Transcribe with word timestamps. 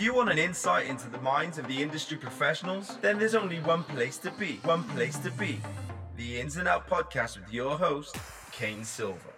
you 0.00 0.14
want 0.14 0.30
an 0.30 0.38
insight 0.38 0.86
into 0.86 1.10
the 1.10 1.20
minds 1.20 1.58
of 1.58 1.68
the 1.68 1.82
industry 1.82 2.16
professionals, 2.16 2.96
then 3.02 3.18
there's 3.18 3.34
only 3.34 3.60
one 3.60 3.82
place 3.84 4.16
to 4.16 4.30
be. 4.30 4.58
One 4.64 4.84
place 4.84 5.18
to 5.18 5.30
be. 5.32 5.60
The 6.16 6.40
Ins 6.40 6.56
and 6.56 6.66
Out 6.66 6.88
podcast 6.88 7.38
with 7.38 7.52
your 7.52 7.76
host, 7.76 8.16
Kane 8.50 8.84
Silver. 8.84 9.34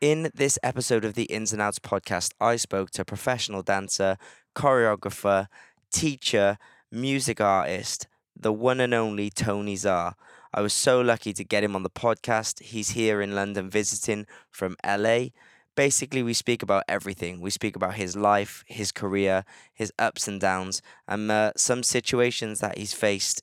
In 0.00 0.30
this 0.34 0.58
episode 0.62 1.04
of 1.04 1.14
the 1.14 1.24
Ins 1.24 1.52
and 1.52 1.60
Outs 1.60 1.80
podcast, 1.80 2.32
I 2.40 2.56
spoke 2.56 2.90
to 2.92 3.04
professional 3.04 3.62
dancer, 3.62 4.18
choreographer, 4.54 5.48
teacher, 5.90 6.58
music 6.92 7.40
artist, 7.40 8.06
the 8.36 8.52
one 8.52 8.78
and 8.78 8.94
only 8.94 9.30
Tony 9.30 9.74
Tzar. 9.74 10.14
I 10.54 10.60
was 10.60 10.72
so 10.72 11.00
lucky 11.00 11.32
to 11.32 11.44
get 11.44 11.64
him 11.64 11.74
on 11.74 11.82
the 11.82 11.90
podcast. 11.90 12.62
He's 12.62 12.90
here 12.90 13.20
in 13.20 13.34
London 13.34 13.68
visiting 13.70 14.26
from 14.50 14.76
LA. 14.86 15.30
Basically, 15.74 16.22
we 16.22 16.34
speak 16.34 16.62
about 16.62 16.84
everything. 16.88 17.40
We 17.40 17.50
speak 17.50 17.76
about 17.76 17.94
his 17.94 18.14
life, 18.16 18.62
his 18.66 18.92
career, 18.92 19.44
his 19.72 19.92
ups 19.98 20.28
and 20.28 20.40
downs, 20.40 20.82
and 21.08 21.30
uh, 21.30 21.52
some 21.56 21.82
situations 21.82 22.60
that 22.60 22.76
he's 22.76 22.92
faced 22.92 23.42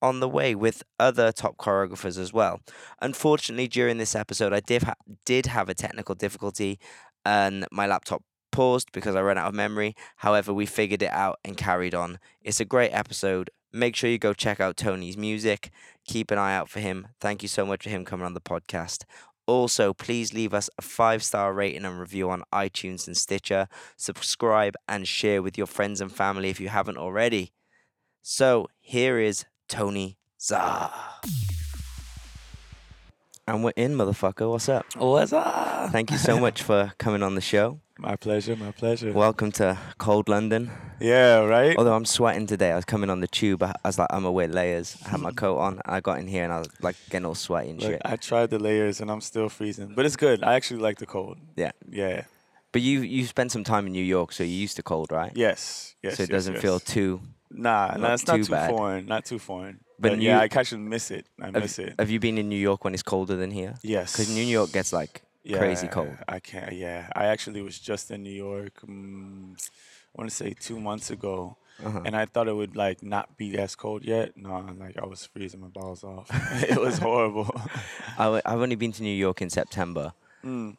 on 0.00 0.20
the 0.20 0.28
way 0.28 0.54
with 0.54 0.82
other 1.00 1.32
top 1.32 1.56
choreographers 1.56 2.18
as 2.18 2.32
well. 2.32 2.60
Unfortunately, 3.00 3.66
during 3.66 3.98
this 3.98 4.14
episode, 4.14 4.52
I 4.52 4.60
did, 4.60 4.82
ha- 4.84 4.94
did 5.24 5.46
have 5.46 5.68
a 5.68 5.74
technical 5.74 6.14
difficulty 6.14 6.78
and 7.24 7.66
my 7.72 7.86
laptop 7.86 8.22
paused 8.52 8.92
because 8.92 9.16
I 9.16 9.20
ran 9.22 9.38
out 9.38 9.48
of 9.48 9.54
memory. 9.54 9.96
However, 10.16 10.52
we 10.52 10.66
figured 10.66 11.02
it 11.02 11.10
out 11.10 11.38
and 11.44 11.56
carried 11.56 11.94
on. 11.94 12.18
It's 12.42 12.60
a 12.60 12.64
great 12.64 12.90
episode. 12.90 13.50
Make 13.72 13.96
sure 13.96 14.08
you 14.10 14.18
go 14.18 14.32
check 14.34 14.60
out 14.60 14.76
Tony's 14.76 15.16
music. 15.16 15.70
Keep 16.06 16.30
an 16.30 16.38
eye 16.38 16.54
out 16.54 16.68
for 16.68 16.80
him. 16.80 17.08
Thank 17.18 17.42
you 17.42 17.48
so 17.48 17.66
much 17.66 17.82
for 17.84 17.90
him 17.90 18.04
coming 18.04 18.26
on 18.26 18.34
the 18.34 18.40
podcast. 18.40 19.04
Also, 19.46 19.92
please 19.92 20.32
leave 20.32 20.54
us 20.54 20.70
a 20.78 20.82
five 20.82 21.22
star 21.22 21.52
rating 21.52 21.84
and 21.84 22.00
review 22.00 22.30
on 22.30 22.44
iTunes 22.52 23.06
and 23.06 23.16
Stitcher. 23.16 23.68
Subscribe 23.96 24.74
and 24.88 25.06
share 25.06 25.42
with 25.42 25.58
your 25.58 25.66
friends 25.66 26.00
and 26.00 26.10
family 26.10 26.48
if 26.48 26.60
you 26.60 26.68
haven't 26.68 26.96
already. 26.96 27.52
So, 28.22 28.68
here 28.80 29.18
is 29.18 29.44
Tony 29.68 30.16
Tzar. 30.40 30.90
And 33.46 33.62
we're 33.62 33.72
in, 33.76 33.94
motherfucker. 33.94 34.50
What's 34.50 34.70
up? 34.70 34.86
What's 34.96 35.34
up? 35.34 35.90
Thank 35.90 36.10
you 36.10 36.16
so 36.16 36.40
much 36.40 36.62
for 36.62 36.94
coming 36.96 37.22
on 37.22 37.34
the 37.34 37.42
show. 37.42 37.80
My 37.96 38.16
pleasure, 38.16 38.56
my 38.56 38.72
pleasure. 38.72 39.12
Welcome 39.12 39.52
to 39.52 39.78
cold 39.98 40.28
London. 40.28 40.70
yeah, 41.00 41.38
right? 41.44 41.76
Although 41.76 41.94
I'm 41.94 42.04
sweating 42.04 42.46
today, 42.46 42.72
I 42.72 42.76
was 42.76 42.84
coming 42.84 43.08
on 43.08 43.20
the 43.20 43.28
tube. 43.28 43.62
I 43.62 43.72
was 43.84 43.98
like, 43.98 44.08
I'm 44.10 44.22
gonna 44.22 44.32
wear 44.32 44.48
layers. 44.48 44.96
I 45.06 45.10
had 45.10 45.20
my 45.20 45.30
coat 45.42 45.58
on. 45.58 45.80
I 45.84 46.00
got 46.00 46.18
in 46.18 46.26
here 46.26 46.42
and 46.42 46.52
I 46.52 46.58
was 46.58 46.68
like 46.82 46.96
getting 47.08 47.24
all 47.24 47.36
sweaty 47.36 47.70
and 47.70 47.80
Look, 47.80 47.92
shit. 47.92 48.02
I 48.04 48.16
tried 48.16 48.50
the 48.50 48.58
layers 48.58 49.00
and 49.00 49.10
I'm 49.12 49.20
still 49.20 49.48
freezing. 49.48 49.94
But 49.94 50.06
it's 50.06 50.16
good. 50.16 50.42
I 50.42 50.54
actually 50.54 50.80
like 50.80 50.98
the 50.98 51.06
cold. 51.06 51.38
Yeah. 51.54 51.70
Yeah. 51.88 52.24
But 52.72 52.82
you 52.82 53.02
you 53.02 53.24
spent 53.26 53.52
some 53.52 53.62
time 53.62 53.86
in 53.86 53.92
New 53.92 54.02
York, 54.02 54.32
so 54.32 54.42
you're 54.42 54.50
used 54.62 54.74
to 54.76 54.82
cold, 54.82 55.12
right? 55.12 55.30
Yes. 55.36 55.94
Yes. 56.02 56.16
so 56.16 56.24
it 56.24 56.30
yes, 56.30 56.34
doesn't 56.36 56.54
yes. 56.54 56.62
feel 56.62 56.80
too. 56.80 57.20
Nah, 57.50 57.88
not 57.90 58.00
nah, 58.00 58.14
it's 58.14 58.26
not 58.26 58.36
too 58.36 58.44
too 58.44 58.50
bad. 58.50 58.70
foreign. 58.70 59.06
Not 59.06 59.24
too 59.24 59.38
foreign. 59.38 59.78
But 60.00 60.12
But, 60.12 60.20
yeah, 60.20 60.40
I 60.40 60.44
actually 60.46 60.80
miss 60.80 61.12
it. 61.12 61.26
I 61.40 61.44
Have, 61.46 61.54
miss 61.54 61.78
it. 61.78 61.94
have 62.00 62.10
you 62.10 62.18
been 62.18 62.36
in 62.38 62.48
New 62.48 62.58
York 62.58 62.82
when 62.82 62.92
it's 62.94 63.04
colder 63.04 63.36
than 63.36 63.52
here? 63.52 63.76
Yes. 63.84 64.10
Because 64.12 64.34
New 64.34 64.42
York 64.42 64.72
gets 64.72 64.92
like 64.92 65.22
yeah, 65.44 65.58
crazy 65.58 65.88
cold. 65.88 66.16
I 66.26 66.40
can't. 66.40 66.72
Yeah. 66.72 67.08
I 67.14 67.26
actually 67.26 67.62
was 67.62 67.78
just 67.78 68.10
in 68.10 68.22
New 68.22 68.30
York. 68.32 68.80
Mm, 68.86 69.54
I 69.56 70.20
want 70.20 70.30
to 70.30 70.34
say 70.34 70.54
two 70.58 70.80
months 70.80 71.10
ago. 71.10 71.56
Uh-huh. 71.84 72.02
And 72.04 72.16
I 72.16 72.24
thought 72.26 72.46
it 72.46 72.54
would 72.54 72.76
like 72.76 73.02
not 73.02 73.36
be 73.36 73.58
as 73.58 73.74
cold 73.74 74.04
yet. 74.04 74.36
No, 74.36 74.64
like 74.78 74.96
I 74.96 75.06
was 75.06 75.26
freezing 75.26 75.60
my 75.60 75.66
balls 75.68 76.04
off. 76.04 76.28
it 76.62 76.80
was 76.80 76.98
horrible. 76.98 77.50
I 78.18 78.24
w- 78.24 78.42
I've 78.44 78.60
only 78.60 78.76
been 78.76 78.92
to 78.92 79.02
New 79.02 79.14
York 79.14 79.42
in 79.42 79.50
September. 79.50 80.12
Mm. 80.44 80.76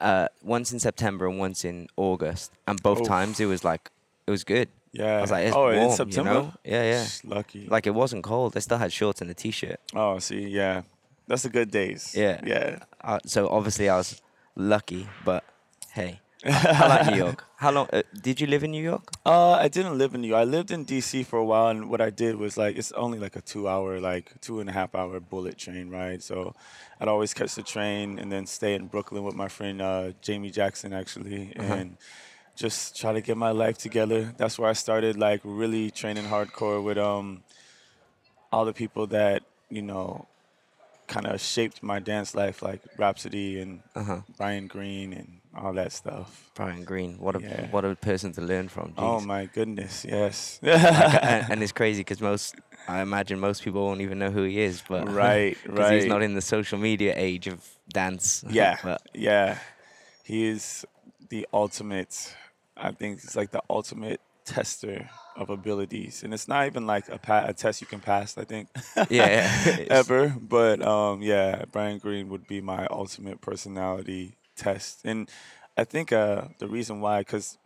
Uh, 0.00 0.28
once 0.42 0.72
in 0.72 0.80
September 0.80 1.28
and 1.28 1.38
once 1.38 1.64
in 1.64 1.86
August, 1.96 2.50
and 2.66 2.82
both 2.82 3.02
Oof. 3.02 3.06
times 3.06 3.40
it 3.40 3.46
was 3.46 3.62
like 3.62 3.90
it 4.26 4.30
was 4.30 4.42
good. 4.42 4.68
Yeah. 4.92 5.18
I 5.18 5.20
was 5.20 5.30
like, 5.30 5.46
it's 5.46 5.56
oh, 5.56 5.60
warm, 5.60 5.74
in 5.74 5.90
you 5.90 5.96
September. 5.96 6.32
know? 6.32 6.54
Yeah, 6.64 6.82
yeah. 6.82 7.04
Shh, 7.04 7.24
Lucky. 7.24 7.66
Like 7.66 7.86
it 7.86 7.94
wasn't 7.94 8.24
cold. 8.24 8.56
I 8.56 8.60
still 8.60 8.78
had 8.78 8.92
shorts 8.92 9.20
and 9.20 9.30
a 9.30 9.34
t-shirt. 9.34 9.80
Oh, 9.94 10.18
see, 10.18 10.48
yeah, 10.48 10.82
that's 11.32 11.44
the 11.48 11.48
good 11.58 11.70
days. 11.70 12.12
Yeah. 12.14 12.36
yeah. 12.44 12.84
Uh, 13.00 13.18
so 13.24 13.48
obviously 13.48 13.88
I 13.88 13.96
was 13.96 14.20
lucky, 14.54 15.08
but 15.24 15.42
hey, 15.98 16.20
I 16.44 16.86
like 16.92 17.06
New 17.10 17.16
York. 17.24 17.44
How 17.64 17.70
long 17.70 17.86
uh, 17.92 18.02
did 18.26 18.36
you 18.40 18.46
live 18.48 18.64
in 18.66 18.72
New 18.76 18.82
York? 18.82 19.04
Uh, 19.24 19.52
I 19.52 19.68
didn't 19.68 19.96
live 19.96 20.12
in 20.14 20.20
New 20.22 20.28
York. 20.34 20.40
I 20.40 20.44
lived 20.44 20.70
in 20.76 20.84
D.C. 20.84 21.22
for 21.22 21.38
a 21.38 21.44
while, 21.44 21.68
and 21.68 21.88
what 21.88 22.00
I 22.00 22.10
did 22.10 22.36
was 22.36 22.56
like 22.62 22.76
it's 22.76 22.92
only 23.04 23.18
like 23.24 23.36
a 23.36 23.40
two-hour, 23.40 24.00
like 24.00 24.26
two 24.40 24.60
and 24.60 24.68
a 24.68 24.72
half 24.72 24.94
hour 24.94 25.20
bullet 25.20 25.56
train 25.64 25.88
ride. 25.88 26.20
So 26.22 26.54
I'd 27.00 27.08
always 27.08 27.32
catch 27.34 27.54
the 27.54 27.62
train 27.62 28.18
and 28.20 28.28
then 28.34 28.44
stay 28.46 28.74
in 28.74 28.88
Brooklyn 28.88 29.22
with 29.24 29.36
my 29.44 29.48
friend 29.56 29.80
uh, 29.80 30.04
Jamie 30.26 30.50
Jackson, 30.50 30.92
actually, 30.92 31.42
Uh-huh. 31.58 31.74
and 31.78 31.96
just 32.64 32.78
try 33.00 33.12
to 33.18 33.22
get 33.28 33.36
my 33.36 33.52
life 33.64 33.78
together. 33.86 34.20
That's 34.36 34.58
where 34.58 34.68
I 34.74 34.74
started, 34.74 35.12
like 35.28 35.40
really 35.44 35.90
training 36.00 36.26
hardcore 36.34 36.80
with 36.88 36.98
um 36.98 37.26
all 38.52 38.64
the 38.70 38.74
people 38.82 39.06
that 39.18 39.38
you 39.70 39.82
know 39.90 40.26
kind 41.12 41.26
of 41.26 41.40
shaped 41.40 41.82
my 41.82 41.98
dance 41.98 42.34
life, 42.34 42.62
like 42.62 42.80
Rhapsody 42.98 43.60
and 43.60 43.80
Uh-huh. 43.94 44.20
Brian 44.38 44.66
Green 44.66 45.12
and 45.12 45.40
all 45.54 45.72
that 45.74 45.92
stuff. 45.92 46.50
Brian 46.54 46.84
Green. 46.84 47.18
What 47.18 47.36
a 47.36 47.40
Yeah. 47.40 47.70
what 47.70 47.84
a 47.84 47.94
person 47.94 48.32
to 48.34 48.40
learn 48.40 48.68
from. 48.68 48.94
Oh 48.96 49.20
my 49.20 49.46
goodness, 49.46 50.04
yes. 50.08 50.58
And, 50.62 51.46
and 51.50 51.62
it's 51.62 51.72
crazy 51.72 52.00
because 52.00 52.20
most, 52.20 52.54
I 52.88 53.00
imagine 53.02 53.38
most 53.38 53.62
people 53.62 53.84
won't 53.84 54.00
even 54.00 54.18
know 54.18 54.30
who 54.30 54.42
he 54.44 54.60
is, 54.60 54.82
but 54.88 55.08
Right, 55.24 55.56
right, 55.68 55.94
he's 55.94 56.06
not 56.06 56.22
in 56.22 56.34
the 56.34 56.40
social 56.42 56.78
media 56.78 57.12
age 57.16 57.46
of 57.46 57.58
dance. 57.92 58.44
yeah, 58.50 58.78
but 58.82 59.02
yeah. 59.14 59.58
He 60.24 60.46
is 60.46 60.86
the 61.28 61.46
ultimate. 61.52 62.34
I 62.76 62.90
think 62.92 63.20
he's 63.20 63.36
like 63.36 63.50
the 63.50 63.62
ultimate 63.68 64.20
tester 64.44 65.08
of 65.36 65.50
abilities, 65.50 66.22
and 66.22 66.34
it's 66.34 66.48
not 66.48 66.66
even 66.66 66.86
like 66.86 67.08
a, 67.08 67.18
pa- 67.18 67.44
a 67.46 67.54
test 67.54 67.80
you 67.80 67.86
can 67.86 68.00
pass. 68.00 68.36
I 68.36 68.44
think. 68.44 68.68
Yeah, 69.08 69.08
yeah. 69.78 69.84
Ever, 69.90 70.34
but 70.40 70.82
um, 70.82 71.22
yeah, 71.22 71.64
Brian 71.70 71.98
Green 71.98 72.28
would 72.28 72.46
be 72.46 72.60
my 72.60 72.86
ultimate 72.90 73.40
personality 73.40 74.36
test, 74.56 75.00
and 75.04 75.30
I 75.76 75.84
think 75.84 76.12
uh, 76.12 76.48
the 76.58 76.68
reason 76.68 77.00
why, 77.00 77.20
because 77.20 77.56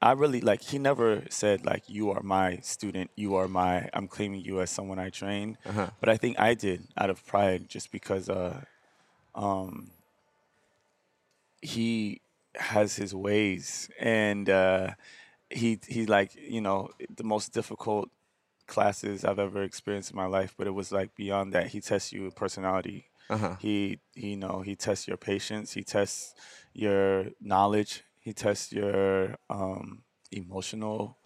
I 0.00 0.12
really 0.12 0.40
like 0.40 0.62
he 0.62 0.78
never 0.78 1.24
said 1.28 1.64
like 1.64 1.82
you 1.88 2.10
are 2.10 2.22
my 2.22 2.58
student, 2.62 3.10
you 3.16 3.34
are 3.34 3.48
my 3.48 3.88
I'm 3.92 4.06
claiming 4.06 4.42
you 4.42 4.60
as 4.60 4.70
someone 4.70 4.98
I 4.98 5.10
trained. 5.10 5.58
Uh-huh. 5.66 5.88
But 6.00 6.08
I 6.08 6.16
think 6.16 6.38
I 6.38 6.54
did 6.54 6.86
out 6.96 7.10
of 7.10 7.26
pride 7.26 7.68
just 7.68 7.90
because 7.90 8.28
uh 8.28 8.60
um 9.34 9.90
he 11.60 12.20
has 12.54 12.94
his 12.96 13.12
ways 13.14 13.90
and 13.98 14.48
uh 14.48 14.90
he 15.50 15.78
he 15.86 16.06
like, 16.06 16.34
you 16.34 16.60
know, 16.60 16.90
the 17.14 17.24
most 17.24 17.52
difficult 17.52 18.10
classes 18.66 19.24
I've 19.24 19.38
ever 19.38 19.62
experienced 19.62 20.10
in 20.10 20.16
my 20.16 20.26
life, 20.26 20.54
but 20.56 20.66
it 20.66 20.74
was 20.74 20.92
like 20.92 21.14
beyond 21.14 21.52
that. 21.54 21.68
He 21.68 21.80
tests 21.80 22.12
you 22.12 22.30
personality. 22.30 23.06
uh-huh. 23.30 23.56
He, 23.58 23.98
he, 24.14 24.30
you 24.30 24.36
know, 24.36 24.60
he 24.60 24.76
tests 24.76 25.08
your 25.08 25.16
patience. 25.16 25.72
He 25.72 25.82
tests 25.82 26.34
your 26.74 27.26
knowledge. 27.40 28.04
He 28.20 28.32
tests 28.32 28.72
your 28.72 29.36
um, 29.48 30.02
emotional 30.30 31.18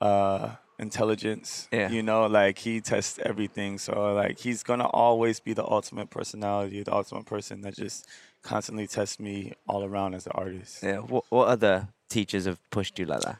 uh, 0.00 0.54
intelligence. 0.78 1.68
Yeah. 1.72 1.90
You 1.90 2.02
know, 2.02 2.26
like 2.26 2.58
he 2.58 2.80
tests 2.80 3.18
everything. 3.22 3.78
So 3.78 4.14
like 4.14 4.38
he's 4.38 4.62
gonna 4.62 4.86
always 4.88 5.40
be 5.40 5.54
the 5.54 5.64
ultimate 5.64 6.10
personality, 6.10 6.82
the 6.82 6.94
ultimate 6.94 7.26
person 7.26 7.62
that 7.62 7.74
just 7.74 8.06
constantly 8.42 8.86
tests 8.86 9.18
me 9.18 9.54
all 9.68 9.84
around 9.84 10.14
as 10.14 10.26
an 10.26 10.32
artist. 10.34 10.82
Yeah. 10.82 10.98
What, 10.98 11.24
what 11.30 11.48
other 11.48 11.88
teachers 12.08 12.44
have 12.46 12.58
pushed 12.70 12.98
you 12.98 13.06
like 13.06 13.22
that? 13.22 13.38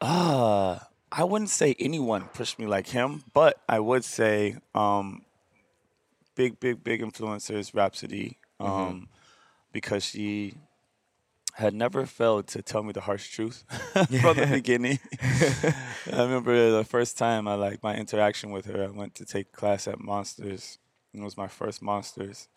Uh, 0.00 0.78
I 1.10 1.24
wouldn't 1.24 1.50
say 1.50 1.74
anyone 1.78 2.24
pushed 2.32 2.58
me 2.58 2.66
like 2.66 2.88
him, 2.88 3.24
but 3.32 3.60
I 3.68 3.80
would 3.80 4.04
say 4.04 4.56
um, 4.74 5.22
big, 6.34 6.60
big, 6.60 6.84
big 6.84 7.02
influencers, 7.02 7.74
Rhapsody 7.74 8.38
um, 8.60 9.08
because 9.72 10.04
she 10.04 10.54
had 11.54 11.74
never 11.74 12.06
failed 12.06 12.46
to 12.46 12.62
tell 12.62 12.82
me 12.84 12.92
the 12.92 13.00
harsh 13.00 13.30
truth 13.30 13.64
from 13.92 14.36
the 14.36 14.48
beginning. 14.50 15.00
I 15.22 16.22
remember 16.22 16.70
the 16.70 16.84
first 16.84 17.18
time 17.18 17.48
I 17.48 17.54
like 17.54 17.82
my 17.82 17.96
interaction 17.96 18.50
with 18.52 18.66
her. 18.66 18.84
I 18.84 18.88
went 18.88 19.14
to 19.16 19.24
take 19.24 19.52
class 19.52 19.88
at 19.88 19.98
Monsters. 19.98 20.78
and 21.12 21.22
It 21.22 21.24
was 21.24 21.36
my 21.36 21.48
first 21.48 21.82
Monsters, 21.82 22.48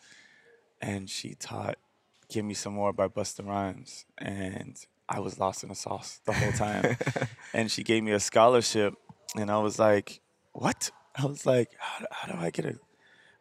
and 0.79 1.09
she 1.09 1.33
taught 1.33 1.77
"Give 2.29 2.45
Me 2.45 2.53
Some 2.53 2.73
More" 2.73 2.93
by 2.93 3.07
Busta 3.07 3.45
Rhymes, 3.45 4.05
and 4.17 4.77
I 5.11 5.19
was 5.19 5.37
lost 5.39 5.63
in 5.63 5.69
the 5.69 5.75
sauce 5.75 6.19
the 6.25 6.33
whole 6.33 6.51
time. 6.53 6.97
and 7.53 7.69
she 7.69 7.83
gave 7.83 8.01
me 8.03 8.11
a 8.13 8.19
scholarship, 8.19 8.93
and 9.35 9.51
I 9.51 9.59
was 9.59 9.77
like, 9.77 10.21
"What?" 10.53 10.91
I 11.15 11.25
was 11.25 11.45
like, 11.45 11.69
"How, 11.77 11.99
do- 11.99 12.05
how 12.17 12.25
do 12.31 12.39
I 12.39 12.49
get 12.49 12.65
a?" 12.65 12.75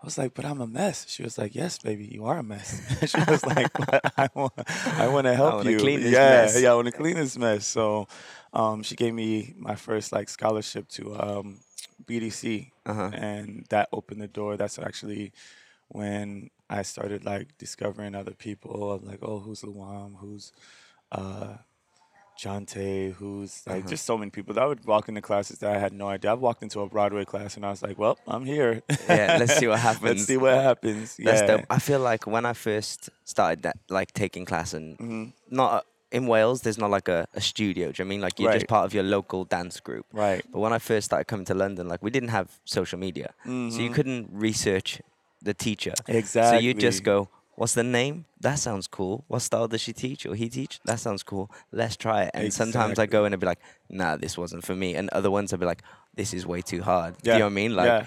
I 0.02 0.04
was 0.08 0.16
like, 0.18 0.32
"But 0.34 0.44
I'm 0.44 0.60
a 0.60 0.66
mess." 0.66 1.06
She 1.08 1.22
was 1.22 1.36
like, 1.38 1.54
"Yes, 1.54 1.78
baby, 1.78 2.06
you 2.06 2.24
are 2.24 2.38
a 2.38 2.42
mess." 2.42 2.70
she 3.10 3.20
was 3.32 3.44
like, 3.46 3.70
"But 3.72 4.00
I 4.16 4.28
want, 4.34 4.52
I 5.04 5.06
want 5.08 5.26
to 5.26 5.34
help 5.34 5.64
you. 5.64 5.78
clean 5.78 6.00
this 6.02 6.12
yeah, 6.12 6.30
mess." 6.30 6.60
yeah, 6.60 6.72
I 6.72 6.74
want 6.74 6.86
to 6.92 6.92
clean 7.02 7.16
this 7.16 7.36
mess." 7.38 7.66
So, 7.66 8.08
um, 8.52 8.82
she 8.82 8.96
gave 8.96 9.14
me 9.14 9.54
my 9.56 9.76
first 9.76 10.10
like 10.12 10.28
scholarship 10.28 10.88
to 10.96 11.02
um, 11.20 11.60
BDC, 12.08 12.72
Uh-huh. 12.86 13.10
and 13.14 13.66
that 13.70 13.88
opened 13.92 14.20
the 14.22 14.28
door. 14.28 14.56
That's 14.56 14.78
actually 14.78 15.32
when 15.88 16.50
I 16.68 16.82
started 16.82 17.24
like 17.24 17.58
discovering 17.58 18.14
other 18.14 18.32
people. 18.34 18.92
I'm 18.92 19.04
like, 19.06 19.20
oh, 19.22 19.38
who's 19.40 19.62
Luam? 19.62 20.16
Who's 20.18 20.52
uh, 21.12 21.56
Jonte, 22.38 23.12
who's 23.14 23.62
like 23.66 23.80
Uh-huh. 23.80 23.90
just 23.90 24.06
so 24.06 24.16
many 24.16 24.30
people. 24.30 24.58
I 24.58 24.64
would 24.64 24.84
walk 24.86 25.08
into 25.08 25.20
classes 25.20 25.58
that 25.58 25.74
I 25.76 25.78
had 25.78 25.92
no 25.92 26.08
idea. 26.08 26.30
I 26.30 26.34
walked 26.34 26.62
into 26.62 26.80
a 26.80 26.88
Broadway 26.88 27.24
class 27.26 27.56
and 27.56 27.66
I 27.66 27.70
was 27.70 27.82
like, 27.82 27.98
"Well, 27.98 28.16
I'm 28.26 28.44
here. 28.46 28.82
Yeah, 29.08 29.36
let's 29.38 29.56
see 29.58 29.66
what 29.68 29.78
happens. 29.90 30.02
let's 30.02 30.24
see 30.24 30.36
what 30.38 30.54
happens." 30.54 31.16
Yeah. 31.18 31.58
I 31.68 31.78
feel 31.78 32.00
like 32.00 32.26
when 32.26 32.46
I 32.46 32.54
first 32.54 33.10
started 33.24 33.62
that, 33.64 33.76
like 33.90 34.12
taking 34.12 34.46
class 34.46 34.72
and 34.72 34.96
Mhm. 34.98 35.32
not 35.50 35.84
in 36.12 36.26
Wales, 36.26 36.62
there's 36.62 36.78
not 36.78 36.90
like 36.90 37.08
a, 37.08 37.26
a 37.34 37.40
studio. 37.42 37.92
Do 37.92 38.02
you 38.02 38.04
know 38.04 38.08
what 38.08 38.10
I 38.10 38.12
mean 38.14 38.20
like 38.22 38.40
you're 38.40 38.52
just 38.52 38.68
part 38.68 38.84
of 38.86 38.94
your 38.94 39.04
local 39.04 39.44
dance 39.44 39.78
group? 39.80 40.06
Right. 40.12 40.42
But 40.50 40.60
when 40.60 40.72
I 40.72 40.78
first 40.78 41.04
started 41.06 41.26
coming 41.26 41.44
to 41.46 41.54
London, 41.54 41.88
like 41.88 42.02
we 42.02 42.10
didn't 42.10 42.30
have 42.30 42.48
social 42.64 42.98
media, 42.98 43.34
so 43.44 43.50
you 43.50 43.90
Mhm. 43.90 43.94
couldn't 43.94 44.28
research 44.32 45.02
the 45.42 45.52
teacher. 45.52 45.94
Exactly. 46.08 46.58
So 46.58 46.62
you 46.64 46.72
just 46.74 47.02
go, 47.04 47.28
"What's 47.60 47.74
the 47.74 47.84
name? 48.00 48.24
That 48.40 48.58
sounds 48.58 48.86
cool. 48.86 49.24
What 49.28 49.40
style 49.42 49.68
does 49.68 49.82
she 49.82 49.92
teach 49.92 50.24
or 50.24 50.34
he 50.34 50.48
teach? 50.48 50.80
That 50.86 50.98
sounds 50.98 51.22
cool. 51.22 51.50
Let's 51.72 51.94
try 51.94 52.22
it." 52.24 52.30
And 52.32 52.50
sometimes 52.54 52.98
I 52.98 53.04
go 53.04 53.26
in 53.26 53.34
and 53.34 53.40
be 53.40 53.46
like, 53.46 53.60
"Nah, 53.90 54.16
this 54.16 54.38
wasn't 54.38 54.64
for 54.64 54.74
me," 54.74 54.94
and 54.94 55.10
other 55.10 55.30
ones 55.30 55.52
I'd 55.52 55.60
be 55.60 55.66
like, 55.66 55.82
"This 56.14 56.32
is 56.32 56.46
way 56.46 56.62
too 56.62 56.80
hard." 56.80 57.18
Do 57.22 57.32
you 57.32 57.38
know 57.38 57.44
what 57.44 57.52
I 57.52 57.60
mean? 57.62 57.76
Like, 57.76 57.86
yeah. 57.86 58.06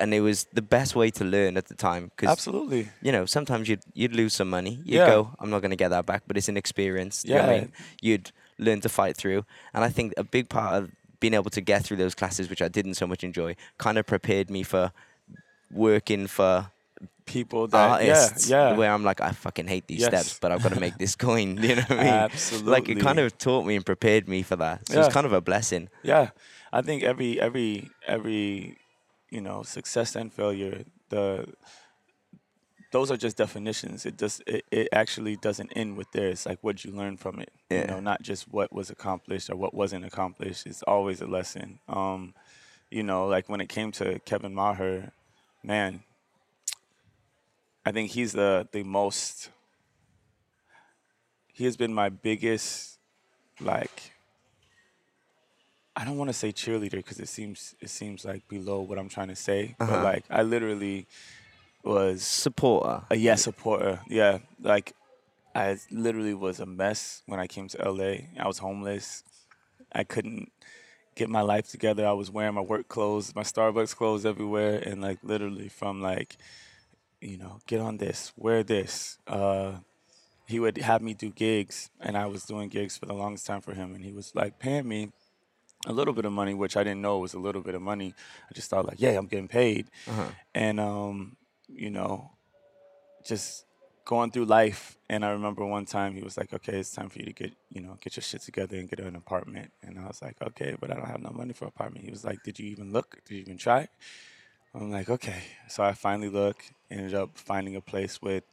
and 0.00 0.12
it 0.12 0.22
was 0.22 0.38
the 0.52 0.66
best 0.76 0.96
way 0.96 1.08
to 1.18 1.24
learn 1.24 1.56
at 1.56 1.66
the 1.68 1.76
time 1.76 2.10
because 2.10 2.30
Absolutely. 2.30 2.88
you 3.00 3.12
know, 3.12 3.26
sometimes 3.26 3.68
you'd 3.68 3.84
you'd 3.94 4.16
lose 4.22 4.34
some 4.34 4.50
money. 4.50 4.74
You'd 4.84 4.96
Yeah. 5.02 5.06
go, 5.06 5.18
I'm 5.38 5.50
not 5.50 5.62
gonna 5.62 5.76
get 5.84 5.90
that 5.90 6.04
back, 6.04 6.24
but 6.26 6.36
it's 6.36 6.48
an 6.48 6.56
experience. 6.56 7.22
Do 7.22 7.28
you 7.28 7.34
know 7.36 7.48
I 7.48 7.60
mean? 7.60 7.72
You'd 8.02 8.32
learn 8.58 8.80
to 8.80 8.88
fight 8.88 9.16
through. 9.16 9.44
And 9.72 9.84
I 9.84 9.88
think 9.88 10.14
a 10.16 10.24
big 10.24 10.48
part 10.48 10.74
of 10.74 10.90
being 11.20 11.34
able 11.34 11.50
to 11.50 11.60
get 11.60 11.84
through 11.84 11.98
those 11.98 12.16
classes, 12.16 12.50
which 12.50 12.60
I 12.60 12.68
didn't 12.68 12.94
so 12.94 13.06
much 13.06 13.22
enjoy, 13.22 13.54
kind 13.78 13.98
of 13.98 14.04
prepared 14.06 14.50
me 14.50 14.64
for 14.64 14.90
working 15.70 16.26
for 16.26 16.72
People 17.26 17.68
that 17.68 17.90
artists. 17.90 18.48
yeah, 18.48 18.70
yeah. 18.70 18.76
Where 18.76 18.90
I'm 18.90 19.04
like, 19.04 19.20
I 19.20 19.30
fucking 19.30 19.68
hate 19.68 19.86
these 19.86 20.00
Yes. 20.00 20.08
steps, 20.08 20.38
but 20.40 20.50
I've 20.50 20.62
got 20.64 20.72
to 20.72 20.80
make 20.80 20.98
this 20.98 21.14
coin. 21.14 21.56
You 21.62 21.76
know 21.76 21.82
what 21.82 21.90
I 21.92 21.96
mean? 21.96 22.06
Absolutely. 22.06 22.70
Like 22.72 22.88
it 22.88 22.98
kind 23.00 23.18
of 23.20 23.38
taught 23.38 23.64
me 23.66 23.76
and 23.76 23.86
prepared 23.86 24.28
me 24.28 24.42
for 24.42 24.56
that. 24.56 24.88
So 24.88 24.94
Yeah. 24.94 25.04
it's 25.06 25.14
kind 25.14 25.26
of 25.26 25.32
a 25.32 25.40
blessing. 25.40 25.88
Yeah, 26.02 26.30
I 26.72 26.82
think 26.82 27.02
every 27.04 27.40
every 27.40 27.88
every 28.06 28.78
you 29.30 29.40
know 29.40 29.62
success 29.62 30.16
and 30.16 30.32
failure 30.32 30.84
the 31.10 31.46
those 32.92 33.12
are 33.12 33.16
just 33.16 33.36
definitions. 33.36 34.04
It 34.04 34.16
does 34.16 34.42
it, 34.46 34.64
it 34.72 34.88
actually 34.92 35.36
doesn't 35.36 35.70
end 35.76 35.96
with 35.96 36.10
there. 36.12 36.28
It's 36.30 36.44
like 36.46 36.58
what 36.62 36.84
you 36.84 36.90
learn 36.92 37.16
from 37.16 37.38
it. 37.38 37.52
Yeah. 37.70 37.82
You 37.82 37.86
know, 37.86 38.00
not 38.00 38.22
just 38.22 38.48
what 38.48 38.72
was 38.72 38.90
accomplished 38.90 39.48
or 39.50 39.54
what 39.56 39.72
wasn't 39.74 40.04
accomplished. 40.04 40.66
It's 40.66 40.82
always 40.82 41.20
a 41.20 41.26
lesson. 41.26 41.78
Um, 41.88 42.34
you 42.90 43.04
know, 43.04 43.28
like 43.28 43.48
when 43.48 43.60
it 43.60 43.68
came 43.68 43.92
to 43.92 44.18
Kevin 44.24 44.52
Maher, 44.54 45.12
man, 45.62 46.02
I 47.84 47.92
think 47.92 48.10
he's 48.10 48.32
the 48.32 48.68
the 48.72 48.82
most. 48.82 49.50
He 51.52 51.64
has 51.64 51.76
been 51.76 51.92
my 51.92 52.08
biggest, 52.08 52.98
like, 53.60 54.12
I 55.94 56.04
don't 56.06 56.16
want 56.16 56.28
to 56.30 56.34
say 56.34 56.52
cheerleader 56.52 56.92
because 56.92 57.20
it 57.20 57.28
seems 57.28 57.74
it 57.80 57.90
seems 57.90 58.24
like 58.24 58.46
below 58.48 58.80
what 58.80 58.98
I'm 58.98 59.08
trying 59.08 59.28
to 59.28 59.36
say. 59.36 59.76
Uh-huh. 59.78 59.92
But 59.92 60.04
like 60.04 60.24
I 60.30 60.42
literally 60.42 61.06
was 61.84 62.22
Supporter. 62.22 63.02
a 63.10 63.16
yes 63.16 63.42
supporter. 63.42 64.00
Yeah, 64.08 64.38
like 64.62 64.94
I 65.54 65.78
literally 65.90 66.34
was 66.34 66.60
a 66.60 66.66
mess 66.66 67.22
when 67.26 67.40
I 67.40 67.46
came 67.46 67.68
to 67.68 67.90
LA. 67.90 68.14
I 68.38 68.46
was 68.46 68.58
homeless. 68.58 69.24
I 69.92 70.04
couldn't 70.04 70.52
get 71.16 71.28
my 71.28 71.40
life 71.40 71.68
together. 71.70 72.06
I 72.06 72.12
was 72.12 72.30
wearing 72.30 72.54
my 72.54 72.60
work 72.60 72.88
clothes, 72.88 73.34
my 73.34 73.42
Starbucks 73.42 73.96
clothes 73.96 74.24
everywhere, 74.24 74.78
and 74.78 75.02
like 75.02 75.18
literally 75.22 75.68
from 75.68 76.00
like, 76.00 76.36
you 77.20 77.36
know, 77.36 77.60
get 77.66 77.80
on 77.80 77.98
this, 77.98 78.32
wear 78.36 78.62
this. 78.62 79.18
Uh, 79.26 79.74
he 80.46 80.58
would 80.58 80.78
have 80.78 81.00
me 81.02 81.14
do 81.14 81.30
gigs, 81.30 81.90
and 82.00 82.16
I 82.16 82.26
was 82.26 82.44
doing 82.44 82.68
gigs 82.68 82.96
for 82.96 83.06
the 83.06 83.14
longest 83.14 83.46
time 83.46 83.60
for 83.60 83.74
him, 83.74 83.94
and 83.94 84.04
he 84.04 84.12
was 84.12 84.34
like 84.34 84.58
paying 84.58 84.88
me 84.88 85.10
a 85.86 85.92
little 85.92 86.12
bit 86.12 86.24
of 86.24 86.32
money, 86.32 86.54
which 86.54 86.76
I 86.76 86.82
didn't 86.84 87.02
know 87.02 87.18
was 87.18 87.34
a 87.34 87.38
little 87.38 87.62
bit 87.62 87.74
of 87.74 87.82
money. 87.82 88.14
I 88.50 88.54
just 88.54 88.68
thought 88.70 88.86
like, 88.86 89.00
yeah, 89.00 89.10
I'm 89.18 89.26
getting 89.26 89.48
paid, 89.48 89.86
Uh-huh. 90.08 90.30
and 90.54 90.80
um, 90.80 91.36
you 91.68 91.90
know, 91.90 92.32
just 93.24 93.64
going 94.04 94.30
through 94.32 94.46
life. 94.46 94.96
And 95.08 95.24
I 95.24 95.30
remember 95.30 95.64
one 95.64 95.84
time 95.86 96.14
he 96.14 96.22
was 96.22 96.36
like, 96.36 96.52
okay, 96.52 96.78
it's 96.80 96.90
time 96.90 97.08
for 97.10 97.18
you 97.20 97.26
to 97.26 97.32
get, 97.32 97.52
you 97.68 97.80
know, 97.80 97.96
get 98.00 98.16
your 98.16 98.22
shit 98.22 98.40
together 98.42 98.76
and 98.76 98.88
get 98.88 98.98
an 98.98 99.14
apartment. 99.14 99.70
And 99.82 99.98
I 99.98 100.06
was 100.06 100.20
like, 100.20 100.36
okay, 100.42 100.74
but 100.80 100.90
I 100.90 100.94
don't 100.94 101.06
have 101.06 101.22
no 101.22 101.30
money 101.30 101.52
for 101.52 101.66
an 101.66 101.68
apartment. 101.74 102.04
He 102.04 102.10
was 102.10 102.24
like, 102.24 102.42
did 102.42 102.58
you 102.58 102.66
even 102.70 102.92
look? 102.92 103.18
Did 103.24 103.34
you 103.36 103.40
even 103.42 103.56
try? 103.58 103.88
I'm 104.74 104.90
like, 104.90 105.10
okay. 105.10 105.42
So 105.68 105.82
I 105.82 105.92
finally 105.92 106.28
look, 106.28 106.64
ended 106.90 107.14
up 107.14 107.30
finding 107.36 107.76
a 107.76 107.80
place 107.80 108.22
with 108.22 108.44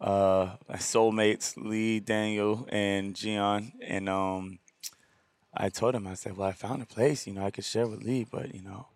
uh, 0.00 0.56
my 0.68 0.76
soulmates, 0.76 1.54
Lee, 1.56 2.00
Daniel, 2.00 2.66
and 2.70 3.14
Gian. 3.14 3.72
And 3.80 4.08
um, 4.08 4.58
I 5.54 5.70
told 5.70 5.94
him, 5.94 6.06
I 6.06 6.14
said, 6.14 6.36
well, 6.36 6.48
I 6.48 6.52
found 6.52 6.82
a 6.82 6.86
place, 6.86 7.26
you 7.26 7.32
know, 7.32 7.44
I 7.44 7.50
could 7.50 7.64
share 7.64 7.86
with 7.86 8.02
Lee, 8.02 8.26
but, 8.30 8.54
you 8.54 8.62
know, 8.62 8.88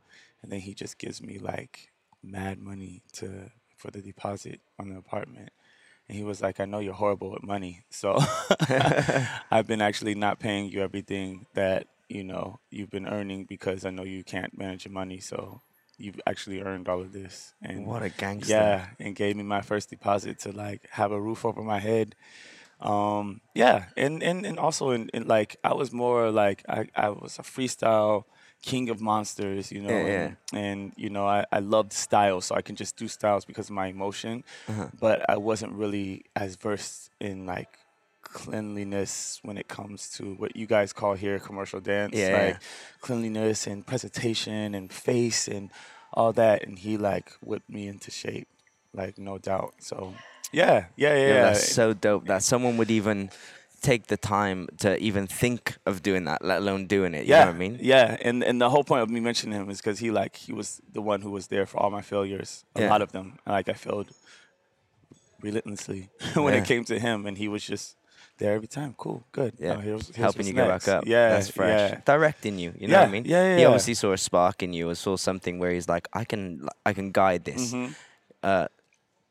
and 0.42 0.52
then 0.52 0.60
he 0.60 0.74
just 0.74 0.98
gives 0.98 1.22
me 1.22 1.38
like 1.38 1.90
mad 2.22 2.58
money 2.58 3.02
to 3.12 3.50
for 3.76 3.90
the 3.90 4.02
deposit 4.02 4.60
on 4.78 4.90
the 4.90 4.96
apartment. 4.98 5.50
And 6.08 6.18
he 6.18 6.24
was 6.24 6.42
like, 6.42 6.60
I 6.60 6.66
know 6.66 6.80
you're 6.80 6.92
horrible 6.92 7.30
with 7.30 7.42
money. 7.42 7.84
So 7.88 8.18
I've 9.50 9.66
been 9.66 9.80
actually 9.80 10.14
not 10.14 10.38
paying 10.38 10.68
you 10.68 10.82
everything 10.82 11.46
that, 11.54 11.86
you 12.08 12.24
know, 12.24 12.60
you've 12.70 12.90
been 12.90 13.06
earning 13.06 13.44
because 13.44 13.86
I 13.86 13.90
know 13.90 14.02
you 14.02 14.24
can't 14.24 14.58
manage 14.58 14.84
your 14.84 14.92
money. 14.92 15.20
So 15.20 15.62
you've 16.00 16.20
actually 16.26 16.60
earned 16.62 16.88
all 16.88 17.00
of 17.00 17.12
this. 17.12 17.54
And 17.62 17.86
What 17.86 18.02
a 18.02 18.08
gangster. 18.10 18.52
yeah, 18.52 18.86
and 18.98 19.14
gave 19.14 19.36
me 19.36 19.42
my 19.42 19.60
first 19.60 19.90
deposit 19.90 20.38
to 20.40 20.52
like 20.52 20.88
have 20.90 21.12
a 21.12 21.20
roof 21.20 21.44
over 21.44 21.62
my 21.62 21.78
head. 21.78 22.14
Um, 22.80 23.40
yeah, 23.54 23.86
and 23.96 24.22
and 24.22 24.46
and 24.46 24.58
also 24.58 24.90
in, 24.90 25.10
in 25.12 25.26
like 25.26 25.56
I 25.62 25.74
was 25.74 25.92
more 25.92 26.30
like 26.30 26.64
I, 26.68 26.86
I 26.96 27.10
was 27.10 27.38
a 27.38 27.42
freestyle 27.42 28.24
king 28.62 28.88
of 28.90 29.00
monsters, 29.00 29.70
you 29.72 29.82
know, 29.82 29.90
Yeah, 29.90 30.06
yeah. 30.06 30.24
And, 30.24 30.36
and 30.52 30.92
you 30.96 31.10
know 31.10 31.26
I 31.26 31.44
I 31.52 31.58
loved 31.60 31.92
styles, 31.92 32.46
so 32.46 32.54
I 32.54 32.62
can 32.62 32.76
just 32.76 32.96
do 32.96 33.06
styles 33.08 33.44
because 33.44 33.68
of 33.68 33.74
my 33.74 33.86
emotion, 33.88 34.44
Uh-huh. 34.68 34.88
but 34.98 35.28
I 35.28 35.36
wasn't 35.36 35.72
really 35.74 36.24
as 36.34 36.56
versed 36.56 37.10
in 37.20 37.44
like 37.46 37.78
cleanliness 38.32 39.40
when 39.42 39.58
it 39.58 39.68
comes 39.68 40.08
to 40.16 40.34
what 40.34 40.56
you 40.56 40.66
guys 40.66 40.92
call 40.92 41.14
here 41.14 41.38
commercial 41.38 41.80
dance, 41.80 42.16
Yeah, 42.18 42.32
like 42.32 42.54
yeah. 42.54 42.58
cleanliness 43.00 43.66
and 43.66 43.86
presentation 43.86 44.74
and 44.74 44.92
face 44.92 45.48
and 45.48 45.70
all 46.12 46.32
that, 46.32 46.64
and 46.66 46.78
he 46.78 46.96
like 46.96 47.32
whipped 47.42 47.68
me 47.70 47.86
into 47.86 48.10
shape, 48.10 48.48
like 48.92 49.18
no 49.18 49.38
doubt. 49.38 49.74
So 49.80 50.14
yeah, 50.52 50.86
yeah, 50.96 51.14
yeah. 51.14 51.16
Yeah, 51.16 51.34
yeah. 51.34 51.40
that's 51.52 51.68
so 51.68 51.92
dope 51.92 52.26
that 52.26 52.42
someone 52.42 52.76
would 52.76 52.90
even 52.90 53.30
take 53.82 54.08
the 54.08 54.16
time 54.16 54.68
to 54.78 54.98
even 54.98 55.26
think 55.26 55.78
of 55.86 56.02
doing 56.02 56.24
that, 56.24 56.44
let 56.44 56.58
alone 56.58 56.86
doing 56.86 57.14
it. 57.14 57.24
You 57.24 57.30
yeah, 57.30 57.40
know 57.40 57.46
what 57.46 57.54
I 57.54 57.58
mean? 57.58 57.78
Yeah, 57.80 58.16
and 58.20 58.44
and 58.44 58.60
the 58.60 58.68
whole 58.70 58.84
point 58.84 59.02
of 59.02 59.10
me 59.10 59.20
mentioning 59.20 59.58
him 59.58 59.70
is 59.70 59.78
because 59.78 59.98
he 60.00 60.10
like 60.10 60.36
he 60.36 60.52
was 60.52 60.80
the 60.92 61.00
one 61.00 61.22
who 61.22 61.30
was 61.30 61.46
there 61.48 61.66
for 61.66 61.78
all 61.80 61.90
my 61.90 62.02
failures, 62.02 62.64
a 62.74 62.80
Yeah. 62.80 62.88
lot 62.90 63.02
of 63.02 63.12
them. 63.12 63.38
And, 63.46 63.54
like 63.54 63.68
I 63.68 63.72
failed 63.74 64.10
relentlessly 65.40 66.10
when 66.34 66.52
Yeah. 66.52 66.60
it 66.60 66.64
came 66.66 66.84
to 66.84 66.98
him, 66.98 67.26
and 67.26 67.38
he 67.38 67.48
was 67.48 67.64
just 67.64 67.96
there 68.40 68.54
every 68.54 68.66
time. 68.66 68.94
Cool, 68.98 69.22
good. 69.30 69.54
Yeah, 69.58 69.74
Oh, 69.76 69.80
here's- 69.80 70.06
here's 70.06 70.16
helping 70.16 70.46
you 70.48 70.52
get 70.52 70.66
next. 70.66 70.86
back 70.86 70.96
up. 70.96 71.04
Yeah, 71.06 71.28
that's 71.30 71.48
fresh. 71.50 71.92
Yeah, 71.92 72.00
Directing 72.04 72.58
you, 72.58 72.72
you 72.78 72.88
know 72.88 72.94
Yeah, 72.94 73.00
what 73.02 73.08
I 73.08 73.12
mean? 73.12 73.24
yeah, 73.26 73.42
yeah, 73.44 73.54
He 73.56 73.60
yeah. 73.62 73.68
obviously 73.68 73.94
saw 73.94 74.12
a 74.12 74.18
spark 74.18 74.62
in 74.64 74.72
you, 74.72 74.88
or 74.90 74.94
saw 74.96 75.16
something 75.16 75.58
where 75.60 75.70
he's 75.70 75.88
like, 75.88 76.08
I 76.12 76.24
can, 76.24 76.68
I 76.84 76.92
can 76.92 77.12
guide 77.12 77.44
this. 77.44 77.72
Mhm. 77.72 77.94
Uh, 78.42 78.66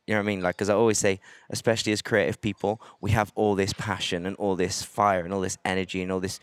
you 0.07 0.13
know 0.15 0.19
what 0.21 0.23
I 0.23 0.27
mean? 0.27 0.41
Like, 0.41 0.55
because 0.55 0.69
I 0.69 0.73
always 0.73 0.97
say, 0.97 1.19
especially 1.49 1.91
as 1.91 2.01
creative 2.01 2.39
people, 2.41 2.81
we 3.01 3.11
have 3.11 3.31
all 3.35 3.53
this 3.55 3.73
passion 3.73 4.25
and 4.25 4.35
all 4.37 4.55
this 4.55 4.81
fire 4.83 5.23
and 5.25 5.33
all 5.33 5.41
this 5.41 5.57
energy 5.65 6.01
and 6.01 6.11
all 6.11 6.19
this 6.21 6.39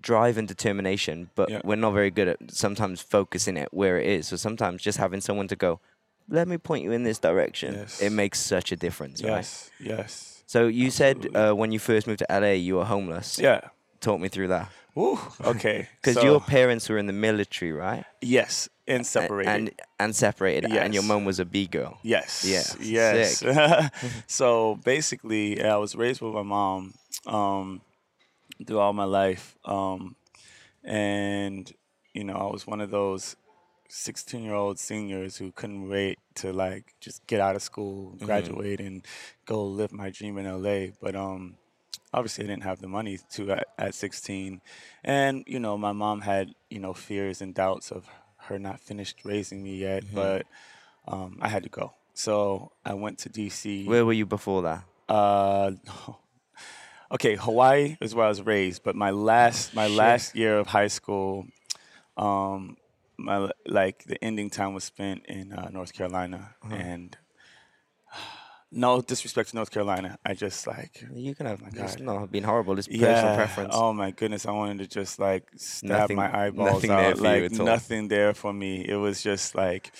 drive 0.00 0.36
and 0.38 0.46
determination, 0.48 1.30
but 1.34 1.48
Yeah. 1.48 1.60
we're 1.64 1.76
not 1.76 1.92
very 1.92 2.10
good 2.10 2.28
at 2.28 2.38
sometimes 2.50 3.00
focusing 3.00 3.56
it 3.56 3.68
where 3.72 3.98
it 3.98 4.06
is. 4.06 4.28
So 4.28 4.36
sometimes 4.36 4.82
just 4.82 4.98
having 4.98 5.20
someone 5.20 5.48
to 5.48 5.56
go, 5.56 5.80
let 6.28 6.48
me 6.48 6.58
point 6.58 6.82
you 6.84 6.90
in 6.92 7.04
this 7.04 7.18
direction, 7.18 7.74
Yes. 7.74 8.02
it 8.02 8.10
makes 8.10 8.38
such 8.40 8.72
a 8.72 8.76
difference, 8.76 9.22
right? 9.22 9.30
Yes, 9.36 9.70
yes. 9.78 10.35
So 10.46 10.68
you 10.68 10.90
said 10.90 11.28
uh, 11.34 11.52
when 11.52 11.72
you 11.72 11.78
first 11.78 12.06
moved 12.06 12.20
to 12.20 12.26
LA, 12.30 12.52
you 12.52 12.76
were 12.76 12.84
homeless. 12.84 13.38
Yeah. 13.38 13.60
Talk 14.00 14.20
me 14.20 14.28
through 14.28 14.48
that. 14.48 14.70
Woo. 14.94 15.18
Okay. 15.44 15.88
Because 15.96 16.14
so, 16.14 16.22
your 16.22 16.40
parents 16.40 16.88
were 16.88 16.98
in 16.98 17.06
the 17.06 17.12
military, 17.12 17.72
right? 17.72 18.04
yes, 18.22 18.68
and 18.86 19.04
separated. 19.04 19.50
And 19.50 19.70
and 19.98 20.14
separated, 20.14 20.70
and 20.70 20.94
your 20.94 21.02
mom 21.02 21.24
was 21.24 21.40
a 21.40 21.44
B 21.44 21.66
girl. 21.66 21.98
Yes. 22.02 22.44
Yeah, 22.44 22.62
Yes. 22.80 23.38
sick. 23.38 23.92
so 24.28 24.76
basically, 24.84 25.60
I 25.62 25.76
was 25.76 25.96
raised 25.96 26.20
with 26.22 26.32
my 26.32 26.42
mom 26.42 26.94
um, 27.26 27.80
through 28.64 28.78
all 28.78 28.92
my 28.92 29.04
life, 29.04 29.56
um, 29.64 30.14
and 30.84 31.70
you 32.14 32.22
know, 32.24 32.34
I 32.36 32.52
was 32.52 32.66
one 32.66 32.80
of 32.80 32.90
those 32.90 33.34
sixteen-year-old 33.88 34.78
seniors 34.78 35.36
who 35.36 35.52
couldn't 35.52 35.88
wait 35.88 36.18
to 36.36 36.52
like 36.52 36.94
just 37.00 37.26
get 37.26 37.40
out 37.40 37.56
of 37.56 37.62
school, 37.62 38.12
Mm-hmm. 38.16 38.24
graduate, 38.26 38.80
and 38.80 39.04
go 39.46 39.64
live 39.64 39.92
my 39.92 40.10
dream 40.10 40.38
in 40.38 40.46
LA. 40.46 40.92
But 41.00 41.14
um, 41.16 41.56
obviously, 42.12 42.44
I 42.44 42.48
didn't 42.48 42.64
have 42.64 42.80
the 42.80 42.88
money 42.88 43.18
to 43.32 43.52
at, 43.52 43.66
at 43.78 43.94
sixteen, 43.94 44.60
and 45.04 45.44
you 45.46 45.58
know, 45.60 45.76
my 45.78 45.92
mom 45.92 46.20
had 46.22 46.52
you 46.70 46.78
know 46.80 46.92
fears 46.94 47.40
and 47.42 47.54
doubts 47.54 47.90
of 47.90 48.06
her 48.48 48.58
not 48.58 48.78
finished 48.80 49.24
raising 49.24 49.62
me 49.62 49.76
yet, 49.76 50.04
Mm-hmm. 50.04 50.14
but 50.16 50.46
um, 51.08 51.38
I 51.40 51.48
had 51.48 51.62
to 51.64 51.68
go. 51.68 51.94
So 52.14 52.72
I 52.84 52.94
went 52.94 53.18
to 53.20 53.28
DC. 53.28 53.86
Where 53.86 54.04
were 54.06 54.12
you 54.12 54.24
before 54.26 54.62
that? 54.62 54.84
Uh, 55.08 55.72
okay, 57.12 57.36
Hawaii 57.36 57.96
is 58.00 58.14
where 58.14 58.26
I 58.26 58.28
was 58.28 58.42
raised, 58.42 58.82
but 58.82 58.96
my 58.96 59.10
last 59.10 59.74
my 59.74 59.86
Shit. 59.88 59.96
last 59.96 60.34
year 60.36 60.58
of 60.58 60.66
high 60.68 60.88
school, 60.88 61.46
um, 62.16 62.76
my 63.18 63.48
like 63.66 64.04
the 64.04 64.22
ending 64.22 64.50
time 64.50 64.74
was 64.74 64.84
spent 64.84 65.26
in 65.26 65.52
uh, 65.52 65.68
North 65.70 65.92
Carolina, 65.92 66.54
Uh-huh. 66.64 66.74
and 66.74 67.16
no 68.72 69.00
disrespect 69.00 69.50
to 69.50 69.56
North 69.56 69.70
Carolina, 69.70 70.18
I 70.24 70.34
just 70.34 70.66
like 70.66 71.04
You 71.14 71.34
can 71.34 71.46
have. 71.46 71.62
my 71.62 71.70
God. 71.70 72.00
not 72.00 72.30
being 72.32 72.44
horrible. 72.44 72.78
It's 72.78 72.88
personal 72.88 73.10
yeah. 73.12 73.36
preference. 73.36 73.74
Oh 73.76 73.92
my 73.92 74.10
goodness, 74.10 74.44
I 74.44 74.50
wanted 74.50 74.78
to 74.78 74.86
just 74.88 75.18
like 75.18 75.44
stab 75.56 75.90
Nothing- 75.90 76.16
my 76.16 76.46
eyeballs 76.46 76.72
nothing 76.74 76.90
out. 76.90 77.00
there 77.02 77.14
for 77.16 77.22
you 77.22 77.42
like 77.42 77.52
at 77.52 77.60
all. 77.60 77.66
nothing 77.66 78.08
there 78.08 78.34
for 78.34 78.52
me. 78.52 78.84
It 78.86 78.96
was 78.96 79.22
just 79.22 79.54
like 79.54 79.92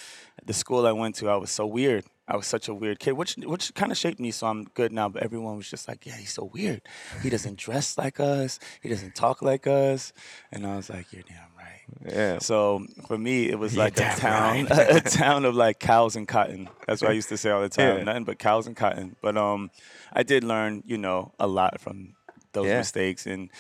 the 0.45 0.53
school 0.53 0.87
I 0.87 0.93
went 0.93 1.15
to. 1.17 1.31
I 1.31 1.37
was 1.37 1.51
so 1.51 1.65
weird. 1.67 2.05
I 2.29 2.35
was 2.37 2.49
such 2.49 2.67
a 2.67 2.75
weird 2.75 2.99
kid, 2.99 3.13
which 3.13 3.37
which 3.37 3.73
kind 3.75 3.93
of 3.93 3.97
shaped 3.99 4.19
me. 4.19 4.33
So 4.33 4.49
I'm 4.49 4.65
good 4.75 4.93
now. 4.93 5.09
But 5.09 5.23
everyone 5.23 5.57
was 5.57 5.71
just 5.71 5.87
like, 5.87 6.05
"Yeah, 6.05 6.17
he's 6.17 6.33
so 6.33 6.51
weird. 6.53 6.83
He 7.23 7.31
doesn't 7.31 7.57
dress 7.57 7.97
like 7.97 8.19
us. 8.19 8.59
He 8.83 8.89
doesn't 8.89 9.15
talk 9.15 9.43
like 9.43 9.69
us." 9.69 10.13
And 10.51 10.67
I 10.67 10.75
was 10.77 10.91
like, 10.91 11.13
"You're 11.13 11.23
damn 11.23 11.37
right." 11.56 11.56
Yeah. 12.05 12.39
So 12.39 12.85
for 13.07 13.17
me, 13.19 13.49
it 13.49 13.59
was 13.59 13.75
You're 13.75 13.85
like 13.85 13.99
a 13.99 14.15
town, 14.17 14.65
right. 14.67 14.71
a 14.97 15.01
town 15.01 15.45
of 15.45 15.55
like 15.55 15.79
cows 15.79 16.17
and 16.17 16.27
cotton. 16.27 16.69
That's 16.87 17.03
what 17.03 17.11
I 17.11 17.15
used 17.15 17.29
to 17.31 17.37
say 17.37 17.51
all 17.51 17.63
the 17.63 17.69
time. 17.69 17.99
Yeah. 17.99 18.05
Nothing 18.05 18.25
but 18.25 18.39
cows 18.39 18.67
and 18.67 18.77
cotton. 18.77 19.17
But 19.23 19.37
um, 19.37 19.71
I 20.13 20.23
did 20.23 20.45
learn, 20.45 20.83
you 20.87 20.99
know, 20.99 21.33
a 21.39 21.47
lot 21.47 21.81
from 21.81 22.15
those 22.53 22.67
Yeah. 22.67 22.79
mistakes. 22.79 23.27
And 23.27 23.51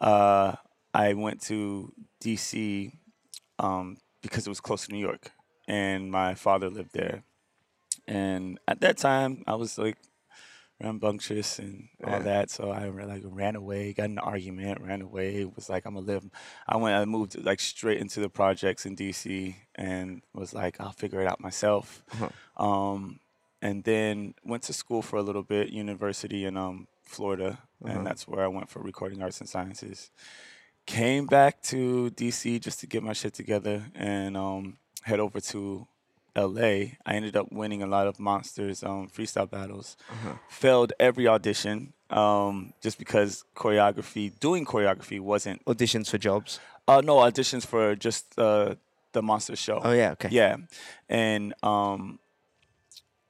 uh, 0.00 0.54
I 0.94 1.14
went 1.14 1.42
to 1.42 1.92
DC 2.22 2.92
um, 3.58 3.98
because 4.22 4.46
it 4.46 4.50
was 4.50 4.60
close 4.60 4.86
to 4.86 4.92
New 4.92 4.98
York, 5.00 5.30
and 5.68 6.10
my 6.10 6.34
father 6.34 6.68
lived 6.68 6.92
there. 6.92 7.22
And 8.08 8.58
at 8.68 8.80
that 8.82 8.98
time, 8.98 9.42
I 9.46 9.54
was 9.56 9.78
like 9.78 9.96
rambunctious 10.80 11.58
and 11.58 11.88
all 12.04 12.12
Yeah. 12.12 12.18
that. 12.20 12.50
So 12.50 12.70
I 12.70 12.88
like 12.88 13.22
ran 13.24 13.56
away, 13.56 13.92
got 13.92 14.04
in 14.06 14.12
an 14.12 14.18
argument, 14.18 14.80
ran 14.80 15.02
away. 15.02 15.44
Was 15.44 15.68
like, 15.68 15.86
I'm 15.86 15.94
gonna 15.94 16.06
live. 16.06 16.24
I 16.68 16.76
went, 16.76 16.96
I 16.96 17.04
moved 17.04 17.42
like 17.44 17.60
straight 17.60 17.98
into 18.00 18.20
the 18.20 18.28
projects 18.28 18.86
in 18.86 18.94
DC, 18.96 19.56
and 19.74 20.22
was 20.34 20.52
like, 20.52 20.80
I'll 20.80 20.92
figure 20.92 21.20
it 21.20 21.26
out 21.26 21.40
myself. 21.40 22.02
Uh-huh. 22.12 22.30
Um, 22.64 23.20
and 23.62 23.84
then 23.84 24.34
went 24.44 24.62
to 24.64 24.72
school 24.72 25.02
for 25.02 25.16
a 25.16 25.22
little 25.22 25.42
bit, 25.42 25.70
university 25.70 26.44
in 26.44 26.56
um 26.56 26.88
Florida, 27.02 27.58
Uh-huh. 27.84 27.92
and 27.98 28.06
that's 28.06 28.26
where 28.28 28.44
I 28.44 28.48
went 28.48 28.68
for 28.68 28.80
recording 28.82 29.22
arts 29.22 29.40
and 29.40 29.48
sciences. 29.48 30.10
Came 30.86 31.26
back 31.26 31.62
to 31.62 32.10
DC 32.10 32.60
just 32.60 32.78
to 32.80 32.86
get 32.86 33.02
my 33.02 33.12
shit 33.12 33.34
together 33.34 33.86
and 33.94 34.36
um, 34.36 34.76
head 35.02 35.18
over 35.20 35.40
to 35.40 35.86
LA. 36.36 36.96
I 37.06 37.14
ended 37.14 37.36
up 37.36 37.50
winning 37.50 37.82
a 37.82 37.86
lot 37.86 38.06
of 38.06 38.20
monsters 38.20 38.82
um, 38.82 39.08
freestyle 39.08 39.50
battles. 39.50 39.96
Failed 40.48 40.92
every 41.00 41.26
audition 41.26 41.94
um, 42.10 42.72
just 42.82 42.98
because 42.98 43.44
choreography, 43.56 44.38
doing 44.38 44.64
choreography 44.64 45.20
wasn't. 45.20 45.64
Auditions 45.64 46.10
for 46.10 46.18
jobs. 46.18 46.60
Uh, 46.86 47.00
no 47.00 47.16
auditions 47.16 47.66
for 47.66 47.96
just 47.96 48.38
uh, 48.38 48.74
the 49.12 49.22
monster 49.22 49.56
show. 49.56 49.80
Oh 49.82 49.92
yeah. 49.92 50.12
Okay. 50.12 50.28
Yeah, 50.30 50.56
and 51.08 51.54
um, 51.62 52.18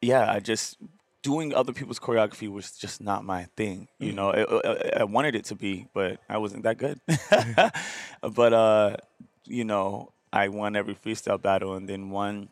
yeah, 0.03 0.31
I 0.31 0.41
just 0.41 0.77
doing 1.23 1.55
other 1.55 1.73
people's 1.73 1.99
choreography 1.99 2.51
was 2.51 2.73
just 2.73 3.01
not 3.01 3.25
my 3.25 3.45
thing. 3.57 3.89
You 3.99 4.13
know, 4.13 4.31
I, 4.97 5.05
wanted 5.05 5.35
it 5.35 5.45
to 5.47 5.57
be, 5.57 5.89
but 5.93 6.21
I 6.29 6.39
wasn't 6.39 6.63
that 6.63 6.79
good. 6.79 7.01
but 8.35 8.53
uh, 8.53 8.97
you 9.45 9.65
know, 9.65 10.13
I 10.33 10.49
won 10.49 10.77
every 10.77 10.95
freestyle 10.95 11.41
battle, 11.41 11.75
and 11.75 11.89
then 11.89 12.11
one 12.11 12.51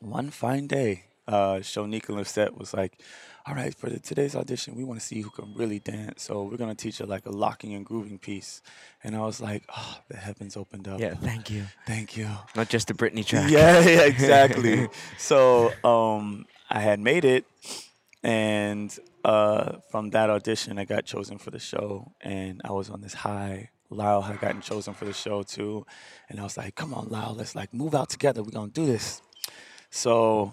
one 0.00 0.30
fine 0.30 0.66
day, 0.66 1.04
uh, 1.28 1.56
Shonique 1.56 2.08
and 2.08 2.18
Lisette 2.18 2.56
was 2.56 2.74
like. 2.74 3.00
All 3.48 3.54
right, 3.54 3.72
for 3.72 3.88
the, 3.88 4.00
today's 4.00 4.34
audition, 4.34 4.74
we 4.74 4.82
want 4.82 4.98
to 4.98 5.06
see 5.06 5.20
who 5.20 5.30
can 5.30 5.54
really 5.54 5.78
dance. 5.78 6.24
So 6.24 6.42
we're 6.42 6.56
gonna 6.56 6.74
teach 6.74 6.98
her 6.98 7.06
like 7.06 7.26
a 7.26 7.30
locking 7.30 7.74
and 7.74 7.86
grooving 7.86 8.18
piece. 8.18 8.60
And 9.04 9.14
I 9.14 9.20
was 9.20 9.40
like, 9.40 9.62
oh, 9.68 9.98
the 10.08 10.16
heavens 10.16 10.56
opened 10.56 10.88
up. 10.88 10.98
Yeah. 10.98 11.14
Thank 11.14 11.48
you. 11.48 11.62
Thank 11.86 12.16
you. 12.16 12.28
Not 12.56 12.68
just 12.68 12.90
a 12.90 12.94
Britney 12.94 13.24
track. 13.24 13.48
Yeah, 13.48 13.78
yeah, 13.78 14.00
exactly. 14.04 14.88
so 15.16 15.72
um, 15.84 16.46
I 16.68 16.80
had 16.80 16.98
made 16.98 17.24
it, 17.24 17.44
and 18.24 18.98
uh, 19.24 19.78
from 19.90 20.10
that 20.10 20.28
audition, 20.28 20.76
I 20.80 20.84
got 20.84 21.04
chosen 21.04 21.38
for 21.38 21.52
the 21.52 21.60
show, 21.60 22.12
and 22.20 22.60
I 22.64 22.72
was 22.72 22.90
on 22.90 23.00
this 23.00 23.14
high. 23.14 23.70
Lyle 23.90 24.22
had 24.22 24.40
gotten 24.40 24.60
chosen 24.60 24.94
for 24.94 25.04
the 25.04 25.12
show 25.12 25.44
too, 25.44 25.86
and 26.28 26.40
I 26.40 26.42
was 26.42 26.56
like, 26.56 26.74
"Come 26.74 26.92
on, 26.92 27.08
Lyle, 27.10 27.36
let's 27.38 27.54
like 27.54 27.72
move 27.72 27.94
out 27.94 28.10
together. 28.10 28.42
We're 28.42 28.50
gonna 28.50 28.72
do 28.72 28.86
this." 28.86 29.22
So 29.90 30.52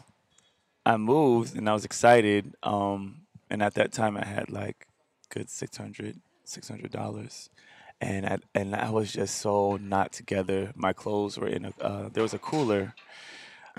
I 0.86 0.98
moved, 0.98 1.56
and 1.56 1.70
I 1.70 1.74
was 1.74 1.86
excited. 1.86 2.56
Um, 2.64 3.22
and 3.50 3.62
at 3.62 3.76
that 3.76 3.92
time, 3.92 4.18
I 4.18 4.26
had 4.26 4.50
like 4.50 4.88
good 5.30 5.50
600 5.50 6.20
dollars, 6.92 7.50
and 8.02 8.26
I, 8.26 8.38
and 8.54 8.76
I 8.76 8.90
was 8.90 9.14
just 9.14 9.38
so 9.38 9.78
not 9.78 10.12
together. 10.12 10.72
My 10.76 10.94
clothes 10.94 11.38
were 11.38 11.48
in 11.48 11.66
a 11.66 11.74
uh, 11.82 12.10
there 12.10 12.24
was 12.24 12.34
a 12.34 12.40
cooler 12.40 12.94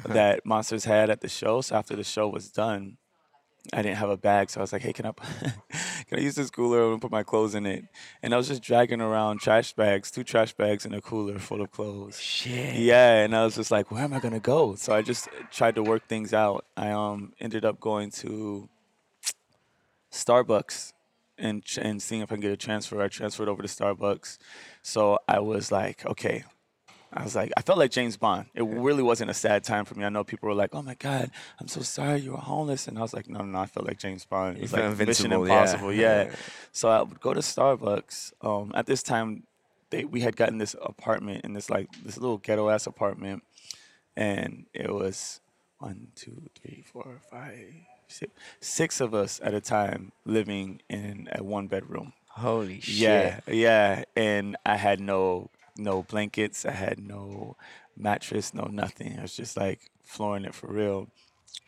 that 0.06 0.44
Monsters 0.44 0.84
had 0.84 1.10
at 1.10 1.20
the 1.20 1.28
show. 1.28 1.60
So 1.60 1.76
after 1.76 1.94
the 1.96 2.04
show 2.04 2.28
was 2.28 2.50
done, 2.50 2.96
I 3.72 3.82
didn't 3.82 3.96
have 3.96 4.10
a 4.10 4.16
bag, 4.16 4.50
so 4.50 4.60
I 4.60 4.62
was 4.62 4.72
like, 4.72 4.82
"Hey, 4.82 4.92
can 4.92 5.06
I 5.06 5.12
can 6.06 6.18
I 6.18 6.20
use 6.20 6.34
this 6.34 6.50
cooler 6.50 6.92
and 6.92 7.00
put 7.00 7.10
my 7.10 7.22
clothes 7.22 7.54
in 7.54 7.66
it?" 7.66 7.84
And 8.22 8.34
I 8.34 8.36
was 8.36 8.48
just 8.48 8.62
dragging 8.62 9.00
around 9.00 9.38
trash 9.40 9.72
bags, 9.72 10.10
two 10.10 10.24
trash 10.24 10.52
bags 10.52 10.84
in 10.84 10.92
a 10.92 11.00
cooler 11.00 11.38
full 11.38 11.62
of 11.62 11.70
clothes. 11.70 12.20
Shit. 12.20 12.76
Yeah, 12.76 13.22
and 13.24 13.34
I 13.34 13.44
was 13.44 13.54
just 13.56 13.70
like, 13.70 13.90
where 13.90 14.02
am 14.02 14.12
I 14.12 14.20
gonna 14.20 14.40
go? 14.40 14.74
So 14.74 14.92
I 14.92 15.02
just 15.02 15.28
tried 15.50 15.76
to 15.76 15.82
work 15.82 16.06
things 16.08 16.34
out. 16.34 16.66
I 16.76 16.90
um 16.90 17.32
ended 17.40 17.64
up 17.64 17.80
going 17.80 18.10
to 18.22 18.68
Starbucks 20.12 20.92
and 21.38 21.64
and 21.80 22.02
seeing 22.02 22.22
if 22.22 22.30
I 22.30 22.36
can 22.36 22.42
get 22.42 22.52
a 22.52 22.56
transfer. 22.56 23.00
I 23.00 23.08
transferred 23.08 23.48
over 23.48 23.62
to 23.62 23.68
Starbucks. 23.68 24.38
So 24.82 25.18
I 25.26 25.40
was 25.40 25.72
like, 25.72 26.04
okay. 26.06 26.44
I 27.16 27.22
was 27.22 27.36
like, 27.36 27.52
I 27.56 27.62
felt 27.62 27.78
like 27.78 27.92
James 27.92 28.16
Bond. 28.16 28.46
It 28.54 28.62
really 28.62 29.02
wasn't 29.02 29.30
a 29.30 29.34
sad 29.34 29.62
time 29.62 29.84
for 29.84 29.94
me. 29.94 30.04
I 30.04 30.08
know 30.08 30.24
people 30.24 30.48
were 30.48 30.54
like, 30.54 30.74
"Oh 30.74 30.82
my 30.82 30.94
God, 30.94 31.30
I'm 31.60 31.68
so 31.68 31.80
sorry 31.80 32.20
you 32.20 32.32
were 32.32 32.38
homeless," 32.38 32.88
and 32.88 32.98
I 32.98 33.02
was 33.02 33.14
like, 33.14 33.28
"No, 33.28 33.38
no, 33.38 33.44
no 33.44 33.58
I 33.60 33.66
felt 33.66 33.86
like 33.86 33.98
James 33.98 34.24
Bond. 34.24 34.56
It 34.56 34.62
was 34.62 34.72
like 34.72 34.82
Mission 34.82 35.32
invincible, 35.32 35.46
yeah. 35.46 35.54
Impossible." 35.54 35.92
Yeah. 35.94 36.34
So 36.72 36.88
I 36.88 37.02
would 37.02 37.20
go 37.20 37.32
to 37.32 37.40
Starbucks. 37.40 38.32
Um, 38.42 38.72
at 38.74 38.86
this 38.86 39.02
time, 39.02 39.44
they 39.90 40.04
we 40.04 40.20
had 40.20 40.36
gotten 40.36 40.58
this 40.58 40.74
apartment 40.82 41.44
in 41.44 41.52
this 41.52 41.70
like 41.70 41.88
this 42.02 42.18
little 42.18 42.38
ghetto 42.38 42.68
ass 42.68 42.86
apartment, 42.86 43.44
and 44.16 44.66
it 44.74 44.92
was 44.92 45.40
one, 45.78 46.08
two, 46.16 46.50
three, 46.60 46.84
four, 46.92 47.20
five, 47.30 47.74
six, 48.08 48.32
six 48.60 49.00
of 49.00 49.14
us 49.14 49.40
at 49.42 49.54
a 49.54 49.60
time 49.60 50.10
living 50.24 50.80
in 50.88 51.28
a 51.32 51.44
one 51.44 51.68
bedroom. 51.68 52.12
Holy 52.28 52.80
shit. 52.80 52.96
Yeah, 52.96 53.40
yeah, 53.46 54.04
and 54.16 54.56
I 54.66 54.76
had 54.76 54.98
no 54.98 55.50
no 55.76 56.02
blankets. 56.02 56.64
I 56.64 56.72
had 56.72 56.98
no 56.98 57.56
mattress, 57.96 58.54
no 58.54 58.64
nothing. 58.64 59.18
I 59.18 59.22
was 59.22 59.36
just 59.36 59.56
like 59.56 59.90
flooring 60.04 60.44
it 60.44 60.54
for 60.54 60.68
real, 60.68 61.08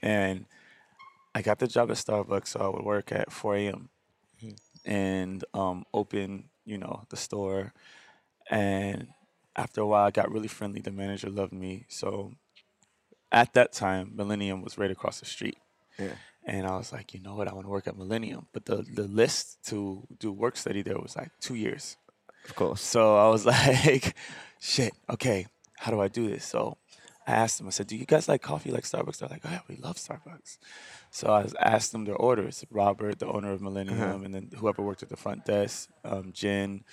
and 0.03 0.47
I 1.35 1.43
got 1.43 1.59
the 1.59 1.67
job 1.67 1.91
at 1.91 1.97
Starbucks, 1.97 2.49
so 2.49 2.61
I 2.61 2.69
would 2.69 2.85
work 2.85 3.13
at 3.13 3.33
4 3.33 3.57
a.m. 3.57 3.89
and 4.85 5.45
um, 5.53 5.85
open, 5.93 6.45
you 6.65 6.79
know, 6.79 7.05
the 7.11 7.17
store. 7.17 7.73
And 8.49 9.09
after 9.55 9.81
a 9.81 9.87
while, 9.87 10.07
I 10.07 10.11
got 10.11 10.31
really 10.31 10.49
friendly. 10.49 10.81
The 10.81 10.91
manager 10.91 11.29
loved 11.29 11.53
me, 11.53 11.85
so 11.89 12.33
at 13.33 13.53
that 13.55 13.73
time, 13.73 14.13
Millennium 14.15 14.63
was 14.63 14.79
right 14.79 14.91
across 14.91 15.21
the 15.21 15.27
street. 15.27 15.59
Yeah. 15.99 16.15
And 16.45 16.67
I 16.67 16.77
was 16.77 16.93
like, 16.93 17.13
you 17.13 17.21
know 17.21 17.35
what, 17.35 17.49
I 17.49 17.55
want 17.55 17.67
to 17.67 17.71
work 17.71 17.89
at 17.89 17.99
Millennium. 17.99 18.47
But 18.53 18.67
the, 18.67 18.77
the 18.77 19.03
list 19.03 19.65
to 19.67 20.07
do 20.19 20.31
work 20.31 20.57
study 20.57 20.83
there 20.83 20.99
was 20.99 21.17
like 21.17 21.31
two 21.41 21.57
years. 21.57 21.97
Of 22.49 22.55
course. 22.55 22.81
So 22.81 23.17
I 23.17 23.29
was 23.29 23.45
like, 23.55 24.15
shit, 24.61 24.93
okay, 25.11 25.47
how 25.79 25.91
do 25.91 26.00
I 26.00 26.09
do 26.09 26.29
this? 26.29 26.45
So 26.45 26.79
I 27.26 27.33
asked 27.33 27.59
them, 27.59 27.67
I 27.67 27.71
said, 27.71 27.88
do 27.88 27.97
you 27.97 28.07
guys 28.07 28.29
like 28.29 28.43
coffee 28.43 28.71
like 28.71 28.85
Starbucks? 28.85 29.19
They're 29.19 29.29
like, 29.29 29.43
oh, 29.45 29.50
yeah, 29.50 29.61
we 29.69 29.76
love 29.76 29.97
Starbucks. 29.97 30.59
So 31.11 31.29
I 31.33 31.47
asked 31.61 31.93
them 31.93 32.05
their 32.05 32.17
orders. 32.17 32.65
Robert, 32.71 33.19
the 33.19 33.26
owner 33.26 33.53
of 33.53 33.61
Millennium, 33.61 34.25
and 34.25 34.35
then 34.35 34.50
whoever 34.57 34.83
worked 34.83 35.03
at 35.03 35.09
the 35.09 35.17
front 35.17 35.45
desk, 35.45 35.91
um, 36.05 36.33
Jen. 36.33 36.85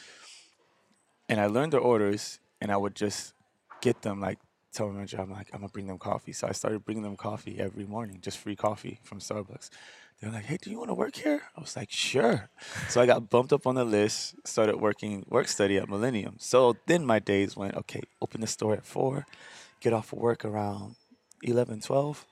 And 1.30 1.40
I 1.40 1.46
learned 1.48 1.74
their 1.74 1.80
orders, 1.80 2.40
and 2.60 2.72
I 2.72 2.78
would 2.78 2.96
just 2.96 3.34
get 3.82 4.02
them, 4.02 4.20
like, 4.22 4.40
tell 4.72 4.88
my 4.88 4.94
manager, 4.94 5.22
I'm 5.22 5.32
like, 5.32 5.50
I'm 5.54 5.60
gonna 5.60 5.70
bring 5.72 5.88
them 5.88 6.00
coffee. 6.00 6.34
So 6.34 6.48
I 6.48 6.52
started 6.52 6.84
bringing 6.84 7.04
them 7.04 7.16
coffee 7.16 7.60
every 7.60 7.86
morning, 7.86 8.20
just 8.22 8.40
free 8.40 8.56
coffee 8.56 9.00
from 9.04 9.20
Starbucks. 9.20 9.70
They're 10.24 10.32
like, 10.32 10.46
hey, 10.46 10.58
do 10.62 10.70
you 10.70 10.78
want 10.78 10.90
to 10.90 10.94
work 10.94 11.18
here? 11.18 11.42
I 11.54 11.60
was 11.60 11.76
like, 11.76 11.92
sure. 11.92 12.50
So 12.88 13.02
I 13.02 13.06
got 13.06 13.30
bumped 13.30 13.52
up 13.52 13.68
on 13.68 13.76
the 13.76 13.84
list, 13.84 14.36
started 14.48 14.78
working 14.78 15.26
work 15.28 15.50
study 15.50 15.76
at 15.76 15.90
Millennium. 15.90 16.36
So 16.40 16.78
then 16.86 17.06
my 17.06 17.20
days 17.20 17.58
went, 17.58 17.76
okay, 17.76 18.04
open 18.22 18.40
the 18.40 18.48
store 18.48 18.72
at 18.72 18.86
four, 18.86 19.26
get 19.82 19.92
off 19.92 20.14
of 20.14 20.20
work 20.20 20.46
around 20.46 20.96
11, 21.42 21.82
12. 21.82 22.26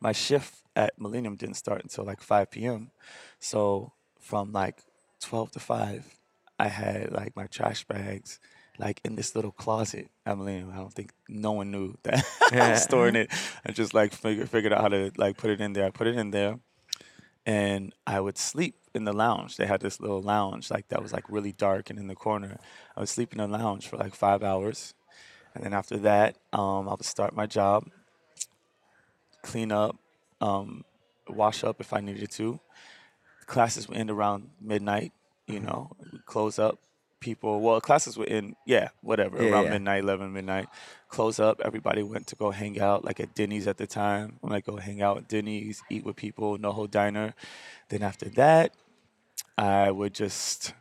My 0.00 0.10
shift 0.10 0.56
at 0.74 1.00
Millennium 1.00 1.36
didn't 1.36 1.54
start 1.54 1.84
until 1.84 2.02
like 2.02 2.20
5 2.20 2.50
p.m. 2.50 2.90
So 3.38 3.92
from 4.18 4.50
like 4.50 4.82
12 5.20 5.52
to 5.52 5.60
5, 5.60 6.18
I 6.58 6.66
had 6.66 7.12
like 7.12 7.36
my 7.36 7.46
trash 7.46 7.84
bags 7.84 8.40
like 8.76 9.00
in 9.04 9.14
this 9.14 9.36
little 9.36 9.52
closet 9.52 10.10
at 10.26 10.36
Millennium. 10.36 10.72
I 10.72 10.78
don't 10.78 10.92
think 10.92 11.12
no 11.28 11.52
one 11.52 11.70
knew 11.70 11.94
that 12.02 12.24
I 12.52 12.70
was 12.70 12.82
storing 12.82 13.14
it. 13.14 13.30
I 13.64 13.70
just 13.70 13.94
like 13.94 14.12
figured 14.12 14.50
figured 14.50 14.72
out 14.72 14.80
how 14.80 14.88
to 14.88 15.12
like 15.16 15.36
put 15.36 15.50
it 15.50 15.60
in 15.60 15.74
there. 15.74 15.86
I 15.86 15.90
put 15.90 16.08
it 16.08 16.16
in 16.16 16.32
there, 16.32 16.58
and 17.46 17.94
I 18.06 18.20
would 18.20 18.38
sleep 18.38 18.76
in 18.94 19.04
the 19.04 19.12
lounge. 19.12 19.56
They 19.56 19.66
had 19.66 19.80
this 19.80 20.00
little 20.00 20.22
lounge 20.22 20.70
like 20.70 20.88
that 20.88 21.02
was 21.02 21.12
like 21.12 21.24
really 21.28 21.52
dark 21.52 21.90
and 21.90 21.98
in 21.98 22.06
the 22.06 22.14
corner. 22.14 22.58
I 22.96 23.00
would 23.00 23.08
sleep 23.08 23.32
in 23.32 23.38
the 23.38 23.48
lounge 23.48 23.88
for 23.88 23.96
like 23.96 24.14
five 24.14 24.42
hours, 24.42 24.94
and 25.54 25.64
then 25.64 25.72
after 25.72 25.96
that, 25.98 26.36
um, 26.52 26.88
I 26.88 26.92
would 26.92 27.04
start 27.04 27.34
my 27.34 27.46
job, 27.46 27.88
clean 29.42 29.72
up, 29.72 29.96
um, 30.40 30.84
wash 31.28 31.64
up 31.64 31.80
if 31.80 31.92
I 31.92 32.00
needed 32.00 32.30
to. 32.32 32.60
Classes 33.46 33.88
would 33.88 33.98
end 33.98 34.10
around 34.10 34.50
midnight. 34.60 35.12
You 35.46 35.60
know, 35.60 35.90
we'd 36.12 36.24
close 36.24 36.58
up. 36.58 36.78
People, 37.22 37.60
well, 37.60 37.80
classes 37.80 38.18
would 38.18 38.28
end, 38.28 38.56
yeah, 38.66 38.88
whatever, 39.00 39.40
Yeah, 39.40 39.50
around 39.50 39.64
yeah. 39.66 39.70
midnight, 39.70 40.02
11 40.02 40.32
midnight. 40.32 40.66
Close 41.08 41.38
up. 41.38 41.60
Everybody 41.64 42.02
went 42.02 42.26
to 42.26 42.36
go 42.36 42.50
hang 42.50 42.80
out, 42.80 43.04
like 43.04 43.20
at 43.20 43.32
Denny's 43.34 43.66
at 43.68 43.78
the 43.78 43.86
time. 43.86 44.38
I'm 44.42 44.50
like, 44.50 44.66
go 44.66 44.76
hang 44.76 45.00
out 45.00 45.16
at 45.18 45.28
Denny's, 45.28 45.82
eat 45.88 46.04
with 46.04 46.16
people, 46.16 46.58
no 46.58 46.72
NoHo 46.72 46.90
Diner. 46.90 47.34
Then 47.90 48.02
after 48.02 48.28
that, 48.30 48.74
I 49.56 49.90
would 49.92 50.14
just 50.14 50.74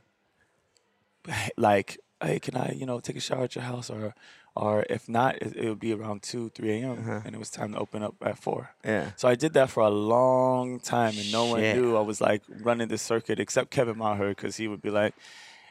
like, 1.57 1.99
hey, 2.21 2.39
can 2.39 2.55
I, 2.55 2.71
you 2.71 2.85
know, 2.85 2.99
take 2.99 3.17
a 3.17 3.19
shower 3.19 3.43
at 3.43 3.55
your 3.55 3.63
house? 3.63 3.89
Or, 3.89 4.15
or 4.55 4.85
if 4.89 5.07
not, 5.07 5.35
it, 5.41 5.55
it 5.55 5.69
would 5.69 5.79
be 5.79 5.93
around 5.93 6.23
2, 6.23 6.49
3 6.49 6.71
a.m. 6.71 6.99
Uh-huh. 6.99 7.21
And 7.25 7.35
it 7.35 7.39
was 7.39 7.49
time 7.49 7.73
to 7.73 7.79
open 7.79 8.03
up 8.03 8.15
at 8.21 8.37
4. 8.37 8.69
Yeah. 8.83 9.11
So 9.15 9.27
I 9.27 9.35
did 9.35 9.53
that 9.53 9.69
for 9.69 9.83
a 9.83 9.89
long 9.89 10.79
time, 10.79 11.13
and 11.17 11.31
no 11.31 11.45
one 11.45 11.61
knew 11.61 11.95
I 11.95 12.01
was 12.01 12.19
like 12.19 12.41
running 12.61 12.87
the 12.87 12.97
circuit 12.97 13.39
except 13.39 13.71
Kevin 13.71 13.97
Maher, 13.97 14.29
because 14.29 14.57
he 14.57 14.67
would 14.67 14.81
be 14.81 14.89
like, 14.89 15.13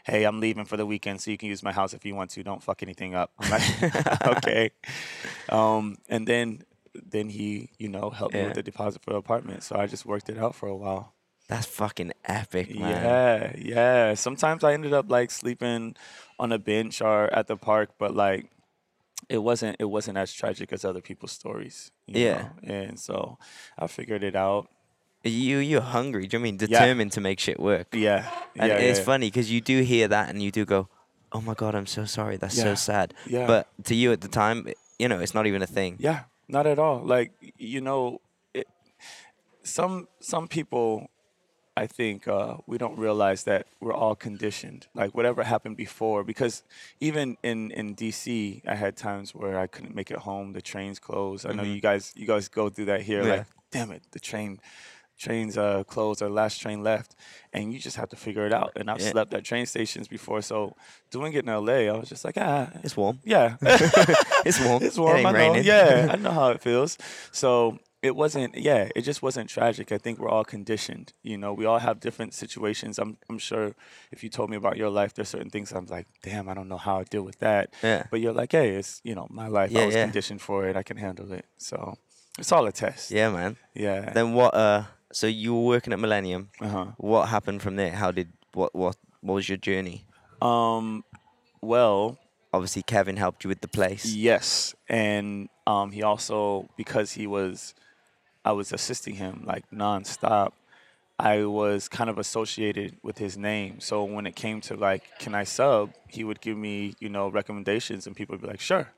"Hey, 0.04 0.25
I'm 0.25 0.40
leaving 0.40 0.64
for 0.64 0.76
the 0.76 0.87
weekend, 0.87 1.21
so 1.21 1.30
you 1.30 1.38
can 1.38 1.49
use 1.49 1.62
my 1.62 1.73
house 1.73 1.92
if 1.95 2.04
you 2.04 2.14
want 2.14 2.30
to. 2.33 2.42
Don't 2.42 2.62
fuck 2.62 2.83
anything 2.83 3.14
up." 3.14 3.33
I'm 3.38 3.50
like, 3.50 3.62
"Okay." 4.26 4.71
Um, 5.49 5.99
and 6.09 6.26
then, 6.26 6.62
then 6.95 7.28
he, 7.28 7.71
you 7.78 7.88
know, 7.88 8.11
helped 8.11 8.35
me 8.35 8.45
with 8.45 8.54
the 8.54 8.62
deposit 8.62 9.02
for 9.02 9.11
the 9.11 9.16
apartment. 9.16 9.62
So 9.62 9.76
I 9.76 9.87
just 9.87 10.07
worked 10.07 10.28
it 10.28 10.38
out 10.38 10.54
for 10.54 10.69
a 10.69 10.76
while. 10.76 11.14
That's 11.49 11.66
fucking 11.66 12.12
epic, 12.25 12.69
man. 12.76 13.02
Yeah, 13.02 13.52
yeah. 13.59 14.14
Sometimes 14.14 14.62
I 14.62 14.73
ended 14.73 14.92
up 14.92 15.11
like 15.11 15.30
sleeping 15.33 15.97
on 16.38 16.52
a 16.52 16.59
bench 16.59 17.02
or 17.02 17.33
at 17.35 17.49
the 17.49 17.57
park, 17.57 17.90
but 17.99 18.14
like 18.14 18.50
it 19.28 19.38
wasn't 19.38 19.76
it 19.80 19.87
wasn't 19.87 20.16
as 20.16 20.33
tragic 20.33 20.73
as 20.73 20.85
other 20.85 21.00
people's 21.00 21.33
stories. 21.33 21.90
you 22.07 22.21
Yeah. 22.21 22.35
know? 22.35 22.50
And 22.62 22.99
so 23.00 23.38
I 23.78 23.88
figured 23.88 24.23
it 24.23 24.37
out. 24.37 24.69
You 25.23 25.59
you're 25.59 25.83
hungry. 25.83 26.27
Do 26.27 26.37
you 26.37 26.39
know 26.39 26.43
what 26.43 26.49
I 26.49 26.50
mean 26.50 26.57
determined 26.57 27.12
to 27.12 27.21
make 27.21 27.39
shit 27.41 27.61
work? 27.61 27.89
Yeah. 27.95 28.31
And 28.57 28.69
yeah, 28.69 28.77
it's 28.79 28.99
yeah. 28.99 29.05
funny 29.05 29.27
because 29.27 29.50
you 29.50 29.61
do 29.61 29.83
hear 29.83 30.09
that 30.09 30.31
and 30.31 30.43
you 30.43 30.50
do 30.50 30.65
go, 30.65 30.89
"Oh 31.33 31.41
my 31.43 31.55
god, 31.55 31.75
I'm 31.75 31.87
so 31.87 32.07
sorry. 32.07 32.37
That's 32.39 32.57
so 32.57 32.75
sad." 32.75 33.12
Yeah. 33.27 33.47
But 33.47 33.69
to 33.85 33.95
you 33.95 34.12
at 34.12 34.23
the 34.23 34.29
time, 34.29 34.69
you 34.99 35.09
know, 35.09 35.19
it's 35.21 35.35
not 35.35 35.47
even 35.47 35.61
a 35.62 35.67
thing. 35.67 35.97
Yeah, 35.99 36.21
not 36.49 36.67
at 36.67 36.79
all. 36.79 37.03
Like 37.05 37.33
you 37.59 37.83
know, 37.83 38.23
it, 38.55 38.67
some 39.62 40.09
some 40.21 40.49
people, 40.49 41.11
I 41.77 41.87
think 41.87 42.27
uh, 42.27 42.57
we 42.67 42.79
don't 42.79 42.99
realize 42.99 43.45
that 43.45 43.67
we're 43.79 43.93
all 43.93 44.15
conditioned. 44.17 44.87
Like 44.95 45.15
whatever 45.15 45.43
happened 45.45 45.77
before, 45.77 46.25
because 46.25 46.62
even 46.99 47.37
in 47.43 47.71
in 47.73 47.95
DC, 47.95 48.62
I 48.67 48.75
had 48.75 48.97
times 48.97 49.35
where 49.35 49.59
I 49.59 49.67
couldn't 49.67 49.95
make 49.95 50.11
it 50.11 50.19
home. 50.19 50.55
The 50.55 50.62
trains 50.62 50.99
closed. 50.99 51.45
I 51.47 51.53
know 51.53 51.62
Mhm. 51.65 51.75
you 51.75 51.81
guys 51.83 52.12
you 52.17 52.27
guys 52.27 52.49
go 52.49 52.71
through 52.71 52.87
that 52.87 53.03
here. 53.03 53.23
Yeah. 53.23 53.35
Like, 53.37 53.47
damn 53.71 53.91
it, 53.93 54.03
the 54.12 54.21
train. 54.21 54.61
Trains 55.21 55.59
uh, 55.59 55.85
closed, 55.85 56.23
or 56.23 56.31
last 56.31 56.61
train 56.62 56.83
left, 56.83 57.15
and 57.53 57.73
you 57.73 57.79
just 57.79 57.97
have 57.97 58.09
to 58.09 58.17
figure 58.17 58.47
it 58.47 58.53
out. 58.55 58.73
And 58.77 58.91
I've 58.91 59.00
Yeah. 59.00 59.11
slept 59.11 59.35
at 59.35 59.45
train 59.45 59.67
stations 59.67 60.09
before, 60.09 60.41
so 60.43 60.75
doing 61.11 61.35
it 61.35 61.45
in 61.47 61.50
LA, 61.50 61.93
I 61.93 61.97
was 61.99 62.09
just 62.09 62.25
like, 62.25 62.39
ah, 62.39 62.69
It's 62.83 62.97
warm. 62.97 63.21
yeah, 63.25 63.57
It's 64.47 64.59
warm. 64.65 64.83
it's 64.83 64.97
It 64.97 65.00
warm. 65.00 65.19
ain't 65.19 65.27
I 65.27 65.33
know. 65.33 65.39
raining. 65.39 65.65
Yeah, 65.65 66.09
I 66.15 66.17
know 66.17 66.31
how 66.33 66.49
it 66.50 66.62
feels. 66.62 66.97
So 67.33 67.79
it 68.03 68.17
wasn't. 68.17 68.57
Yeah, 68.57 68.89
it 68.97 69.03
just 69.03 69.21
wasn't 69.23 69.50
tragic. 69.50 69.93
I 69.93 69.99
think 69.99 70.19
we're 70.19 70.31
all 70.31 70.45
conditioned. 70.57 71.12
You 71.23 71.37
know, 71.37 71.53
we 71.53 71.67
all 71.67 71.81
have 71.81 72.00
different 72.00 72.33
situations. 72.33 72.99
I'm. 72.99 73.19
I'm 73.29 73.39
sure 73.39 73.75
if 74.11 74.25
you 74.25 74.31
told 74.31 74.49
me 74.49 74.57
about 74.57 74.79
your 74.79 74.89
life, 74.89 75.12
there's 75.12 75.29
certain 75.29 75.50
things 75.50 75.71
I'm 75.73 75.85
like, 75.85 76.07
damn, 76.23 76.49
I 76.49 76.55
don't 76.55 76.69
know 76.69 76.79
how 76.79 77.00
I 77.00 77.05
deal 77.05 77.25
with 77.25 77.41
that. 77.41 77.75
Yeah. 77.83 78.05
But 78.11 78.21
you're 78.23 78.33
like, 78.33 78.53
hey, 78.53 78.71
it's 78.71 79.03
you 79.05 79.15
know 79.15 79.27
my 79.29 79.49
life. 79.49 79.71
Yeah, 79.71 79.83
I 79.83 79.87
was 79.87 79.95
yeah. 79.97 80.04
conditioned 80.04 80.41
for 80.41 80.67
it. 80.67 80.76
I 80.76 80.83
can 80.83 80.97
handle 80.97 81.30
it. 81.33 81.45
So 81.59 81.99
it's 82.39 82.50
all 82.52 82.65
a 82.67 82.73
test. 82.73 83.11
Yeah, 83.11 83.30
man. 83.30 83.59
Yeah. 83.75 84.13
Then 84.15 84.33
what? 84.33 84.54
Uh, 84.54 84.85
so 85.12 85.26
you 85.26 85.54
were 85.54 85.66
working 85.66 85.92
at 85.92 85.99
Millennium. 85.99 86.50
Uh 86.60 86.68
huh. 86.68 86.86
What 86.99 87.28
happened 87.28 87.62
from 87.62 87.76
there? 87.76 87.92
How 87.92 88.10
did 88.10 88.32
what 88.54 88.75
what 88.75 88.96
what 89.20 89.34
was 89.34 89.49
your 89.49 89.58
journey? 89.58 90.04
Um. 90.40 91.04
Well, 91.62 92.18
Obviously, 92.52 92.82
Kevin 92.82 93.16
helped 93.16 93.44
you 93.44 93.49
with 93.49 93.60
the 93.60 93.68
place. 93.68 94.06
Yes, 94.06 94.75
and 94.88 95.49
um, 95.66 95.92
he 95.92 96.02
also 96.02 96.68
because 96.76 97.12
he 97.12 97.26
was, 97.26 97.75
I 98.44 98.52
was 98.52 98.73
assisting 98.73 99.14
him 99.14 99.44
like 99.46 99.70
nonstop. 99.70 100.52
I 101.18 101.44
was 101.44 101.88
kind 101.88 102.10
of 102.10 102.18
associated 102.18 102.96
with 103.02 103.18
his 103.18 103.36
name, 103.36 103.78
so 103.78 104.02
when 104.02 104.26
it 104.26 104.34
came 104.34 104.60
to 104.62 104.75
like, 104.75 105.04
can 105.20 105.34
I 105.34 105.44
sub? 105.44 105.92
He 106.08 106.25
would 106.25 106.40
give 106.40 106.56
me, 106.56 106.94
you 106.99 107.08
know, 107.08 107.28
recommendations, 107.28 108.06
and 108.06 108.16
people 108.16 108.32
would 108.32 108.42
be 108.42 108.49
like, 108.49 108.60
sure, 108.60 108.90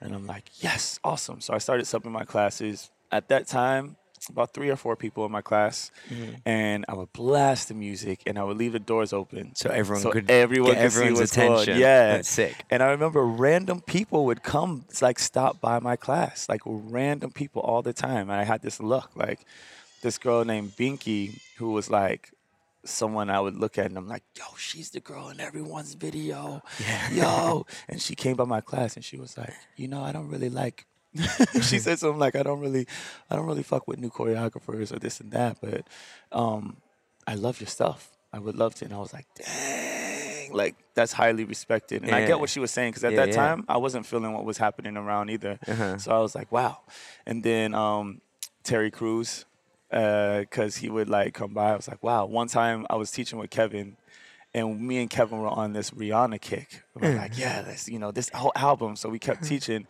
and 0.00 0.12
I'm 0.12 0.26
like, 0.26 0.50
yes, 0.60 0.98
awesome. 1.04 1.40
So 1.40 1.54
I 1.54 1.58
started 1.58 1.86
subbing 1.86 2.10
my 2.10 2.24
classes. 2.24 2.90
At 3.12 3.28
that 3.28 3.46
time, 3.46 3.96
about 4.28 4.54
three 4.54 4.70
or 4.70 4.76
four 4.76 4.96
people 4.96 5.24
in 5.26 5.32
my 5.32 5.42
class, 5.42 5.90
mm-hmm. 6.08 6.34
and 6.44 6.84
I 6.88 6.94
would 6.94 7.12
blast 7.12 7.68
the 7.68 7.74
music, 7.74 8.22
and 8.26 8.38
I 8.38 8.44
would 8.44 8.56
leave 8.56 8.72
the 8.72 8.78
doors 8.78 9.12
open 9.12 9.54
So 9.54 9.70
everyone 9.70 10.02
so 10.02 10.10
could 10.10 10.30
everyone 10.30 10.74
get 10.74 10.82
could 10.82 10.92
see 10.92 10.98
everyone's 10.98 11.20
what's 11.20 11.36
going 11.36 11.70
on. 11.70 11.80
Yeah, 11.80 12.16
That's 12.16 12.28
sick. 12.28 12.64
and 12.70 12.82
I 12.82 12.90
remember 12.90 13.24
random 13.24 13.80
people 13.80 14.24
would 14.26 14.42
come, 14.42 14.84
like 15.00 15.18
stop 15.18 15.60
by 15.60 15.78
my 15.78 15.96
class, 15.96 16.48
like 16.48 16.62
random 16.64 17.30
people 17.30 17.62
all 17.62 17.82
the 17.82 17.92
time. 17.92 18.30
And 18.30 18.40
I 18.40 18.44
had 18.44 18.62
this 18.62 18.80
look, 18.80 19.10
like 19.14 19.40
this 20.02 20.18
girl 20.18 20.44
named 20.44 20.72
Binky, 20.76 21.40
who 21.56 21.72
was 21.72 21.90
like 21.90 22.30
someone 22.84 23.30
I 23.30 23.40
would 23.40 23.56
look 23.56 23.78
at 23.78 23.86
and 23.86 23.96
I'm 23.96 24.08
like, 24.08 24.22
yo, 24.36 24.44
she's 24.56 24.90
the 24.90 25.00
girl 25.00 25.28
in 25.28 25.40
everyone's 25.40 25.94
video. 25.94 26.62
Yeah. 26.80 27.10
Yo. 27.10 27.66
And 27.88 28.00
she 28.00 28.14
came 28.14 28.36
by 28.36 28.44
my 28.44 28.60
class 28.60 28.96
and 28.96 29.04
she 29.04 29.16
was 29.16 29.36
like, 29.36 29.54
you 29.76 29.88
know, 29.88 30.02
I 30.02 30.12
don't 30.12 30.28
really 30.28 30.50
like 30.50 30.86
she 31.62 31.78
said 31.78 31.98
something 31.98 32.18
like, 32.18 32.36
I 32.36 32.42
don't 32.42 32.60
really 32.60 32.86
I 33.30 33.36
don't 33.36 33.46
really 33.46 33.62
fuck 33.62 33.86
with 33.88 33.98
new 33.98 34.10
choreographers 34.10 34.92
or 34.94 34.98
this 34.98 35.20
and 35.20 35.30
that, 35.32 35.58
but 35.60 35.86
um 36.32 36.76
I 37.26 37.34
love 37.34 37.60
your 37.60 37.68
stuff. 37.68 38.10
I 38.32 38.38
would 38.38 38.56
love 38.56 38.74
to. 38.76 38.84
And 38.84 38.94
I 38.94 38.98
was 38.98 39.12
like, 39.12 39.26
dang, 39.34 40.52
like 40.52 40.76
that's 40.94 41.12
highly 41.12 41.44
respected. 41.44 42.02
And 42.02 42.14
I 42.14 42.26
get 42.26 42.40
what 42.40 42.50
she 42.50 42.60
was 42.60 42.70
saying 42.70 42.90
because 42.92 43.04
at 43.04 43.12
Yeah, 43.12 43.20
that 43.26 43.28
yeah. 43.30 43.34
time 43.34 43.64
I 43.68 43.76
wasn't 43.78 44.06
feeling 44.06 44.32
what 44.32 44.44
was 44.44 44.58
happening 44.58 44.96
around 44.96 45.30
either. 45.30 45.58
Uh-huh. 45.66 45.98
So 45.98 46.10
I 46.12 46.18
was 46.20 46.34
like, 46.34 46.50
wow. 46.52 46.78
And 47.26 47.42
then 47.42 47.74
um, 47.74 48.20
Terry 48.64 48.90
Crews, 48.90 49.44
because 49.90 50.76
he 50.76 50.88
would 50.90 51.08
like 51.08 51.34
come 51.34 51.52
by. 51.54 51.72
I 51.72 51.76
was 51.76 51.88
like, 51.88 52.02
wow. 52.02 52.26
One 52.26 52.48
time 52.48 52.86
I 52.90 52.96
was 52.96 53.10
teaching 53.10 53.38
with 53.38 53.50
Kevin. 53.50 53.96
And 54.54 54.80
me 54.80 54.96
and 54.98 55.10
Kevin 55.10 55.40
were 55.40 55.48
on 55.48 55.74
this 55.74 55.90
Rihanna 55.90 56.40
kick. 56.40 56.82
We're 56.94 57.14
like, 57.16 57.36
yeah, 57.38 57.60
this, 57.60 57.86
you 57.86 57.98
know, 57.98 58.10
this 58.10 58.30
whole 58.30 58.52
album. 58.56 58.96
So 58.96 59.10
we 59.10 59.18
kept 59.18 59.44
teaching, 59.44 59.86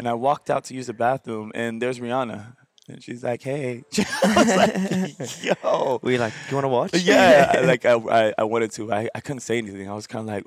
and 0.00 0.08
I 0.08 0.14
walked 0.14 0.48
out 0.50 0.64
to 0.64 0.74
use 0.74 0.86
the 0.88 0.94
bathroom, 0.94 1.52
and 1.54 1.80
there's 1.80 1.98
Rihanna, 2.00 2.56
and 2.88 3.02
she's 3.04 3.22
like, 3.22 3.42
hey, 3.42 3.84
I 4.24 4.34
was 4.36 4.56
like, 4.56 5.44
yo, 5.62 6.00
Were 6.02 6.10
you 6.10 6.18
like, 6.18 6.32
do 6.32 6.50
you 6.50 6.56
want 6.56 6.64
to 6.64 6.68
watch? 6.68 6.94
yeah, 7.02 7.52
I- 7.54 7.60
like 7.72 7.84
I, 7.84 7.94
I, 7.94 8.34
I 8.38 8.44
wanted 8.44 8.72
to. 8.72 8.92
I, 8.92 9.08
I 9.14 9.20
couldn't 9.20 9.40
say 9.40 9.58
anything. 9.58 9.88
I 9.88 9.94
was 9.94 10.06
kind 10.06 10.28
of 10.28 10.34
like, 10.34 10.44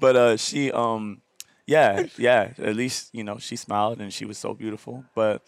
but 0.00 0.16
uh, 0.16 0.36
she, 0.36 0.72
um, 0.72 1.22
yeah, 1.66 2.06
yeah. 2.16 2.52
At 2.58 2.76
least 2.76 3.10
you 3.12 3.24
know 3.24 3.38
she 3.38 3.56
smiled 3.56 4.00
and 4.00 4.12
she 4.12 4.24
was 4.24 4.38
so 4.38 4.54
beautiful. 4.54 5.04
But 5.14 5.42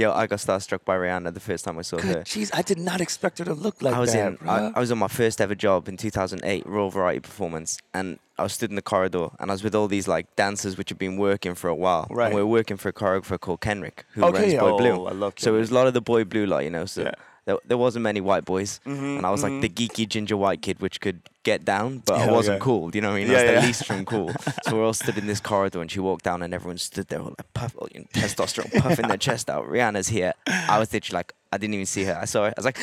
Yo, 0.00 0.12
I 0.12 0.26
got 0.26 0.38
starstruck 0.38 0.82
by 0.86 0.96
Rihanna 0.96 1.34
the 1.34 1.40
first 1.40 1.62
time 1.66 1.78
I 1.78 1.82
saw 1.82 1.98
her. 1.98 2.14
good, 2.14 2.24
jeez, 2.24 2.50
I 2.54 2.62
did 2.62 2.78
not 2.78 3.02
expect 3.02 3.38
her 3.38 3.44
to 3.44 3.52
look 3.52 3.82
like 3.82 3.94
I 3.94 3.98
was 4.00 4.14
that. 4.14 4.40
in. 4.40 4.48
I. 4.48 4.72
I 4.74 4.80
was 4.80 4.90
on 4.90 4.96
my 4.96 5.08
first 5.08 5.42
ever 5.42 5.54
job 5.54 5.88
in 5.88 5.98
2008, 5.98 6.64
Royal 6.64 6.88
Variety 6.88 7.20
Performance, 7.20 7.76
and 7.92 8.18
I 8.38 8.44
was 8.44 8.54
stood 8.54 8.70
in 8.70 8.76
the 8.76 8.82
corridor, 8.82 9.28
and 9.38 9.50
I 9.50 9.52
was 9.54 9.62
with 9.62 9.74
all 9.74 9.88
these 9.88 10.08
like 10.08 10.34
dancers 10.36 10.78
which 10.78 10.88
had 10.88 10.98
been 10.98 11.18
working 11.18 11.54
for 11.54 11.68
a 11.68 11.74
while. 11.74 12.06
Right. 12.08 12.28
And 12.28 12.34
we 12.34 12.40
were 12.40 12.48
working 12.48 12.78
for 12.78 12.88
a 12.88 12.94
choreographer 12.94 13.38
called 13.38 13.60
Kenrick, 13.60 14.06
who 14.14 14.24
Okay, 14.24 14.40
runs 14.40 14.54
Boy 14.54 14.70
oh, 14.70 14.78
Blue. 14.78 15.06
I 15.06 15.12
love 15.12 15.34
So 15.36 15.54
it 15.54 15.58
was 15.58 15.70
a 15.70 15.74
lot 15.74 15.86
of 15.86 15.92
the 15.92 16.00
Boy 16.00 16.24
Blue 16.24 16.46
lot, 16.46 16.64
you 16.64 16.70
know. 16.70 16.86
So 16.86 17.02
Yeah. 17.02 17.12
There, 17.46 17.56
there 17.64 17.78
wasn't 17.78 18.02
many 18.02 18.20
white 18.20 18.44
boys, 18.44 18.80
Mhm, 18.86 19.16
and 19.18 19.26
I 19.26 19.30
was 19.30 19.42
like 19.42 19.60
the 19.60 19.68
geeky 19.68 20.08
ginger 20.08 20.36
white 20.36 20.62
kid 20.62 20.80
which 20.80 21.00
could 21.00 21.20
get 21.42 21.64
down, 21.64 22.02
but 22.04 22.20
I 22.20 22.30
wasn't 22.30 22.56
yeah. 22.56 22.64
cool. 22.64 22.90
You 22.94 23.00
know 23.00 23.08
what 23.10 23.16
I 23.16 23.20
mean? 23.20 23.30
Yeah, 23.30 23.38
I 23.38 23.42
was 23.42 23.50
yeah. 23.50 23.60
the 23.60 23.66
least 23.66 23.86
from 23.86 24.04
cool. 24.04 24.30
so 24.64 24.76
we're 24.76 24.84
all 24.84 24.92
stood 24.92 25.16
in 25.18 25.26
this 25.26 25.40
corridor, 25.40 25.80
and 25.80 25.90
she 25.90 26.00
walked 26.00 26.24
down, 26.24 26.42
and 26.42 26.52
everyone 26.52 26.78
stood 26.78 27.08
there, 27.08 27.20
all 27.20 27.34
like 27.38 27.52
puff, 27.54 27.74
you 27.94 28.00
know, 28.00 28.06
testosterone 28.14 28.72
puffing 28.80 29.08
their 29.08 29.16
chest 29.16 29.48
out. 29.48 29.66
Rihanna's 29.66 30.08
here. 30.08 30.34
I 30.46 30.78
was 30.78 30.92
literally 30.92 31.16
like, 31.16 31.32
I 31.52 31.58
didn't 31.58 31.74
even 31.74 31.86
see 31.86 32.04
her. 32.04 32.16
I 32.20 32.26
saw 32.26 32.44
her. 32.44 32.48
I 32.50 32.54
was 32.56 32.64
like, 32.66 32.78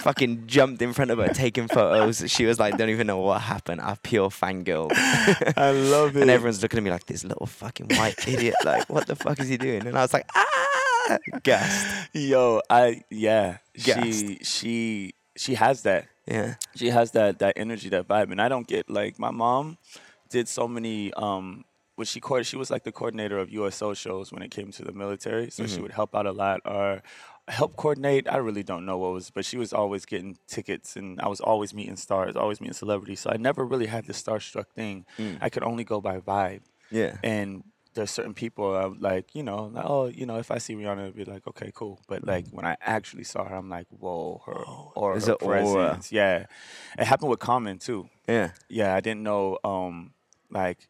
fucking 0.00 0.46
jumped 0.46 0.82
in 0.82 0.92
front 0.92 1.10
of 1.10 1.18
her, 1.18 1.28
taking 1.28 1.68
photos. 1.68 2.24
She 2.30 2.44
was 2.46 2.58
like, 2.58 2.76
don't 2.76 2.88
even 2.90 3.06
know 3.06 3.18
what 3.18 3.40
happened. 3.42 3.80
I'm 3.80 3.96
pure 4.02 4.28
fangirl. 4.30 4.90
I 5.56 5.70
love 5.72 6.16
it. 6.16 6.22
and 6.22 6.30
everyone's 6.30 6.62
looking 6.62 6.78
at 6.78 6.82
me 6.82 6.90
like 6.90 7.06
this 7.06 7.24
little 7.24 7.46
fucking 7.46 7.88
white 7.96 8.26
idiot. 8.28 8.54
Like, 8.64 8.88
what 8.90 9.06
the 9.06 9.16
fuck 9.16 9.38
is 9.40 9.48
he 9.48 9.56
doing? 9.56 9.86
And 9.86 9.96
I 9.96 10.02
was 10.02 10.12
like, 10.12 10.26
ah, 10.34 10.66
gassed. 11.42 12.08
Yo, 12.12 12.60
I 12.68 13.02
yeah. 13.10 13.58
Gassed. 13.74 14.02
She 14.02 14.38
she 14.42 15.14
she 15.36 15.54
has 15.54 15.82
that. 15.82 16.06
Yeah. 16.26 16.54
she 16.76 16.90
has 16.90 17.10
that 17.12 17.38
that 17.40 17.54
energy, 17.56 17.88
that 17.90 18.06
vibe, 18.06 18.30
and 18.30 18.40
I 18.40 18.48
don't 18.48 18.66
get 18.66 18.88
like 18.88 19.18
my 19.18 19.30
mom 19.30 19.78
did 20.28 20.46
so 20.48 20.68
many 20.68 21.12
um 21.14 21.64
what 21.96 22.06
she 22.06 22.20
coordinated. 22.20 22.46
She 22.50 22.56
was 22.56 22.70
like 22.70 22.84
the 22.84 22.92
coordinator 22.92 23.38
of 23.38 23.50
USO 23.50 23.94
shows 23.94 24.32
when 24.32 24.42
it 24.42 24.50
came 24.50 24.70
to 24.72 24.82
the 24.84 24.92
military. 24.92 25.50
So 25.50 25.64
Mm-hmm. 25.64 25.74
she 25.74 25.80
would 25.82 25.92
help 25.92 26.14
out 26.14 26.26
a 26.26 26.32
lot 26.32 26.60
or 26.64 27.02
help 27.48 27.76
coordinate. 27.76 28.28
I 28.30 28.36
really 28.36 28.62
don't 28.62 28.86
know 28.86 28.96
what 28.96 29.12
was, 29.12 29.30
but 29.30 29.44
she 29.44 29.56
was 29.58 29.72
always 29.72 30.04
getting 30.06 30.38
tickets, 30.46 30.94
and 30.96 31.20
I 31.20 31.26
was 31.28 31.40
always 31.40 31.74
meeting 31.74 31.96
stars, 31.96 32.36
always 32.36 32.60
meeting 32.60 32.74
celebrities. 32.74 33.20
So 33.20 33.30
I 33.30 33.36
never 33.36 33.64
really 33.66 33.86
had 33.86 34.06
this 34.06 34.22
starstruck 34.22 34.68
thing. 34.68 35.04
Mm. 35.18 35.38
I 35.40 35.48
could 35.50 35.64
only 35.64 35.84
go 35.84 36.00
by 36.00 36.20
vibe. 36.20 36.60
Yeah. 36.92 37.16
And 37.24 37.64
there's 37.94 38.10
certain 38.10 38.34
people 38.34 38.76
I 38.76 38.86
would 38.86 39.02
like, 39.02 39.34
you 39.34 39.42
know, 39.42 39.64
like, 39.64 39.84
oh, 39.86 40.06
you 40.06 40.26
know, 40.26 40.38
if 40.38 40.50
I 40.50 40.58
see 40.58 40.74
Rihanna, 40.74 41.08
I'd 41.08 41.16
be 41.16 41.24
like, 41.24 41.46
okay, 41.48 41.72
cool. 41.74 42.00
But 42.06 42.26
like 42.26 42.46
when 42.50 42.64
I 42.64 42.76
actually 42.80 43.24
saw 43.24 43.44
her, 43.44 43.56
I'm 43.56 43.68
like, 43.68 43.86
whoa, 43.90 44.42
her 44.46 44.52
or 44.94 45.18
her 45.18 45.30
a 45.30 45.34
aura. 45.34 45.88
presence. 45.88 46.12
Yeah, 46.12 46.46
it 46.98 47.04
happened 47.04 47.30
with 47.30 47.40
Common 47.40 47.78
too. 47.78 48.08
Yeah. 48.28 48.52
Yeah, 48.68 48.94
I 48.94 49.00
didn't 49.00 49.22
know. 49.22 49.58
Um, 49.64 50.12
like, 50.50 50.88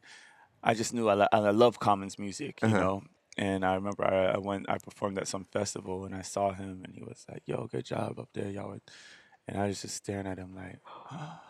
I 0.62 0.74
just 0.74 0.92
knew 0.92 1.08
I, 1.08 1.14
lo- 1.14 1.28
I 1.32 1.38
love 1.50 1.78
Common's 1.78 2.18
music, 2.18 2.60
you 2.62 2.68
Uh-huh. 2.68 2.78
know. 2.80 3.02
And 3.38 3.64
I 3.64 3.74
remember 3.76 4.04
I, 4.04 4.34
I 4.34 4.38
went, 4.38 4.68
I 4.68 4.76
performed 4.78 5.18
at 5.18 5.28
some 5.28 5.44
festival, 5.44 6.04
and 6.04 6.14
I 6.14 6.22
saw 6.22 6.52
him, 6.52 6.82
and 6.84 6.94
he 6.94 7.02
was 7.02 7.24
like, 7.30 7.42
"Yo, 7.46 7.66
good 7.68 7.86
job 7.86 8.18
up 8.18 8.28
there, 8.34 8.50
y'all." 8.50 8.76
And 9.48 9.56
I 9.58 9.68
was 9.68 9.80
just 9.80 9.96
staring 9.96 10.26
at 10.26 10.38
him 10.38 10.54
like. 10.54 10.78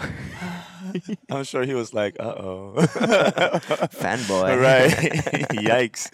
I'm 1.30 1.44
sure 1.44 1.64
he 1.64 1.74
was 1.74 1.92
like, 1.94 2.16
"Uh 2.18 2.34
oh." 2.36 2.74
Fanboy. 4.00 4.58
right 4.60 4.90
yikes 5.52 6.10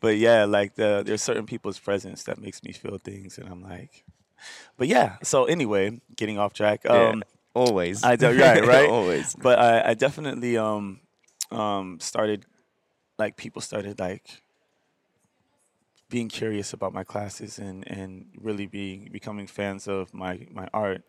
but 0.00 0.16
yeah 0.16 0.44
like 0.44 0.74
the 0.74 1.02
there's 1.04 1.22
certain 1.22 1.46
people's 1.46 1.78
presence 1.78 2.24
that 2.24 2.38
makes 2.40 2.62
me 2.62 2.72
feel 2.72 2.98
things 2.98 3.38
and 3.38 3.48
i'm 3.48 3.62
like 3.62 4.04
but 4.76 4.86
yeah 4.88 5.16
so 5.22 5.44
anyway 5.44 6.00
getting 6.16 6.38
off 6.38 6.52
track 6.52 6.82
Yeah. 6.84 7.10
um 7.10 7.22
Always. 7.54 8.04
i 8.04 8.16
do, 8.16 8.26
right 8.38 8.64
right 8.64 8.88
Always. 8.88 9.34
but 9.34 9.58
I, 9.58 9.90
I 9.90 9.94
definitely 9.94 10.56
um 10.58 11.00
um 11.50 11.98
started 12.00 12.44
like 13.18 13.36
people 13.36 13.62
started 13.62 13.98
like 13.98 14.42
being 16.10 16.28
curious 16.28 16.72
about 16.72 16.92
my 16.92 17.02
classes 17.04 17.58
and 17.58 17.86
and 17.90 18.26
really 18.40 18.66
being 18.66 19.08
becoming 19.10 19.46
fans 19.46 19.88
of 19.88 20.12
my 20.14 20.46
my 20.52 20.68
art 20.72 21.02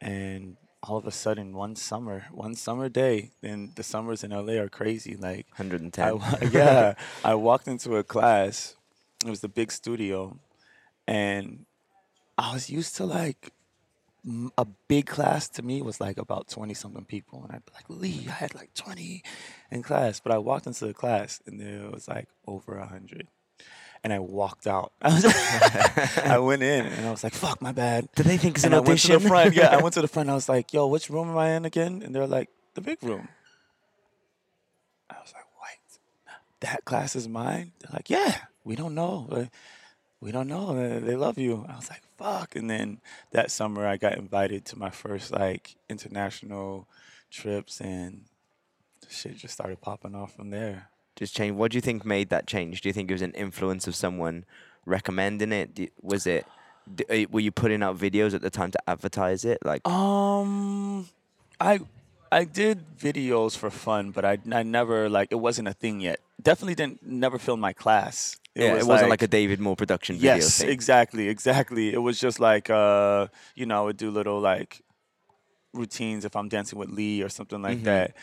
and 0.00 0.56
all 0.88 0.98
of 0.98 1.06
a 1.06 1.10
sudden 1.10 1.54
one 1.54 1.74
summer 1.76 2.26
one 2.30 2.54
summer 2.54 2.88
day 2.88 3.30
and 3.42 3.74
the 3.74 3.82
summers 3.82 4.22
in 4.22 4.30
la 4.30 4.52
are 4.52 4.68
crazy 4.68 5.16
like 5.16 5.46
110. 5.56 6.20
I, 6.20 6.44
yeah, 6.50 6.94
I 7.24 7.34
walked 7.34 7.68
into 7.68 7.96
a 7.96 8.04
class. 8.04 8.76
It 9.24 9.30
was 9.30 9.40
the 9.40 9.48
big 9.48 9.72
studio, 9.72 10.38
and 11.06 11.66
I 12.36 12.52
was 12.52 12.68
used 12.70 12.96
to 12.96 13.04
like 13.06 13.52
a 14.58 14.66
big 14.88 15.06
class. 15.06 15.48
To 15.50 15.62
me 15.62 15.82
was 15.82 16.00
like 16.00 16.18
about 16.18 16.48
twenty 16.48 16.74
something 16.74 17.04
people, 17.04 17.42
and 17.42 17.52
I'd 17.52 17.64
be 17.64 17.72
like, 17.74 17.88
"Lee, 17.88 18.26
I 18.28 18.32
had 18.32 18.54
like 18.54 18.74
twenty 18.74 19.22
in 19.70 19.82
class." 19.82 20.20
But 20.20 20.32
I 20.32 20.38
walked 20.38 20.66
into 20.66 20.86
the 20.86 20.94
class, 20.94 21.40
and 21.46 21.60
there 21.60 21.90
was 21.90 22.08
like 22.08 22.28
over 22.46 22.76
a 22.78 22.86
hundred, 22.86 23.28
and 24.06 24.12
I 24.12 24.20
walked 24.20 24.68
out. 24.68 24.92
I, 25.02 25.08
was 25.12 25.24
I 26.34 26.38
went 26.38 26.62
in, 26.62 26.86
and 26.86 27.06
I 27.06 27.10
was 27.10 27.24
like, 27.24 27.34
"Fuck, 27.34 27.60
my 27.60 27.72
bad." 27.72 28.08
Do 28.14 28.22
they 28.22 28.36
think 28.38 28.54
it's 28.56 28.64
an 28.64 28.72
and 28.72 28.86
I 28.86 28.88
went 28.88 29.00
to 29.00 29.18
the 29.18 29.28
front. 29.28 29.54
Yeah, 29.54 29.74
I 29.74 29.78
went 29.82 29.94
to 29.94 30.00
the 30.00 30.06
front. 30.08 30.30
I 30.30 30.34
was 30.34 30.48
like, 30.48 30.72
"Yo, 30.72 30.86
which 30.86 31.10
room 31.10 31.28
am 31.28 31.36
I 31.36 31.50
in 31.56 31.64
again?" 31.64 32.02
And 32.04 32.14
they're 32.14 32.26
like, 32.28 32.48
"The 32.74 32.80
big 32.80 33.02
room." 33.02 33.26
I 35.10 35.14
was 35.20 35.32
like, 35.34 35.44
"What? 35.58 35.98
That 36.60 36.84
class 36.84 37.16
is 37.16 37.26
mine?" 37.28 37.72
They're 37.80 37.90
like, 37.92 38.08
"Yeah, 38.10 38.36
we 38.64 38.76
don't 38.76 38.94
know. 38.94 39.26
Uh, 39.30 39.44
We 40.20 40.30
don't 40.32 40.48
know. 40.48 40.72
They- 40.74 41.00
They 41.08 41.16
love 41.16 41.36
you." 41.38 41.66
I 41.68 41.74
was 41.76 41.90
like, 41.90 42.02
"Fuck!" 42.16 42.54
And 42.56 42.70
then 42.70 43.00
that 43.32 43.50
summer, 43.50 43.86
I 43.86 43.96
got 43.96 44.16
invited 44.16 44.64
to 44.66 44.78
my 44.78 44.90
first 44.90 45.32
like 45.32 45.74
international 45.90 46.86
trips, 47.30 47.80
and 47.80 48.24
shit 49.08 49.36
just 49.36 49.54
started 49.54 49.80
popping 49.80 50.14
off 50.14 50.34
from 50.36 50.50
there. 50.50 50.90
Just 51.16 51.34
change. 51.34 51.56
What 51.56 51.72
do 51.72 51.76
you 51.76 51.80
think 51.82 52.04
made 52.04 52.28
that 52.30 52.46
change? 52.46 52.80
Do 52.82 52.88
you 52.88 52.92
think 52.92 53.10
it 53.10 53.14
was 53.14 53.22
an 53.22 53.32
influence 53.32 53.86
of 53.88 53.94
someone 53.96 54.44
recommending 54.84 55.50
it? 55.52 55.74
Do, 55.74 55.88
was 56.02 56.26
it? 56.26 56.46
d- 56.94 57.04
uh, 57.10 57.26
Were 57.30 57.40
you 57.40 57.50
putting 57.50 57.82
out 57.82 57.98
videos 57.98 58.34
at 58.34 58.42
the 58.42 58.50
time 58.50 58.70
to 58.70 58.78
advertise 58.86 59.44
it? 59.44 59.58
Like, 59.64 59.86
Um, 59.88 61.08
I 61.60 61.80
I 62.30 62.44
did 62.44 62.84
videos 62.98 63.56
for 63.56 63.70
fun, 63.70 64.10
but 64.10 64.24
I 64.24 64.38
I 64.52 64.62
never 64.62 65.08
like 65.08 65.28
it 65.32 65.36
wasn't 65.40 65.68
a 65.68 65.72
thing 65.72 66.00
yet. 66.00 66.20
Definitely 66.42 66.74
didn't 66.74 67.02
never 67.02 67.38
film 67.38 67.60
my 67.60 67.72
class. 67.72 68.36
yeah, 68.54 68.74
it 68.76 68.86
wasn't 68.86 69.10
like, 69.10 69.22
a 69.22 69.26
David 69.28 69.58
Moore 69.60 69.76
production 69.76 70.16
video 70.16 70.34
yes, 70.36 70.58
thing. 70.58 70.68
exactly, 70.70 71.28
exactly. 71.28 71.92
It 71.92 71.98
was 72.02 72.18
just 72.20 72.38
like 72.40 72.68
uh, 72.68 73.28
you 73.54 73.64
know, 73.64 73.78
I 73.80 73.84
would 73.86 73.96
do 73.96 74.10
little 74.10 74.38
like 74.40 74.82
routines 75.72 76.24
if 76.24 76.36
I'm 76.36 76.48
dancing 76.48 76.78
with 76.78 76.90
Lee 76.90 77.22
or 77.22 77.28
something 77.28 77.60
like 77.62 77.78
Mhm. 77.78 77.84
that. 77.84 78.16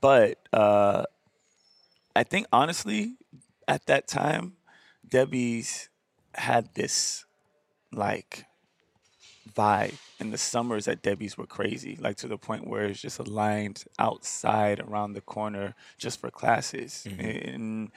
But 0.00 0.38
uh, 0.52 1.04
I 2.14 2.24
think 2.24 2.46
honestly, 2.52 3.16
at 3.68 3.86
that 3.86 4.08
time, 4.08 4.54
Debbie's 5.08 5.88
had 6.34 6.74
this 6.74 7.24
like 7.92 8.46
vibe 9.52 9.94
and 10.18 10.32
the 10.32 10.38
summers 10.38 10.86
at 10.86 11.02
Debbie's 11.02 11.36
were 11.36 11.46
crazy, 11.46 11.96
like 12.00 12.16
to 12.18 12.28
the 12.28 12.38
point 12.38 12.66
where 12.66 12.84
it's 12.84 13.00
just 13.00 13.18
aligned 13.18 13.84
outside 13.98 14.80
around 14.80 15.14
the 15.14 15.20
corner 15.20 15.74
just 15.98 16.20
for 16.20 16.30
classes. 16.30 17.06
Mm-hmm. 17.08 17.48
And 17.48 17.90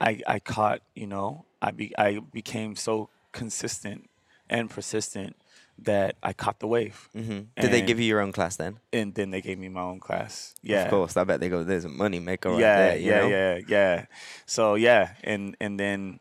I 0.00 0.20
I 0.26 0.38
caught, 0.38 0.80
you 0.94 1.06
know, 1.06 1.44
I 1.60 1.70
be 1.70 1.92
I 1.98 2.20
became 2.32 2.76
so 2.76 3.10
consistent 3.32 4.08
and 4.48 4.70
persistent 4.70 5.36
that 5.82 6.16
I 6.22 6.32
caught 6.32 6.60
the 6.60 6.66
wave. 6.66 7.08
hmm 7.12 7.40
Did 7.60 7.70
they 7.72 7.82
give 7.82 7.98
you 8.00 8.06
your 8.06 8.20
own 8.20 8.32
class 8.32 8.56
then? 8.56 8.78
And 8.92 9.14
then 9.14 9.30
they 9.30 9.40
gave 9.40 9.58
me 9.58 9.68
my 9.68 9.82
own 9.82 10.00
class. 10.00 10.54
Yeah. 10.62 10.84
Of 10.84 10.90
course. 10.90 11.16
I 11.16 11.24
bet 11.24 11.40
they 11.40 11.48
go. 11.48 11.64
There's 11.64 11.84
a 11.84 11.88
money 11.88 12.20
maker 12.20 12.50
right 12.50 12.60
yeah, 12.60 12.76
there. 12.78 12.96
Yeah, 12.98 13.20
know? 13.20 13.28
yeah, 13.28 13.60
yeah. 13.68 14.06
So 14.46 14.74
yeah, 14.76 15.14
and 15.24 15.56
and 15.60 15.78
then 15.78 16.20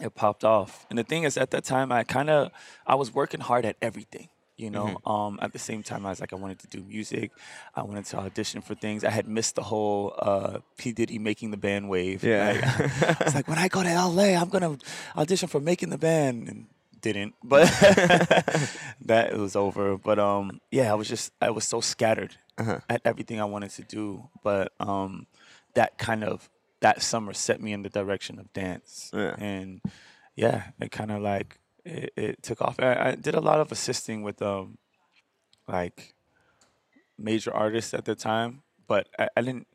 it 0.00 0.14
popped 0.14 0.44
off. 0.44 0.86
And 0.90 0.98
the 0.98 1.04
thing 1.04 1.22
is, 1.24 1.36
at 1.36 1.50
that 1.52 1.64
time, 1.64 1.92
I 1.92 2.02
kind 2.04 2.28
of 2.30 2.50
I 2.86 2.94
was 2.96 3.14
working 3.14 3.40
hard 3.40 3.64
at 3.64 3.76
everything. 3.80 4.28
You 4.56 4.70
know, 4.70 4.84
Mm-hmm. 4.86 5.10
um, 5.10 5.38
at 5.42 5.52
the 5.52 5.58
same 5.58 5.82
time, 5.82 6.04
I 6.06 6.10
was 6.10 6.20
like, 6.20 6.32
I 6.32 6.36
wanted 6.36 6.58
to 6.60 6.66
do 6.68 6.84
music. 6.84 7.32
I 7.74 7.82
wanted 7.82 8.04
to 8.06 8.18
audition 8.18 8.60
for 8.62 8.74
things. 8.76 9.02
I 9.02 9.10
had 9.10 9.26
missed 9.26 9.56
the 9.56 9.62
whole 9.62 10.14
uh, 10.18 10.58
P 10.76 10.92
Diddy 10.92 11.18
making 11.18 11.50
the 11.50 11.56
band 11.56 11.88
wave. 11.88 12.22
Yeah. 12.22 12.52
Like, 12.52 13.20
I 13.20 13.24
was 13.24 13.34
like, 13.34 13.48
when 13.48 13.58
I 13.58 13.68
go 13.68 13.82
to 13.82 13.88
LA, 13.88 14.38
I'm 14.40 14.50
gonna 14.50 14.76
audition 15.16 15.48
for 15.48 15.58
making 15.60 15.88
the 15.90 15.98
band, 15.98 16.48
and 16.48 16.66
didn't. 17.02 17.34
But 17.44 17.66
that 19.02 19.36
was 19.36 19.54
over. 19.56 19.98
But 19.98 20.18
um, 20.18 20.60
yeah, 20.70 20.90
I 20.90 20.94
was 20.94 21.08
just 21.08 21.32
I 21.40 21.50
was 21.50 21.64
so 21.64 21.80
scattered 21.80 22.36
Uh-huh. 22.58 22.80
at 22.88 23.02
everything 23.04 23.40
I 23.40 23.44
wanted 23.44 23.70
to 23.72 23.82
do. 23.82 24.28
But 24.42 24.72
um, 24.80 25.26
that 25.74 25.98
kind 25.98 26.24
of 26.24 26.48
that 26.80 27.02
summer 27.02 27.32
set 27.32 27.60
me 27.60 27.72
in 27.72 27.82
the 27.82 27.88
direction 27.90 28.38
of 28.38 28.52
dance. 28.52 29.10
Yeah. 29.14 29.34
And 29.38 29.80
yeah, 30.36 30.70
it 30.80 30.90
kind 30.90 31.10
of 31.10 31.20
like 31.22 31.58
it, 31.84 32.12
it 32.16 32.42
took 32.42 32.60
off. 32.62 32.76
I, 32.80 33.10
I 33.10 33.14
did 33.14 33.34
a 33.34 33.40
lot 33.40 33.60
of 33.60 33.70
assisting 33.72 34.22
with 34.22 34.40
um 34.42 34.78
like 35.68 36.14
major 37.18 37.52
artists 37.54 37.94
at 37.94 38.04
the 38.04 38.14
time, 38.14 38.62
but 38.86 39.08
I, 39.18 39.28
I 39.36 39.42
didn't. 39.42 39.66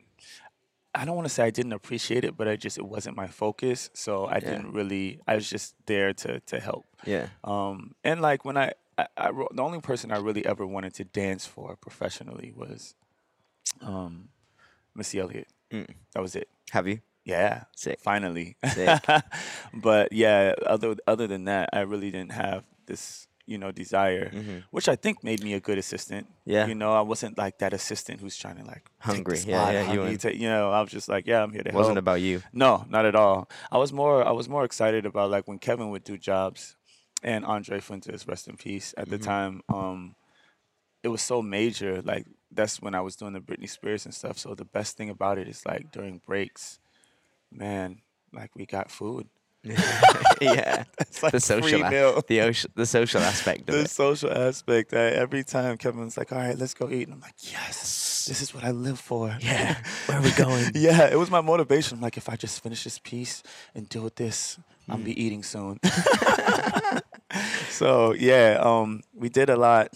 I 0.94 1.04
don't 1.04 1.14
want 1.16 1.26
to 1.28 1.32
say 1.34 1.44
I 1.44 1.50
didn't 1.50 1.72
appreciate 1.74 2.24
it, 2.24 2.36
but 2.36 2.48
I 2.48 2.56
just 2.56 2.78
it 2.78 2.84
wasn't 2.86 3.16
my 3.16 3.26
focus, 3.28 3.90
so 3.94 4.24
I 4.24 4.34
Yeah. 4.36 4.40
didn't 4.50 4.72
really. 4.72 5.20
I 5.26 5.34
was 5.34 5.48
just 5.48 5.74
there 5.86 6.12
to 6.14 6.40
to 6.40 6.58
help. 6.60 6.86
Yeah. 7.04 7.28
Um, 7.44 7.94
and 8.02 8.20
like 8.20 8.44
when 8.44 8.56
I, 8.56 8.72
I, 8.96 9.06
I 9.16 9.30
wrote, 9.30 9.54
the 9.54 9.62
only 9.62 9.80
person 9.80 10.10
I 10.10 10.18
really 10.18 10.44
ever 10.46 10.66
wanted 10.66 10.94
to 10.94 11.04
dance 11.04 11.46
for 11.46 11.76
professionally 11.76 12.52
was, 12.56 12.94
um, 13.80 14.30
Missy 14.94 15.20
Elliott. 15.20 15.48
Mm. 15.70 15.88
That 16.14 16.22
was 16.22 16.34
it. 16.34 16.48
Have 16.70 16.88
you? 16.88 17.00
Yeah, 17.24 17.64
Sick. 17.76 18.00
finally. 18.00 18.56
Sick. 18.72 19.00
but 19.74 20.12
yeah, 20.12 20.54
other 20.66 20.96
other 21.06 21.26
than 21.26 21.44
that, 21.44 21.68
I 21.74 21.80
really 21.80 22.10
didn't 22.10 22.32
have 22.32 22.64
this, 22.86 23.27
you 23.48 23.56
know, 23.58 23.72
desire, 23.72 24.30
Mhm. 24.34 24.64
which 24.70 24.88
I 24.88 24.96
think 24.96 25.24
made 25.24 25.42
me 25.42 25.54
a 25.54 25.60
good 25.60 25.78
assistant. 25.78 26.26
Yeah. 26.44 26.66
You 26.66 26.74
know, 26.74 26.92
I 26.92 27.00
wasn't 27.00 27.38
like 27.38 27.58
that 27.58 27.72
assistant 27.72 28.20
who's 28.20 28.36
trying 28.36 28.56
to 28.56 28.64
like 28.64 28.84
take 28.84 29.16
Hungry. 29.16 29.38
The 29.38 29.46
Yeah, 29.48 29.56
spot, 29.56 29.72
yeah, 29.74 29.92
you 29.92 30.30
you 30.42 30.48
know, 30.48 30.70
I 30.70 30.80
was 30.82 30.90
just 30.90 31.08
like, 31.08 31.26
yeah, 31.26 31.42
I'm 31.42 31.52
here 31.52 31.62
to 31.62 31.70
help. 31.70 31.80
It 31.80 31.84
wasn't 31.84 31.98
about 31.98 32.20
you. 32.20 32.42
No, 32.52 32.84
not 32.88 33.06
at 33.06 33.14
all. 33.14 33.48
I 33.72 33.78
was 33.78 33.92
more 33.92 34.22
I 34.26 34.32
was 34.32 34.48
more 34.48 34.64
excited 34.64 35.06
about 35.06 35.30
like 35.30 35.48
when 35.48 35.58
Kevin 35.58 35.88
would 35.90 36.04
do 36.04 36.18
jobs 36.18 36.76
and 37.22 37.44
Andre 37.44 37.80
Fuentes, 37.80 38.28
rest 38.28 38.46
in 38.48 38.56
peace, 38.56 38.94
at 38.96 39.08
the 39.08 39.18
Mhm. 39.18 39.24
time, 39.24 39.62
um, 39.68 40.14
it 41.02 41.08
was 41.08 41.22
so 41.22 41.40
major. 41.42 42.02
Like 42.02 42.26
that's 42.50 42.80
when 42.82 42.94
I 42.94 43.00
was 43.00 43.16
doing 43.16 43.32
the 43.32 43.40
Britney 43.40 43.68
Spears 43.68 44.04
and 44.04 44.14
stuff. 44.14 44.36
So 44.38 44.54
the 44.54 44.64
best 44.64 44.96
thing 44.96 45.10
about 45.10 45.38
it 45.38 45.48
is 45.48 45.64
like 45.66 45.90
during 45.90 46.18
breaks, 46.26 46.78
man, 47.50 48.02
like 48.32 48.54
we 48.56 48.66
got 48.66 48.90
food. 48.90 49.28
yeah. 50.40 50.84
It's 51.00 51.22
like 51.22 51.32
The 51.32 51.40
social, 51.40 51.68
free 51.68 51.80
a- 51.82 51.90
meal. 51.90 52.22
the 52.26 52.40
ocean, 52.42 52.70
the 52.74 52.86
social 52.86 53.20
aspect 53.20 53.68
of 53.68 53.74
The 53.74 53.80
it. 53.82 53.90
social 53.90 54.30
aspect. 54.32 54.94
I, 54.94 55.08
every 55.10 55.42
time 55.44 55.76
Kevin's 55.76 56.16
like, 56.16 56.32
"All 56.32 56.38
right, 56.38 56.56
let's 56.56 56.74
go 56.74 56.88
eat," 56.90 57.08
and 57.08 57.14
I'm 57.14 57.20
like, 57.20 57.34
"Yes, 57.40 58.26
this 58.28 58.40
is 58.40 58.54
what 58.54 58.64
I 58.64 58.70
live 58.70 59.00
for." 59.00 59.36
Yeah. 59.40 59.76
Where 60.06 60.18
are 60.18 60.22
we 60.22 60.30
going? 60.32 60.70
yeah, 60.74 61.08
it 61.10 61.18
was 61.18 61.30
my 61.30 61.40
motivation. 61.40 61.98
I'm 61.98 62.02
like, 62.02 62.16
if 62.16 62.28
I 62.28 62.36
just 62.36 62.62
finish 62.62 62.84
this 62.84 62.98
piece 62.98 63.42
and 63.74 63.88
deal 63.88 64.02
with 64.02 64.16
this, 64.16 64.58
I'll 64.88 64.96
Mm. 64.98 65.04
be 65.04 65.22
eating 65.24 65.42
soon. 65.42 65.80
so 67.70 68.14
yeah, 68.14 68.58
um, 68.60 69.02
we 69.14 69.28
did 69.28 69.50
a 69.50 69.56
lot. 69.56 69.88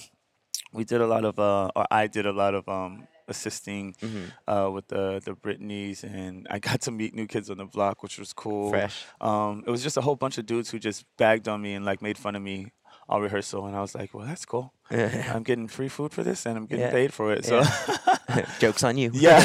We 0.72 0.84
did 0.84 1.00
a 1.00 1.06
lot 1.06 1.24
of, 1.24 1.38
uh, 1.38 1.70
or 1.76 1.86
I 1.90 2.06
did 2.06 2.24
a 2.26 2.32
lot 2.32 2.54
of 2.54 2.68
um, 2.68 3.06
assisting 3.34 3.84
Mm-hmm. 4.00 4.24
uh, 4.52 4.68
with 4.74 4.86
the 4.94 5.04
the 5.24 5.32
Britneys, 5.44 5.98
and 6.04 6.46
I 6.54 6.58
got 6.68 6.78
to 6.86 6.90
meet 6.90 7.12
New 7.14 7.26
Kids 7.26 7.48
on 7.50 7.56
the 7.58 7.64
Block, 7.76 8.02
which 8.04 8.16
was 8.22 8.32
cool. 8.32 8.70
Fresh. 8.70 8.96
Um, 9.20 9.64
it 9.66 9.70
was 9.74 9.82
just 9.82 9.96
a 9.96 10.02
whole 10.06 10.16
bunch 10.16 10.36
of 10.38 10.44
dudes 10.46 10.70
who 10.70 10.78
just 10.78 11.04
bagged 11.18 11.46
on 11.48 11.58
me 11.66 11.74
and 11.76 11.84
like 11.90 12.00
made 12.02 12.16
fun 12.18 12.36
of 12.36 12.42
me 12.42 12.72
all 13.08 13.20
rehearsal, 13.20 13.66
and 13.66 13.74
I 13.76 13.80
was 13.80 13.94
like, 13.94 14.14
well, 14.14 14.26
that's 14.26 14.44
cool. 14.46 14.72
I'm 15.34 15.42
getting 15.42 15.68
free 15.68 15.88
food 15.88 16.12
for 16.12 16.22
this, 16.22 16.46
and 16.46 16.56
I'm 16.56 16.66
getting 16.66 16.86
Yeah. 16.86 16.92
paid 17.00 17.12
for 17.12 17.32
it. 17.34 17.44
So. 17.44 17.56
Yeah. 17.60 18.46
Jokes 18.64 18.82
on 18.84 18.96
you. 18.96 19.10
yeah 19.12 19.42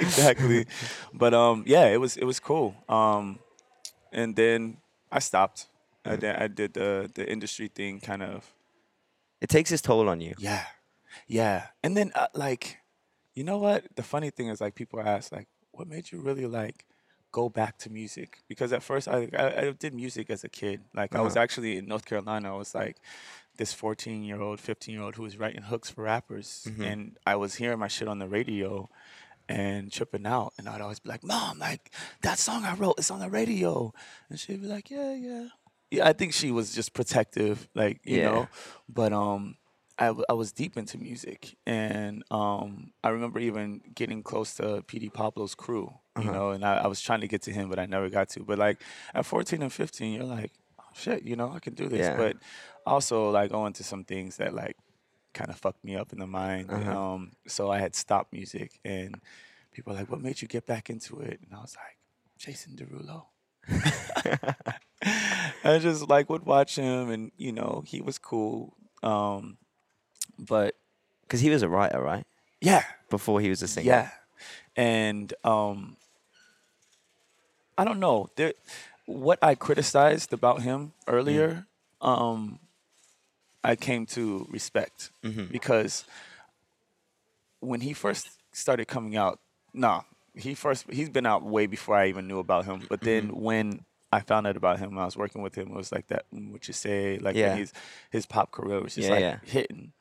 exactly 0.00 0.64
but 1.12 1.34
um 1.34 1.64
yeah 1.66 1.86
it 1.92 2.00
was 2.00 2.16
it 2.16 2.24
was 2.24 2.40
cool 2.40 2.72
um 2.88 3.38
and 4.12 4.34
then 4.36 4.78
i 5.10 5.18
stopped 5.20 5.66
I, 6.06 6.16
did, 6.16 6.34
I 6.44 6.46
did 6.48 6.70
the 6.72 7.10
the 7.12 7.24
industry 7.30 7.68
thing 7.68 8.00
kind 8.00 8.22
of 8.22 8.38
It 9.42 9.48
takes 9.50 9.70
its 9.74 9.82
toll 9.82 10.08
on 10.08 10.20
you. 10.22 10.34
yeah 10.38 10.64
yeah 11.28 11.66
and 11.84 11.92
then 11.96 12.08
uh, 12.14 12.28
like 12.34 12.78
you 13.34 13.44
know 13.44 13.58
what? 13.58 13.84
The 13.96 14.02
funny 14.02 14.30
thing 14.30 14.48
is 14.48 14.60
like 14.60 14.74
people 14.74 15.00
ask 15.00 15.32
like 15.32 15.48
what 15.72 15.88
made 15.88 16.12
you 16.12 16.20
really 16.20 16.46
like 16.46 16.84
go 17.32 17.48
back 17.48 17.78
to 17.78 17.90
music? 17.90 18.38
Because 18.48 18.72
at 18.72 18.82
first 18.82 19.08
i 19.08 19.28
i, 19.36 19.46
I 19.60 19.70
did 19.72 19.94
music 19.94 20.28
as 20.30 20.44
a 20.44 20.48
kid. 20.48 20.80
Like 20.94 21.14
i 21.14 21.20
was 21.20 21.36
actually 21.36 21.78
in 21.78 21.86
north 21.86 22.04
carolina. 22.04 22.54
I 22.54 22.58
was 22.58 22.74
like 22.74 22.96
this 23.56 23.72
14 23.72 24.22
year 24.24 24.40
old 24.40 24.60
15 24.60 24.94
year 24.94 25.02
old 25.02 25.16
who 25.16 25.22
was 25.22 25.36
writing 25.38 25.62
hooks 25.62 25.90
for 25.90 26.02
rappers 26.04 26.66
and 26.80 27.18
i 27.26 27.36
was 27.36 27.56
hearing 27.56 27.78
my 27.78 27.86
shit 27.88 28.08
on 28.08 28.18
the 28.18 28.26
radio 28.26 28.88
and 29.48 29.92
tripping 29.92 30.24
out 30.26 30.54
and 30.56 30.66
i'd 30.70 30.80
always 30.80 31.00
be 31.00 31.10
like 31.10 31.22
mom 31.22 31.58
like 31.58 31.90
that 32.22 32.38
song 32.38 32.64
i 32.64 32.74
wrote 32.74 32.98
is 32.98 33.10
on 33.10 33.20
the 33.20 33.28
radio. 33.28 33.92
And 34.30 34.38
she'd 34.40 34.62
be 34.62 34.68
like 34.68 34.90
yeah 34.90 35.12
yeah. 35.14 35.48
Yeah 35.90 36.08
i 36.08 36.12
think 36.14 36.32
she 36.32 36.50
was 36.50 36.74
just 36.74 36.94
protective 36.94 37.68
like 37.74 38.00
you 38.04 38.18
Yeah. 38.20 38.30
know? 38.30 38.48
But 38.88 39.12
um 39.12 39.56
I, 40.04 40.06
w- 40.14 40.24
I 40.32 40.34
was 40.42 40.50
deep 40.62 40.74
into 40.76 40.96
music 41.08 41.40
and 41.66 42.14
um 42.30 42.70
i 43.04 43.08
remember 43.16 43.38
even 43.40 43.80
getting 44.00 44.20
close 44.30 44.50
to 44.58 44.64
pd 44.90 45.04
pablo's 45.12 45.54
crew 45.54 45.86
you 46.24 46.30
know 46.36 46.46
and 46.54 46.62
I, 46.70 46.72
I 46.84 46.86
was 46.92 47.00
trying 47.06 47.22
to 47.24 47.28
get 47.34 47.42
to 47.46 47.52
him 47.52 47.64
but 47.70 47.78
i 47.78 47.86
never 47.86 48.08
got 48.18 48.26
to 48.34 48.40
but 48.50 48.58
like 48.66 48.78
at 49.14 49.24
14 49.26 49.62
and 49.62 49.72
15 49.72 50.12
you're 50.14 50.24
like 50.38 50.52
oh, 50.80 50.84
shit 51.02 51.22
you 51.30 51.36
know 51.36 51.50
i 51.56 51.60
can 51.66 51.74
do 51.74 51.86
this 51.88 52.06
Yeah. 52.06 52.16
but 52.22 52.36
also 52.92 53.30
like 53.38 53.50
going 53.50 53.72
to 53.74 53.84
some 53.84 54.04
things 54.12 54.36
that 54.40 54.52
like 54.62 54.76
kind 55.38 55.50
of 55.50 55.56
fucked 55.56 55.82
me 55.84 55.94
up 55.96 56.12
in 56.12 56.18
the 56.18 56.26
mind 56.42 56.70
Uh-huh. 56.70 56.98
um 57.14 57.32
so 57.46 57.70
i 57.70 57.78
had 57.78 57.94
stopped 57.94 58.30
music 58.32 58.70
and 58.84 59.10
people 59.72 59.92
were 59.92 59.98
like 60.00 60.10
what 60.10 60.20
made 60.20 60.42
you 60.42 60.48
get 60.48 60.66
back 60.66 60.90
into 60.90 61.20
it 61.20 61.38
and 61.44 61.50
i 61.58 61.60
was 61.66 61.76
like 61.84 61.96
jason 62.44 62.72
derulo 62.78 63.18
I 65.64 65.78
just 65.78 66.08
like 66.08 66.28
would 66.30 66.44
watch 66.44 66.76
him, 66.76 67.10
and 67.10 67.30
you 67.36 67.52
know 67.52 67.82
he 67.86 68.00
was 68.00 68.18
cool. 68.18 68.74
Um, 69.02 69.56
but 70.48 70.74
Because 71.22 71.40
he 71.40 71.50
was 71.50 71.62
a 71.62 71.68
writer, 71.68 72.00
right? 72.00 72.26
yeah, 72.60 72.84
Before 73.10 73.40
he 73.40 73.48
was 73.48 73.62
a 73.62 73.68
singer. 73.68 73.86
yeah, 73.86 74.10
and 74.76 75.32
um, 75.44 75.96
I 77.78 77.84
don't 77.84 78.00
know. 78.00 78.28
There, 78.36 78.52
what 79.06 79.38
I 79.42 79.54
criticized 79.54 80.32
about 80.32 80.62
him 80.62 80.92
earlier, 81.08 81.66
um, 82.00 82.58
I 83.64 83.76
came 83.76 84.06
to 84.06 84.46
respect 84.50 85.10
because 85.50 86.04
when 87.60 87.80
he 87.80 87.92
first 87.92 88.28
started 88.52 88.86
coming 88.88 89.16
out, 89.16 89.38
nah, 89.72 90.02
he 90.34 90.54
first 90.54 90.86
he's 90.90 91.08
been 91.10 91.26
out 91.26 91.42
way 91.42 91.66
before 91.66 91.94
I 91.96 92.08
even 92.08 92.26
knew 92.28 92.38
about 92.38 92.64
him. 92.64 92.82
But 92.88 93.00
then 93.02 93.28
when 93.34 93.84
I 94.12 94.20
found 94.20 94.46
out 94.46 94.56
about 94.56 94.78
him, 94.78 94.90
when 94.94 95.02
I 95.02 95.04
was 95.04 95.16
working 95.16 95.42
with 95.42 95.54
him, 95.54 95.68
it 95.68 95.74
was 95.74 95.92
like 95.92 96.08
that. 96.08 96.24
mm, 96.34 96.52
What 96.52 96.66
you 96.68 96.74
say, 96.74 97.18
like 97.18 97.36
Yeah. 97.36 97.56
he's 97.56 97.72
his 98.10 98.26
pop 98.26 98.50
career 98.50 98.80
was 98.80 98.94
just 98.94 99.08
Yeah, 99.08 99.14
like 99.14 99.20
yeah. 99.20 99.38
hitting. 99.44 99.92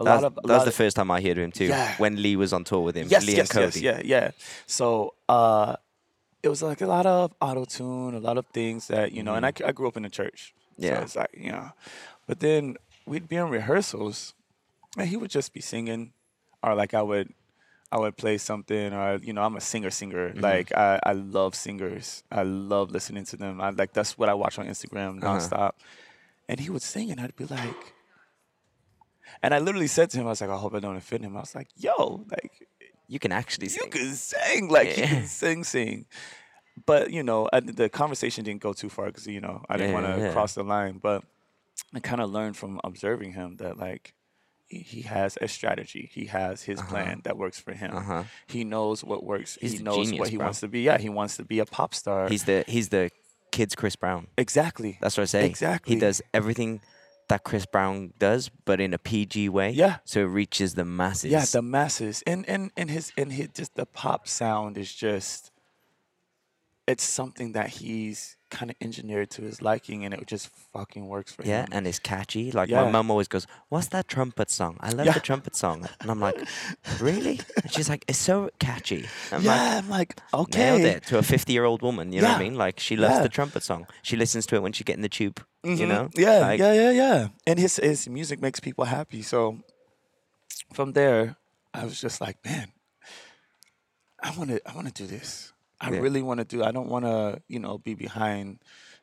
A 0.00 0.04
That 0.04 0.14
was, 0.14 0.22
lot 0.22 0.32
of 0.32 0.38
a 0.44 0.46
that 0.48 0.54
was 0.56 0.64
the 0.64 0.72
first 0.72 0.96
time 0.96 1.10
I 1.10 1.20
heard 1.20 1.36
him 1.38 1.52
too. 1.52 1.66
Yeah. 1.66 1.94
When 1.98 2.20
Lee 2.22 2.34
was 2.36 2.52
on 2.52 2.64
tour 2.64 2.80
with 2.80 2.96
him. 2.96 3.06
Yes, 3.10 3.26
Lee 3.26 3.36
yes, 3.36 3.50
and 3.50 3.50
Cody. 3.50 3.80
yes, 3.80 4.02
yeah, 4.04 4.16
yeah. 4.22 4.30
So 4.66 5.14
uh, 5.28 5.76
it 6.42 6.48
was 6.48 6.62
like 6.62 6.80
a 6.80 6.86
lot 6.86 7.06
of 7.06 7.32
auto 7.40 7.64
tune, 7.66 8.14
a 8.14 8.18
lot 8.20 8.38
of 8.38 8.46
things 8.46 8.88
that 8.88 9.12
you 9.12 9.22
know. 9.22 9.34
And 9.34 9.44
I, 9.46 9.52
I 9.64 9.72
grew 9.72 9.86
up 9.88 9.96
in 9.96 10.02
the 10.04 10.10
church, 10.10 10.54
Mm-hmm. 10.74 10.84
Yeah. 10.84 10.96
So 10.96 11.02
it's 11.02 11.16
like 11.16 11.30
you 11.36 11.52
know, 11.52 11.70
but 12.26 12.40
then 12.40 12.76
we'd 13.06 13.28
be 13.28 13.36
in 13.36 13.48
rehearsals, 13.50 14.34
and 14.96 15.06
he 15.08 15.16
would 15.16 15.30
just 15.30 15.52
be 15.52 15.60
singing, 15.60 16.12
or 16.62 16.74
like 16.74 16.94
I 16.94 17.02
would. 17.02 17.32
I 17.92 17.98
would 17.98 18.16
play 18.16 18.38
something, 18.38 18.92
or 18.94 19.18
you 19.20 19.32
know, 19.32 19.42
I'm 19.42 19.56
a 19.56 19.60
singer, 19.60 19.90
singer. 19.90 20.28
Mm-hmm. 20.30 20.40
Like 20.40 20.70
I, 20.76 21.00
I 21.04 21.12
love 21.12 21.56
singers. 21.56 22.22
I 22.30 22.44
love 22.44 22.92
listening 22.92 23.24
to 23.24 23.36
them. 23.36 23.60
I 23.60 23.70
like 23.70 23.92
that's 23.92 24.16
what 24.16 24.28
I 24.28 24.34
watch 24.34 24.60
on 24.60 24.66
Instagram 24.66 25.18
Uh-huh. 25.22 25.26
nonstop. 25.38 25.72
And 26.48 26.60
he 26.60 26.70
would 26.70 26.82
sing, 26.82 27.10
and 27.10 27.20
I'd 27.20 27.34
be 27.34 27.46
like, 27.46 27.94
and 29.42 29.54
I 29.54 29.58
literally 29.58 29.86
said 29.86 30.10
to 30.10 30.18
him, 30.18 30.26
I 30.26 30.30
was 30.30 30.40
like, 30.40 30.50
I 30.50 30.56
hope 30.56 30.74
I 30.74 30.80
don't 30.80 30.96
offend 30.96 31.24
him. 31.24 31.36
I 31.36 31.40
was 31.40 31.54
like, 31.54 31.68
Yo, 31.76 32.24
like 32.30 32.68
You 33.08 33.18
can 33.18 33.32
actually 33.32 33.68
sing. 33.68 33.82
you 33.84 33.90
can 33.90 34.14
sing 34.14 34.68
like 34.68 34.96
you 34.96 35.04
can 35.06 35.26
sing 35.26 35.64
sing 35.64 36.06
but 36.86 37.10
you 37.10 37.22
know 37.22 37.48
I, 37.52 37.60
the 37.60 37.88
conversation 37.88 38.44
didn't 38.44 38.62
go 38.62 38.72
too 38.72 38.88
far 38.88 39.06
because 39.06 39.26
you 39.26 39.40
know 39.40 39.62
i 39.68 39.76
didn't 39.76 39.90
Yeah, 39.92 40.00
want 40.00 40.06
to 40.16 40.22
yeah. 40.26 40.32
cross 40.32 40.54
the 40.54 40.62
line 40.62 40.98
but 41.02 41.24
i 41.92 41.98
kind 42.00 42.20
of 42.22 42.30
learned 42.30 42.56
from 42.56 42.80
observing 42.84 43.32
him 43.32 43.56
that 43.56 43.76
like 43.76 44.14
he, 44.68 45.02
has 45.02 45.36
a 45.42 45.48
strategy 45.48 46.08
he 46.12 46.26
has 46.26 46.62
his 46.62 46.80
plan 46.82 47.20
that 47.24 47.36
works 47.36 47.58
for 47.58 47.72
him 47.72 47.92
Uh-huh. 47.96 48.22
he 48.46 48.62
knows 48.64 49.02
what 49.02 49.24
works 49.24 49.58
He's 49.60 49.72
he 49.72 49.78
knows 49.82 50.06
genius, 50.06 50.20
what 50.20 50.28
he 50.28 50.36
bro. 50.36 50.46
wants 50.46 50.60
to 50.60 50.68
be 50.68 50.82
yeah 50.82 50.96
he 50.98 51.08
wants 51.08 51.36
to 51.38 51.44
be 51.44 51.58
a 51.58 51.66
pop 51.66 51.92
star 51.94 52.28
He's 52.28 52.44
the 52.44 52.64
he's 52.68 52.88
the 52.90 53.10
kids 53.50 53.74
Chris 53.74 53.96
Brown. 53.96 54.28
exactly 54.38 54.96
That's 55.02 55.16
what 55.16 55.22
I 55.22 55.26
say. 55.26 55.44
Exactly. 55.44 55.94
He 55.96 56.00
does 56.00 56.22
everything 56.32 56.80
that 57.30 57.44
Chris 57.44 57.64
Brown 57.64 58.12
does, 58.18 58.50
but 58.64 58.80
in 58.80 58.92
a 58.92 58.98
PG 58.98 59.48
way. 59.48 59.70
Yeah. 59.70 59.96
So 60.04 60.20
it 60.20 60.24
reaches 60.24 60.74
the 60.74 60.84
masses. 60.84 61.30
yeah 61.30 61.44
the 61.44 61.62
masses 61.62 62.22
and 62.26 62.46
and 62.48 62.70
and 62.76 62.90
his 62.90 63.12
and 63.16 63.32
his 63.32 63.48
just 63.54 63.74
the 63.74 63.86
pop 63.86 64.28
sound 64.28 64.76
is 64.76 64.92
just 64.92 65.50
it's 66.86 67.04
something 67.04 67.52
that 67.52 67.68
he's 67.68 68.36
kind 68.50 68.70
of 68.70 68.76
engineered 68.80 69.30
to 69.30 69.42
his 69.42 69.62
liking 69.62 70.04
and 70.04 70.12
it 70.14 70.26
just 70.26 70.48
fucking 70.72 71.06
works 71.08 71.32
for 71.32 71.42
Yeah, 71.42 71.62
him 71.62 71.68
Yeah, 71.70 71.76
and 71.78 71.86
it's 71.86 71.98
catchy. 71.98 72.50
Like 72.52 72.68
Yeah. 72.68 72.84
my 72.84 72.90
mum 72.90 73.10
always 73.10 73.28
goes, 73.28 73.46
"What's 73.68 73.88
that 73.88 74.08
trumpet 74.08 74.50
song? 74.50 74.76
I 74.80 74.90
love 74.90 75.06
Yeah. 75.06 75.14
the 75.14 75.20
trumpet 75.20 75.54
song." 75.56 75.88
And 76.00 76.10
I'm 76.10 76.20
like, 76.20 76.36
"Really?" 77.00 77.40
And 77.62 77.72
she's 77.72 77.88
like, 77.88 78.04
"It's 78.08 78.18
so 78.18 78.50
catchy." 78.58 79.04
I'm 79.32 79.42
yeah 79.44 79.52
like, 79.52 79.84
i'm 79.84 79.88
like 79.88 80.20
okay 80.34 80.58
nailed 80.58 80.84
it 80.84 81.06
to 81.06 81.18
a 81.18 81.22
50 81.22 81.52
year 81.52 81.64
old 81.64 81.82
woman. 81.82 82.12
You 82.12 82.20
know 82.22 82.28
what 82.28 82.36
I 82.36 82.44
mean? 82.44 82.56
Like 82.56 82.80
she 82.80 82.96
loves 82.96 83.20
the 83.22 83.28
trumpet 83.28 83.62
song. 83.62 83.86
She 84.02 84.16
listens 84.16 84.46
to 84.46 84.56
it 84.56 84.62
when 84.62 84.72
she 84.72 84.84
get 84.84 84.96
in 84.96 85.02
the 85.02 85.08
tube. 85.08 85.38
You 85.62 85.86
Mhm. 85.86 85.88
know? 85.88 86.08
Yeah, 86.16 86.38
Like, 86.40 86.58
yeah, 86.60 86.72
yeah, 86.72 86.90
yeah. 86.90 87.28
And 87.46 87.58
his 87.58 87.76
his 87.76 88.08
music 88.08 88.40
makes 88.40 88.60
people 88.60 88.84
happy. 88.86 89.22
So 89.22 89.60
from 90.72 90.92
there, 90.92 91.36
I 91.74 91.84
was 91.84 92.00
just 92.00 92.20
like, 92.20 92.36
man, 92.44 92.72
I 94.22 94.36
want 94.36 94.50
to 94.50 94.60
I 94.68 94.74
want 94.74 94.86
to 94.88 95.02
do 95.02 95.06
this. 95.06 95.49
I 95.80 95.90
Yeah. 95.90 96.00
really 96.00 96.22
want 96.22 96.38
to 96.38 96.44
do. 96.44 96.62
I 96.62 96.72
don't 96.72 96.88
want 96.88 97.04
to, 97.04 97.42
you 97.48 97.58
know, 97.58 97.78
be 97.78 97.94
behind 97.94 98.58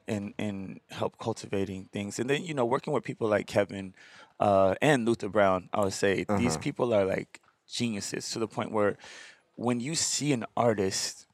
and 0.08 0.34
and 0.38 0.80
help 0.90 1.18
cultivating 1.18 1.90
things. 1.92 2.20
And 2.20 2.30
then 2.30 2.44
you 2.44 2.54
know, 2.54 2.66
working 2.66 2.94
with 2.94 3.04
people 3.04 3.28
like 3.28 3.48
Kevin 3.48 3.94
uh, 4.40 4.76
and 4.82 5.06
Luther 5.06 5.30
Brown, 5.30 5.70
I 5.74 5.80
would 5.84 5.94
say 5.94 6.26
these 6.38 6.56
Uh-huh. 6.56 6.58
people 6.60 6.94
are 6.94 7.06
like 7.06 7.42
geniuses 7.68 8.30
to 8.32 8.40
the 8.40 8.48
point 8.48 8.72
where 8.72 8.98
when 9.56 9.80
you 9.80 9.96
see 9.96 10.32
an 10.34 10.46
artist, 10.56 11.26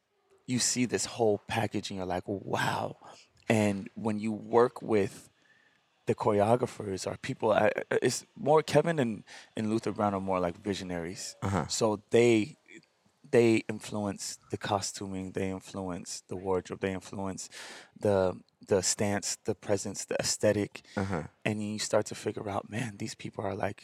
you 0.48 0.60
see 0.60 0.86
this 0.86 1.06
whole 1.06 1.40
package 1.48 1.90
and 1.92 1.98
you're 1.98 2.06
like, 2.16 2.24
wow. 2.28 2.98
And 3.50 3.90
when 3.96 4.20
you 4.20 4.32
work 4.32 4.82
with 4.82 5.30
the 6.06 6.16
choreographers 6.16 7.06
or 7.06 7.18
people, 7.18 7.52
I, 7.52 7.70
I- 7.92 8.00
it's 8.02 8.26
more 8.36 8.62
Kevin 8.64 9.00
and, 9.00 9.24
and 9.56 9.70
Luther 9.70 9.92
Brown 9.92 10.14
are 10.14 10.20
more 10.22 10.40
like 10.40 10.58
visionaries. 10.64 11.36
Uh-huh. 11.42 11.68
So 11.68 12.02
they 12.10 12.58
they 13.36 13.50
influence 13.76 14.24
the 14.52 14.58
costuming, 14.72 15.32
they 15.38 15.50
influence 15.50 16.24
the 16.30 16.38
wardrobe, 16.46 16.82
they 16.82 16.94
influence 16.94 17.50
the 18.06 18.18
the 18.72 18.82
stance, 18.82 19.38
the 19.50 19.56
presence, 19.68 20.06
the 20.06 20.16
aesthetic, 20.26 20.74
Uh-huh. 21.02 21.24
and 21.44 21.56
you 21.62 21.80
start 21.80 22.06
to 22.12 22.16
figure 22.16 22.48
out, 22.54 22.70
man, 22.70 22.92
these 23.02 23.16
people 23.24 23.44
are 23.44 23.56
like 23.68 23.82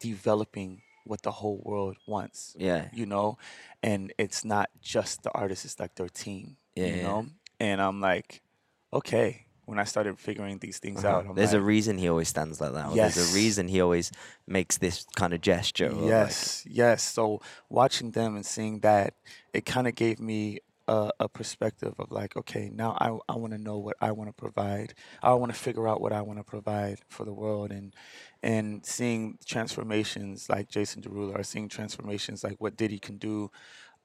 developing 0.00 0.82
what 1.04 1.22
the 1.22 1.30
whole 1.40 1.60
world 1.64 1.96
wants 2.06 2.54
Yeah. 2.58 2.88
you 2.92 3.06
know 3.06 3.38
and 3.82 4.12
it's 4.18 4.44
not 4.44 4.68
just 4.94 5.22
the 5.24 5.32
artist 5.32 5.64
it's 5.64 5.80
like 5.80 5.94
their 5.96 6.08
team 6.24 6.56
Yeah, 6.76 6.86
you 6.86 6.96
yeah. 6.96 7.02
know 7.06 7.26
and 7.58 7.80
i'm 7.80 8.00
like 8.00 8.42
okay 8.92 9.46
when 9.70 9.78
i 9.78 9.84
started 9.94 10.18
figuring 10.18 10.58
these 10.58 10.78
things 10.84 11.04
out 11.04 11.20
I'm 11.20 11.30
Uh-huh. 11.30 11.34
There's 11.38 11.52
a 11.62 11.64
reason 11.74 11.92
he 12.04 12.08
always 12.08 12.28
stands 12.34 12.60
like 12.62 12.72
that. 12.76 12.86
or 12.88 12.94
There's 12.96 13.20
a 13.30 13.34
reason 13.42 13.62
he 13.68 13.80
always 13.86 14.06
makes 14.46 14.74
this 14.84 14.96
kind 15.20 15.32
of 15.36 15.40
gesture. 15.52 15.88
or 15.90 16.00
like- 16.02 16.14
yes 16.16 16.64
yes 16.82 16.98
so 17.16 17.40
watching 17.80 18.08
them 18.18 18.30
and 18.36 18.44
seeing 18.54 18.80
that 18.88 19.14
it 19.58 19.64
kind 19.74 19.86
of 19.88 19.94
gave 19.94 20.18
me 20.32 20.40
a, 20.88 21.10
a 21.20 21.28
perspective 21.28 21.94
of 22.02 22.10
like 22.10 22.32
okay 22.40 22.64
now 22.82 22.90
i, 23.04 23.08
I 23.32 23.36
want 23.42 23.52
to 23.56 23.58
know 23.68 23.78
what 23.86 23.96
i 24.00 24.10
want 24.18 24.28
to 24.32 24.34
provide 24.46 24.90
i 25.22 25.32
want 25.40 25.52
to 25.54 25.58
figure 25.66 25.86
out 25.90 26.00
what 26.04 26.12
i 26.12 26.20
want 26.28 26.38
to 26.40 26.44
provide 26.56 26.98
for 27.08 27.24
the 27.24 27.32
world 27.42 27.70
and 27.70 27.94
and 28.42 28.84
seeing 28.84 29.38
transformations 29.74 30.48
like 30.48 30.68
jason 30.68 31.00
derulo 31.02 31.38
or 31.38 31.42
seeing 31.44 31.68
transformations 31.68 32.42
like 32.42 32.56
what 32.58 32.76
diddy 32.76 32.98
can 32.98 33.18
do 33.18 33.50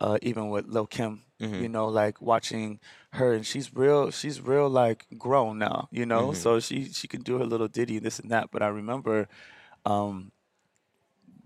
uh, 0.01 0.17
even 0.21 0.49
with 0.49 0.67
Lil 0.67 0.87
Kim, 0.87 1.21
you 1.61 1.69
know, 1.69 1.87
like 1.87 2.21
watching 2.21 2.79
her 3.13 3.33
and 3.33 3.45
she's 3.45 3.73
real, 3.73 4.11
she's 4.11 4.41
real 4.41 4.69
like 4.69 5.05
grown 5.17 5.57
now, 5.57 5.87
you 5.91 6.05
know, 6.05 6.31
so 6.33 6.59
she 6.59 6.85
she 6.91 7.07
can 7.07 7.21
do 7.21 7.37
her 7.39 7.45
little 7.45 7.67
ditty 7.67 7.97
and 7.97 8.05
this 8.05 8.19
and 8.19 8.29
that. 8.31 8.51
But 8.51 8.61
I 8.61 8.67
remember 8.67 9.27
um, 9.85 10.31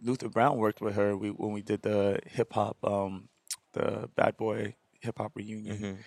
Luther 0.02 0.30
Brown 0.30 0.58
worked 0.58 0.82
with 0.82 0.96
her 0.96 1.16
we, 1.18 1.30
when 1.30 1.52
we 1.52 1.62
did 1.62 1.82
the 1.82 2.20
hip 2.26 2.54
hop, 2.54 2.78
um, 2.84 3.30
the 3.74 4.10
Bad 4.16 4.38
Boy 4.38 4.76
hip 5.00 5.18
hop 5.18 5.32
reunion, 5.36 5.78
Mhm. 5.78 5.98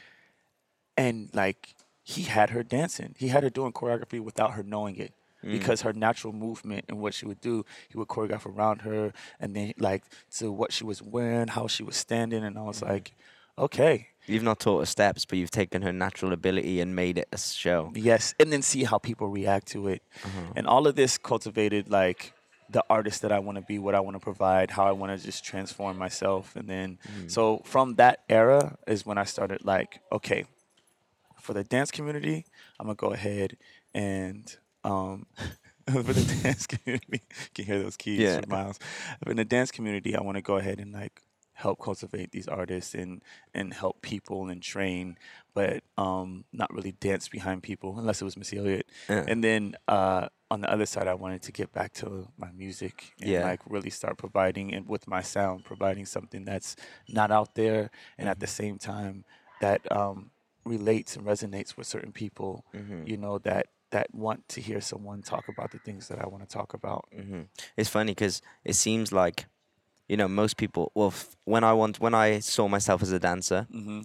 and 0.96 1.30
like 1.34 1.74
he 2.02 2.22
had 2.22 2.50
her 2.50 2.62
dancing. 2.62 3.14
He 3.18 3.28
had 3.28 3.42
her 3.42 3.50
doing 3.50 3.72
choreography 3.72 4.20
without 4.20 4.52
her 4.54 4.62
knowing 4.62 4.96
it. 4.96 5.14
Mm. 5.44 5.52
Because 5.52 5.80
her 5.82 5.92
natural 5.92 6.32
movement 6.32 6.84
and 6.88 6.98
what 7.00 7.14
she 7.14 7.26
would 7.26 7.40
do, 7.40 7.64
he 7.88 7.98
would 7.98 8.08
choreograph 8.08 8.46
around 8.46 8.82
her, 8.82 9.12
and 9.40 9.54
then 9.56 9.72
like 9.78 10.04
to 10.38 10.52
what 10.52 10.72
she 10.72 10.84
was 10.84 11.02
wearing, 11.02 11.48
how 11.48 11.66
she 11.66 11.82
was 11.82 11.96
standing, 11.96 12.44
and 12.44 12.56
I 12.58 12.62
was 12.62 12.80
Mm-hmm. 12.80 12.92
like, 12.92 13.12
okay, 13.58 14.08
You've 14.26 14.44
not 14.44 14.60
taught 14.60 14.78
her 14.78 14.86
steps, 14.86 15.24
but 15.24 15.36
you've 15.38 15.50
taken 15.50 15.82
her 15.82 15.92
natural 15.92 16.32
ability 16.32 16.80
and 16.80 16.94
made 16.94 17.18
it 17.18 17.26
a 17.32 17.38
show. 17.38 17.90
Yes, 17.96 18.34
and 18.38 18.52
then 18.52 18.62
see 18.62 18.84
how 18.84 18.98
people 18.98 19.26
react 19.26 19.66
to 19.74 19.88
it. 19.88 20.00
Uh-huh. 20.24 20.52
And 20.54 20.64
all 20.68 20.86
of 20.86 20.94
this 20.94 21.18
cultivated 21.18 21.90
like 21.90 22.32
the 22.70 22.84
artist 22.88 23.22
that 23.22 23.32
I 23.32 23.40
want 23.40 23.56
to 23.58 23.62
be, 23.62 23.80
what 23.80 23.96
I 23.96 24.00
want 24.00 24.14
to 24.14 24.20
provide, 24.20 24.70
how 24.70 24.86
I 24.86 24.92
want 24.92 25.10
to 25.18 25.26
just 25.26 25.44
transform 25.44 25.98
myself. 25.98 26.54
And 26.54 26.68
then 26.68 26.98
Mm. 27.02 27.28
so 27.32 27.62
from 27.64 27.96
that 27.96 28.20
era 28.28 28.78
is 28.86 29.04
when 29.04 29.18
I 29.18 29.24
started 29.24 29.64
like, 29.64 29.98
okay, 30.12 30.44
for 31.40 31.52
the 31.52 31.64
dance 31.64 31.90
community, 31.90 32.44
I'm 32.78 32.86
gonna 32.86 32.94
go 32.94 33.12
ahead 33.12 33.56
and 33.92 34.56
um 34.84 35.26
for 35.90 36.02
the 36.02 36.40
dance 36.42 36.66
community, 36.68 37.22
can 37.54 37.64
hear 37.64 37.82
those 37.82 37.96
keys 37.96 38.20
Yeah. 38.20 38.40
from 38.40 38.50
Miles. 38.50 38.78
In 39.26 39.36
the 39.36 39.44
dance 39.44 39.72
community, 39.72 40.14
I 40.14 40.20
want 40.22 40.36
to 40.36 40.42
go 40.42 40.56
ahead 40.56 40.78
and 40.78 40.92
like 40.92 41.22
help 41.54 41.80
cultivate 41.80 42.30
these 42.32 42.46
artists 42.48 42.94
and 42.94 43.22
and 43.52 43.74
help 43.74 44.00
people 44.00 44.48
and 44.48 44.62
train, 44.62 45.16
but 45.54 45.82
um 45.98 46.44
not 46.52 46.72
really 46.72 46.92
dance 46.92 47.28
behind 47.28 47.62
people 47.64 47.98
unless 47.98 48.22
it 48.22 48.24
was 48.24 48.36
Missy 48.36 48.58
Elliott. 48.58 48.86
Yeah. 49.08 49.24
And 49.26 49.42
then 49.42 49.74
uh 49.88 50.28
on 50.52 50.60
the 50.60 50.70
other 50.70 50.86
side, 50.86 51.08
I 51.08 51.14
wanted 51.14 51.42
to 51.42 51.52
get 51.52 51.72
back 51.72 51.92
to 51.94 52.28
my 52.38 52.50
music 52.52 53.12
and 53.20 53.30
Yeah. 53.30 53.42
like 53.42 53.60
really 53.66 53.90
start 53.90 54.18
providing 54.18 54.72
and 54.74 54.86
with 54.88 55.08
my 55.08 55.22
sound, 55.22 55.64
providing 55.64 56.04
something 56.06 56.44
that's 56.44 56.76
not 57.08 57.30
out 57.30 57.54
there 57.54 57.90
and 58.18 58.28
at 58.28 58.38
the 58.38 58.46
Mm-hmm. 58.46 58.62
same 58.62 58.78
time 58.78 59.24
that 59.60 59.80
um, 59.90 60.30
relates 60.64 61.16
and 61.16 61.26
resonates 61.26 61.76
with 61.76 61.86
certain 61.86 62.12
people. 62.12 62.64
Mhm. 62.74 63.08
You 63.08 63.16
know 63.16 63.38
that 63.38 63.66
that 63.92 64.12
want 64.14 64.48
to 64.48 64.60
hear 64.60 64.80
someone 64.80 65.22
talk 65.22 65.48
about 65.48 65.70
the 65.70 65.78
things 65.78 66.08
that 66.08 66.18
I 66.18 66.26
want 66.26 66.42
to 66.46 66.52
talk 66.58 66.74
about. 66.74 67.06
hmm 67.14 67.42
It's 67.76 67.88
funny 67.88 68.12
because 68.12 68.42
it 68.64 68.74
seems 68.74 69.12
like, 69.12 69.46
you 70.08 70.16
know, 70.16 70.28
most 70.28 70.56
people. 70.56 70.90
Well, 70.94 71.08
f- 71.08 71.36
when 71.44 71.62
I 71.64 71.72
want, 71.72 72.00
when 72.00 72.14
I 72.14 72.40
saw 72.40 72.68
myself 72.68 73.02
as 73.02 73.12
a 73.12 73.18
dancer, 73.18 73.66
Mm-hmm. 73.72 74.00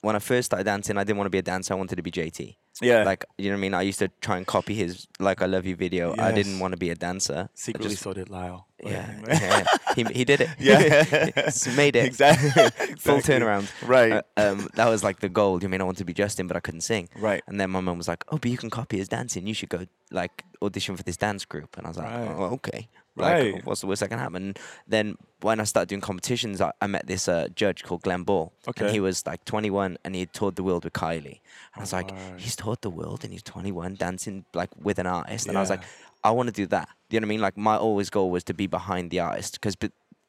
when 0.00 0.16
I 0.16 0.18
first 0.18 0.46
started 0.46 0.64
dancing, 0.64 0.98
I 0.98 1.04
didn't 1.04 1.18
want 1.18 1.26
to 1.26 1.30
be 1.30 1.38
a 1.38 1.42
dancer. 1.42 1.74
I 1.74 1.76
wanted 1.76 1.96
to 1.96 2.02
be 2.02 2.10
JT. 2.10 2.56
Yeah, 2.80 3.04
Like, 3.04 3.24
you 3.38 3.50
know 3.50 3.56
what 3.56 3.58
I 3.58 3.60
mean? 3.60 3.74
I 3.74 3.82
used 3.82 3.98
to 3.98 4.08
try 4.20 4.38
and 4.38 4.46
copy 4.46 4.74
his 4.74 5.06
"Like 5.20 5.42
I 5.42 5.46
Love 5.46 5.66
You" 5.66 5.76
video. 5.76 6.14
I 6.18 6.32
didn't 6.32 6.58
want 6.58 6.72
to 6.72 6.78
be 6.78 6.90
a 6.90 6.94
dancer. 6.94 7.48
I 7.48 7.48
secretly 7.54 7.90
just- 7.90 8.02
so 8.02 8.12
did 8.14 8.30
Lyle. 8.30 8.66
yeah, 8.82 9.06
anyway. 9.12 9.38
yeah, 9.40 9.64
he 9.94 10.02
he 10.20 10.24
did 10.24 10.40
it. 10.40 10.48
Yeah. 10.58 11.50
Made 11.76 11.94
it. 11.96 12.04
exactly. 12.06 12.50
Full 12.50 13.16
exactly. 13.18 13.22
turnaround. 13.22 13.70
Right. 13.86 14.12
Uh, 14.12 14.22
um, 14.36 14.68
that 14.74 14.88
was 14.88 15.04
like 15.04 15.20
the 15.20 15.28
goal. 15.28 15.62
You 15.62 15.68
mean 15.68 15.80
I 15.80 15.84
wanted 15.84 15.98
to 15.98 16.04
be 16.04 16.14
Justin, 16.14 16.46
but 16.48 16.56
I 16.56 16.60
couldn't 16.60 16.80
sing. 16.80 17.08
right. 17.16 17.42
And 17.46 17.60
then 17.60 17.70
my 17.70 17.80
mum 17.80 17.98
was 17.98 18.08
like, 18.08 18.24
"Oh, 18.30 18.38
but 18.38 18.50
you 18.50 18.56
can 18.56 18.70
copy 18.70 18.96
his 18.96 19.08
dancing. 19.08 19.46
You 19.46 19.54
should 19.54 19.68
go 19.68 19.86
like 20.10 20.44
audition 20.62 20.96
for 20.96 21.02
this 21.04 21.16
dance 21.18 21.44
group." 21.44 21.76
And 21.76 21.86
I 21.86 21.90
was 21.90 21.98
like, 21.98 22.08
Right. 22.08 22.28
"Oh, 22.28 22.54
okay." 22.58 22.88
Like, 23.14 23.34
Right. 23.54 23.66
what's 23.66 23.82
the 23.82 23.86
worst 23.86 24.00
that 24.00 24.08
can 24.08 24.18
happen? 24.18 24.54
Then 24.88 25.16
when 25.42 25.60
I 25.60 25.64
started 25.64 25.88
doing 25.88 26.00
competitions, 26.00 26.60
I, 26.62 26.72
I 26.80 26.86
met 26.86 27.06
this 27.06 27.28
uh, 27.28 27.48
judge 27.54 27.82
called 27.84 28.02
Glenn 28.02 28.22
Ball, 28.22 28.52
and 28.78 28.90
he 28.90 29.00
was 29.00 29.26
like 29.26 29.44
21, 29.44 29.98
and 30.04 30.14
he 30.14 30.20
had 30.20 30.32
toured 30.32 30.56
the 30.56 30.62
world 30.62 30.84
with 30.84 30.94
Kylie. 30.94 31.40
And 31.74 31.76
I 31.76 31.80
was 31.80 31.92
like, 31.92 32.10
Right. 32.10 32.34
"He's 32.40 32.56
toured 32.56 32.80
the 32.80 32.90
world, 32.90 33.22
and 33.24 33.32
he's 33.32 33.42
21, 33.42 33.96
dancing 33.96 34.44
like 34.54 34.70
with 34.80 34.98
an 34.98 35.06
artist." 35.06 35.46
And 35.46 35.58
I 35.58 35.60
was 35.60 35.68
like, 35.70 35.82
"I 36.24 36.30
want 36.30 36.46
to 36.48 36.52
do 36.54 36.66
that." 36.68 36.88
You 37.10 37.20
know 37.20 37.24
what 37.26 37.28
I 37.28 37.34
mean? 37.34 37.40
Like 37.42 37.56
my 37.58 37.76
always 37.76 38.08
goal 38.08 38.30
was 38.30 38.44
to 38.44 38.54
be 38.54 38.66
behind 38.66 39.10
the 39.10 39.20
artist 39.20 39.60
because 39.60 39.76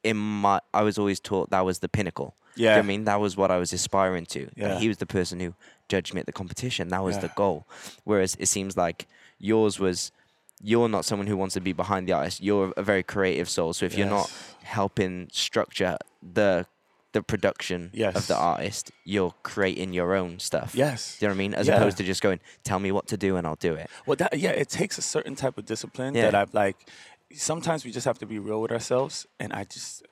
in 0.02 0.18
my 0.18 0.60
I 0.74 0.82
was 0.82 0.98
always 0.98 1.20
taught 1.20 1.48
that 1.50 1.64
was 1.64 1.78
the 1.78 1.88
pinnacle. 1.88 2.34
Do 2.56 2.62
you 2.62 2.68
know 2.68 2.72
Yeah. 2.72 2.76
what 2.76 2.84
I 2.84 2.86
mean? 2.86 3.04
That 3.04 3.20
was 3.20 3.36
what 3.36 3.50
I 3.50 3.56
was 3.56 3.72
aspiring 3.72 4.26
to. 4.26 4.50
Yeah. 4.56 4.78
he 4.78 4.88
was 4.88 4.98
the 4.98 5.06
person 5.06 5.40
who 5.40 5.54
judged 5.88 6.12
me 6.12 6.20
at 6.20 6.26
the 6.26 6.32
competition. 6.32 6.88
That 6.88 7.02
was 7.02 7.18
the 7.18 7.28
goal. 7.28 7.66
Whereas 8.04 8.36
it 8.38 8.46
seems 8.46 8.76
like 8.76 9.06
yours 9.38 9.80
was, 9.80 10.12
you're 10.62 10.88
not 10.88 11.04
someone 11.04 11.26
who 11.26 11.36
wants 11.36 11.54
to 11.54 11.60
be 11.60 11.72
behind 11.72 12.08
the 12.08 12.12
artist. 12.12 12.42
You're 12.42 12.72
a 12.76 12.82
very 12.82 13.02
creative 13.02 13.48
soul. 13.48 13.72
So 13.72 13.84
if 13.86 13.96
you're 13.96 14.08
not 14.08 14.30
helping 14.62 15.28
structure 15.32 15.96
the 16.22 16.66
the 17.12 17.22
production 17.22 17.92
of 18.14 18.26
the 18.26 18.34
artist, 18.36 18.90
you're 19.04 19.32
creating 19.44 19.92
your 19.92 20.16
own 20.16 20.40
stuff. 20.40 20.74
Yes. 20.74 21.16
Do 21.18 21.26
you 21.26 21.28
know 21.28 21.32
what 21.32 21.36
I 21.36 21.38
mean? 21.38 21.54
As 21.54 21.68
Yeah. 21.68 21.76
opposed 21.76 21.96
to 21.98 22.02
just 22.02 22.20
going, 22.22 22.40
tell 22.64 22.80
me 22.80 22.90
what 22.90 23.06
to 23.08 23.16
do 23.16 23.36
and 23.36 23.46
I'll 23.46 23.54
do 23.54 23.74
it. 23.74 23.88
Well, 24.04 24.16
that, 24.16 24.36
yeah, 24.36 24.50
it 24.50 24.68
takes 24.68 24.98
a 24.98 25.02
certain 25.02 25.36
type 25.36 25.56
of 25.56 25.64
discipline 25.64 26.14
Yeah. 26.16 26.22
that 26.22 26.34
I've 26.34 26.52
like. 26.54 26.76
Sometimes 27.32 27.84
we 27.84 27.92
just 27.92 28.04
have 28.04 28.18
to 28.18 28.26
be 28.26 28.40
real 28.40 28.60
with 28.60 28.72
ourselves, 28.72 29.26
and 29.38 29.52
I 29.52 29.62
just 29.62 30.02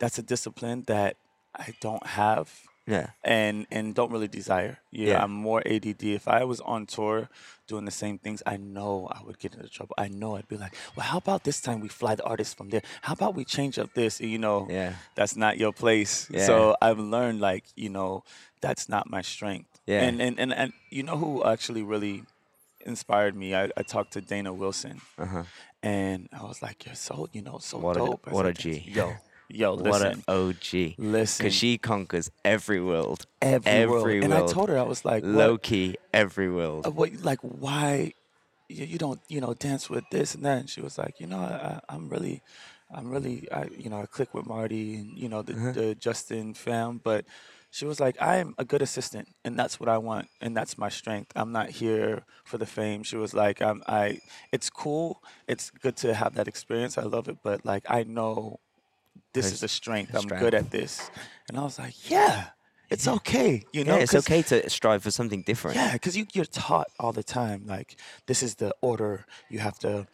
that's 0.00 0.18
a 0.18 0.22
discipline 0.22 0.82
that 0.88 1.16
I 1.54 1.74
don't 1.80 2.04
have 2.04 2.50
Yeah. 2.90 3.06
and 3.24 3.56
and 3.76 3.94
don't 3.94 4.10
really 4.14 4.28
desire. 4.40 4.74
Yeah, 4.90 5.08
Yeah. 5.10 5.22
I'm 5.24 5.32
more 5.48 5.60
ADD. 5.74 6.02
If 6.20 6.26
I 6.28 6.42
was 6.52 6.60
on 6.74 6.86
tour 6.86 7.28
doing 7.70 7.84
the 7.90 7.96
same 8.04 8.16
things, 8.24 8.42
I 8.54 8.56
know 8.56 8.94
I 9.16 9.20
would 9.24 9.38
get 9.38 9.54
into 9.54 9.68
trouble. 9.76 9.94
I 10.06 10.08
know 10.08 10.30
I'd 10.36 10.48
be 10.54 10.56
like, 10.64 10.74
well, 10.96 11.06
how 11.12 11.18
about 11.18 11.44
this 11.44 11.60
time 11.60 11.78
we 11.80 11.88
fly 11.88 12.12
the 12.20 12.24
artist 12.24 12.56
from 12.58 12.68
there? 12.70 12.82
How 13.06 13.12
about 13.18 13.32
we 13.40 13.44
change 13.56 13.78
up 13.82 13.90
this? 13.94 14.20
You 14.20 14.38
know, 14.46 14.66
Yeah. 14.68 14.92
that's 15.14 15.36
not 15.44 15.52
your 15.62 15.72
place. 15.72 16.14
Yeah. 16.30 16.46
So 16.46 16.56
I've 16.86 16.98
learned 17.16 17.38
like, 17.40 17.64
you 17.76 17.90
know, 17.96 18.24
that's 18.60 18.88
not 18.88 19.04
my 19.16 19.22
strength. 19.22 19.68
Yeah. 19.86 20.02
And 20.06 20.20
and 20.26 20.34
and, 20.42 20.52
and 20.52 20.72
you 20.96 21.02
know 21.08 21.16
who 21.22 21.44
actually 21.44 21.82
really 21.94 22.16
inspired 22.86 23.34
me? 23.36 23.54
I, 23.54 23.64
I 23.76 23.82
talked 23.82 24.12
to 24.14 24.20
Dana 24.20 24.52
Wilson 24.52 25.00
Uh 25.18 25.26
huh. 25.26 25.42
and 25.82 26.28
I 26.32 26.42
was 26.44 26.62
like, 26.62 26.84
You're 26.86 26.94
so, 27.08 27.28
you 27.32 27.42
know, 27.42 27.58
so 27.58 27.78
What 27.78 27.96
a- 27.96 28.00
dope. 28.00 28.26
what 28.30 28.46
a 28.46 28.52
dancer." 28.52 28.80
G. 28.80 28.92
Yo, 28.98 29.14
yo, 29.50 29.76
What 29.76 30.02
an 30.02 30.22
OG. 30.28 30.94
listen. 30.98 31.44
Because 31.44 31.54
she 31.54 31.78
conquers 31.78 32.30
every 32.44 32.80
world. 32.80 33.26
every, 33.42 33.86
world. 33.86 34.02
every 34.06 34.22
And 34.22 34.32
I 34.34 34.46
told 34.46 34.68
her, 34.68 34.78
I 34.78 34.82
was 34.82 35.04
like, 35.04 35.22
what- 35.22 35.32
Low 35.34 35.58
key, 35.58 35.96
every 36.12 36.50
world. 36.50 36.86
uh, 36.86 36.90
what, 36.90 37.10
like 37.22 37.40
why 37.40 38.12
you, 38.68 38.84
you 38.84 38.98
don't 38.98 39.20
you 39.28 39.40
know 39.40 39.52
dance 39.54 39.90
with 39.90 40.04
this 40.10 40.34
and 40.36 40.44
that 40.44 40.58
and 40.60 40.70
she 40.70 40.80
was 40.80 40.96
like 40.96 41.18
you 41.18 41.26
know 41.26 41.38
I, 41.40 41.52
I, 41.70 41.80
i'm 41.94 42.08
really 42.08 42.40
i'm 42.94 43.10
really 43.10 43.50
i 43.50 43.64
you 43.76 43.90
know 43.90 43.98
i 44.00 44.06
click 44.06 44.32
with 44.32 44.46
marty 44.46 44.94
and 44.94 45.18
you 45.18 45.28
know 45.28 45.42
the, 45.42 45.54
Uh-huh. 45.54 45.72
the 45.72 45.94
justin 45.96 46.54
fam 46.54 47.00
but 47.02 47.24
she 47.72 47.84
was 47.84 47.98
like 47.98 48.16
i'm 48.22 48.54
a 48.58 48.64
good 48.64 48.80
assistant 48.80 49.26
and 49.44 49.58
that's 49.58 49.80
what 49.80 49.88
i 49.88 49.98
want 49.98 50.28
and 50.40 50.56
that's 50.56 50.78
my 50.78 50.88
strength 50.88 51.32
i'm 51.34 51.50
not 51.50 51.68
here 51.82 52.22
for 52.44 52.58
the 52.58 52.66
fame 52.66 53.02
she 53.02 53.16
was 53.16 53.34
like 53.34 53.60
i'm 53.60 53.82
i 53.88 54.20
it's 54.52 54.70
cool 54.70 55.20
it's 55.48 55.70
good 55.70 55.96
to 55.96 56.14
have 56.14 56.36
that 56.36 56.46
experience 56.46 56.96
i 56.96 57.02
love 57.02 57.26
it 57.28 57.38
but 57.42 57.64
like 57.66 57.84
i 57.90 58.04
know 58.04 58.60
this 59.32 59.46
There's 59.46 59.54
is 59.54 59.62
a 59.62 59.68
strength 59.68 60.14
I'm 60.14 60.22
strength. 60.22 60.42
good 60.42 60.54
at 60.54 60.70
this 60.70 61.10
and 61.48 61.58
i 61.58 61.62
was 61.62 61.78
like 61.78 62.10
yeah 62.10 62.48
it's 62.90 63.06
okay 63.06 63.62
you 63.72 63.84
know 63.84 63.96
yeah, 63.96 64.02
it's 64.02 64.14
okay 64.14 64.42
to 64.42 64.68
strive 64.68 65.02
for 65.04 65.12
something 65.12 65.42
different. 65.42 65.76
yeah, 65.76 65.92
because 65.92 66.16
you, 66.16 66.26
you're 66.32 66.44
taught 66.44 66.88
all 66.98 67.12
the 67.12 67.22
time, 67.22 67.62
like, 67.66 67.96
this 68.26 68.42
is 68.42 68.56
the 68.56 68.74
order. 68.80 69.26
You 69.48 69.60
have 69.60 69.78
to 69.80 70.08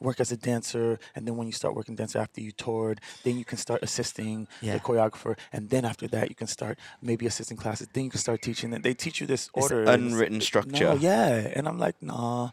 work 0.00 0.20
as 0.20 0.30
a 0.32 0.36
dancer, 0.36 0.98
and 1.14 1.26
then 1.26 1.36
when 1.36 1.46
you 1.46 1.52
start 1.52 1.74
working 1.74 1.94
dancer 1.96 2.18
after 2.18 2.40
you 2.40 2.52
toured, 2.52 3.00
then 3.24 3.36
you 3.38 3.44
can 3.44 3.58
start 3.58 3.82
assisting 3.82 4.46
Yeah. 4.60 4.74
the 4.74 4.80
choreographer, 4.80 5.36
and 5.52 5.70
then 5.70 5.84
after 5.84 6.06
that, 6.08 6.28
you 6.28 6.34
can 6.34 6.46
start 6.46 6.78
maybe 7.02 7.26
assisting 7.26 7.56
classes. 7.56 7.88
Then 7.92 8.04
you 8.04 8.10
can 8.10 8.20
start 8.20 8.42
teaching. 8.42 8.72
And 8.74 8.84
they 8.84 8.94
teach 8.94 9.20
you 9.20 9.26
this 9.26 9.50
order. 9.54 9.82
it's- 9.82 9.94
unwritten 9.96 10.40
structure. 10.40 10.84
No, 10.84 10.94
yeah, 10.94 11.52
and 11.56 11.66
I'm 11.68 11.78
like, 11.78 11.96
nah, 12.02 12.50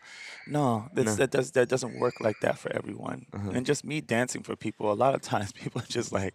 no, 0.47 0.89
that's, 0.93 1.05
No. 1.08 1.15
that 1.15 1.31
does 1.31 1.51
that 1.51 1.69
doesn't 1.69 1.99
work 1.99 2.19
like 2.19 2.39
that 2.41 2.58
for 2.58 2.71
everyone. 2.73 3.25
Uh-huh. 3.34 3.51
And 3.53 3.65
just 3.65 3.84
me 3.86 4.01
dancing 4.01 4.41
for 4.43 4.55
people, 4.55 4.91
a 4.91 4.93
lot 5.05 5.13
of 5.15 5.21
times 5.34 5.51
people 5.51 5.81
are 5.81 5.86
just 5.97 6.12
like. 6.12 6.34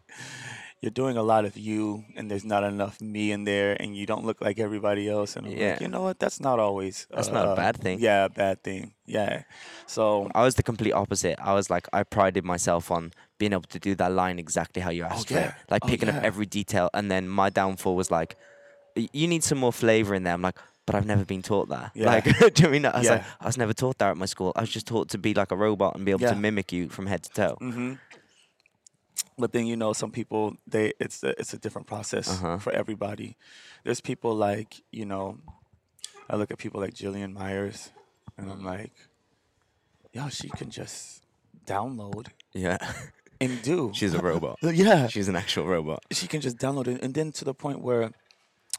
You're 0.82 0.90
doing 0.90 1.18
a 1.18 1.22
lot 1.22 1.44
of 1.44 1.58
you, 1.58 2.04
and 2.16 2.30
there's 2.30 2.44
not 2.44 2.64
enough 2.64 3.02
me 3.02 3.32
in 3.32 3.44
there, 3.44 3.76
and 3.78 3.94
you 3.94 4.06
don't 4.06 4.24
look 4.24 4.40
like 4.40 4.58
everybody 4.58 5.10
else. 5.10 5.36
And 5.36 5.46
I'm 5.46 5.52
Yeah. 5.52 5.72
like, 5.72 5.80
you 5.82 5.88
know 5.88 6.00
what? 6.00 6.18
That's 6.18 6.40
not 6.40 6.58
always. 6.58 7.06
That's 7.10 7.28
not 7.28 7.44
a 7.46 7.50
uh, 7.50 7.56
bad 7.56 7.76
thing. 7.76 7.98
Yeah, 8.00 8.24
a 8.24 8.28
bad 8.30 8.62
thing. 8.64 8.94
Yeah. 9.04 9.42
So 9.86 10.30
I 10.34 10.42
was 10.42 10.54
the 10.54 10.62
complete 10.62 10.92
opposite. 10.92 11.38
I 11.38 11.52
was 11.52 11.68
like, 11.68 11.86
I 11.92 12.02
prided 12.02 12.44
myself 12.44 12.90
on 12.90 13.12
being 13.38 13.52
able 13.52 13.68
to 13.68 13.78
do 13.78 13.94
that 13.96 14.12
line 14.12 14.38
exactly 14.38 14.80
how 14.80 14.90
you 14.90 15.04
asked 15.04 15.28
for 15.28 15.38
it. 15.38 15.52
Like 15.70 15.84
Oh, 15.84 15.88
picking 15.88 16.08
yeah. 16.08 16.16
up 16.16 16.24
every 16.24 16.46
detail. 16.46 16.88
And 16.94 17.10
then 17.10 17.28
my 17.28 17.50
downfall 17.50 17.94
was 17.94 18.10
like, 18.10 18.36
you 18.96 19.28
need 19.28 19.44
some 19.44 19.58
more 19.58 19.72
flavor 19.74 20.14
in 20.14 20.22
there. 20.22 20.32
I'm 20.32 20.42
like, 20.42 20.56
but 20.86 20.94
I've 20.94 21.06
never 21.06 21.24
been 21.26 21.42
taught 21.42 21.68
that. 21.68 21.92
Yeah. 21.94 22.06
Like, 22.06 22.24
do 22.54 22.62
you 22.62 22.62
know 22.62 22.68
I 22.68 22.72
mean? 22.72 22.86
I 22.86 22.98
was 23.00 23.08
like, 23.10 23.20
Yeah. 23.20 23.26
I 23.40 23.46
was 23.46 23.58
never 23.58 23.74
taught 23.74 23.98
that 23.98 24.10
at 24.10 24.16
my 24.16 24.26
school. 24.26 24.52
I 24.56 24.62
was 24.62 24.70
just 24.70 24.86
taught 24.86 25.10
to 25.10 25.18
be 25.18 25.34
like 25.34 25.52
a 25.52 25.56
robot 25.56 25.94
and 25.96 26.04
be 26.06 26.10
able 26.12 26.22
Yeah. 26.22 26.30
to 26.30 26.36
mimic 26.36 26.72
you 26.72 26.88
from 26.88 27.04
head 27.06 27.22
to 27.24 27.30
toe. 27.30 27.56
hmm 27.60 27.94
But 29.38 29.52
then 29.52 29.66
you 29.66 29.76
know, 29.76 29.92
some 29.92 30.10
people 30.10 30.56
they 30.66 30.92
it's 31.00 31.22
a, 31.22 31.30
it's 31.40 31.54
a 31.54 31.58
different 31.58 31.86
process 31.86 32.28
Uh-huh. 32.28 32.58
for 32.58 32.72
everybody. 32.72 33.36
There's 33.84 34.00
people 34.00 34.34
like 34.34 34.82
you 34.92 35.06
know, 35.06 35.38
I 36.28 36.36
look 36.36 36.50
at 36.50 36.58
people 36.58 36.80
like 36.80 36.94
Jillian 36.94 37.32
Myers, 37.32 37.90
and 38.36 38.50
I'm 38.50 38.64
like, 38.64 38.92
yo, 40.12 40.28
she 40.28 40.48
can 40.50 40.70
just 40.70 41.22
download 41.66 42.28
Yeah. 42.52 42.78
and 43.40 43.62
do. 43.62 43.90
She's 43.94 44.14
a 44.14 44.18
robot. 44.20 44.58
yeah, 44.62 45.06
She's 45.08 45.28
an 45.28 45.36
actual 45.36 45.66
robot. 45.66 46.02
she 46.12 46.26
can 46.26 46.40
just 46.40 46.58
download 46.58 46.88
it, 46.88 47.02
and 47.02 47.14
then 47.14 47.32
to 47.32 47.44
the 47.44 47.54
point 47.54 47.80
where 47.80 48.10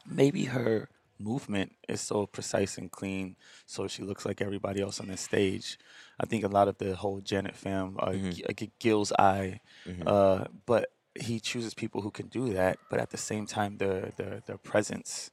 maybe 0.06 0.44
her 0.46 0.88
movement 1.22 1.72
is 1.88 2.00
so 2.00 2.26
precise 2.26 2.78
and 2.78 2.90
clean, 2.90 3.36
so 3.66 3.86
she 3.88 4.02
looks 4.02 4.24
like 4.26 4.40
everybody 4.40 4.80
else 4.82 5.00
on 5.00 5.08
the 5.08 5.16
stage. 5.16 5.78
I 6.20 6.26
think 6.26 6.44
a 6.44 6.48
lot 6.48 6.68
of 6.68 6.78
the 6.78 6.94
whole 6.96 7.20
Janet 7.20 7.56
fam, 7.56 7.96
uh, 7.98 8.06
Mm-hmm. 8.10 8.30
G- 8.30 8.44
like 8.48 8.70
Gil's 8.78 9.12
eye, 9.18 9.60
uh, 10.06 10.44
but 10.66 10.90
he 11.18 11.40
chooses 11.40 11.74
people 11.74 12.00
who 12.00 12.10
can 12.10 12.28
do 12.28 12.52
that. 12.52 12.78
But 12.90 12.98
at 13.00 13.10
the 13.10 13.18
same 13.18 13.46
time, 13.46 13.78
their 13.78 14.12
their 14.16 14.40
their 14.46 14.58
presence 14.58 15.30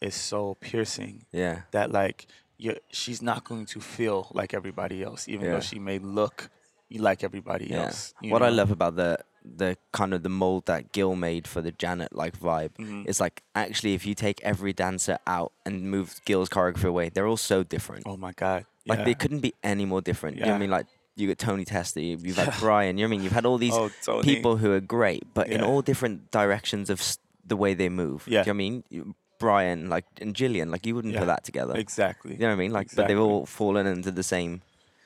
is 0.00 0.14
so 0.14 0.56
piercing 0.60 1.26
Yeah. 1.32 1.62
that 1.72 1.90
like 1.92 2.26
you 2.58 2.76
she's 2.90 3.20
not 3.22 3.44
going 3.44 3.66
to 3.66 3.80
feel 3.80 4.28
like 4.34 4.54
everybody 4.54 5.02
else, 5.02 5.28
even 5.28 5.46
Yeah. 5.46 5.52
though 5.54 5.60
she 5.60 5.78
may 5.78 5.98
look 5.98 6.50
like 6.90 7.22
everybody 7.24 7.66
Yeah. 7.66 7.84
else. 7.84 8.14
What 8.22 8.42
I 8.42 8.48
love 8.48 8.70
about 8.70 8.96
the 8.96 9.18
the 9.44 9.76
kind 9.92 10.12
of 10.14 10.22
the 10.22 10.28
mold 10.28 10.66
that 10.66 10.92
Gil 10.92 11.16
made 11.16 11.46
for 11.46 11.60
the 11.62 11.72
Janet 11.72 12.14
like 12.14 12.38
vibe 12.38 12.70
Mhm. 12.78 13.06
is 13.08 13.20
like 13.20 13.42
actually 13.54 13.94
if 13.94 14.04
you 14.06 14.14
take 14.14 14.40
every 14.42 14.72
dancer 14.72 15.18
out 15.26 15.52
and 15.64 15.90
move 15.90 16.20
Gil's 16.26 16.48
choreography 16.48 16.84
away, 16.84 17.08
they're 17.08 17.26
all 17.26 17.36
so 17.36 17.62
different. 17.62 18.04
Oh 18.06 18.16
my 18.16 18.32
god! 18.32 18.66
Like 18.86 19.00
yeah. 19.00 19.04
they 19.04 19.14
couldn't 19.14 19.40
be 19.40 19.54
any 19.62 19.84
more 19.86 20.00
different. 20.00 20.36
You 20.36 20.42
know 20.44 20.50
what 20.50 20.56
I 20.56 20.58
mean? 20.60 20.70
Like 20.70 20.86
you 21.16 21.28
got 21.28 21.38
Tony 21.38 21.64
Testa, 21.64 22.00
you- 22.00 22.18
you've 22.20 22.36
had 22.36 22.54
Brian. 22.60 22.96
You 22.98 23.04
know 23.04 23.08
what 23.08 23.14
I 23.14 23.16
mean? 23.16 23.24
You've 23.24 23.32
had 23.32 23.46
all 23.46 23.58
these 23.58 23.74
Oh, 23.74 23.90
people 24.22 24.56
who 24.56 24.72
are 24.72 24.80
great, 24.80 25.24
but 25.34 25.48
in 25.48 25.62
all 25.62 25.82
different 25.82 26.30
directions 26.30 26.88
of 26.90 27.00
s- 27.00 27.18
the 27.44 27.56
way 27.56 27.74
they 27.74 27.88
move. 27.88 28.24
Yeah. 28.26 28.42
Do 28.44 28.50
you 28.50 28.54
know 28.54 28.58
what 28.58 28.94
I 28.94 29.04
mean? 29.04 29.14
Brian, 29.38 29.88
like 29.88 30.04
and 30.20 30.34
Gillian, 30.36 30.70
like 30.70 30.84
you 30.86 30.94
wouldn't 30.94 31.16
put 31.16 31.26
that 31.26 31.44
together. 31.44 31.74
exactly. 31.76 32.32
You 32.34 32.38
know 32.40 32.48
what 32.48 32.52
I 32.52 32.56
mean? 32.56 32.72
Like, 32.72 32.88
but 32.94 33.08
they've 33.08 33.18
all 33.18 33.46
fallen 33.46 33.86
into 33.86 34.10
the 34.10 34.22
same. 34.22 34.60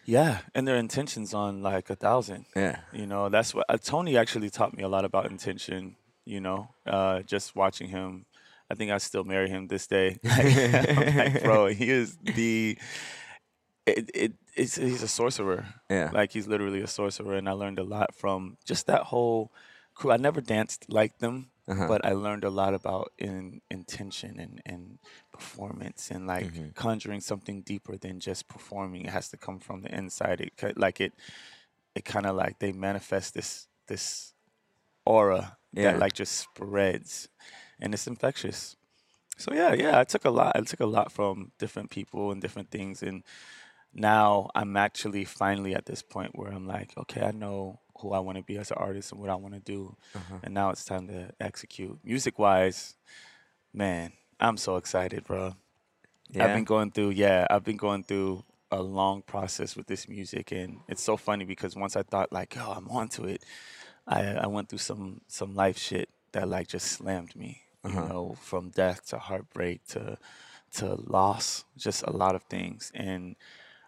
Yeah, 0.04 0.40
and 0.54 0.66
their 0.66 0.76
intentions 0.76 1.34
on 1.34 1.62
like 1.62 1.90
a 1.90 1.96
thousand. 1.96 2.46
Yeah. 2.54 2.80
You 2.92 3.06
know, 3.06 3.28
that's 3.28 3.54
what 3.54 3.66
uh, 3.68 3.78
Tony 3.78 4.16
actually 4.16 4.50
taught 4.50 4.76
me 4.76 4.82
a 4.82 4.88
lot 4.88 5.04
about 5.04 5.30
intention. 5.30 5.96
You 6.24 6.40
know, 6.40 6.68
uh, 6.86 7.22
just 7.22 7.54
watching 7.54 7.88
him, 7.88 8.26
I 8.70 8.74
think 8.74 8.90
I 8.90 8.98
still 8.98 9.24
marry 9.24 9.48
him 9.48 9.68
this 9.68 9.86
day. 9.86 10.18
Like, 10.24 11.42
bro, 11.42 11.66
he 11.80 11.90
is 11.90 12.16
the. 12.22 12.78
It, 13.86 14.10
it 14.14 14.32
it's 14.56 14.76
he's 14.76 15.02
a 15.02 15.08
sorcerer. 15.08 15.66
Yeah. 15.90 16.10
Like 16.12 16.32
he's 16.32 16.46
literally 16.46 16.80
a 16.80 16.86
sorcerer, 16.86 17.34
and 17.34 17.48
I 17.48 17.52
learned 17.52 17.78
a 17.78 17.84
lot 17.84 18.14
from 18.14 18.56
just 18.64 18.86
that 18.86 19.02
whole 19.02 19.52
crew. 19.94 20.10
I 20.10 20.16
never 20.16 20.40
danced 20.40 20.86
like 20.88 21.18
them, 21.18 21.50
Uh-huh. 21.66 21.88
but 21.88 22.04
I 22.04 22.12
learned 22.12 22.44
a 22.44 22.50
lot 22.50 22.74
about 22.74 23.12
in 23.18 23.60
intention 23.70 24.38
and 24.38 24.60
and 24.66 24.98
performance 25.32 26.10
and 26.10 26.26
like 26.26 26.46
Mm-hmm. 26.46 26.68
conjuring 26.74 27.20
something 27.20 27.62
deeper 27.62 27.96
than 27.96 28.20
just 28.20 28.48
performing. 28.48 29.06
It 29.06 29.10
has 29.12 29.28
to 29.30 29.36
come 29.38 29.60
from 29.60 29.82
the 29.82 29.94
inside. 29.94 30.40
It 30.40 30.78
like 30.78 31.00
it 31.00 31.14
it 31.94 32.04
kind 32.04 32.26
of 32.26 32.36
like 32.36 32.58
they 32.58 32.72
manifest 32.72 33.34
this 33.34 33.68
this 33.88 34.34
aura 35.06 35.56
Yeah. 35.72 35.92
that 35.92 36.00
like 36.00 36.12
just 36.12 36.32
spreads 36.36 37.28
and 37.80 37.92
it's 37.94 38.06
infectious 38.06 38.76
so 39.36 39.52
yeah 39.52 39.72
yeah 39.74 39.98
i 39.98 40.04
took 40.04 40.24
a 40.24 40.30
lot 40.30 40.52
i 40.56 40.60
took 40.60 40.80
a 40.80 40.86
lot 40.86 41.12
from 41.12 41.52
different 41.58 41.90
people 41.90 42.30
and 42.32 42.40
different 42.40 42.70
things 42.70 43.02
and 43.02 43.22
now 43.92 44.48
i'm 44.54 44.76
actually 44.76 45.24
finally 45.24 45.74
at 45.74 45.86
this 45.86 46.02
point 46.02 46.32
where 46.34 46.52
i'm 46.52 46.66
like 46.66 46.92
okay 46.96 47.22
i 47.22 47.30
know 47.32 47.80
who 48.00 48.12
i 48.12 48.18
want 48.18 48.36
to 48.36 48.42
be 48.42 48.56
as 48.58 48.70
an 48.70 48.76
artist 48.78 49.12
and 49.12 49.20
what 49.20 49.30
i 49.30 49.34
want 49.34 49.54
to 49.54 49.60
do 49.60 49.96
Uh-huh. 50.14 50.38
and 50.42 50.54
now 50.54 50.70
it's 50.70 50.84
time 50.84 51.06
to 51.08 51.30
execute 51.40 51.98
music 52.04 52.38
wise 52.38 52.94
man 53.72 54.12
i'm 54.40 54.56
so 54.56 54.76
excited 54.76 55.24
bro 55.24 55.54
Yeah. 56.30 56.44
I've 56.46 56.54
been 56.54 56.64
going 56.64 56.90
through, 56.90 57.10
yeah, 57.10 57.46
I've 57.50 57.64
been 57.64 57.76
going 57.76 58.02
through 58.02 58.42
a 58.70 58.82
long 58.82 59.22
process 59.22 59.76
with 59.76 59.86
this 59.86 60.08
music, 60.08 60.52
and 60.52 60.80
it's 60.88 61.02
so 61.02 61.16
funny 61.16 61.44
because 61.44 61.76
once 61.76 61.94
I 62.00 62.02
thought 62.02 62.32
like, 62.32 62.56
oh, 62.58 62.72
I'm 62.76 62.88
onto 62.88 63.24
it, 63.26 63.44
I 64.06 64.20
I 64.44 64.46
went 64.48 64.68
through 64.68 64.80
some 64.90 65.20
some 65.28 65.54
life 65.54 65.78
shit 65.78 66.08
that 66.32 66.48
like 66.48 66.66
just 66.68 66.86
slammed 66.96 67.36
me, 67.36 67.60
you 67.84 67.90
know, 68.08 68.36
from 68.40 68.70
death 68.70 69.00
to 69.10 69.18
heartbreak 69.18 69.84
to 69.94 70.16
to 70.78 70.86
loss, 71.06 71.64
just 71.76 72.02
a 72.02 72.10
lot 72.10 72.34
of 72.34 72.42
things, 72.54 72.90
and 72.94 73.36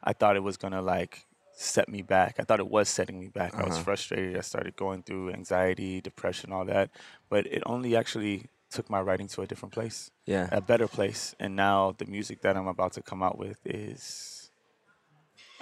I 0.05 0.13
thought 0.13 0.37
it 0.37 0.45
was 0.45 0.57
gonna 0.59 0.83
like 0.83 1.27
set 1.57 1.89
me 1.89 2.03
back. 2.03 2.37
I 2.39 2.45
thought 2.45 2.61
it 2.61 2.69
was 2.69 2.89
setting 2.89 3.19
me 3.19 3.29
back. 3.29 3.55
I 3.55 3.67
was 3.67 3.79
frustrated. 3.79 4.37
I 4.37 4.43
started 4.43 4.77
going 4.77 5.03
through 5.03 5.33
anxiety, 5.33 6.01
depression, 6.01 6.53
all 6.53 6.65
that, 6.67 6.91
but 7.29 7.47
it 7.47 7.63
only 7.67 7.97
actually 7.97 8.47
took 8.71 8.91
my 8.91 9.01
writing 9.01 9.27
to 9.29 9.43
a 9.43 9.47
different 9.47 9.73
place 9.73 10.11
yeah. 10.27 10.49
a 10.53 10.61
better 10.61 10.89
place. 10.89 11.35
And 11.41 11.57
now 11.57 11.95
the 11.97 12.05
music 12.05 12.43
that 12.43 12.57
I'm 12.57 12.67
about 12.67 12.93
to 12.95 13.03
come 13.03 13.23
out 13.23 13.39
with 13.39 13.59
is. 13.65 14.51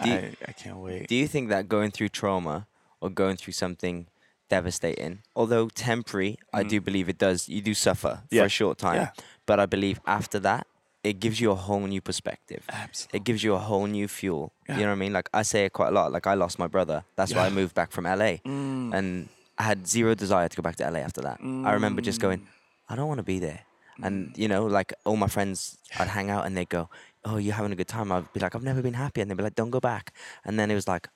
You- 0.04 0.12
I, 0.12 0.32
I 0.48 0.52
can't 0.52 0.78
wait. 0.78 1.06
Do 1.06 1.14
you 1.14 1.28
think 1.28 1.50
that 1.50 1.68
going 1.68 1.92
through 1.92 2.08
trauma 2.08 2.66
or 3.00 3.10
going 3.10 3.36
through 3.36 3.52
something 3.52 4.08
devastating, 4.48 5.22
although 5.36 5.68
temporary, 5.68 6.38
I 6.52 6.64
do 6.64 6.80
believe 6.80 7.08
it 7.08 7.18
does, 7.18 7.48
you 7.48 7.62
do 7.62 7.74
suffer 7.74 8.22
for 8.28 8.34
Mm. 8.34 8.44
A 8.44 8.48
short 8.48 8.78
time. 8.78 8.96
Yeah. 8.96 9.10
But 9.46 9.60
I 9.60 9.66
believe 9.66 10.00
after 10.06 10.40
that, 10.40 10.66
it 11.04 11.20
gives 11.20 11.40
you 11.40 11.50
a 11.50 11.54
whole 11.54 11.86
new 11.86 12.00
perspective. 12.00 12.64
Absolutely. 12.70 13.16
It 13.18 13.24
gives 13.24 13.44
you 13.44 13.54
a 13.54 13.58
whole 13.58 13.86
new 13.86 14.08
fuel. 14.08 14.52
Yeah. 14.68 14.76
You 14.76 14.80
know 14.82 14.88
what 14.88 14.92
I 14.92 15.04
mean? 15.04 15.12
Like 15.12 15.28
I 15.34 15.42
say 15.42 15.66
it 15.66 15.72
quite 15.72 15.88
a 15.88 15.92
lot. 15.92 16.10
Like 16.10 16.26
I 16.26 16.34
lost 16.34 16.58
my 16.58 16.66
brother. 16.66 17.04
That's 17.16 17.34
why 17.34 17.46
I 17.46 17.50
moved 17.50 17.74
back 17.74 17.92
from 17.92 18.04
LA. 18.04 18.40
Mm. 18.44 18.94
And 18.94 19.28
I 19.58 19.64
had 19.64 19.86
zero 19.86 20.14
desire 20.14 20.48
to 20.48 20.56
go 20.56 20.62
back 20.62 20.76
to 20.76 20.90
LA 20.90 21.00
after 21.00 21.20
that. 21.20 21.38
I 21.40 21.72
remember 21.72 22.00
just 22.02 22.20
going, 22.20 22.40
Mm. 22.40 22.46
I 22.88 22.96
don't 22.96 23.08
want 23.08 23.18
to 23.18 23.24
be 23.24 23.38
there. 23.38 23.60
And 24.02 24.36
you 24.36 24.48
know, 24.48 24.66
like 24.66 24.92
all 25.04 25.16
my 25.16 25.28
friends, 25.28 25.78
I'd 25.98 26.08
hang 26.08 26.28
out 26.30 26.46
and 26.46 26.56
they'd 26.56 26.68
go, 26.68 26.90
"Oh, 27.24 27.36
you're 27.36 27.54
having 27.54 27.70
a 27.72 27.76
good 27.76 27.86
time." 27.86 28.10
I'd 28.10 28.32
be 28.32 28.40
like, 28.40 28.54
"I've 28.56 28.62
never 28.64 28.82
been 28.82 28.94
happy," 28.94 29.20
and 29.20 29.30
they'd 29.30 29.36
be 29.36 29.42
like, 29.44 29.54
"Don't 29.54 29.70
go 29.70 29.80
back." 29.80 30.12
And 30.44 30.58
then 30.58 30.68
it 30.70 30.74
was 30.74 30.88
like, 30.88 31.08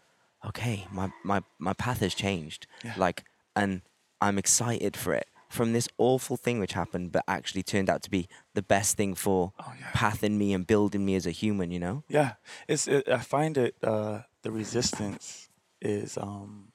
"Okay, 0.47 0.87
my 0.93 1.11
my 1.25 1.43
my 1.59 1.73
path 1.73 1.99
has 2.01 2.15
changed." 2.15 2.67
Yeah. 2.85 2.95
Like, 2.97 3.25
and 3.57 3.83
I'm 4.21 4.39
excited 4.39 4.97
for 4.97 5.13
it 5.13 5.27
from 5.49 5.73
this 5.73 5.89
awful 5.99 6.37
thing 6.37 6.59
which 6.61 6.73
happened, 6.75 7.11
but 7.13 7.25
actually 7.27 7.63
turned 7.63 7.89
out 7.89 8.03
to 8.03 8.11
be 8.11 8.29
the 8.55 8.63
best 8.63 8.97
thing 8.97 9.15
for 9.15 9.53
Oh, 9.59 9.73
yeah. 9.79 9.91
pathing 9.95 10.37
me 10.39 10.53
and 10.53 10.67
building 10.67 11.05
me 11.05 11.15
as 11.15 11.27
a 11.27 11.31
human. 11.31 11.71
You 11.71 11.81
know? 11.81 12.05
Yeah, 12.09 12.35
it's. 12.69 12.87
It, 12.87 13.09
I 13.09 13.19
find 13.19 13.57
it. 13.57 13.77
Uh, 13.83 14.23
the 14.43 14.51
resistance 14.53 15.49
is. 15.81 16.17
Um, 16.19 16.73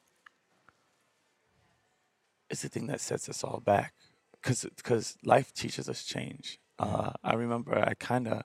it's 2.49 2.61
the 2.61 2.69
thing 2.69 2.88
that 2.88 3.01
sets 3.01 3.30
us 3.30 3.43
all 3.43 3.59
back, 3.59 3.93
because 4.34 4.65
because 4.76 5.17
life 5.24 5.53
teaches 5.53 5.89
us 5.89 6.03
change. 6.03 6.59
Uh, 6.80 7.11
I 7.24 7.34
remember 7.36 7.78
I 7.78 7.93
kind 7.95 8.28
of. 8.28 8.43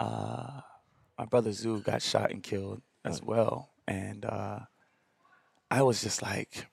Uh, 0.00 0.60
my 1.18 1.24
brother 1.24 1.50
Zoo 1.52 1.80
got 1.80 2.00
shot 2.02 2.30
and 2.30 2.42
killed 2.42 2.82
as 3.04 3.20
well, 3.22 3.70
and 3.86 4.24
uh, 4.24 4.60
I 5.70 5.82
was 5.82 6.02
just 6.02 6.22
like. 6.22 6.66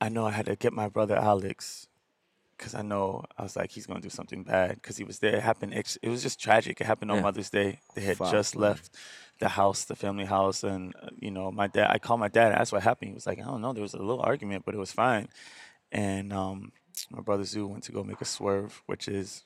I 0.00 0.08
know 0.08 0.24
I 0.26 0.30
had 0.30 0.46
to 0.46 0.56
get 0.56 0.72
my 0.72 0.88
brother 0.88 1.16
Alex 1.16 1.86
because 2.56 2.74
I 2.74 2.82
know 2.82 3.24
I 3.38 3.42
was 3.42 3.56
like 3.56 3.70
he's 3.70 3.86
gonna 3.86 4.00
do 4.00 4.10
something 4.10 4.42
bad 4.44 4.74
because 4.76 4.96
he 4.96 5.04
was 5.04 5.18
there. 5.18 5.36
It 5.36 5.42
happened. 5.42 5.74
ex- 5.74 5.98
It 6.02 6.08
was 6.08 6.22
just 6.22 6.40
tragic. 6.40 6.80
It 6.80 6.86
happened 6.86 7.10
on 7.10 7.18
Yeah. 7.18 7.22
Mother's 7.22 7.50
Day. 7.50 7.80
They 7.94 8.02
had 8.02 8.16
Fuck, 8.18 8.30
just 8.32 8.56
left 8.56 8.90
the 9.40 9.48
house, 9.48 9.84
the 9.84 9.96
family 9.96 10.26
house, 10.26 10.62
and 10.64 10.94
uh, 11.02 11.08
you 11.18 11.30
know 11.30 11.50
my 11.50 11.66
dad. 11.66 11.88
I 11.90 11.98
called 11.98 12.20
my 12.20 12.28
dad. 12.28 12.52
That's 12.52 12.72
what 12.72 12.82
happened. 12.82 13.08
He 13.10 13.14
was 13.14 13.26
like, 13.26 13.38
I 13.40 13.44
don't 13.44 13.62
know. 13.62 13.72
There 13.72 13.82
was 13.82 13.94
a 13.94 13.98
little 13.98 14.20
argument, 14.20 14.64
but 14.66 14.74
it 14.74 14.78
was 14.78 14.92
fine. 14.92 15.28
And 15.92 16.32
um, 16.32 16.72
my 17.10 17.20
brother 17.22 17.44
Zoo 17.44 17.66
went 17.66 17.84
to 17.84 17.92
go 17.92 18.04
make 18.04 18.20
a 18.20 18.24
swerve, 18.26 18.82
which 18.86 19.08
is, 19.08 19.44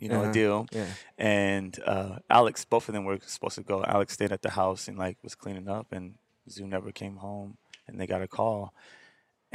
you 0.00 0.08
know, 0.08 0.20
Uh-huh. 0.22 0.30
a 0.30 0.32
deal. 0.32 0.66
Yeah. 0.72 0.86
And 1.16 1.78
uh, 1.86 2.18
Alex, 2.28 2.64
both 2.64 2.88
of 2.88 2.92
them 2.94 3.04
were 3.04 3.18
supposed 3.26 3.54
to 3.56 3.62
go. 3.62 3.84
Alex 3.84 4.12
stayed 4.14 4.32
at 4.32 4.42
the 4.42 4.50
house 4.50 4.88
and 4.88 4.98
like 4.98 5.16
was 5.22 5.34
cleaning 5.36 5.68
up, 5.68 5.92
and 5.92 6.14
Zoo 6.50 6.66
never 6.66 6.90
came 6.92 7.16
home. 7.16 7.56
And 7.86 8.00
they 8.00 8.06
got 8.06 8.22
a 8.22 8.28
call, 8.28 8.72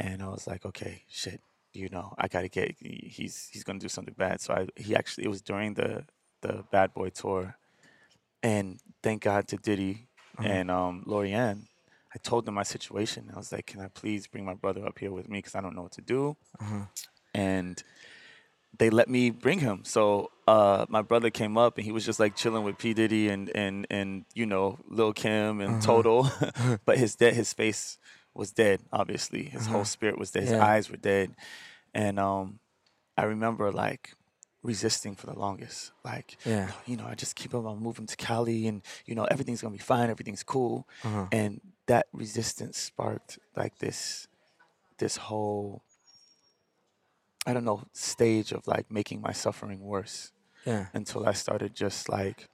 and 0.00 0.22
I 0.22 0.28
was 0.28 0.46
like, 0.46 0.64
okay, 0.64 1.04
shit, 1.08 1.40
you 1.74 1.90
know, 1.90 2.14
I 2.18 2.26
gotta 2.26 2.48
get. 2.48 2.74
He's 2.80 3.48
he's 3.52 3.62
gonna 3.62 3.78
do 3.78 3.88
something 3.88 4.14
bad. 4.16 4.40
So 4.40 4.54
I 4.54 4.66
he 4.80 4.96
actually 4.96 5.24
it 5.24 5.28
was 5.28 5.42
during 5.42 5.74
the 5.74 6.04
the 6.40 6.64
Bad 6.72 6.94
Boy 6.94 7.10
tour, 7.10 7.56
and 8.42 8.80
thank 9.02 9.22
God 9.22 9.46
to 9.48 9.56
Diddy 9.56 10.08
and 10.42 10.70
um 10.70 11.04
Laurieann. 11.06 11.64
I 12.12 12.18
told 12.18 12.46
them 12.46 12.54
my 12.54 12.64
situation. 12.64 13.30
I 13.32 13.36
was 13.36 13.52
like, 13.52 13.66
can 13.66 13.80
I 13.80 13.88
please 13.88 14.26
bring 14.26 14.44
my 14.44 14.54
brother 14.54 14.84
up 14.84 14.98
here 14.98 15.12
with 15.12 15.28
me 15.28 15.38
because 15.38 15.54
I 15.54 15.60
don't 15.60 15.76
know 15.76 15.82
what 15.82 15.92
to 15.92 16.00
do, 16.00 16.36
and 17.34 17.80
they 18.78 18.88
let 18.88 19.08
me 19.08 19.30
bring 19.30 19.58
him. 19.58 19.82
So 19.84 20.30
uh, 20.48 20.86
my 20.88 21.02
brother 21.02 21.28
came 21.30 21.58
up 21.58 21.76
and 21.76 21.84
he 21.84 21.92
was 21.92 22.06
just 22.06 22.18
like 22.18 22.34
chilling 22.34 22.64
with 22.64 22.78
P 22.78 22.94
Diddy 22.94 23.28
and 23.28 23.50
and 23.54 23.86
and 23.90 24.24
you 24.34 24.46
know 24.46 24.78
Lil 24.88 25.12
Kim 25.12 25.60
and 25.60 25.82
Total, 25.82 26.28
but 26.86 26.96
his 26.96 27.14
dead 27.16 27.34
his 27.34 27.52
face 27.52 27.98
was 28.34 28.52
dead. 28.52 28.80
Obviously, 28.92 29.44
his 29.44 29.66
whole 29.66 29.84
spirit 29.84 30.18
was 30.18 30.30
dead. 30.30 30.44
His 30.44 30.52
Yeah. 30.52 30.64
eyes 30.64 30.90
were 30.90 30.96
dead, 30.96 31.34
and 31.94 32.18
um, 32.18 32.60
I 33.16 33.24
remember 33.24 33.70
like 33.72 34.14
resisting 34.62 35.16
for 35.16 35.26
the 35.26 35.38
longest. 35.38 35.92
Like, 36.04 36.36
Yeah. 36.44 36.70
you 36.86 36.96
know, 36.96 37.06
I 37.06 37.14
just 37.14 37.34
keep 37.34 37.52
move 37.52 37.98
him 37.98 38.06
to 38.06 38.16
Cali, 38.16 38.66
and 38.66 38.82
you 39.06 39.14
know 39.14 39.24
everything's 39.24 39.60
gonna 39.62 39.72
be 39.72 39.78
fine. 39.78 40.10
Everything's 40.10 40.42
cool, 40.42 40.86
Uh-huh. 41.04 41.26
and 41.32 41.60
that 41.86 42.06
resistance 42.12 42.78
sparked 42.78 43.38
like 43.56 43.78
this 43.78 44.28
this 44.98 45.16
whole 45.16 45.82
I 47.46 47.54
don't 47.54 47.64
know 47.64 47.82
stage 47.92 48.52
of 48.52 48.66
like 48.66 48.90
making 48.90 49.20
my 49.22 49.32
suffering 49.32 49.80
worse 49.80 50.30
Yeah. 50.66 50.86
until 50.92 51.26
I 51.26 51.32
started 51.32 51.74
just 51.74 52.08
like 52.08 52.48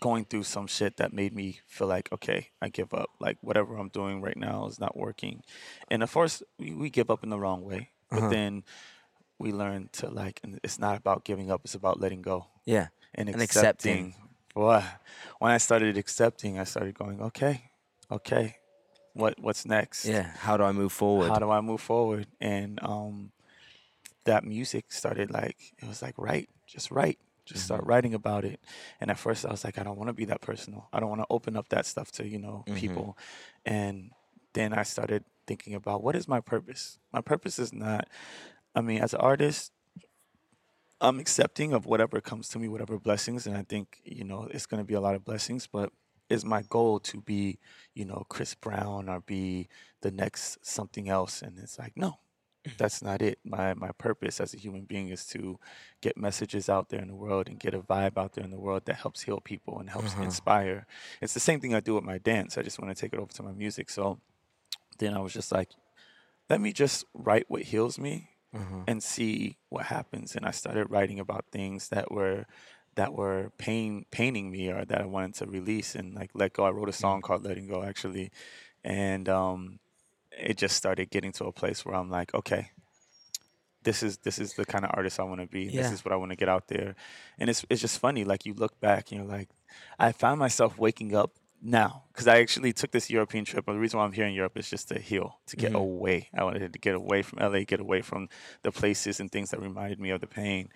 going 0.00 0.24
through 0.24 0.42
some 0.44 0.66
shit 0.66 0.96
that 0.98 1.12
made 1.12 1.34
me 1.34 1.60
feel 1.66 1.86
like 1.86 2.12
okay 2.12 2.48
I 2.60 2.68
give 2.68 2.92
up 2.92 3.10
like 3.20 3.38
whatever 3.40 3.76
I'm 3.76 3.88
doing 3.88 4.20
right 4.20 4.36
now 4.36 4.66
is 4.66 4.78
not 4.78 4.96
working 4.96 5.42
and 5.90 6.02
of 6.02 6.12
course 6.12 6.42
we, 6.58 6.72
we 6.74 6.90
give 6.90 7.10
up 7.10 7.22
in 7.24 7.30
the 7.30 7.38
wrong 7.38 7.62
way 7.64 7.90
but 8.10 8.18
Uh-huh. 8.18 8.28
then 8.30 8.64
we 9.38 9.52
learn 9.52 9.90
to 9.92 10.08
like, 10.08 10.40
and 10.42 10.58
it's 10.62 10.78
not 10.78 10.96
about 10.96 11.24
giving 11.24 11.50
up. 11.50 11.60
It's 11.64 11.74
about 11.74 12.00
letting 12.00 12.22
go 12.22 12.46
Yeah. 12.64 12.88
and 13.14 13.28
And 13.28 13.42
accepting. 13.42 14.14
Boy, 14.54 14.82
when 15.40 15.50
I 15.52 15.58
started 15.58 15.98
accepting, 15.98 16.58
I 16.58 16.64
started 16.64 16.94
going, 16.96 17.20
okay, 17.20 17.70
okay, 18.10 18.56
what 19.12 19.34
what's 19.38 19.66
next? 19.66 20.06
Yeah. 20.06 20.30
How 20.38 20.56
do 20.56 20.64
I 20.64 20.72
move 20.72 20.92
forward? 20.92 21.28
How 21.28 21.38
do 21.38 21.50
I 21.50 21.60
move 21.60 21.82
forward? 21.82 22.28
And 22.40 22.78
um, 22.82 23.32
that 24.24 24.42
music 24.44 24.90
started 24.92 25.30
like 25.30 25.56
it 25.82 25.86
was 25.86 26.00
like 26.00 26.14
right 26.16 26.48
just 26.66 26.90
write, 26.90 27.18
just 27.46 27.64
start 27.64 27.82
Mm-hmm. 27.82 27.90
writing 27.90 28.14
about 28.14 28.44
it. 28.44 28.60
And 29.00 29.10
at 29.10 29.18
first, 29.18 29.46
I 29.46 29.50
was 29.50 29.64
like, 29.64 29.78
I 29.78 29.84
don't 29.84 29.98
want 29.98 30.08
to 30.08 30.14
be 30.14 30.26
that 30.26 30.42
personal. 30.42 30.88
I 30.92 31.00
don't 31.00 31.08
want 31.10 31.22
to 31.22 31.26
open 31.30 31.56
up 31.56 31.70
that 31.70 31.86
stuff 31.86 32.12
to 32.12 32.26
you 32.28 32.38
know 32.38 32.66
Mm-hmm. 32.66 32.76
people. 32.76 33.18
And 33.64 34.12
then 34.54 34.74
I 34.74 34.82
started 34.84 35.24
thinking 35.46 35.74
about 35.74 36.02
what 36.02 36.16
is 36.16 36.28
my 36.28 36.40
purpose. 36.40 36.98
My 37.12 37.20
purpose 37.22 37.58
is 37.58 37.72
not. 37.72 38.08
I 38.74 38.80
mean, 38.82 39.00
as 39.02 39.14
an 39.14 39.20
artist, 39.20 39.72
I'm 41.00 41.20
accepting 41.20 41.72
of 41.72 41.86
whatever 41.86 42.20
comes 42.20 42.48
to 42.50 42.58
me, 42.58 42.68
whatever 42.68 42.98
blessings, 42.98 43.46
and 43.46 43.56
I 43.56 43.62
think 43.62 44.00
you 44.04 44.24
know 44.24 44.48
it's 44.50 44.66
going 44.66 44.80
to 44.82 44.86
be 44.86 44.94
a 44.94 45.00
lot 45.00 45.14
of 45.14 45.24
blessings. 45.24 45.66
But 45.66 45.92
is 46.28 46.44
my 46.44 46.62
goal 46.62 46.98
to 47.00 47.20
be, 47.20 47.58
you 47.94 48.04
know, 48.04 48.24
Chris 48.28 48.54
Brown 48.54 49.08
or 49.08 49.20
be 49.20 49.68
the 50.02 50.10
next 50.10 50.58
something 50.66 51.08
else? 51.08 51.42
And 51.42 51.58
it's 51.58 51.78
like, 51.78 51.92
no, 51.96 52.18
that's 52.78 53.02
not 53.02 53.22
it. 53.22 53.38
My 53.44 53.74
my 53.74 53.90
purpose 53.92 54.40
as 54.40 54.54
a 54.54 54.58
human 54.58 54.84
being 54.84 55.08
is 55.08 55.24
to 55.26 55.58
get 56.00 56.16
messages 56.16 56.68
out 56.68 56.88
there 56.88 57.00
in 57.00 57.08
the 57.08 57.14
world 57.14 57.48
and 57.48 57.58
get 57.58 57.74
a 57.74 57.80
vibe 57.80 58.16
out 58.16 58.34
there 58.34 58.44
in 58.44 58.50
the 58.50 58.60
world 58.60 58.82
that 58.86 58.96
helps 58.96 59.22
heal 59.22 59.40
people 59.40 59.78
and 59.78 59.90
helps 59.90 60.12
uh-huh. 60.12 60.24
inspire. 60.24 60.86
It's 61.20 61.34
the 61.34 61.40
same 61.40 61.60
thing 61.60 61.74
I 61.74 61.80
do 61.80 61.94
with 61.94 62.04
my 62.04 62.18
dance. 62.18 62.58
I 62.58 62.62
just 62.62 62.80
want 62.80 62.94
to 62.94 63.00
take 63.00 63.12
it 63.12 63.18
over 63.18 63.32
to 63.32 63.42
my 63.42 63.52
music. 63.52 63.90
So 63.90 64.18
then 64.98 65.14
I 65.14 65.20
was 65.20 65.32
just 65.32 65.52
like, 65.52 65.70
let 66.48 66.60
me 66.60 66.72
just 66.72 67.04
write 67.14 67.46
what 67.48 67.62
heals 67.62 67.98
me 67.98 68.30
uh-huh. 68.54 68.84
and 68.86 69.02
see 69.02 69.58
what 69.68 69.86
happens. 69.86 70.34
And 70.36 70.46
I 70.46 70.50
started 70.50 70.90
writing 70.90 71.20
about 71.20 71.46
things 71.50 71.88
that 71.90 72.10
were 72.10 72.46
that 72.94 73.12
were 73.12 73.52
pain 73.58 74.06
paining 74.10 74.50
me 74.50 74.70
or 74.70 74.84
that 74.84 75.02
I 75.02 75.06
wanted 75.06 75.34
to 75.34 75.46
release 75.46 75.94
and 75.94 76.14
like 76.14 76.30
let 76.34 76.54
go. 76.54 76.64
I 76.64 76.70
wrote 76.70 76.88
a 76.88 76.92
song 76.92 77.18
mm-hmm. 77.18 77.26
called 77.26 77.44
Letting 77.44 77.68
Go 77.68 77.82
actually. 77.82 78.30
And 78.82 79.28
um 79.28 79.78
it 80.36 80.56
just 80.56 80.76
started 80.76 81.10
getting 81.10 81.32
to 81.32 81.44
a 81.46 81.52
place 81.52 81.84
where 81.84 81.94
I'm 81.94 82.10
like, 82.10 82.34
okay, 82.34 82.70
this 83.86 84.02
is 84.02 84.18
this 84.18 84.38
is 84.38 84.54
the 84.54 84.66
kind 84.66 84.84
of 84.84 84.90
artist 84.94 85.18
I 85.20 85.22
want 85.22 85.40
to 85.40 85.46
be. 85.46 85.68
This 85.68 85.92
is 85.92 86.04
what 86.04 86.12
I 86.12 86.16
want 86.16 86.32
to 86.32 86.36
get 86.36 86.48
out 86.48 86.68
there. 86.68 86.94
And 87.38 87.48
it's 87.48 87.64
it's 87.70 87.80
just 87.80 87.98
funny. 87.98 88.24
Like 88.24 88.44
you 88.44 88.52
look 88.52 88.78
back 88.80 89.10
and 89.10 89.20
you're 89.20 89.30
like, 89.38 89.48
I 89.98 90.12
found 90.12 90.38
myself 90.38 90.76
waking 90.78 91.14
up 91.14 91.32
now 91.62 92.04
because 92.12 92.26
I 92.28 92.40
actually 92.40 92.72
took 92.72 92.90
this 92.90 93.08
European 93.08 93.44
trip. 93.44 93.66
And 93.66 93.76
the 93.76 93.80
reason 93.80 93.98
why 93.98 94.04
I'm 94.04 94.12
here 94.12 94.26
in 94.26 94.34
Europe 94.34 94.58
is 94.58 94.68
just 94.68 94.88
to 94.88 94.98
heal, 94.98 95.38
to 95.46 95.56
get 95.56 95.74
away. 95.74 96.28
I 96.36 96.44
wanted 96.44 96.72
to 96.72 96.78
get 96.78 96.94
away 96.94 97.22
from 97.22 97.38
LA, 97.38 97.60
get 97.60 97.80
away 97.80 98.02
from 98.02 98.28
the 98.62 98.72
places 98.72 99.20
and 99.20 99.30
things 99.30 99.50
that 99.50 99.60
reminded 99.60 100.00
me 100.00 100.10
of 100.10 100.20
the 100.20 100.26
pain. 100.26 100.68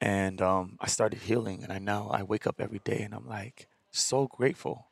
And 0.00 0.42
um, 0.42 0.76
I 0.80 0.88
started 0.88 1.20
healing, 1.20 1.62
and 1.62 1.72
I 1.72 1.78
now 1.78 2.08
I 2.08 2.22
wake 2.22 2.46
up 2.46 2.60
every 2.60 2.80
day 2.84 3.00
and 3.00 3.14
I'm 3.14 3.26
like 3.26 3.68
so 3.90 4.26
grateful 4.26 4.88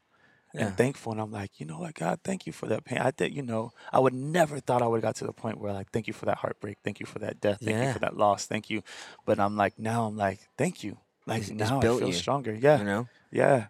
Yeah. 0.55 0.67
and 0.69 0.77
thankful. 0.77 1.13
And 1.13 1.21
I'm 1.21 1.33
like, 1.33 1.59
you 1.59 1.67
know 1.67 1.79
what, 1.81 1.95
God, 1.95 2.21
thank 2.25 2.47
you 2.47 2.53
for 2.53 2.67
that 2.67 2.85
pain. 2.85 2.99
I 2.99 3.11
think, 3.11 3.35
you 3.35 3.43
know, 3.43 3.73
I 3.93 3.99
would 3.99 4.15
never 4.15 4.61
thought 4.61 4.83
I 4.83 4.87
would 4.87 4.99
have 4.99 5.03
got 5.03 5.17
to 5.17 5.27
the 5.27 5.33
point 5.33 5.59
where 5.59 5.73
like, 5.73 5.91
thank 5.91 6.07
you 6.07 6.13
for 6.15 6.27
that 6.27 6.39
heartbreak, 6.39 6.79
thank 6.85 7.01
you 7.01 7.07
for 7.07 7.19
that 7.19 7.41
death, 7.41 7.59
thank 7.63 7.77
you 7.87 7.93
for 7.93 7.99
that 7.99 8.17
loss, 8.17 8.47
thank 8.47 8.71
you. 8.71 8.83
But 9.27 9.39
I'm 9.41 9.57
like, 9.57 9.79
now 9.79 10.07
I'm 10.07 10.17
like, 10.17 10.39
thank 10.57 10.85
you. 10.85 10.99
Like 11.27 11.43
It's- 11.43 11.51
it's 11.51 11.71
now 11.71 11.79
I 11.79 11.83
feel 11.83 12.07
you, 12.07 12.13
stronger. 12.13 12.55
Yeah. 12.55 12.79
You 12.79 12.85
know. 12.85 13.09
Yeah. 13.33 13.67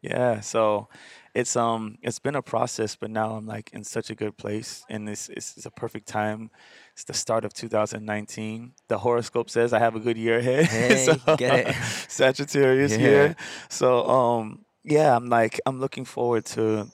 Yeah. 0.00 0.40
So 0.40 0.88
it's 1.34 1.54
um 1.56 1.96
it's 2.02 2.18
been 2.18 2.34
a 2.34 2.42
process, 2.42 2.96
but 2.96 3.10
now 3.10 3.34
I'm 3.36 3.46
like 3.46 3.70
in 3.72 3.84
such 3.84 4.10
a 4.10 4.14
good 4.14 4.36
place 4.36 4.84
and 4.88 5.06
this 5.06 5.28
is 5.28 5.54
it's 5.56 5.66
a 5.66 5.70
perfect 5.70 6.06
time. 6.08 6.50
It's 6.94 7.04
the 7.04 7.14
start 7.14 7.44
of 7.44 7.52
2019. 7.54 8.72
The 8.88 8.98
horoscope 8.98 9.48
says 9.50 9.72
I 9.72 9.78
have 9.78 9.94
a 9.96 10.00
good 10.00 10.16
year 10.16 10.38
ahead. 10.38 10.66
Hey, 10.70 11.06
get 11.36 11.68
it. 11.68 11.74
Sagittarius 12.08 12.92
Yeah. 12.92 12.98
here. 12.98 13.36
So 13.68 14.06
um 14.08 14.61
yeah, 14.84 15.14
I'm 15.16 15.28
like 15.28 15.60
I'm 15.66 15.80
looking 15.80 16.04
forward 16.04 16.44
to 16.56 16.88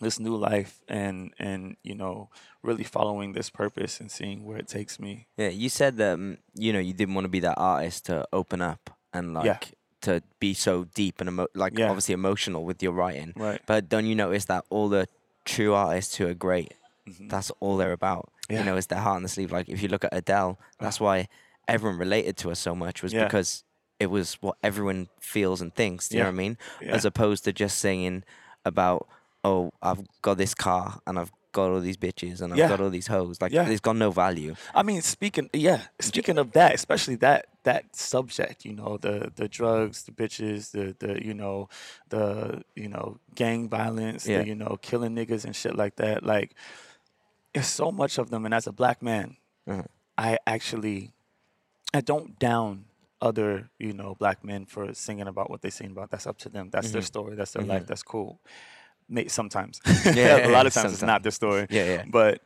this 0.00 0.18
new 0.18 0.36
life 0.36 0.80
and 0.88 1.32
and 1.38 1.76
you 1.82 1.94
know 1.94 2.30
really 2.62 2.84
following 2.84 3.32
this 3.32 3.50
purpose 3.50 4.00
and 4.00 4.10
seeing 4.10 4.44
where 4.44 4.56
it 4.58 4.68
takes 4.68 4.98
me. 4.98 5.26
Yeah, 5.36 5.48
you 5.48 5.68
said 5.68 5.96
that 5.98 6.14
um, 6.14 6.38
you 6.54 6.72
know 6.72 6.78
you 6.78 6.92
didn't 6.92 7.14
want 7.14 7.24
to 7.24 7.28
be 7.30 7.40
that 7.40 7.54
artist 7.58 8.06
to 8.06 8.26
open 8.32 8.60
up 8.60 8.90
and 9.12 9.34
like 9.34 9.44
Yeah. 9.46 9.58
to 10.02 10.22
be 10.38 10.54
so 10.54 10.84
deep 10.94 11.20
and 11.20 11.28
emo- 11.28 11.48
like 11.54 11.76
Yeah. 11.78 11.88
obviously 11.88 12.14
emotional 12.14 12.64
with 12.64 12.82
your 12.82 12.92
writing. 12.92 13.32
Right. 13.36 13.60
But 13.66 13.88
don't 13.88 14.06
you 14.06 14.14
notice 14.14 14.44
that 14.46 14.64
all 14.70 14.88
the 14.88 15.06
true 15.44 15.74
artists 15.74 16.16
who 16.16 16.26
are 16.28 16.34
great, 16.34 16.74
that's 17.18 17.50
all 17.60 17.76
they're 17.76 17.92
about. 17.92 18.24
Mm-hmm. 18.26 18.52
Yeah. 18.52 18.58
Uh-huh. 18.60 18.64
You 18.64 18.70
know, 18.72 18.76
it's 18.76 18.86
their 18.86 18.98
heart 19.00 19.16
on 19.16 19.22
the 19.22 19.28
sleeve. 19.28 19.52
Like 19.52 19.68
if 19.68 19.82
you 19.82 19.88
look 19.88 20.04
at 20.04 20.12
Adele, 20.14 20.58
that's 20.78 21.00
why 21.00 21.28
everyone 21.68 21.98
related 21.98 22.36
to 22.38 22.48
her 22.50 22.54
so 22.54 22.74
much 22.74 23.02
was 23.02 23.12
because 23.14 23.64
it 24.00 24.10
was 24.10 24.34
what 24.40 24.56
everyone 24.62 25.08
feels 25.20 25.60
and 25.60 25.72
thinks. 25.74 26.08
Do 26.08 26.16
you 26.16 26.22
know 26.22 26.28
what 26.30 26.34
I 26.34 26.36
mean? 26.44 26.58
Yeah. 26.80 26.94
As 26.96 27.04
opposed 27.04 27.44
to 27.44 27.52
just 27.52 27.78
singing 27.78 28.24
about, 28.64 29.06
oh, 29.44 29.70
I've 29.82 30.02
got 30.22 30.38
this 30.38 30.54
car 30.54 31.00
and 31.06 31.18
I've 31.18 31.30
got 31.52 31.70
all 31.70 31.80
these 31.80 31.96
bitches 31.96 32.40
and 32.40 32.52
I've 32.52 32.58
Yeah. 32.58 32.68
got 32.68 32.80
all 32.80 32.90
these 32.90 33.08
hoes. 33.08 33.40
Like 33.40 33.52
Yeah. 33.52 33.68
it's 33.68 33.80
got 33.80 33.96
no 33.96 34.10
value. 34.10 34.54
I 34.74 34.82
mean, 34.82 35.02
speaking, 35.02 35.50
yeah, 35.52 35.82
speaking 36.00 36.38
of 36.38 36.52
that, 36.52 36.74
especially 36.74 37.16
that 37.16 37.46
that 37.64 37.94
subject, 37.94 38.64
you 38.64 38.72
know, 38.72 38.96
the 38.96 39.30
the 39.36 39.46
drugs, 39.48 40.04
the 40.04 40.12
bitches, 40.12 40.70
the 40.70 40.96
the 41.04 41.24
you 41.24 41.34
know, 41.34 41.68
the 42.08 42.62
you 42.74 42.88
know, 42.88 43.18
gang 43.34 43.68
violence, 43.68 44.26
Yeah. 44.26 44.38
the 44.42 44.46
you 44.46 44.54
know, 44.54 44.78
killing 44.80 45.14
niggas 45.14 45.44
and 45.44 45.54
shit 45.54 45.76
like 45.76 45.96
that. 45.96 46.22
Like, 46.24 46.54
it's 47.52 47.68
so 47.68 47.90
much 47.92 48.16
of 48.16 48.30
them, 48.30 48.44
and 48.46 48.54
as 48.54 48.66
a 48.66 48.72
black 48.72 49.02
man, 49.02 49.36
Uh-huh. 49.66 49.82
I 50.16 50.38
actually, 50.46 51.12
I 51.92 52.00
don't 52.00 52.38
down 52.38 52.84
other 53.20 53.70
you 53.78 53.92
know 53.92 54.14
black 54.18 54.44
men 54.44 54.66
for 54.66 54.94
singing 54.94 55.28
about 55.28 55.50
what 55.50 55.62
they 55.62 55.70
sing 55.70 55.90
about. 55.90 56.10
That's 56.10 56.26
up 56.26 56.38
to 56.38 56.48
them. 56.48 56.70
That's 56.70 56.90
their 56.90 57.02
story. 57.02 57.36
That's 57.36 57.52
their 57.52 57.64
life. 57.64 57.86
That's 57.86 58.02
cool. 58.02 58.40
Sometimes, 59.26 59.80
Mm-hmm. 59.80 60.16
Yeah, 60.16 60.46
a 60.48 60.50
lot 60.50 60.66
of 60.66 60.72
times 60.72 60.92
it's 60.92 61.02
not 61.02 61.22
their 61.22 61.32
story. 61.32 61.66
Yeah, 61.68 61.84
yeah. 61.84 62.04
But 62.06 62.42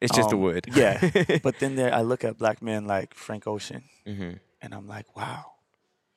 It's 0.00 0.14
just 0.14 0.30
a 0.32 0.34
um, 0.34 0.42
word. 0.42 0.66
Yeah. 0.74 1.38
but 1.42 1.58
then 1.58 1.76
there, 1.76 1.94
I 1.94 2.02
look 2.02 2.22
at 2.24 2.36
black 2.36 2.60
men 2.60 2.86
like 2.86 3.14
Frank 3.14 3.46
Ocean, 3.46 3.84
hmm 4.06 4.32
and 4.64 4.72
I'm 4.74 4.86
like, 4.86 5.16
wow, 5.16 5.54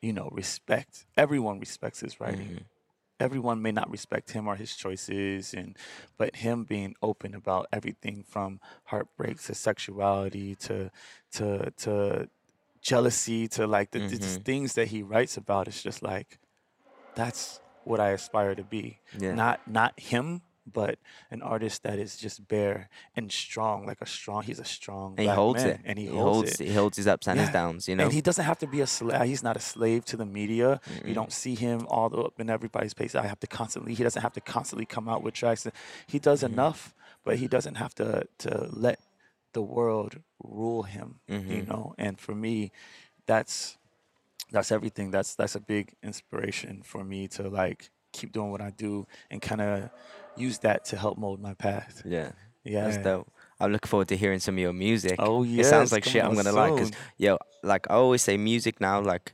you 0.01 0.13
know, 0.13 0.29
respect. 0.31 1.05
Everyone 1.17 1.59
respects 1.59 2.01
his 2.01 2.19
writing. 2.19 2.47
Mm-hmm. 2.47 2.57
Everyone 3.19 3.61
may 3.61 3.71
not 3.71 3.89
respect 3.89 4.31
him 4.31 4.47
or 4.47 4.55
his 4.55 4.75
choices, 4.75 5.53
and 5.53 5.75
but 6.17 6.35
him 6.35 6.63
being 6.63 6.93
open 7.01 7.33
about 7.33 7.67
everything 7.71 8.23
from 8.27 8.59
heartbreak 8.85 9.41
to 9.43 9.55
sexuality 9.55 10.53
to 10.55 10.91
to 11.31 11.71
to 11.77 12.29
jealousy 12.89 13.47
to 13.55 13.61
like 13.67 13.89
the, 13.91 13.99
the 13.99 14.17
Mm-hmm. 14.17 14.43
things 14.49 14.73
that 14.77 14.87
he 14.93 14.99
writes 15.11 15.35
about. 15.37 15.67
It's 15.67 15.81
just 15.89 16.01
like 16.03 16.29
that's 17.15 17.59
what 17.83 17.99
I 17.99 18.09
aspire 18.19 18.53
to 18.55 18.63
be. 18.63 18.99
Yeah. 19.17 19.33
Not 19.43 19.57
not 19.79 19.91
him, 19.99 20.41
but 20.79 20.93
an 21.31 21.41
artist 21.41 21.83
that 21.83 21.97
is 22.05 22.11
just 22.25 22.37
bare 22.47 22.89
and 23.15 23.31
strong, 23.31 23.85
like 23.89 24.01
a 24.01 24.05
strong. 24.05 24.43
He's 24.49 24.59
a 24.59 24.69
strong. 24.77 25.15
And 25.17 25.27
he 25.27 25.33
holds 25.41 25.63
man, 25.63 25.73
it. 25.73 25.79
and 25.87 25.95
he, 25.99 26.05
he 26.05 26.11
holds, 26.11 26.35
holds 26.49 26.61
it. 26.61 26.67
he 26.67 26.73
holds 26.73 26.97
his 26.97 27.07
ups 27.07 27.27
and 27.27 27.39
his 27.39 27.49
downs. 27.59 27.87
You 27.89 27.95
know. 27.95 28.05
And 28.05 28.13
he 28.13 28.21
doesn't 28.21 28.45
have 28.51 28.59
to 28.59 28.67
be 28.67 28.81
a 28.81 28.87
slave. 28.87 29.21
He's 29.33 29.43
not 29.43 29.55
a 29.57 29.65
slave 29.73 30.05
to 30.11 30.17
the 30.17 30.25
media. 30.25 30.79
You 31.03 31.13
don't 31.19 31.33
see 31.43 31.55
him 31.55 31.85
all 31.89 32.09
the 32.09 32.17
up 32.29 32.39
in 32.39 32.49
everybody's 32.49 32.93
face. 32.93 33.13
I 33.15 33.27
have 33.33 33.39
to 33.41 33.47
constantly. 33.47 33.93
He 33.99 34.03
doesn't 34.03 34.21
have 34.21 34.33
to 34.33 34.41
constantly 34.41 34.85
come 34.85 35.09
out 35.09 35.21
with 35.23 35.33
tracks. 35.33 35.67
He 36.07 36.19
does 36.19 36.41
enough, 36.43 36.93
but 37.23 37.37
he 37.41 37.47
doesn't 37.47 37.75
have 37.83 37.93
to 38.01 38.07
to 38.43 38.51
let 38.71 38.97
the 39.55 39.61
world 39.61 40.19
rule 40.43 40.83
him. 40.83 41.15
You 41.27 41.39
mm-hmm. 41.39 41.69
know. 41.71 41.95
And 41.97 42.19
for 42.19 42.35
me, 42.35 42.71
that's 43.25 43.77
that's 44.51 44.71
everything. 44.71 45.09
That's 45.09 45.33
that's 45.33 45.55
a 45.55 45.59
big 45.59 45.93
inspiration 46.03 46.83
for 46.83 47.03
me 47.03 47.27
to 47.29 47.49
like 47.49 47.89
keep 48.11 48.31
doing 48.31 48.51
what 48.51 48.61
I 48.61 48.69
do 48.69 49.07
and 49.31 49.41
kind 49.41 49.61
of 49.61 49.89
use 50.35 50.59
that 50.59 50.85
to 50.85 50.97
help 50.97 51.17
mold 51.17 51.39
my 51.41 51.55
path. 51.55 52.03
yeah. 52.05 52.31
Yeah. 52.63 52.85
That's 52.85 52.97
dope. 52.97 53.31
I'm 53.59 53.71
looking 53.71 53.87
forward 53.87 54.07
to 54.07 54.17
hearing 54.17 54.39
some 54.39 54.55
of 54.55 54.59
your 54.59 54.73
music. 54.73 55.15
Oh, 55.19 55.43
It 55.45 55.65
sounds 55.65 55.91
like 55.91 56.03
come 56.03 56.13
shit 56.13 56.23
I'm 56.25 56.33
gonna 56.35 56.51
like 56.51 56.71
'cause 56.71 56.89
because 56.89 57.03
yo, 57.17 57.37
like 57.61 57.85
I 57.91 57.93
always 57.93 58.23
say, 58.23 58.37
music 58.37 58.81
now, 58.81 58.99
like 59.01 59.33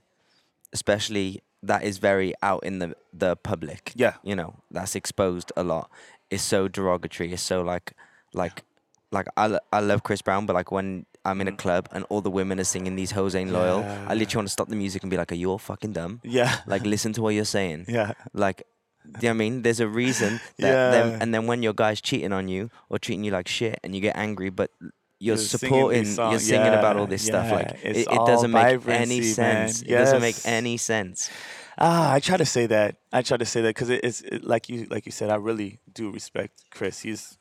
especially 0.73 1.41
that 1.63 1.83
is 1.83 1.97
very 1.97 2.33
out 2.43 2.63
in 2.63 2.79
the 2.79 2.93
the 3.13 3.37
public. 3.37 3.93
Yeah. 3.95 4.15
You 4.21 4.35
know, 4.35 4.55
that's 4.69 4.95
exposed 4.95 5.51
a 5.55 5.63
lot. 5.63 5.89
It's 6.29 6.43
so 6.43 6.67
derogatory. 6.67 7.31
It's 7.31 7.41
so 7.41 7.61
like 7.61 7.93
like 8.33 8.63
like 9.11 9.27
I, 9.37 9.59
I 9.73 9.79
love 9.81 10.03
Chris 10.03 10.21
Brown, 10.21 10.45
but 10.45 10.53
like 10.53 10.71
when 10.71 11.05
I'm 11.25 11.41
in 11.41 11.47
a 11.47 11.51
club 11.55 11.87
and 11.91 12.05
all 12.09 12.21
the 12.21 12.31
women 12.31 12.59
are 12.59 12.63
singing 12.63 12.95
these 12.95 13.11
hoes 13.11 13.35
ain't 13.35 13.51
loyal, 13.51 13.83
I 14.07 14.13
literally 14.13 14.37
want 14.39 14.47
to 14.47 14.51
stop 14.53 14.67
the 14.69 14.75
music 14.75 15.03
and 15.03 15.09
be 15.11 15.17
like, 15.17 15.31
Are 15.31 15.35
you 15.35 15.49
all 15.51 15.57
fucking 15.59 15.93
dumb? 15.93 16.21
Yeah. 16.23 16.59
Like 16.65 16.85
listen 16.85 17.13
to 17.13 17.21
what 17.21 17.29
you're 17.35 17.45
saying. 17.45 17.85
Yeah. 17.87 18.13
Like, 18.33 18.63
do 19.03 19.09
you 19.09 19.11
know 19.11 19.29
what 19.29 19.33
I 19.33 19.33
mean? 19.37 19.61
There's 19.63 19.79
a 19.79 19.87
reason 19.87 20.39
that 20.59 20.91
them, 20.91 21.09
Yeah. 21.11 21.17
and 21.21 21.33
then 21.33 21.45
when 21.47 21.61
your 21.63 21.73
guy's 21.73 22.01
cheating 22.01 22.31
on 22.33 22.47
you 22.47 22.69
or 22.89 22.99
treating 22.99 23.23
you 23.23 23.31
like 23.31 23.47
shit 23.47 23.79
and 23.83 23.93
you 23.95 24.01
get 24.01 24.15
angry, 24.15 24.49
but 24.49 24.71
you're, 25.19 25.35
You're 25.35 25.37
singing 25.37 25.69
supporting, 25.75 26.03
these 26.05 26.17
you're 26.17 26.39
singing 26.39 26.73
about 26.73 26.95
all 26.97 27.03
Yeah, 27.03 27.09
this 27.09 27.25
stuff. 27.25 27.51
Like, 27.51 27.77
it, 27.83 27.97
it 27.97 28.07
doesn't 28.07 28.49
make 28.49 28.87
any 28.87 29.21
sense. 29.21 29.81
It 29.83 29.89
doesn't 29.89 30.21
make 30.21 30.37
any 30.45 30.77
sense. 30.77 31.29
Ah, 31.77 32.11
I 32.13 32.19
try 32.19 32.37
to 32.37 32.45
say 32.45 32.65
that. 32.67 32.95
I 33.11 33.21
try 33.21 33.37
to 33.37 33.45
say 33.45 33.61
that 33.61 33.69
because 33.69 33.89
it, 33.89 34.01
it's 34.03 34.21
it, 34.21 34.43
like 34.43 34.67
you 34.69 34.85
like 34.89 35.05
you 35.05 35.11
said. 35.11 35.29
I 35.29 35.35
really 35.35 35.79
do 35.91 36.11
respect 36.11 36.63
Chris. 36.71 36.99
He's 37.01 37.37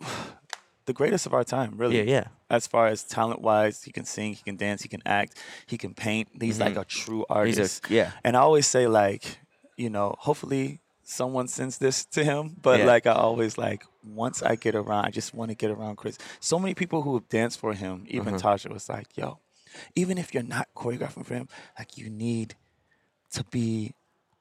the 0.86 0.92
greatest 0.92 1.26
of 1.26 1.34
our 1.34 1.44
time, 1.44 1.74
really. 1.76 1.98
Yeah, 1.98 2.04
yeah. 2.04 2.24
As 2.50 2.66
far 2.66 2.86
as 2.86 3.04
talent 3.04 3.40
wise, 3.42 3.82
he 3.84 3.92
can 3.92 4.04
sing, 4.04 4.32
he 4.34 4.42
can 4.42 4.56
dance, 4.56 4.82
he 4.82 4.88
can 4.88 5.02
act, 5.04 5.36
he 5.66 5.76
can 5.76 5.94
paint. 5.94 6.28
He's 6.40 6.58
like 6.60 6.76
a 6.76 6.84
true 6.84 7.26
artist. 7.28 7.82
Mm-hmm. 7.84 7.92
A 7.92 7.96
yeah. 7.96 8.10
And 8.24 8.36
I 8.36 8.40
always 8.40 8.66
say 8.66 8.86
like, 8.86 9.38
you 9.76 9.90
know, 9.90 10.14
hopefully 10.18 10.80
someone 11.02 11.48
sends 11.48 11.78
this 11.78 12.04
to 12.06 12.24
him. 12.24 12.56
But 12.60 12.80
Yeah. 12.80 12.86
like 12.86 13.06
I 13.06 13.12
always 13.12 13.58
like 13.58 13.84
once 14.04 14.42
I 14.42 14.56
get 14.56 14.74
around, 14.74 15.04
I 15.04 15.10
just 15.10 15.34
want 15.34 15.50
to 15.50 15.54
get 15.54 15.70
around 15.70 15.96
Chris. 15.96 16.16
So 16.40 16.58
many 16.58 16.74
people 16.74 17.02
who 17.02 17.14
have 17.14 17.28
danced 17.28 17.58
for 17.60 17.74
him, 17.74 18.04
even 18.08 18.34
Uh-huh. 18.34 18.54
Tasha 18.56 18.72
was 18.72 18.88
like, 18.88 19.16
yo, 19.16 19.38
even 19.94 20.16
if 20.16 20.32
you're 20.32 20.42
not 20.42 20.68
choreographing 20.74 21.26
for 21.26 21.34
him, 21.34 21.48
like 21.78 21.98
you 21.98 22.08
need 22.08 22.54
to 23.32 23.44
be 23.44 23.94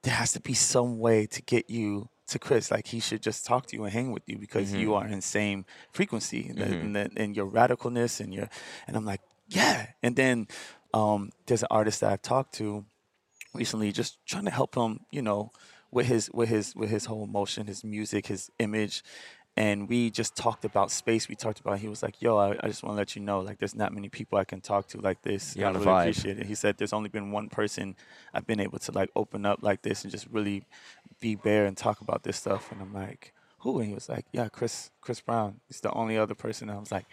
there 0.04 0.14
has 0.14 0.32
to 0.32 0.40
be 0.40 0.54
some 0.54 1.00
way 1.00 1.26
to 1.26 1.42
get 1.42 1.70
you 1.70 2.08
to 2.28 2.40
Chris. 2.40 2.72
Like 2.72 2.88
he 2.88 3.00
should 3.00 3.22
just 3.22 3.46
talk 3.46 3.66
to 3.68 3.76
you 3.76 3.84
and 3.84 3.94
hang 3.94 4.12
with 4.12 4.24
you 4.28 4.38
because 4.38 4.74
you 4.74 4.90
Mm-hmm. 4.90 5.06
are 5.06 5.08
in 5.08 5.22
same 5.22 5.66
frequency 5.92 6.48
and, 6.50 6.58
the, 6.58 6.66
and, 6.66 6.96
the, 6.96 7.12
and 7.16 7.36
your 7.36 7.48
radicalness 7.48 8.20
and 8.20 8.34
your 8.34 8.50
and 8.88 8.96
I'm 8.98 9.06
like, 9.06 9.22
yeah. 9.48 9.88
And 10.04 10.16
then 10.16 10.48
um, 10.94 11.32
there's 11.46 11.64
an 11.64 11.70
artist 11.72 12.02
that 12.02 12.12
I've 12.12 12.22
talked 12.22 12.54
to 12.56 12.86
recently, 13.54 13.92
just 13.92 14.26
trying 14.26 14.46
to 14.46 14.52
help 14.52 14.76
him, 14.76 15.02
you 15.12 15.22
know, 15.22 15.52
with 15.92 16.08
his 16.08 16.30
with 16.34 16.50
his 16.50 16.76
with 16.76 16.90
his 16.90 17.06
whole 17.06 17.24
emotion, 17.24 17.68
his 17.68 17.84
music, 17.84 18.28
his 18.28 18.50
image. 18.60 19.04
And 19.56 19.90
we 19.90 20.12
just 20.12 20.36
talked 20.36 20.66
about 20.66 20.92
space. 20.92 21.28
We 21.28 21.34
talked 21.36 21.60
about. 21.60 21.80
He 21.80 21.88
was 21.88 22.04
like, 22.04 22.22
"Yo, 22.22 22.38
I, 22.38 22.52
I 22.62 22.68
just 22.68 22.84
want 22.84 22.94
to 22.94 22.98
let 23.00 23.16
you 23.16 23.24
know, 23.24 23.40
like, 23.40 23.58
there's 23.58 23.74
not 23.74 23.92
many 23.92 24.08
people 24.08 24.38
I 24.38 24.44
can 24.44 24.62
talk 24.62 24.88
to 24.90 25.02
like 25.02 25.24
this. 25.24 25.56
You're 25.56 25.70
I 25.70 25.72
really 25.72 25.86
vibe. 25.86 26.02
appreciate 26.02 26.38
it." 26.38 26.46
He 26.46 26.54
said, 26.54 26.78
"There's 26.78 26.94
only 26.94 27.10
been 27.10 27.32
one 27.32 27.50
person 27.50 27.96
I've 28.36 28.46
been 28.46 28.60
able 28.60 28.78
to 28.78 28.92
like 28.92 29.10
open 29.16 29.48
up 29.48 29.64
like 29.64 29.82
this 29.82 30.04
and 30.04 30.12
just 30.12 30.28
really 30.30 30.66
be 31.20 31.36
bare 31.36 31.66
and 31.66 31.76
talk 31.78 32.02
about 32.02 32.24
this 32.24 32.38
stuff." 32.38 32.72
And 32.72 32.82
I'm 32.82 32.94
like, 32.94 33.34
"Who?" 33.60 33.80
And 33.80 33.88
he 33.90 33.94
was 33.94 34.10
like, 34.10 34.26
"Yeah, 34.32 34.50
Chris 34.50 34.92
Chris 35.02 35.22
Brown. 35.22 35.60
He's 35.68 35.82
the 35.82 35.92
only 35.92 36.18
other 36.18 36.36
person." 36.36 36.70
And 36.70 36.78
I 36.78 36.80
was 36.80 36.92
like, 36.92 37.06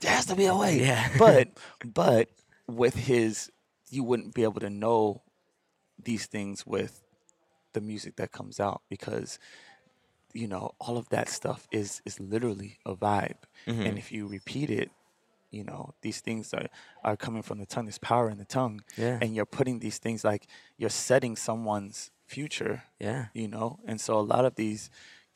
"There 0.00 0.10
has 0.12 0.26
to 0.26 0.34
be 0.36 0.46
a 0.46 0.56
way." 0.56 0.80
Yeah. 0.80 1.08
but 1.18 1.48
but 1.84 2.28
with 2.66 2.94
his, 2.94 3.50
you 3.90 4.04
wouldn't 4.04 4.34
be 4.34 4.42
able 4.44 4.60
to 4.60 4.70
know 4.70 5.22
these 6.02 6.26
things 6.26 6.66
with 6.66 7.02
the 7.72 7.80
music 7.80 8.16
that 8.16 8.32
comes 8.32 8.58
out 8.58 8.82
because 8.88 9.38
you 10.32 10.46
know 10.48 10.72
all 10.80 10.96
of 10.96 11.08
that 11.10 11.28
stuff 11.28 11.66
is 11.72 12.00
is 12.04 12.18
literally 12.20 12.78
a 12.86 12.94
vibe 12.96 13.34
Mm-hmm. 13.66 13.82
and 13.82 13.98
if 13.98 14.10
you 14.10 14.26
repeat 14.26 14.70
it 14.70 14.90
you 15.50 15.62
know 15.64 15.92
these 16.02 16.20
things 16.20 16.54
are 16.54 16.66
are 17.04 17.16
coming 17.16 17.42
from 17.42 17.58
the 17.58 17.66
tongue 17.66 17.84
there's 17.84 17.98
power 17.98 18.30
in 18.30 18.38
the 18.38 18.44
tongue 18.44 18.80
Yeah. 18.96 19.18
and 19.20 19.34
you're 19.34 19.44
putting 19.44 19.80
these 19.80 19.98
things 19.98 20.24
like 20.24 20.46
you're 20.78 20.88
setting 20.90 21.36
someone's 21.36 22.10
future 22.30 22.74
Yeah. 23.06 23.22
you 23.40 23.48
know 23.48 23.68
and 23.88 24.00
so 24.00 24.12
a 24.18 24.26
lot 24.34 24.44
of 24.44 24.54
these 24.54 24.82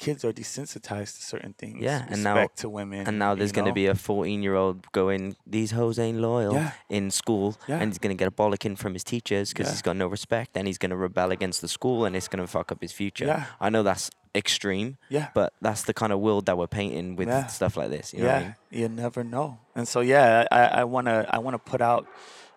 kids 0.04 0.24
are 0.24 0.32
desensitized 0.32 1.12
to 1.18 1.22
certain 1.32 1.54
things 1.62 1.78
Yeah, 1.88 2.00
and 2.10 2.22
now- 2.24 2.48
to 2.62 2.68
women 2.68 3.06
And 3.08 3.16
now 3.24 3.34
there's 3.36 3.52
going 3.58 3.68
to 3.72 3.72
be 3.82 3.86
a 3.86 3.94
14 3.94 4.42
year 4.42 4.56
old 4.62 4.78
going, 4.90 5.22
These 5.56 5.70
hoes 5.78 5.96
ain't 6.00 6.18
loyal 6.18 6.54
Yeah. 6.54 6.72
in 6.98 7.04
school. 7.12 7.48
Yeah. 7.70 7.78
And 7.80 7.86
he's 7.92 7.98
going 8.02 8.14
to 8.16 8.20
get 8.22 8.26
a 8.26 8.36
bollocking 8.40 8.76
from 8.76 8.92
his 8.98 9.04
teachers 9.04 9.46
because 9.50 9.66
Yeah. 9.66 9.72
he's 9.74 9.82
got 9.88 9.96
no 10.04 10.08
respect 10.16 10.50
and 10.56 10.66
he's 10.66 10.78
going 10.82 10.90
to 10.90 10.96
rebel 11.08 11.30
against 11.30 11.60
the 11.64 11.68
school 11.68 11.98
and 12.06 12.16
it's 12.16 12.26
going 12.32 12.42
to 12.46 12.50
fuck 12.50 12.72
up 12.72 12.80
his 12.82 12.90
future. 12.92 13.26
Yeah. 13.26 13.44
I 13.60 13.70
know 13.70 13.84
that's 13.90 14.10
extreme, 14.34 14.96
yeah 15.16 15.28
but 15.38 15.52
that's 15.66 15.82
the 15.84 15.94
kind 15.94 16.12
of 16.12 16.18
world 16.26 16.46
that 16.46 16.56
we're 16.58 16.66
painting 16.80 17.14
with 17.14 17.30
stuff 17.58 17.76
like 17.80 17.90
this. 17.96 18.12
You 18.12 18.20
know 18.26 18.26
yeah, 18.34 18.36
I 18.36 18.42
mean? 18.42 18.54
you 18.80 18.88
never 19.04 19.22
know. 19.22 19.58
And 19.76 19.86
so 19.86 20.00
yeah, 20.00 20.44
I, 20.50 20.62
I 20.80 20.84
wanna 20.94 21.16
I 21.30 21.38
wanna 21.38 21.60
put 21.72 21.80
out 21.80 22.04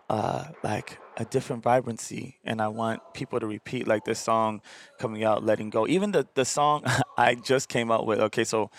uh, 0.10 0.46
like 0.64 1.00
a 1.18 1.26
different 1.26 1.64
vibrancy, 1.64 2.38
and 2.44 2.62
I 2.62 2.68
want 2.70 3.02
people 3.14 3.40
to 3.40 3.48
repeat 3.48 3.88
like 3.88 4.06
this 4.06 4.20
song 4.20 4.62
coming 5.00 5.24
out, 5.24 5.44
letting 5.44 5.70
go. 5.70 5.88
Even 5.88 6.12
the 6.12 6.28
the 6.36 6.46
song 6.46 6.84
I 7.18 7.36
just 7.36 7.70
came 7.70 7.92
out 7.92 8.06
with. 8.06 8.20
Okay, 8.20 8.44
so. 8.44 8.70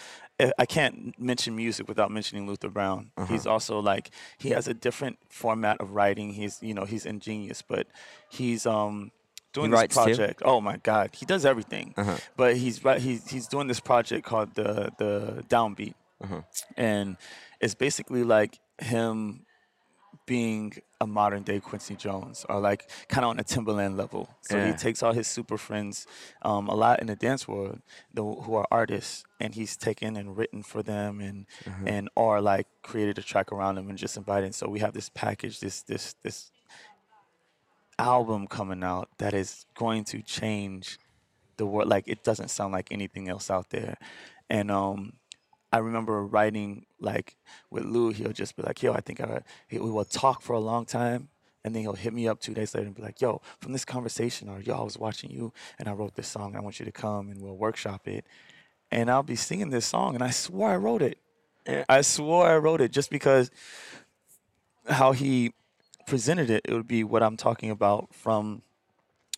I- 0.41 0.53
I 0.57 0.67
can't 0.67 1.19
mention 1.19 1.57
music 1.57 1.89
without 1.89 2.13
mentioning 2.13 2.47
Luther 2.47 2.69
Brown. 2.69 3.11
He's 3.27 3.45
also 3.45 3.81
like 3.81 4.11
he 4.39 4.51
has 4.51 4.69
a 4.69 4.73
different 4.75 5.19
format 5.29 5.81
of 5.81 5.97
writing. 5.97 6.33
He's 6.33 6.63
you 6.63 6.75
know 6.75 6.85
he's 6.85 7.05
ingenious, 7.07 7.61
but 7.61 7.89
he's 8.31 8.65
um 8.65 9.11
doing 9.53 9.73
this 9.73 9.79
writes 9.81 9.97
too? 9.97 10.03
project. 10.05 10.43
Oh 10.45 10.61
my 10.61 10.77
God, 10.77 11.11
he 11.13 11.27
does 11.27 11.45
everything. 11.45 11.93
Uh-huh. 11.97 12.19
But 12.37 12.57
he's 12.57 12.85
right. 12.85 13.01
He's 13.03 13.29
he's 13.29 13.49
doing 13.49 13.67
this 13.67 13.81
project 13.81 14.25
called 14.25 14.55
the 14.55 14.93
the 14.99 15.43
Downbeat, 15.49 15.95
Uh-huh. 16.23 16.43
and 16.77 17.17
it's 17.61 17.75
basically 17.75 18.23
like 18.23 18.61
him 18.81 19.45
being 20.29 20.65
a 21.01 21.07
modern 21.07 21.43
day 21.43 21.59
Quincy 21.59 21.97
Jones, 21.97 22.45
or 22.49 22.61
like 22.61 22.83
kind 23.09 23.25
of 23.25 23.31
on 23.31 23.39
a 23.41 23.45
Timbaland 23.45 23.97
level. 23.97 24.29
So 24.43 24.57
Yeah. 24.57 24.67
he 24.67 24.73
takes 24.87 25.03
all 25.03 25.15
his 25.21 25.27
super 25.27 25.57
friends, 25.59 26.07
um, 26.43 26.69
a 26.69 26.75
lot 26.85 27.01
in 27.01 27.07
the 27.07 27.17
dance 27.17 27.49
world, 27.49 27.81
the, 28.13 28.23
who 28.23 28.55
are 28.61 28.67
artists, 28.71 29.25
and 29.41 29.55
he's 29.55 29.77
taken 29.77 30.17
and 30.17 30.37
written 30.37 30.63
for 30.63 30.83
them, 30.83 31.21
and 31.21 31.47
and 31.93 32.09
or 32.15 32.41
like 32.53 32.67
created 32.83 33.17
a 33.19 33.23
track 33.23 33.51
around 33.53 33.75
them 33.77 33.89
and 33.89 33.99
just 33.99 34.17
invited. 34.17 34.55
So 34.55 34.69
we 34.69 34.81
have 34.81 34.93
this 34.93 35.09
package, 35.09 35.61
this 35.61 35.83
this 35.83 36.15
this 36.23 36.51
album 37.99 38.47
coming 38.47 38.83
out 38.85 39.09
that 39.19 39.35
is 39.35 39.67
going 39.75 40.05
to 40.05 40.23
change 40.23 40.99
the 41.57 41.67
world. 41.67 41.89
Like 41.89 42.07
it 42.07 42.23
doesn't 42.23 42.49
sound 42.51 42.73
like 42.73 42.89
anything 42.93 43.29
else 43.29 43.51
out 43.51 43.71
there, 43.71 43.97
and 44.51 44.71
um. 44.71 45.15
I 45.73 45.79
remember 45.79 46.25
writing 46.25 46.87
like 47.01 47.37
with 47.71 47.85
Lou, 47.85 48.11
he'll 48.11 48.33
just 48.33 48.57
be 48.57 48.63
like, 48.63 48.83
"Yo, 48.83 48.93
I 48.93 49.01
think 49.01 49.21
I." 49.21 49.43
He, 49.69 49.79
we 49.79 49.91
will 49.91 50.05
talk 50.05 50.43
for 50.43 50.55
a 50.55 50.61
long 50.61 50.85
time, 50.85 51.29
and 51.65 51.75
then 51.75 51.83
he'll 51.83 51.93
hit 51.95 52.13
me 52.13 52.27
up 52.27 52.41
two 52.41 52.55
days 52.55 52.75
later 52.75 52.87
and 52.87 52.95
be 52.95 53.03
like, 53.03 53.21
"Yo, 53.21 53.43
from 53.61 53.73
this 53.73 53.85
conversation, 53.85 54.49
or 54.49 54.61
Yo, 54.61 54.75
I 54.75 54.83
was 54.83 54.99
watching 54.99 55.31
you, 55.31 55.53
and 55.79 55.89
I 55.89 55.93
wrote 55.93 56.15
this 56.15 56.29
song. 56.29 56.57
I 56.57 56.61
want 56.61 56.79
you 56.79 56.87
to 56.87 56.93
come 56.93 57.29
and 57.29 57.41
we'll 57.41 57.57
workshop 57.57 58.09
it." 58.09 58.25
And 58.91 59.11
I'll 59.11 59.23
be 59.23 59.37
singing 59.37 59.71
this 59.71 59.87
song, 59.87 60.15
and 60.15 60.25
I 60.25 60.31
swore 60.31 60.71
I 60.71 60.77
wrote 60.77 61.03
it. 61.03 61.19
I 61.89 62.01
swore 62.01 62.47
I 62.47 62.57
wrote 62.57 62.81
it 62.81 62.91
just 62.91 63.11
because 63.11 63.51
how 64.89 65.13
he 65.13 65.53
presented 66.07 66.49
it, 66.49 66.63
it 66.65 66.73
would 66.73 66.89
be 66.89 67.05
what 67.05 67.23
I'm 67.23 67.37
talking 67.37 67.71
about 67.71 68.15
from 68.15 68.63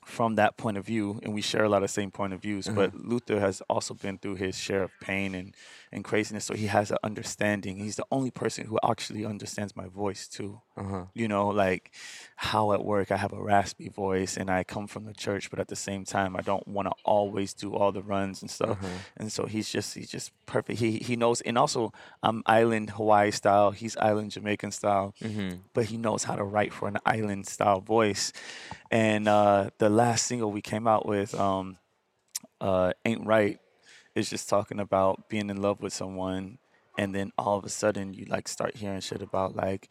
from 0.05 0.35
that 0.37 0.57
point 0.57 0.76
of 0.76 0.85
view, 0.85 1.20
and 1.22 1.35
we 1.35 1.41
share 1.41 1.64
a 1.64 1.68
lot 1.68 1.83
of 1.83 1.91
same 1.91 2.11
point 2.11 2.33
of 2.33 2.41
views. 2.41 2.66
Mm-hmm. 2.66 2.76
But 2.76 2.95
Luther 2.95 3.39
has 3.39 3.61
also 3.68 3.95
been 3.95 4.18
through 4.18 4.37
his 4.37 4.57
share 4.59 4.83
of 4.83 4.91
pain 5.01 5.35
and 5.35 5.55
and 5.93 6.05
craziness, 6.05 6.45
so 6.45 6.55
he 6.55 6.66
has 6.66 6.91
an 6.91 6.99
understanding. 7.03 7.76
He's 7.78 7.97
the 7.97 8.07
only 8.12 8.30
person 8.30 8.66
who 8.66 8.78
actually 8.84 9.24
understands 9.24 9.74
my 9.74 9.88
voice 9.88 10.28
too. 10.28 10.61
Uh-huh. 10.76 11.07
You 11.14 11.26
know, 11.26 11.49
like 11.49 11.93
how 12.36 12.72
at 12.72 12.84
work 12.84 13.11
I 13.11 13.16
have 13.16 13.32
a 13.32 13.43
raspy 13.43 13.88
voice 13.88 14.36
and 14.36 14.49
I 14.51 14.62
come 14.64 14.86
from 14.86 15.05
the 15.05 15.12
church, 15.12 15.51
but 15.51 15.59
at 15.59 15.68
the 15.68 15.76
same 15.76 16.05
time 16.05 16.36
I 16.36 16.43
don't 16.43 16.66
want 16.68 16.86
to 16.88 16.95
always 17.05 17.53
do 17.55 17.74
all 17.74 17.91
the 17.93 18.03
runs 18.03 18.41
and 18.41 18.51
stuff. 18.51 18.78
And 19.16 19.32
so 19.32 19.47
he's 19.47 19.68
just 19.68 19.95
he's 19.95 20.09
just 20.09 20.30
perfect. 20.47 20.78
He 20.78 20.99
he 20.99 21.16
knows, 21.16 21.41
and 21.41 21.59
also 21.59 21.93
I'm 22.22 22.43
island 22.47 22.91
Hawaii 22.91 23.30
style. 23.32 23.72
He's 23.72 23.97
island 23.97 24.30
Jamaican 24.30 24.70
style, 24.70 25.14
but 25.74 25.86
he 25.86 25.97
knows 25.97 26.24
how 26.24 26.36
to 26.36 26.45
write 26.45 26.72
for 26.72 26.86
an 26.88 26.99
island 27.05 27.47
style 27.47 27.80
voice. 27.80 28.32
And 28.91 29.26
uh, 29.28 29.70
the 29.78 29.88
last 29.91 30.26
single 30.26 30.53
we 30.53 30.62
came 30.62 30.86
out 30.86 31.05
with, 31.07 31.34
um, 31.34 31.78
uh, 32.61 32.93
"Ain't 33.05 33.26
Right," 33.26 33.59
is 34.15 34.31
just 34.31 34.49
talking 34.49 34.81
about 34.81 35.29
being 35.29 35.51
in 35.51 35.61
love 35.61 35.81
with 35.81 35.93
someone, 35.93 36.59
and 36.99 37.15
then 37.15 37.33
all 37.39 37.59
of 37.59 37.65
a 37.65 37.69
sudden 37.69 38.15
you 38.15 38.27
like 38.27 38.49
start 38.49 38.77
hearing 38.77 39.01
shit 39.01 39.23
about 39.23 39.57
like 39.57 39.89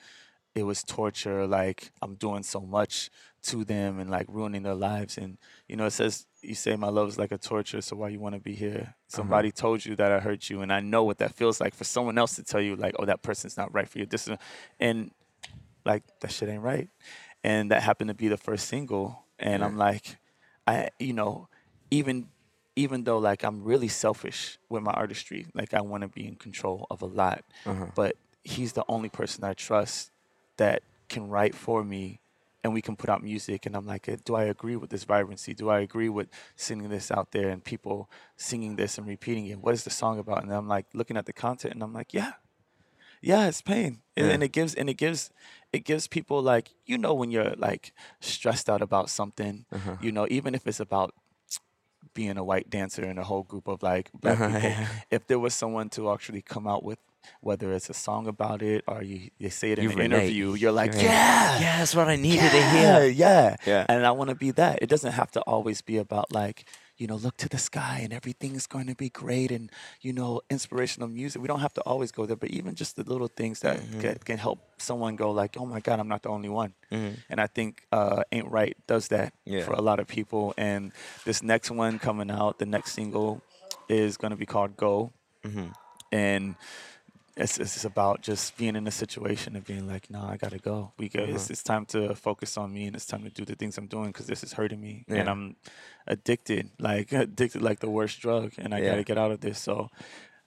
it 0.55 0.63
was 0.63 0.83
torture, 0.83 1.47
like 1.47 1.91
I'm 2.01 2.15
doing 2.15 2.43
so 2.43 2.59
much 2.59 3.09
to 3.43 3.63
them 3.63 3.99
and 3.99 4.09
like 4.09 4.25
ruining 4.27 4.63
their 4.63 4.75
lives. 4.75 5.17
And 5.17 5.37
you 5.67 5.75
know, 5.75 5.85
it 5.85 5.91
says 5.91 6.25
you 6.41 6.55
say 6.55 6.75
my 6.75 6.89
love 6.89 7.07
is 7.07 7.17
like 7.17 7.31
a 7.31 7.37
torture, 7.37 7.81
so 7.81 7.95
why 7.95 8.09
you 8.09 8.19
want 8.19 8.35
to 8.35 8.41
be 8.41 8.53
here? 8.53 8.71
Mm-hmm. 8.71 8.91
Somebody 9.07 9.51
told 9.51 9.85
you 9.85 9.95
that 9.95 10.11
I 10.11 10.19
hurt 10.19 10.49
you, 10.49 10.61
and 10.61 10.71
I 10.71 10.79
know 10.79 11.03
what 11.03 11.19
that 11.19 11.35
feels 11.35 11.61
like 11.61 11.73
for 11.73 11.83
someone 11.83 12.17
else 12.17 12.35
to 12.35 12.43
tell 12.43 12.61
you 12.61 12.75
like, 12.75 12.95
oh, 12.99 13.05
that 13.05 13.21
person's 13.21 13.57
not 13.57 13.73
right 13.73 13.87
for 13.87 13.99
you. 13.99 14.05
This 14.05 14.27
is, 14.27 14.37
and 14.79 15.11
like 15.85 16.03
that 16.21 16.31
shit 16.31 16.49
ain't 16.49 16.63
right. 16.63 16.89
And 17.43 17.71
that 17.71 17.83
happened 17.83 18.09
to 18.09 18.13
be 18.13 18.27
the 18.27 18.37
first 18.37 18.67
single, 18.67 19.23
and 19.37 19.63
I'm 19.63 19.77
like, 19.77 20.17
I 20.67 20.89
you 20.99 21.13
know, 21.13 21.47
even 21.89 22.27
even 22.75 23.03
though 23.03 23.17
like 23.17 23.43
I'm 23.43 23.63
really 23.63 23.87
selfish 23.89 24.57
with 24.69 24.83
my 24.83 24.91
artistry, 24.93 25.47
like 25.53 25.73
I 25.73 25.81
want 25.81 26.01
to 26.03 26.07
be 26.07 26.27
in 26.27 26.35
control 26.35 26.87
of 26.89 27.01
a 27.01 27.05
lot, 27.05 27.43
but 27.95 28.15
he's 28.43 28.73
the 28.73 28.85
only 28.87 29.09
person 29.09 29.43
I 29.43 29.53
trust 29.53 30.11
that 30.57 30.81
can 31.09 31.27
write 31.29 31.55
for 31.55 31.83
me 31.83 32.19
and 32.63 32.73
we 32.73 32.81
can 32.81 32.95
put 32.95 33.09
out 33.09 33.23
music 33.23 33.65
and 33.65 33.75
I'm 33.75 33.85
like, 33.85 34.07
uh, 34.09 34.17
do 34.25 34.35
I 34.35 34.43
agree 34.43 34.75
with 34.75 34.89
this 34.89 35.03
vibrancy? 35.05 35.53
Do 35.53 35.69
I 35.69 35.79
agree 35.79 36.09
with 36.09 36.27
singing 36.55 36.89
this 36.89 37.09
out 37.11 37.31
there 37.31 37.49
and 37.49 37.63
people 37.63 38.09
singing 38.37 38.75
this 38.75 38.97
and 38.97 39.07
repeating 39.07 39.47
it? 39.47 39.59
What 39.59 39.73
is 39.73 39.83
the 39.83 39.89
song 39.89 40.19
about? 40.19 40.43
And 40.43 40.51
I'm 40.53 40.67
like 40.67 40.85
looking 40.93 41.17
at 41.17 41.25
the 41.25 41.33
content 41.33 41.73
and 41.73 41.81
I'm 41.83 41.93
like, 41.93 42.13
yeah, 42.13 42.33
yeah, 43.21 43.47
it's 43.47 43.61
pain. 43.61 44.01
And, 44.15 44.27
and 44.31 44.43
it 44.43 44.51
gives 44.51 44.75
and 44.75 44.89
it 44.89 44.95
gives 44.95 45.29
it 45.71 45.83
gives 45.85 46.07
people 46.07 46.41
like 46.41 46.71
you 46.85 46.97
know 46.97 47.13
when 47.13 47.31
you're 47.31 47.53
like 47.57 47.93
stressed 48.19 48.69
out 48.69 48.81
about 48.81 49.09
something, 49.09 49.65
Uh-huh. 49.71 49.95
you 50.01 50.11
know, 50.11 50.27
even 50.29 50.53
if 50.55 50.67
it's 50.67 50.79
about 50.79 51.13
being 52.19 52.37
a 52.43 52.45
white 52.51 52.69
dancer 52.77 53.03
in 53.11 53.17
a 53.23 53.25
whole 53.29 53.43
group 53.51 53.67
of 53.73 53.77
like 53.91 54.05
black 54.21 54.39
Uh-huh, 54.39 54.47
people. 54.55 54.69
yeah. 54.69 54.87
If 55.17 55.21
there 55.29 55.39
was 55.45 55.53
someone 55.63 55.87
to 55.95 56.01
actually 56.13 56.41
come 56.53 56.65
out 56.73 56.83
with 56.89 56.99
whether 57.47 57.67
it's 57.75 57.89
a 57.89 57.93
song 58.07 58.23
about 58.35 58.59
it 58.71 58.81
or 58.91 58.99
you, 59.09 59.17
you 59.41 59.49
say 59.59 59.67
it 59.73 59.77
in 59.79 59.83
You 59.85 59.91
an 59.91 59.97
relate. 59.97 60.11
interview, 60.23 60.47
you're 60.61 60.77
like, 60.81 60.93
You're 60.93 61.03
like, 61.03 61.11
yeah, 61.11 61.59
Yeah, 61.63 61.73
that's 61.79 61.95
what 61.99 62.07
I 62.15 62.15
needed 62.27 62.51
to 62.57 62.63
hear. 62.75 62.95
yeah, 63.25 63.55
Yeah. 63.71 63.83
And 63.91 64.05
I 64.09 64.11
want 64.17 64.29
to 64.33 64.35
be 64.45 64.51
that. 64.61 64.73
It 64.83 64.89
doesn't 64.93 65.13
have 65.21 65.29
to 65.37 65.41
always 65.53 65.79
be 65.91 65.97
about 66.05 66.27
like 66.41 66.59
you 66.99 67.07
know, 67.07 67.15
look 67.15 67.35
to 67.37 67.49
the 67.49 67.57
sky 67.57 68.01
and 68.03 68.11
everything's 68.13 68.67
going 68.67 68.87
to 68.87 68.95
be 68.95 69.09
great 69.09 69.51
and, 69.51 69.71
you 70.01 70.11
know, 70.13 70.41
inspirational 70.49 71.07
music. 71.09 71.41
We 71.41 71.47
don't 71.47 71.61
have 71.61 71.73
to 71.75 71.81
always 71.81 72.11
go 72.11 72.25
there, 72.27 72.35
but 72.35 72.49
even 72.51 72.75
just 72.75 72.95
the 72.97 73.03
little 73.03 73.29
things 73.39 73.61
that 73.61 73.77
Mm-hmm. 73.79 73.99
can, 74.01 74.15
can 74.29 74.37
help 74.37 74.59
someone 74.77 75.15
go 75.15 75.31
like, 75.31 75.55
oh 75.57 75.65
my 75.65 75.79
God, 75.79 75.99
I'm 75.99 76.07
not 76.09 76.21
the 76.23 76.29
only 76.29 76.49
one. 76.49 76.73
Mhm. 76.91 77.13
And 77.29 77.39
I 77.39 77.47
think 77.47 77.71
uh, 77.91 78.23
Ain't 78.31 78.51
Right 78.51 78.75
does 78.85 79.07
that 79.07 79.33
Yeah. 79.45 79.63
for 79.65 79.73
a 79.73 79.81
lot 79.81 79.99
of 79.99 80.07
people. 80.07 80.53
And 80.57 80.91
this 81.25 81.41
next 81.41 81.71
one 81.71 81.99
coming 81.99 82.29
out, 82.29 82.59
the 82.59 82.65
next 82.65 82.91
single 82.93 83.41
is 83.87 84.17
going 84.17 84.31
to 84.31 84.37
be 84.37 84.45
called 84.45 84.75
Go. 84.77 85.11
Mhm. 85.43 85.73
And 86.11 86.55
it's, 87.39 87.57
it's 87.57 87.85
about 87.85 88.21
just 88.21 88.57
being 88.57 88.75
in 88.75 88.85
a 88.85 88.91
situation 88.91 89.55
and 89.55 89.65
being 89.65 89.87
like, 89.87 90.09
no, 90.09 90.21
I 90.21 90.37
gotta 90.37 90.59
go. 90.59 90.91
We 90.97 91.09
go. 91.09 91.21
It's, 91.23 91.45
mm-hmm. 91.45 91.53
it's 91.53 91.63
time 91.63 91.85
to 91.87 92.13
focus 92.15 92.57
on 92.57 92.73
me 92.73 92.85
and 92.87 92.95
it's 92.95 93.05
time 93.05 93.23
to 93.23 93.29
do 93.29 93.45
the 93.45 93.55
things 93.55 93.77
I'm 93.77 93.87
doing 93.87 94.07
because 94.07 94.27
this 94.27 94.43
is 94.43 94.53
hurting 94.53 94.79
me 94.81 95.05
and 95.07 95.29
I'm 95.29 95.55
addicted, 96.05 96.69
like 96.79 97.11
addicted, 97.25 97.61
like 97.61 97.79
the 97.79 97.89
worst 97.89 98.19
drug, 98.19 98.53
and 98.57 98.73
I 98.73 98.79
Yeah. 98.79 98.89
gotta 98.91 99.03
get 99.03 99.17
out 99.17 99.31
of 99.31 99.39
this. 99.41 99.59
So. 99.59 99.89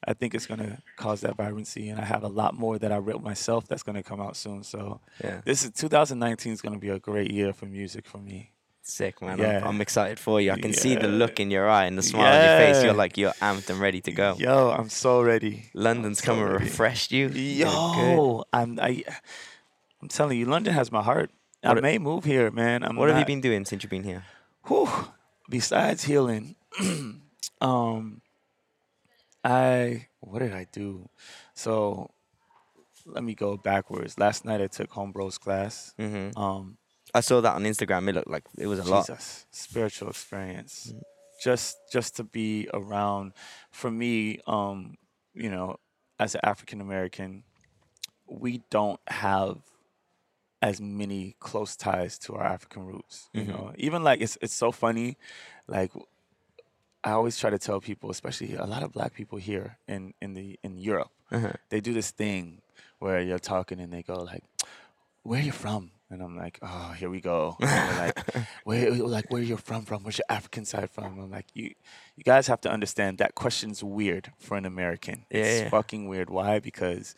I 0.04 0.14
think 0.14 0.34
it's 0.34 0.46
gonna 0.46 0.82
cause 0.96 1.20
that 1.20 1.36
vibrancy, 1.36 1.88
and 1.88 2.00
I 2.00 2.04
have 2.04 2.24
a 2.24 2.28
lot 2.28 2.54
more 2.54 2.76
that 2.76 2.90
I 2.90 2.98
wrote 2.98 3.22
myself 3.22 3.68
that's 3.68 3.84
gonna 3.84 4.02
come 4.02 4.20
out 4.20 4.36
soon. 4.36 4.64
So 4.64 5.00
Yeah. 5.22 5.42
this 5.44 5.62
is 5.64 5.70
2019 5.70 6.52
is 6.52 6.60
gonna 6.60 6.80
be 6.80 6.88
a 6.88 6.98
great 6.98 7.30
year 7.30 7.52
for 7.52 7.66
music 7.66 8.08
for 8.08 8.18
me. 8.18 8.50
Sick, 8.82 9.22
man. 9.22 9.38
Yeah. 9.38 9.58
I'm, 9.62 9.68
I'm 9.76 9.80
excited 9.80 10.18
for 10.18 10.40
you. 10.40 10.50
I 10.50 10.58
can 10.58 10.72
see 10.72 10.96
the 10.96 11.06
look 11.06 11.38
in 11.38 11.50
your 11.50 11.68
eye 11.68 11.84
and 11.86 11.96
the 11.96 12.02
smile 12.02 12.34
on 12.34 12.40
your 12.42 12.56
face. 12.58 12.82
You're 12.84 12.94
like, 12.94 13.16
you're 13.16 13.32
amped 13.40 13.70
and 13.70 13.78
ready 13.80 14.00
to 14.02 14.12
go. 14.12 14.34
Yo, 14.38 14.70
I'm 14.70 14.88
so 14.88 15.22
ready. 15.22 15.70
London's 15.72 16.18
so 16.18 16.26
come 16.26 16.40
and 16.40 16.52
refreshed 16.60 17.12
you. 17.12 17.28
Yo, 17.28 18.42
I'm 18.52 18.78
I, 18.80 19.04
I'm 20.00 20.08
telling 20.08 20.36
you, 20.38 20.46
London 20.46 20.74
has 20.74 20.90
my 20.90 21.02
heart. 21.02 21.30
I 21.62 21.68
What 21.68 21.78
a- 21.78 21.82
may 21.82 21.98
move 21.98 22.24
here, 22.24 22.50
man. 22.50 22.82
I'm 22.82 22.96
What 22.96 23.08
have 23.08 23.18
you 23.18 23.24
been 23.24 23.40
doing 23.40 23.64
since 23.64 23.84
you've 23.84 23.90
been 23.90 24.02
here? 24.02 24.24
Whew, 24.66 24.90
besides 25.48 26.02
healing, 26.04 26.56
um, 27.60 28.20
I 29.44 30.06
what 30.20 30.40
did 30.40 30.52
I 30.54 30.66
do? 30.72 31.08
So 31.54 32.10
let 33.06 33.22
me 33.22 33.34
go 33.34 33.56
backwards. 33.56 34.18
Last 34.18 34.44
night 34.44 34.60
I 34.60 34.66
took 34.66 34.90
homebros 34.90 35.38
class. 35.38 35.94
hmm 35.98 36.30
Um, 36.36 36.78
I 37.14 37.20
saw 37.20 37.40
that 37.40 37.54
on 37.54 37.64
Instagram. 37.64 38.08
It 38.08 38.14
looked 38.14 38.28
like 38.30 38.44
it 38.56 38.66
was 38.66 38.78
a 38.78 38.84
lot. 38.84 39.06
Jesus, 39.06 39.46
spiritual 39.50 40.08
experience. 40.08 40.92
Mm. 40.94 41.02
Just 41.42 41.76
just 41.92 42.16
to 42.16 42.24
be 42.24 42.68
around 42.72 43.32
for 43.70 43.90
me, 43.90 44.38
um, 44.46 44.96
you 45.34 45.50
know, 45.50 45.76
as 46.18 46.34
an 46.34 46.40
African 46.44 46.80
American, 46.80 47.42
we 48.26 48.62
don't 48.70 49.00
have 49.08 49.58
as 50.62 50.80
many 50.80 51.34
close 51.40 51.74
ties 51.74 52.16
to 52.20 52.34
our 52.36 52.44
African 52.44 52.86
roots. 52.86 53.28
You 53.32 53.42
Mhm. 53.42 53.48
know, 53.48 53.72
even 53.76 54.04
like 54.04 54.20
it's 54.20 54.38
it's 54.40 54.54
so 54.54 54.70
funny, 54.72 55.16
like 55.66 55.90
I 57.04 57.10
always 57.10 57.36
try 57.36 57.50
to 57.50 57.58
tell 57.58 57.80
people, 57.80 58.10
especially 58.10 58.54
a 58.54 58.64
lot 58.64 58.84
of 58.84 58.92
black 58.92 59.12
people 59.12 59.38
here 59.38 59.78
in 59.88 60.14
in 60.22 60.34
the 60.34 60.58
in 60.62 60.78
Europe, 60.78 61.10
Uh-huh. 61.32 61.52
they 61.68 61.80
do 61.80 61.92
this 61.92 62.12
thing 62.12 62.62
where 63.00 63.20
you're 63.20 63.40
talking 63.40 63.80
and 63.80 63.92
they 63.92 64.02
go 64.04 64.14
like, 64.22 64.44
"Where 65.24 65.40
are 65.40 65.44
you 65.44 65.50
from?" 65.52 65.90
And 66.12 66.22
I'm 66.22 66.36
like, 66.36 66.58
"Oh, 66.62 66.94
here 66.98 67.10
we 67.10 67.20
go." 67.20 67.56
Like, 67.60 68.18
"Where 68.64 68.90
like 68.92 69.30
where 69.30 69.42
you're 69.42 69.58
from? 69.58 69.84
From 69.84 70.02
where's 70.04 70.18
your 70.18 70.26
African 70.28 70.64
side 70.64 70.90
from?" 70.90 71.18
I'm 71.18 71.30
like, 71.30 71.46
"You 71.54 71.74
you 72.16 72.24
guys 72.24 72.46
have 72.48 72.60
to 72.62 72.70
understand 72.70 73.18
that 73.18 73.34
question's 73.34 73.82
weird 73.82 74.30
for 74.38 74.56
an 74.56 74.64
American. 74.66 75.24
Yeah, 75.30 75.38
it's 75.44 75.62
yeah. 75.62 75.68
fucking 75.70 76.08
weird. 76.08 76.28
Why? 76.30 76.58
Because 76.58 77.14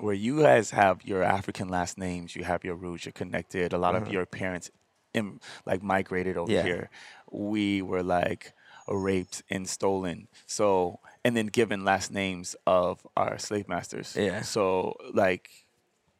where 0.00 0.14
you 0.14 0.42
guys 0.42 0.70
have 0.72 1.04
your 1.04 1.22
African 1.22 1.68
last 1.68 1.96
names, 1.98 2.34
you 2.36 2.44
have 2.44 2.64
your 2.64 2.74
roots, 2.74 3.04
you're 3.06 3.12
connected. 3.12 3.72
A 3.72 3.78
lot 3.78 3.94
of 3.94 4.02
Uh-huh. 4.04 4.12
your 4.12 4.26
parents, 4.26 4.70
Im, 5.14 5.40
like 5.64 5.82
migrated 5.82 6.36
over 6.36 6.52
Yeah. 6.52 6.62
here. 6.62 6.90
We 7.30 7.80
were 7.82 8.02
like 8.02 8.52
raped 8.88 9.42
and 9.50 9.68
stolen. 9.68 10.28
So 10.46 11.00
and 11.24 11.36
then 11.36 11.46
given 11.46 11.84
last 11.84 12.10
names 12.12 12.54
of 12.66 13.06
our 13.16 13.38
slave 13.38 13.68
masters. 13.68 14.14
Yeah. 14.16 14.42
So 14.42 14.94
like 15.12 15.48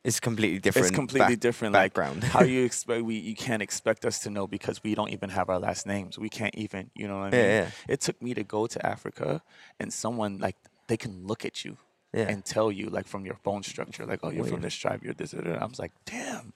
It's 0.09 0.21
completely 0.21 0.61
different. 0.61 0.87
it's 0.89 0.95
completely 1.03 1.35
back- 1.35 1.41
different. 1.49 1.73
background. 1.73 2.23
Like 2.23 2.33
how 2.33 2.43
you 2.45 2.65
expect 2.71 3.03
we 3.05 3.17
you 3.31 3.35
can't 3.47 3.63
expect 3.69 4.05
us 4.11 4.17
to 4.25 4.31
know 4.31 4.47
because 4.47 4.77
we 4.87 4.95
don't 4.99 5.11
even 5.17 5.31
have 5.39 5.47
our 5.53 5.59
last 5.59 5.87
names. 5.87 6.13
We 6.27 6.29
can't 6.39 6.55
even 6.55 6.91
you 6.95 7.07
know 7.09 7.19
what 7.19 7.29
I 7.29 7.31
mean. 7.31 7.41
yeah. 7.41 7.61
yeah. 7.63 7.71
It 7.95 8.01
took 8.07 8.21
me 8.23 8.31
to 8.35 8.45
go 8.45 8.67
to 8.75 8.79
Africa 8.95 9.43
and 9.81 9.93
someone 9.93 10.39
like 10.47 10.57
they 10.87 10.97
can 10.97 11.27
look 11.31 11.45
at 11.45 11.65
you 11.65 11.77
Yeah. 12.13 12.29
and 12.31 12.45
tell 12.45 12.69
you 12.79 12.87
like 12.99 13.07
from 13.13 13.23
your 13.29 13.39
bone 13.43 13.63
structure, 13.73 14.07
like, 14.07 14.21
oh, 14.23 14.31
you're 14.31 14.45
from 14.55 14.63
this 14.63 14.75
tribe, 14.83 15.01
you're 15.05 15.15
this. 15.21 15.33
da. 15.33 15.59
I 15.61 15.67
was 15.73 15.81
like, 15.85 15.93
damn. 16.05 16.53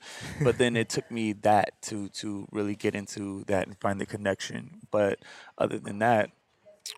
But 0.47 0.55
then 0.59 0.73
it 0.83 0.89
took 0.89 1.11
me 1.11 1.25
that 1.49 1.69
to 1.89 1.97
to 2.21 2.29
really 2.57 2.77
get 2.85 2.95
into 2.95 3.23
that 3.53 3.63
and 3.67 3.75
find 3.85 3.97
the 4.01 4.07
connection. 4.15 4.61
But 4.97 5.15
other 5.63 5.79
than 5.87 5.99
that, 6.07 6.31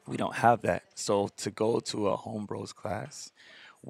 we 0.07 0.17
don't 0.23 0.37
have 0.47 0.59
that. 0.69 0.83
So 0.95 1.29
to 1.45 1.49
go 1.51 1.81
to 1.91 1.97
a 2.13 2.17
homebros 2.25 2.73
class 2.83 3.33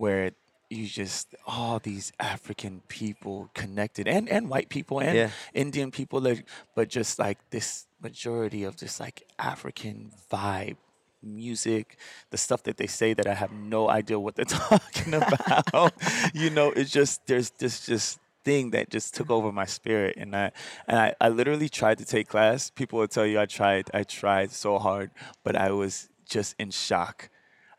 where 0.03 0.31
you 0.73 0.87
just 0.87 1.35
all 1.47 1.79
these 1.79 2.13
African 2.19 2.83
people 2.89 3.51
connected 3.55 4.09
and 4.09 4.29
and 4.29 4.49
white 4.49 4.69
people 4.69 5.01
and 5.01 5.17
Yeah. 5.17 5.31
Indian 5.55 5.91
people 5.91 6.21
like 6.21 6.45
but 6.75 6.89
just 6.89 7.19
like 7.19 7.39
this 7.51 7.87
majority 8.03 8.65
of 8.65 8.77
just 8.77 8.99
like 9.01 9.23
African 9.39 10.13
vibe 10.33 10.77
music 11.23 11.97
the 12.31 12.37
stuff 12.39 12.63
that 12.65 12.77
they 12.79 12.87
say 12.89 13.15
that 13.15 13.27
I 13.29 13.35
have 13.35 13.53
no 13.53 13.89
idea 13.89 14.19
what 14.19 14.35
they're 14.35 14.45
talking 14.71 15.15
about. 15.15 15.93
You 16.35 16.51
know 16.51 16.71
it's 16.73 16.91
just 16.91 17.27
there's 17.27 17.51
this 17.51 17.87
just 17.87 18.19
thing 18.45 18.71
that 18.71 18.91
just 18.91 19.15
took 19.15 19.31
over 19.31 19.53
my 19.53 19.67
spirit 19.67 20.17
and 20.17 20.35
I 20.35 20.51
and 20.89 20.99
I, 20.99 21.15
I 21.21 21.29
literally 21.29 21.69
tried 21.69 21.99
to 21.99 22.05
take 22.05 22.27
class. 22.29 22.71
People 22.71 22.99
will 22.99 23.09
tell 23.09 23.27
you 23.27 23.39
I 23.39 23.47
tried 23.47 23.91
I 23.95 24.03
tried 24.03 24.51
so 24.53 24.79
hard 24.79 25.11
but 25.45 25.55
I 25.57 25.71
was 25.71 26.09
just 26.29 26.57
in 26.59 26.71
shock 26.71 27.29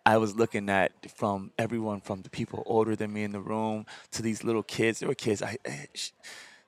I 0.06 0.18
was 0.18 0.36
looking 0.36 0.70
at 0.70 0.91
from 1.12 1.51
everyone 1.58 2.01
from 2.01 2.22
the 2.24 2.30
people 2.30 2.64
older 2.66 2.95
than 2.95 3.14
me 3.14 3.24
in 3.24 3.32
the 3.32 3.39
room 3.39 3.86
to 4.12 4.22
these 4.22 4.43
little 4.43 4.64
kids. 4.64 4.99
There 4.99 5.08
were 5.08 5.16
kids. 5.16 5.41
I, 5.41 5.58
sh- 5.93 6.12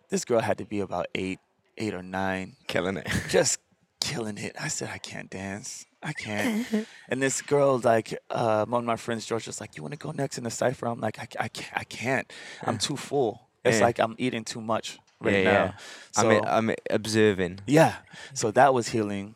this 0.09 0.23
girl 0.23 0.39
had 0.39 0.57
to 0.59 0.65
be 0.65 0.79
about 0.79 1.07
eight, 1.15 1.39
eight 1.77 1.93
or 1.93 2.01
nine, 2.03 2.55
Killing 2.67 2.97
it. 2.97 3.07
just 3.29 3.59
killing 3.99 4.37
it. 4.37 4.55
I 4.59 4.69
said, 4.69 4.89
I 4.93 4.99
can't 4.99 5.29
dance. 5.29 5.85
I 6.01 6.13
can't. 6.13 6.65
and 7.09 7.21
this 7.21 7.41
girl, 7.41 7.79
like, 7.83 8.17
uh, 8.29 8.65
one 8.65 8.83
of 8.83 8.85
my 8.85 8.95
friends, 8.95 9.25
George, 9.25 9.47
was 9.47 9.59
like, 9.59 9.75
"You 9.75 9.81
want 9.83 9.93
to 9.93 9.97
go 9.97 10.11
next 10.11 10.37
in 10.37 10.43
the 10.43 10.51
cipher?" 10.51 10.85
I'm 10.85 10.99
like, 11.01 11.17
"I, 11.19 11.27
I 11.39 11.47
can't. 11.47 11.71
I 11.77 11.83
can't. 11.83 12.31
I'm 12.63 12.77
too 12.77 12.95
full. 12.95 13.41
It's 13.65 13.79
Yeah. 13.79 13.85
like 13.85 13.99
I'm 13.99 14.15
eating 14.19 14.43
too 14.43 14.61
much 14.61 14.99
right 15.19 15.37
yeah, 15.37 15.43
now." 15.43 15.51
yeah. 15.51 15.71
So, 16.11 16.29
I'm, 16.45 16.69
I'm 16.69 16.75
observing. 16.91 17.61
yeah. 17.65 17.95
So 18.35 18.51
that 18.51 18.73
was 18.73 18.89
healing. 18.89 19.33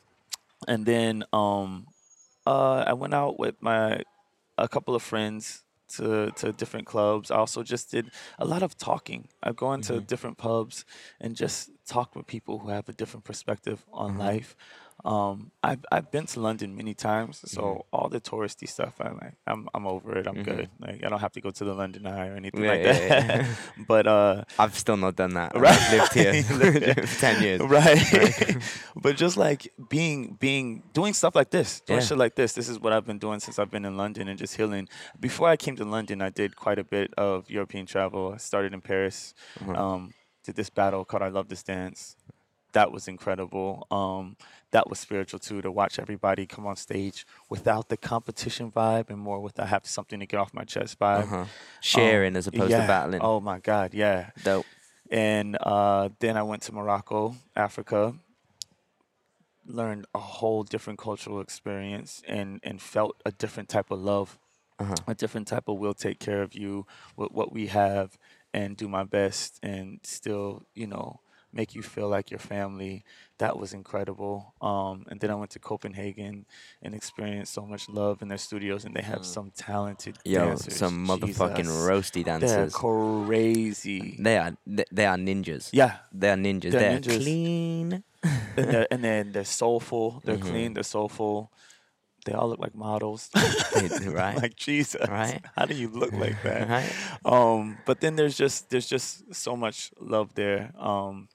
And 0.68 0.86
then 0.86 1.24
um 1.34 1.88
uh 2.54 2.80
I 2.91 2.93
went 2.93 3.14
out 3.22 3.36
with 3.43 3.56
my 3.62 3.86
a 4.58 4.68
couple 4.68 4.93
of 4.95 5.04
friends 5.04 5.64
to 5.95 6.32
to 6.39 6.52
different 6.62 6.88
clubs. 6.93 7.32
I 7.32 7.38
also 7.38 7.64
just 7.64 7.91
did 7.91 8.06
a 8.38 8.45
lot 8.45 8.64
of 8.64 8.72
talking. 8.78 9.22
I 9.47 9.52
go 9.64 9.74
into 9.74 9.93
different 10.02 10.38
pubs 10.38 10.86
and 11.22 11.36
just 11.43 11.70
talk 11.95 12.16
with 12.16 12.26
people 12.28 12.60
who 12.60 12.70
have 12.70 12.88
a 12.89 12.93
different 13.02 13.26
perspective 13.26 13.80
on 13.91 14.18
life. 14.18 14.56
Um, 15.06 15.52
I've 15.64 15.86
I've 15.91 16.12
been 16.12 16.26
to 16.28 16.39
London 16.41 16.76
many 16.76 16.93
times, 16.93 17.41
so 17.45 17.86
all 17.93 18.10
the 18.10 18.20
touristy 18.20 18.68
stuff, 18.68 18.95
I'm 19.00 19.18
like, 19.18 19.36
I'm 19.47 19.68
I'm 19.74 19.88
over 19.88 20.18
it. 20.18 20.28
I'm 20.28 20.43
good. 20.43 20.70
Like 20.80 21.04
I 21.06 21.10
don't 21.10 21.20
have 21.22 21.32
to 21.34 21.41
go 21.41 21.52
to 21.52 21.64
the 21.64 21.74
London 21.74 22.06
Eye 22.06 22.28
or 22.28 22.36
anything 22.36 22.64
Yeah, 22.64 22.70
like 22.72 22.84
yeah, 22.84 22.93
that. 22.93 23.45
yeah. 23.45 23.56
but 23.88 24.08
uh, 24.08 24.43
I've 24.58 24.76
still 24.78 24.97
not 24.97 25.16
done 25.16 25.36
that. 25.36 25.56
Right. 25.56 25.72
I've 25.80 25.91
lived 25.93 26.14
here 26.14 26.43
for 27.06 27.20
10 27.20 27.43
years. 27.43 27.62
right 27.62 28.58
but 28.95 29.16
just 29.16 29.38
like 29.38 29.72
being 29.89 30.36
being 30.39 30.84
doing 30.93 31.14
stuff 31.14 31.36
like 31.36 31.50
this 31.50 31.80
doing 31.82 32.02
shit 32.02 32.18
like 32.18 32.36
this 32.36 32.54
this 32.54 32.68
is 32.68 32.80
what 32.80 32.91
i've 32.93 33.06
been 33.06 33.20
doing 33.20 33.39
since 33.39 33.60
i've 33.60 33.72
been 33.72 33.86
in 33.86 33.95
london 33.97 34.28
and 34.28 34.38
just 34.38 34.56
healing 34.58 34.88
before 35.20 35.47
i 35.47 35.56
came 35.56 35.76
to 35.76 35.86
london 35.86 36.22
i 36.22 36.30
did 36.30 36.56
quite 36.56 36.80
a 36.80 36.84
bit 36.84 37.14
of 37.18 37.50
european 37.50 37.86
travel 37.86 38.32
i 38.34 38.38
started 38.38 38.74
in 38.74 38.82
paris 38.82 39.34
Uh-huh. 39.62 39.74
um, 39.74 40.14
did 40.43 40.56
this 40.56 40.70
battle 40.70 41.06
called 41.06 41.24
i 41.24 41.28
love 41.30 41.47
this 41.47 41.64
dance 41.64 42.16
that 42.74 42.92
was 42.92 43.08
incredible 43.08 43.88
um, 43.92 44.36
that 44.72 44.90
was 44.90 45.00
spiritual 45.00 45.40
too 45.40 45.62
to 45.62 45.72
watch 45.72 45.98
everybody 46.00 46.46
come 46.46 46.66
on 46.68 46.76
stage 46.76 47.26
without 47.50 47.90
the 47.90 47.98
competition 47.98 48.72
vibe 48.72 49.10
and 49.10 49.20
more 49.20 49.40
with 49.40 49.60
i 49.60 49.66
have 49.66 49.86
something 49.86 50.20
to 50.20 50.26
get 50.26 50.38
off 50.40 50.54
my 50.54 50.64
chest 50.64 51.00
vibe 51.00 51.24
Uh-huh. 51.24 51.46
Sharing 51.82 52.36
as 52.36 52.48
opposed 52.48 52.72
yeah. 52.72 52.82
to 52.82 52.88
battling. 52.88 53.22
oh 53.22 53.40
my 53.40 53.60
god 53.60 53.94
yeah 53.94 54.30
Dope. 54.44 54.66
and 55.12 55.58
uh, 55.62 56.10
then 56.20 56.38
I 56.38 56.44
went 56.44 56.62
to 56.64 56.72
Morocco, 56.74 57.36
Africa, 57.56 58.14
learned 59.66 60.06
a 60.16 60.20
whole 60.20 60.64
different 60.64 61.00
cultural 61.00 61.42
experience 61.42 62.22
and, 62.28 62.60
and 62.64 62.82
felt 62.82 63.22
a 63.26 63.32
different 63.32 63.70
type 63.70 63.92
of 63.92 64.00
love, 64.00 64.38
Uh-huh. 64.80 64.96
a 65.08 65.14
different 65.16 65.48
type 65.48 65.68
of 65.68 65.78
will 65.78 65.94
take 65.94 66.20
care 66.20 66.42
of 66.42 66.54
you 66.56 66.86
with 67.18 67.32
what 67.32 67.52
we 67.52 67.68
have 67.68 68.18
and 68.54 68.78
do 68.78 68.88
my 68.88 69.04
best 69.04 69.60
and 69.62 70.00
still, 70.04 70.64
you 70.74 70.88
know, 70.88 71.20
make 71.52 71.74
you 71.76 71.82
feel 71.82 72.08
like 72.10 72.30
your 72.32 72.39
family. 72.39 73.04
That 73.39 73.58
was 73.58 73.74
incredible. 73.74 74.54
Um, 74.62 75.06
and 75.10 75.20
then 75.20 75.32
I 75.32 75.36
went 75.36 75.52
to 75.52 75.60
Copenhagen 75.60 76.45
and 76.82 76.93
experienced 76.93 77.54
so 77.54 77.66
much 77.66 77.88
love 77.89 78.22
in 78.22 78.28
their 78.28 78.38
studios, 78.38 78.84
and 78.86 78.93
they 78.95 79.02
have 79.02 79.26
some 79.26 79.52
talented 79.56 80.16
Mm. 80.26 80.32
Yo, 80.32 80.45
dancers. 80.50 80.76
some 80.76 81.08
motherfucking 81.08 81.58
Jesus. 81.58 81.89
roasty 81.89 82.24
They're 82.26 82.70
crazy. 82.70 84.18
They 84.20 84.38
are 84.38 84.58
they, 84.68 84.84
they 84.91 85.06
are 85.06 85.18
ninjas. 85.18 85.70
Yeah, 85.72 85.97
They 86.12 86.30
are 86.30 86.36
ninjas. 86.36 86.72
They're 86.72 86.80
They're, 86.82 87.00
ninjas. 87.00 87.22
clean. 87.22 88.04
and, 88.24 88.68
they're, 88.72 88.88
and 88.91 89.04
then 89.04 89.32
they're 89.32 89.45
soulful. 89.45 90.22
They're 90.26 90.38
Mm-hmm. 90.38 90.50
clean. 90.50 90.74
They're 90.74 90.84
soulful. 90.84 91.52
They 92.26 92.34
all 92.34 92.50
look 92.50 92.60
like 92.60 92.76
models. 92.76 93.30
right. 94.08 94.36
like 94.36 94.56
Jesus. 94.56 95.08
Right. 95.08 95.39
How 95.56 95.66
do 95.66 95.74
you 95.74 95.88
look 95.88 96.12
like 96.12 96.41
that? 96.43 96.68
Right. 96.68 96.91
Um, 97.26 97.78
but 97.86 98.02
then 98.02 98.16
there's 98.18 98.36
just 98.38 98.70
there's 98.70 98.88
just 98.88 99.34
so 99.34 99.56
much 99.56 99.91
love 100.00 100.36
there. 100.36 100.72
Um, 100.78 101.30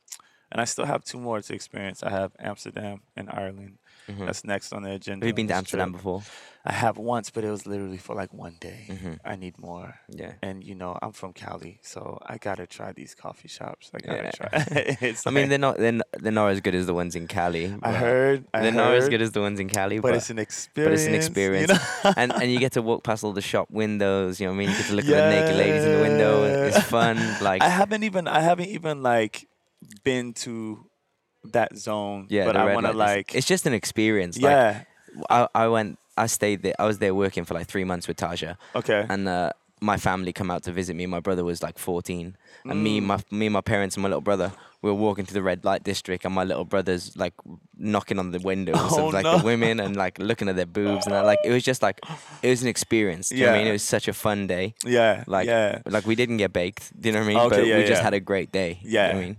and 0.54 0.60
I 0.60 0.64
still 0.66 0.86
have 0.86 1.02
two 1.04 1.18
more 1.18 1.42
to 1.42 1.52
experience. 1.52 2.02
I 2.04 2.10
have 2.10 2.30
Amsterdam 2.38 3.00
and 3.16 3.28
Ireland. 3.28 3.78
That's 4.06 4.44
next 4.44 4.72
on 4.72 4.82
the 4.82 4.92
agenda. 4.92 5.24
Have 5.24 5.30
you 5.30 5.34
been 5.34 5.48
to 5.48 5.54
Amsterdam 5.54 5.88
trip. 5.90 5.98
before? 5.98 6.22
I 6.64 6.72
have 6.72 6.96
once, 6.98 7.30
but 7.30 7.42
it 7.42 7.50
was 7.50 7.66
literally 7.66 7.96
for 7.96 8.14
like 8.14 8.32
one 8.32 8.56
day. 8.60 8.84
Mm-hmm. 8.88 9.12
I 9.24 9.36
need 9.36 9.58
more. 9.58 9.98
Yeah. 10.10 10.34
And 10.42 10.62
you 10.62 10.74
know, 10.74 10.98
I'm 11.02 11.12
from 11.12 11.32
Cali, 11.32 11.80
so 11.82 12.18
I 12.24 12.36
gotta 12.38 12.66
try 12.66 12.92
these 12.92 13.14
coffee 13.14 13.48
shops. 13.48 13.90
I 13.94 13.98
gotta 13.98 14.22
Yeah. 14.24 14.30
try. 14.30 14.50
it's 15.00 15.26
I 15.26 15.30
mean, 15.30 15.48
they're 15.48 15.58
not 15.58 15.78
they're, 15.78 15.92
not- 15.92 16.06
they're 16.12 16.32
not 16.32 16.48
as 16.48 16.60
good 16.60 16.74
as 16.74 16.86
the 16.86 16.94
ones 16.94 17.16
in 17.16 17.26
Cali. 17.28 17.74
I 17.82 17.92
heard. 17.92 18.44
I 18.54 18.60
they're 18.62 18.72
not 18.72 18.94
as 18.94 19.08
good 19.08 19.22
as 19.22 19.32
the 19.32 19.40
ones 19.40 19.58
in 19.58 19.68
Cali, 19.68 19.98
but, 19.98 20.08
but, 20.08 20.14
it's 20.16 20.30
an 20.30 20.38
experience. 20.38 20.90
but 20.90 20.92
it's 20.94 21.06
an 21.06 21.14
experience. 21.14 21.72
You 21.72 21.78
know? 22.04 22.14
and 22.16 22.32
and 22.32 22.52
you 22.52 22.58
get 22.60 22.72
to 22.72 22.82
walk 22.82 23.02
past 23.04 23.24
all 23.24 23.32
the 23.32 23.42
shop 23.42 23.70
windows. 23.70 24.38
You 24.38 24.46
know 24.46 24.52
what 24.52 24.56
I 24.56 24.58
mean? 24.60 24.70
You 24.70 24.76
get 24.76 24.86
to 24.86 24.94
look 24.94 25.04
at 25.06 25.10
the 25.10 25.30
naked 25.40 25.56
ladies 25.56 25.84
in 25.84 25.92
the 25.96 26.02
window. 26.02 26.44
It's 26.66 26.82
fun. 26.82 27.16
Like 27.42 27.62
I 27.62 27.68
haven't 27.68 28.04
even 28.04 28.28
I 28.28 28.40
haven't 28.40 28.68
even 28.68 29.02
like 29.02 29.48
been 30.04 30.32
to 30.44 30.86
that 31.52 31.76
zone. 31.76 32.26
yeah, 32.30 32.44
but 32.46 32.56
I 32.56 32.74
want 32.74 32.86
to 32.86 32.92
like 32.92 33.34
It's 33.34 33.46
just 33.46 33.66
an 33.66 33.74
experience. 33.74 34.38
Like, 34.40 34.50
yeah. 34.50 34.82
I 35.30 35.48
I 35.54 35.68
went. 35.68 35.98
I 36.16 36.26
stayed 36.26 36.62
there. 36.62 36.74
I 36.78 36.84
was 36.86 36.98
there 36.98 37.14
working 37.14 37.44
for 37.44 37.54
like 37.54 37.66
three 37.66 37.84
months 37.84 38.06
with 38.08 38.16
Taja. 38.16 38.56
Okay. 38.74 39.04
and 39.08 39.28
uh, 39.28 39.50
my 39.80 39.96
family 39.96 40.32
come 40.32 40.50
out 40.50 40.62
to 40.62 40.72
visit 40.72 40.94
me. 40.96 41.06
My 41.06 41.20
brother 41.20 41.44
was 41.44 41.62
like 41.62 41.76
14, 41.78 42.36
and 42.64 42.82
me, 42.82 43.00
Mm. 43.00 43.04
my 43.04 43.18
me, 43.30 43.46
and 43.46 43.52
my 43.52 43.60
parents, 43.60 43.96
and 43.96 44.02
my 44.02 44.08
little 44.08 44.22
brother, 44.22 44.52
we 44.80 44.88
were 44.90 44.96
walking 44.96 45.26
to 45.26 45.34
the 45.34 45.42
red 45.42 45.64
light 45.64 45.82
district, 45.82 46.24
and 46.24 46.32
my 46.34 46.44
little 46.44 46.64
brother's 46.64 47.16
like 47.16 47.34
knocking 47.76 48.18
on 48.20 48.30
the 48.30 48.38
windows 48.38 48.76
Oh, 48.96 49.08
of 49.08 49.12
like 49.14 49.24
no. 49.24 49.38
the 49.38 49.44
women 49.44 49.80
and 49.80 49.96
like 49.96 50.18
looking 50.18 50.48
at 50.48 50.56
their 50.56 50.66
boobs, 50.66 51.04
and 51.06 51.14
I, 51.14 51.20
like 51.22 51.40
it 51.44 51.50
was 51.50 51.62
just 51.64 51.82
like 51.82 52.00
it 52.42 52.48
was 52.48 52.62
an 52.62 52.68
experience. 52.68 53.28
Do 53.28 53.36
you 53.36 53.42
know 53.42 53.48
what 53.50 53.54
I 53.54 53.58
mean? 53.58 53.66
Yeah. 53.66 53.70
It 53.70 53.72
was 53.74 53.82
such 53.82 54.08
a 54.08 54.12
fun 54.14 54.46
day. 54.46 54.74
yeah. 54.86 55.24
Like 55.26 55.48
yeah. 55.48 55.82
like 55.84 56.06
we 56.06 56.14
didn't 56.14 56.38
get 56.38 56.52
baked. 56.52 56.98
Do 56.98 57.08
you 57.08 57.12
know 57.12 57.18
what 57.20 57.24
I 57.24 57.28
mean? 57.28 57.38
Okay, 57.38 57.56
but 57.56 57.66
yeah, 57.66 57.76
we 57.78 57.84
just 57.84 58.02
had 58.02 58.14
a 58.14 58.20
great 58.20 58.52
day. 58.52 58.78
you 58.82 58.92
know 58.94 59.00
Yeah. 59.02 59.08
I 59.10 59.20
mean, 59.20 59.36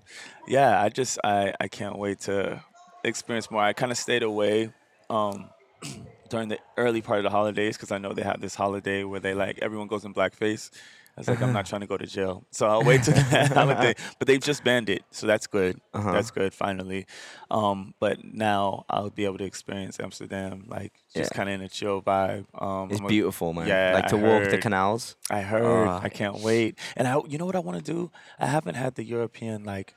Yeah. 0.48 0.82
I 0.82 0.90
just 0.90 1.20
I 1.24 1.54
I 1.60 1.68
can't 1.68 1.98
wait 1.98 2.20
to 2.22 2.64
experience 3.04 3.50
more. 3.52 3.62
I 3.62 3.74
kind 3.74 3.92
of 3.92 3.98
stayed 3.98 4.24
away. 4.24 4.72
Um, 5.10 5.50
during 6.30 6.50
the 6.50 6.58
early 6.78 7.02
part 7.02 7.20
of 7.20 7.24
the 7.24 7.30
holidays 7.30 7.78
because 7.78 7.92
I 7.92 8.00
know 8.00 8.12
they 8.14 8.24
have 8.24 8.42
this 8.42 8.56
holiday 8.56 9.04
where 9.04 9.20
they 9.20 9.36
like 9.36 9.60
everyone 9.62 9.88
goes 9.88 10.04
in 10.06 10.14
blackface. 10.14 10.72
I 11.18 11.22
was 11.22 11.30
like, 11.30 11.42
I'm 11.42 11.54
not 11.54 11.66
trying 11.66 11.80
to 11.80 11.88
go 11.88 11.96
to 11.96 12.06
jail, 12.06 12.44
so 12.52 12.66
I'll 12.68 12.84
wait 12.84 13.04
till 13.04 13.14
that 13.32 13.52
holiday. 13.54 13.94
But 14.20 14.28
they've 14.28 14.42
just 14.42 14.66
banned 14.66 14.90
it, 14.90 15.04
so 15.12 15.26
that's 15.28 15.48
good. 15.48 15.80
Uh-huh. 15.94 16.12
That's 16.12 16.30
good, 16.30 16.54
finally. 16.54 17.06
Um, 17.50 17.94
but 18.02 18.18
now 18.26 18.84
I'll 18.90 19.12
be 19.12 19.24
able 19.24 19.38
to 19.38 19.46
experience 19.46 19.98
Amsterdam, 19.98 20.66
like 20.68 20.92
just 21.16 21.32
Yeah. 21.32 21.38
kind 21.38 21.48
of 21.48 21.56
in 21.56 21.62
a 21.62 21.70
chill 21.70 22.02
vibe. 22.02 22.48
Um, 22.62 22.90
it's 22.92 23.00
I'm 23.00 23.06
a- 23.06 23.08
beautiful, 23.08 23.54
man. 23.54 23.66
yeah, 23.66 23.92
like 23.94 24.08
to 24.08 24.18
I 24.18 24.20
walk 24.20 24.44
the 24.46 24.50
heard. 24.52 24.62
canals. 24.62 25.16
I 25.30 25.40
heard. 25.40 25.88
Ah. 25.88 26.02
I 26.04 26.10
can't 26.10 26.40
wait. 26.42 26.78
And 26.98 27.08
I, 27.08 27.18
you 27.30 27.38
know 27.38 27.46
what 27.46 27.56
I 27.56 27.60
want 27.60 27.78
to 27.86 27.92
do? 27.94 28.12
I 28.38 28.48
haven't 28.48 28.76
had 28.76 28.96
the 28.96 29.06
European 29.06 29.64
like 29.64 29.94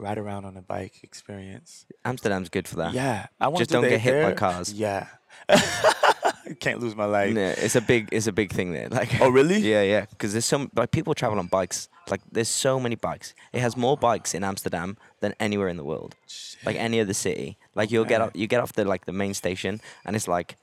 ride 0.00 0.18
around 0.18 0.44
on 0.44 0.56
a 0.56 0.62
bike 0.62 1.00
experience. 1.02 1.86
Amsterdam's 2.04 2.48
good 2.48 2.66
for 2.66 2.76
that. 2.76 2.94
Yeah, 2.94 3.26
I 3.40 3.48
want 3.48 3.58
Just 3.58 3.70
to 3.70 3.76
do 3.76 3.80
don't 3.82 3.84
that 3.84 3.96
get 3.96 4.00
hit 4.00 4.22
by 4.22 4.28
there. 4.28 4.34
cars. 4.34 4.72
Yeah, 4.72 5.06
can't 6.60 6.80
lose 6.80 6.96
my 6.96 7.04
life. 7.04 7.34
Yeah, 7.34 7.54
it's 7.56 7.76
a 7.76 7.80
big 7.80 8.08
it's 8.12 8.26
a 8.26 8.32
big 8.32 8.52
thing 8.52 8.72
there. 8.72 8.88
Like 8.88 9.20
Oh, 9.20 9.28
really? 9.28 9.58
Yeah, 9.72 9.82
yeah. 9.82 10.06
Because 10.10 10.32
there's 10.32 10.44
some 10.44 10.70
like 10.74 10.90
people 10.90 11.14
travel 11.14 11.38
on 11.38 11.46
bikes. 11.46 11.88
Like 12.08 12.20
there's 12.32 12.48
so 12.48 12.80
many 12.80 12.96
bikes. 12.96 13.34
It 13.52 13.60
has 13.60 13.76
more 13.76 13.96
bikes 13.96 14.34
in 14.34 14.42
Amsterdam 14.42 14.96
than 15.20 15.34
anywhere 15.38 15.68
in 15.68 15.76
the 15.76 15.84
world. 15.84 16.16
Like 16.64 16.76
any 16.76 17.00
other 17.00 17.14
city. 17.14 17.58
Like 17.74 17.90
you'll 17.90 18.04
get 18.04 18.20
Okay. 18.20 18.28
off 18.28 18.36
you 18.36 18.46
get 18.46 18.60
off 18.60 18.72
the 18.72 18.84
like 18.84 19.06
the 19.06 19.12
main 19.12 19.34
station 19.34 19.80
and 20.04 20.16
it's 20.16 20.26
like 20.28 20.56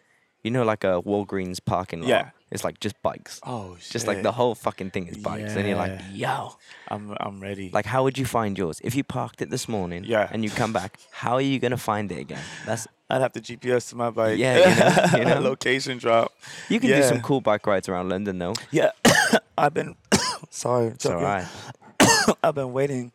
you 0.43 0.51
know 0.51 0.63
like 0.63 0.83
a 0.83 1.01
Walgreens 1.01 1.59
parking 1.63 2.01
lot. 2.01 2.09
Yeah. 2.09 2.29
It's 2.49 2.63
like 2.63 2.79
just 2.79 3.01
bikes. 3.01 3.41
Oh 3.45 3.75
shit! 3.79 3.91
Just 3.91 4.07
like 4.07 4.23
the 4.23 4.31
whole 4.31 4.55
fucking 4.55 4.91
thing 4.91 5.07
is 5.07 5.17
bikes. 5.17 5.55
And 5.55 5.67
you're 5.67 5.77
like, 5.77 5.99
yo. 6.13 6.55
I'm 6.87 7.15
I'm 7.19 7.39
ready. 7.41 7.69
Like 7.73 7.85
how 7.85 8.03
would 8.03 8.17
you 8.17 8.25
find 8.25 8.57
yours? 8.57 8.79
If 8.83 8.95
you 8.95 9.03
parked 9.03 9.41
it 9.41 9.49
this 9.49 9.67
morning 9.67 10.05
Yeah. 10.05 10.29
and 10.31 10.43
you 10.45 10.49
come 10.49 10.71
back, 10.71 10.97
how 11.11 11.33
are 11.33 11.41
you 11.41 11.59
gonna 11.59 11.75
find 11.77 12.09
it 12.11 12.19
again? 12.19 12.39
That's 12.65 12.87
I'd 13.09 13.21
have 13.21 13.33
to 13.33 13.41
GPS 13.41 13.89
to 13.89 13.95
my 13.97 14.09
bike. 14.11 14.37
Yeah, 14.37 14.57
you 14.57 14.75
know- 14.79 15.19
you 15.19 15.25
know. 15.35 15.39
location 15.49 15.97
drop. 15.97 16.31
you 16.69 16.79
can 16.79 16.89
do 16.89 17.03
some 17.03 17.21
cool 17.21 17.41
bike 17.41 17.67
rides 17.67 17.89
around 17.89 18.09
London 18.09 18.37
though. 18.39 18.53
Yeah, 18.71 18.91
I've 19.57 19.73
been. 19.73 19.95
sorry, 20.49 20.87
It's 20.87 21.05
alright. 21.05 21.45
I've 22.43 22.55
been 22.55 22.71
waiting 22.71 23.11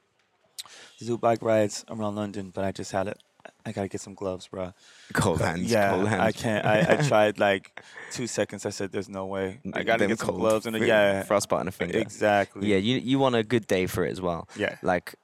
to 0.98 1.04
do 1.06 1.16
bike 1.18 1.40
rides 1.42 1.84
around 1.90 2.16
London, 2.16 2.50
but 2.54 2.64
I 2.64 2.72
just 2.72 2.92
had 2.92 3.08
it. 3.08 3.18
I 3.64 3.72
gotta 3.72 3.88
get 3.88 4.00
some 4.00 4.14
gloves, 4.14 4.48
bro. 4.48 4.72
Cold 5.12 5.40
hands. 5.40 5.70
yeah, 5.70 5.90
cold 5.90 6.08
hands. 6.08 6.20
I 6.22 6.32
can't. 6.32 6.66
I, 6.66 6.86
I 6.94 6.96
tried 7.08 7.38
like 7.38 7.82
two 8.10 8.26
seconds. 8.26 8.66
I 8.66 8.70
said, 8.70 8.92
"There's 8.92 9.08
no 9.08 9.26
way." 9.26 9.60
I 9.72 9.82
gotta 9.82 10.00
Them 10.00 10.08
get 10.08 10.18
some 10.18 10.28
cold 10.28 10.40
gloves 10.40 10.66
and 10.66 10.74
a, 10.76 10.86
yeah, 10.86 11.22
frostbite 11.22 11.60
on 11.60 11.68
a 11.68 11.72
finger. 11.72 11.98
exactly. 11.98 12.68
Yeah, 12.68 12.78
you 12.78 12.96
you 12.98 13.18
want 13.18 13.34
a 13.36 13.42
good 13.42 13.66
day 13.66 13.86
for 13.86 14.04
it 14.04 14.10
as 14.10 14.20
well. 14.20 14.48
Yeah. 14.56 14.76
Like 14.82 15.14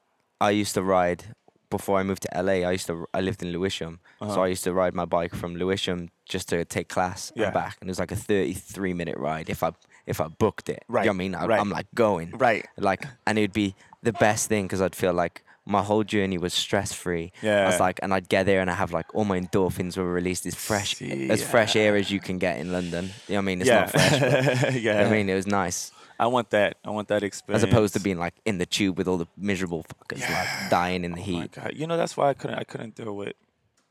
I 0.41 0.51
used 0.51 0.75
to 0.75 0.83
ride 0.83 1.25
before 1.71 1.99
I 1.99 2.03
moved 2.03 2.23
to 2.23 2.43
LA. 2.43 2.67
I 2.69 2.73
used 2.73 2.87
to 2.87 3.07
I 3.13 3.21
lived 3.21 3.43
in 3.43 3.53
Lewisham, 3.53 4.01
so 4.21 4.27
Uh-huh. 4.27 4.43
I 4.43 4.47
used 4.49 4.65
to 4.65 4.73
ride 4.73 4.95
my 4.95 5.05
bike 5.05 5.35
from 5.35 5.57
Lewisham 5.57 6.09
just 6.25 6.49
to 6.51 6.65
take 6.65 6.89
class 6.89 7.33
Yeah. 7.35 7.47
and 7.47 7.55
back, 7.55 7.77
and 7.81 7.89
it 7.89 7.93
was 7.93 7.99
like 7.99 8.13
a 8.13 8.17
33 8.17 8.95
minute 8.95 9.17
ride 9.19 9.51
if 9.51 9.63
I 9.63 9.73
if 10.07 10.21
I 10.21 10.29
booked 10.29 10.69
it. 10.71 10.83
Right, 10.89 11.05
You 11.05 11.11
know 11.11 11.15
I 11.15 11.19
mean? 11.19 11.35
I, 11.35 11.47
right. 11.47 11.61
I'm 11.61 11.71
like 11.71 11.87
going. 11.95 12.31
Right. 12.39 12.67
Like, 12.79 13.05
and 13.27 13.37
it'd 13.37 13.53
be 13.53 13.75
the 14.03 14.13
best 14.15 14.49
thing 14.49 14.65
because 14.65 14.81
I'd 14.81 14.95
feel 14.97 15.13
like 15.13 15.43
my 15.69 15.83
whole 15.83 16.03
journey 16.03 16.39
was 16.39 16.55
stress 16.55 16.93
free. 16.95 17.31
Yeah. 17.43 17.65
I 17.65 17.67
was 17.67 17.79
like, 17.79 18.01
and 18.03 18.15
I'd 18.15 18.29
get 18.29 18.47
there 18.47 18.61
and 18.61 18.71
I 18.71 18.75
have 18.75 18.93
like 18.93 19.15
all 19.15 19.27
my 19.27 19.39
endorphins 19.39 19.99
were 19.99 20.11
released 20.11 20.47
as 20.47 20.55
fresh 20.55 21.01
as 21.03 21.43
fresh 21.43 21.77
air 21.77 21.95
as 21.95 22.11
you 22.11 22.21
can 22.21 22.39
get 22.39 22.59
in 22.59 22.73
London. 22.73 23.11
You 23.29 23.35
know 23.35 23.37
what 23.37 23.39
I 23.39 23.41
mean? 23.43 23.61
It's 23.61 23.69
yeah, 23.69 23.81
not 23.81 23.91
fresh. 23.91 24.21
But, 24.21 24.73
you 24.75 24.81
yeah. 24.81 24.93
know 24.95 24.99
what 25.01 25.07
I 25.09 25.11
mean, 25.11 25.29
it 25.29 25.35
was 25.35 25.47
nice. 25.47 25.93
I 26.19 26.27
want 26.27 26.51
that. 26.51 26.79
I 26.85 26.91
want 26.91 27.09
that 27.09 27.23
experience. 27.23 27.63
As 27.63 27.71
opposed 27.71 27.95
to 27.95 28.01
being 28.01 28.19
like 28.19 28.35
in 28.47 28.57
the 28.59 28.67
tube 28.67 28.97
with 28.97 29.07
all 29.07 29.19
the 29.19 29.29
miserable 29.37 29.85
fuckers 29.85 30.21
like 30.21 30.71
dying 30.71 31.05
in 31.05 31.13
the 31.13 31.19
Oh 31.19 31.33
my 31.33 31.43
heat. 31.43 31.53
God. 31.53 31.73
You 31.77 31.87
know 31.87 31.99
that's 31.99 32.17
why 32.17 32.31
I 32.31 32.35
couldn't. 32.35 32.59
I 32.59 32.65
couldn't 32.65 32.95
deal 32.95 33.15
with 33.15 33.35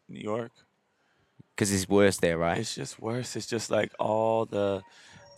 New 0.10 0.20
York. 0.20 0.52
Because 1.56 1.72
it's 1.72 1.88
worse 1.88 2.18
there, 2.18 2.38
right? 2.38 2.58
It's 2.58 2.76
just 2.76 3.00
worse. 3.00 3.36
It's 3.36 3.48
just 3.48 3.70
like 3.70 3.92
all 4.00 4.46
the. 4.46 4.82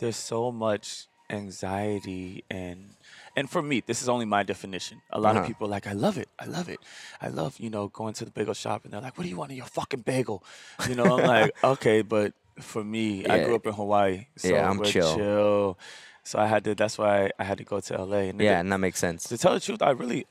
There's 0.00 0.16
so 0.16 0.50
much 0.50 1.06
anxiety 1.28 2.44
and. 2.50 2.90
And 3.36 3.48
for 3.48 3.62
me, 3.62 3.80
this 3.86 4.02
is 4.02 4.08
only 4.08 4.26
my 4.26 4.42
definition. 4.42 5.00
A 5.10 5.20
lot 5.20 5.30
Uh-huh. 5.30 5.40
of 5.42 5.46
people 5.46 5.66
are 5.66 5.70
like, 5.70 5.86
I 5.86 5.92
love 5.92 6.18
it. 6.18 6.28
I 6.38 6.46
love 6.46 6.68
it. 6.68 6.80
I 7.20 7.28
love, 7.28 7.58
you 7.60 7.70
know, 7.70 7.88
going 7.88 8.12
to 8.14 8.24
the 8.24 8.30
bagel 8.30 8.54
shop 8.54 8.84
and 8.84 8.92
they're 8.92 9.00
like, 9.00 9.16
what 9.16 9.24
do 9.24 9.30
you 9.30 9.36
want 9.36 9.50
in 9.52 9.56
your 9.56 9.66
fucking 9.66 10.00
bagel? 10.00 10.42
You 10.88 10.94
know, 10.96 11.04
I'm 11.18 11.26
like, 11.26 11.54
okay, 11.64 12.02
but 12.02 12.32
for 12.58 12.82
me, 12.84 13.24
I 13.26 13.44
grew 13.44 13.54
up 13.54 13.66
in 13.66 13.72
Hawaii. 13.72 14.26
So 14.36 14.48
Yeah, 14.54 14.68
I'm 14.68 14.82
chill. 14.82 15.14
chill. 15.16 15.78
So 16.24 16.38
I 16.38 16.46
had 16.46 16.64
to, 16.64 16.74
that's 16.74 16.98
why 16.98 17.30
I 17.38 17.44
had 17.44 17.58
to 17.58 17.64
go 17.64 17.80
to 17.80 18.02
LA. 18.04 18.18
And 18.30 18.40
yeah, 18.40 18.56
it- 18.58 18.60
and 18.60 18.72
that 18.72 18.78
makes 18.78 18.98
sense. 18.98 19.24
to 19.28 19.38
tell 19.38 19.54
the 19.54 19.60
truth, 19.60 19.80
I 19.80 19.90
really, 19.90 20.26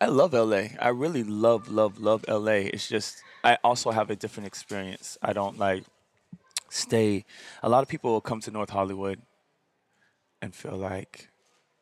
I 0.00 0.06
love 0.06 0.32
LA. 0.32 0.68
I 0.80 0.88
really 0.88 1.22
love, 1.24 1.68
love, 1.68 2.00
love 2.00 2.24
LA. 2.26 2.70
It's 2.74 2.88
just 2.88 3.22
I 3.44 3.58
also 3.62 3.90
have 3.90 4.10
a 4.10 4.16
different 4.16 4.46
experience. 4.46 5.18
I 5.22 5.32
don't 5.32 5.58
like 5.58 5.84
stay. 6.70 7.24
A 7.62 7.68
lot 7.68 7.82
of 7.82 7.88
people 7.88 8.10
will 8.12 8.20
come 8.20 8.40
to 8.40 8.50
North 8.50 8.70
Hollywood 8.70 9.20
and 10.40 10.54
feel 10.54 10.76
like, 10.76 11.28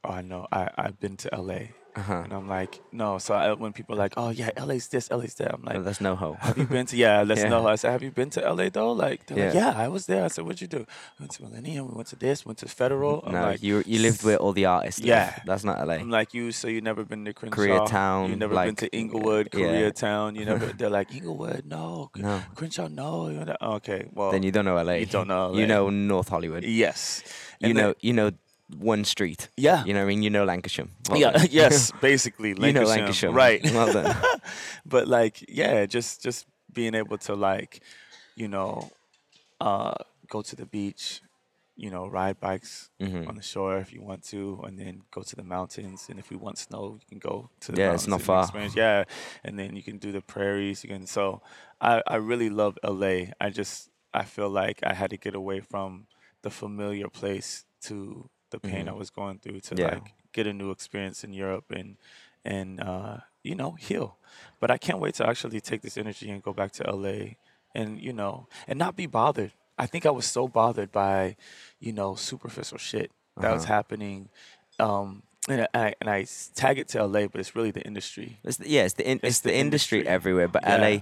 oh, 0.04 0.10
I 0.10 0.22
know, 0.22 0.46
I 0.52 0.68
I've 0.76 0.98
been 1.00 1.16
to 1.18 1.28
LA, 1.36 1.74
Uh-huh. 1.96 2.22
and 2.24 2.32
I'm 2.32 2.48
like, 2.48 2.80
no. 2.92 3.18
So 3.18 3.34
I, 3.34 3.52
when 3.52 3.72
people 3.72 3.96
are 3.96 3.98
like, 3.98 4.14
oh 4.16 4.30
yeah, 4.30 4.50
LA's 4.64 4.86
this, 4.88 5.10
LA's 5.10 5.34
that, 5.34 5.52
I'm 5.54 5.62
No, 5.62 5.72
like. 5.72 5.84
That's 5.84 6.00
no 6.00 6.14
hope. 6.14 6.38
Have 6.38 6.56
you 6.56 6.64
been 6.66 6.86
to 6.86 6.96
yeah? 6.96 7.22
Let's 7.26 7.40
Yeah. 7.44 7.48
know. 7.50 7.66
I 7.66 7.74
said, 7.74 7.90
have 7.92 8.02
you 8.02 8.12
been 8.12 8.30
to 8.30 8.40
LA 8.40 8.68
though? 8.70 8.92
Like, 8.92 9.26
they're 9.26 9.46
like, 9.46 9.54
Yeah. 9.54 9.72
yeah, 9.74 9.84
I 9.84 9.88
was 9.88 10.06
there. 10.06 10.24
I 10.24 10.28
said, 10.28 10.44
what'd 10.44 10.60
you 10.60 10.68
do? 10.68 10.78
We 11.18 11.24
went 11.24 11.32
to 11.32 11.42
Millennium. 11.42 11.88
We 11.88 11.94
went 11.94 12.08
to 12.14 12.16
this. 12.16 12.46
Went 12.46 12.58
to 12.58 12.68
Federal. 12.68 13.22
I'm 13.26 13.32
no, 13.32 13.42
like, 13.42 13.62
you 13.62 13.82
you 13.86 13.98
lived 14.00 14.22
where 14.24 14.36
all 14.38 14.52
the 14.52 14.66
artists 14.66 15.00
live. 15.00 15.08
Yeah. 15.08 15.38
That's 15.44 15.64
not 15.64 15.76
LA. 15.86 15.94
I'm 15.94 16.10
like 16.10 16.32
you, 16.32 16.52
so 16.52 16.68
you 16.68 16.80
never 16.80 17.02
been 17.04 17.24
to 17.24 17.32
Crenshaw, 17.34 17.58
Koreatown, 17.58 18.28
you 18.30 18.36
never 18.36 18.54
been 18.54 18.66
like, 18.68 18.76
to 18.78 18.88
Inglewood, 18.96 19.48
yeah. 19.52 19.60
Koreatown. 19.66 20.36
You 20.38 20.44
never. 20.44 20.66
They're 20.78 20.90
like 21.00 21.12
Inglewood, 21.12 21.66
no, 21.66 22.10
No. 22.16 22.40
Crenshaw, 22.54 22.86
no. 22.88 23.28
You're 23.28 23.44
not- 23.46 23.60
Okay, 23.78 24.06
well, 24.14 24.30
then 24.30 24.42
you 24.46 24.52
don't 24.52 24.64
know 24.64 24.76
LA. 24.80 24.94
you 25.02 25.06
don't 25.06 25.26
know 25.28 25.52
You 25.58 25.66
LA. 25.66 25.74
know 25.74 25.90
North 25.90 26.28
Hollywood. 26.28 26.62
yes, 26.64 27.22
You 27.60 27.68
And 27.70 27.76
then- 27.76 27.84
know 27.84 27.94
you 28.00 28.12
know 28.14 28.30
one 28.78 29.04
street. 29.04 29.48
yeah, 29.56 29.84
You 29.84 29.92
know 29.94 30.00
what 30.00 30.04
I 30.06 30.08
mean? 30.08 30.22
You 30.22 30.30
know 30.30 30.46
Lankershim. 30.46 30.88
Well 31.08 31.20
yeah, 31.20 31.32
done. 31.32 31.48
yes, 31.50 31.92
basically, 32.00 32.50
you 32.50 32.54
know 32.54 32.84
Lankershim, 32.84 33.06
Lankershim. 33.06 33.34
right? 33.34 33.62
Well 33.72 33.92
done. 33.92 34.14
but 34.86 35.08
like, 35.08 35.44
yeah, 35.48 35.86
just 35.86 36.22
just 36.22 36.46
being 36.72 36.94
able 36.94 37.18
to 37.18 37.34
like, 37.34 37.80
you 38.36 38.48
know, 38.48 38.90
uh, 39.60 39.94
go 40.28 40.42
to 40.42 40.56
the 40.56 40.66
beach 40.66 41.20
you 41.76 41.88
know, 41.90 42.06
ride 42.06 42.38
bikes 42.40 42.90
Mhm. 43.00 43.26
on 43.26 43.36
the 43.36 43.42
shore 43.42 43.78
if 43.78 43.90
you 43.90 44.02
want 44.02 44.22
to, 44.22 44.60
and 44.66 44.78
then 44.78 45.00
go 45.10 45.22
to 45.22 45.34
the 45.34 45.42
mountains. 45.42 46.08
And 46.10 46.18
if 46.18 46.28
we 46.28 46.36
want 46.36 46.58
snow, 46.58 46.98
you 47.00 47.06
can 47.08 47.18
go 47.18 47.48
to 47.60 47.72
the 47.72 47.78
Yeah, 47.78 47.86
mountains. 47.86 48.02
it's 48.02 48.08
not 48.10 48.20
far. 48.20 48.42
Experience. 48.42 48.76
Yeah, 48.76 49.04
and 49.44 49.58
then 49.58 49.74
you 49.76 49.82
can 49.82 49.96
do 49.96 50.12
the 50.12 50.20
prairies. 50.20 50.84
You 50.84 50.90
can. 50.90 51.06
So 51.06 51.40
I 51.80 52.02
I 52.06 52.16
really 52.16 52.50
love 52.50 52.76
LA. 52.84 53.32
I 53.40 53.48
just 53.48 53.88
I 54.12 54.24
feel 54.24 54.50
like 54.50 54.80
I 54.82 54.92
had 54.92 55.08
to 55.10 55.16
get 55.16 55.34
away 55.34 55.60
from 55.60 56.06
the 56.42 56.50
familiar 56.50 57.08
place 57.08 57.64
to 57.88 58.28
the 58.50 58.58
pain 58.60 58.88
I 58.88 58.92
was 58.92 59.10
going 59.10 59.38
through 59.38 59.60
to 59.60 59.74
Mm-hmm. 59.74 59.78
Yeah. 59.84 59.94
like 59.94 60.14
get 60.32 60.46
a 60.46 60.52
new 60.52 60.70
experience 60.70 61.24
in 61.24 61.32
Europe 61.32 61.70
and 61.70 61.96
and 62.44 62.80
uh, 62.80 63.16
you 63.42 63.54
know 63.54 63.72
heal. 63.72 64.16
But 64.60 64.70
I 64.70 64.78
can't 64.78 64.98
wait 65.00 65.14
to 65.16 65.26
actually 65.26 65.60
take 65.60 65.82
this 65.82 65.96
energy 65.96 66.30
and 66.30 66.42
go 66.42 66.52
back 66.52 66.72
to 66.72 66.82
LA 66.90 67.34
and 67.74 68.00
you 68.00 68.12
know 68.12 68.46
and 68.68 68.78
not 68.78 68.96
be 68.96 69.06
bothered. 69.06 69.52
I 69.78 69.86
think 69.86 70.04
I 70.06 70.10
was 70.10 70.26
so 70.26 70.46
bothered 70.48 70.92
by 70.92 71.36
you 71.78 71.92
know 71.92 72.14
superficial 72.14 72.78
shit 72.78 73.10
that 73.40 73.52
was 73.52 73.64
Uh-huh. 73.64 73.74
happening. 73.74 74.28
Um, 74.78 75.22
and 75.48 75.66
I, 75.74 75.94
and 76.00 76.08
I 76.10 76.26
tag 76.54 76.78
it 76.78 76.88
to 76.88 77.04
LA, 77.06 77.26
but 77.26 77.40
it's 77.40 77.56
really 77.56 77.70
the 77.70 77.82
industry. 77.82 78.38
It's 78.44 78.58
the, 78.58 78.68
yeah, 78.68 78.84
it's 78.84 78.94
the 78.94 79.08
in, 79.10 79.20
it's, 79.22 79.40
the 79.40 79.48
the, 79.50 79.56
industry, 79.56 79.98
industry. 80.00 80.14
everywhere. 80.14 80.48
But 80.48 80.62
Yeah. 80.64 80.76
LA, 80.76 80.98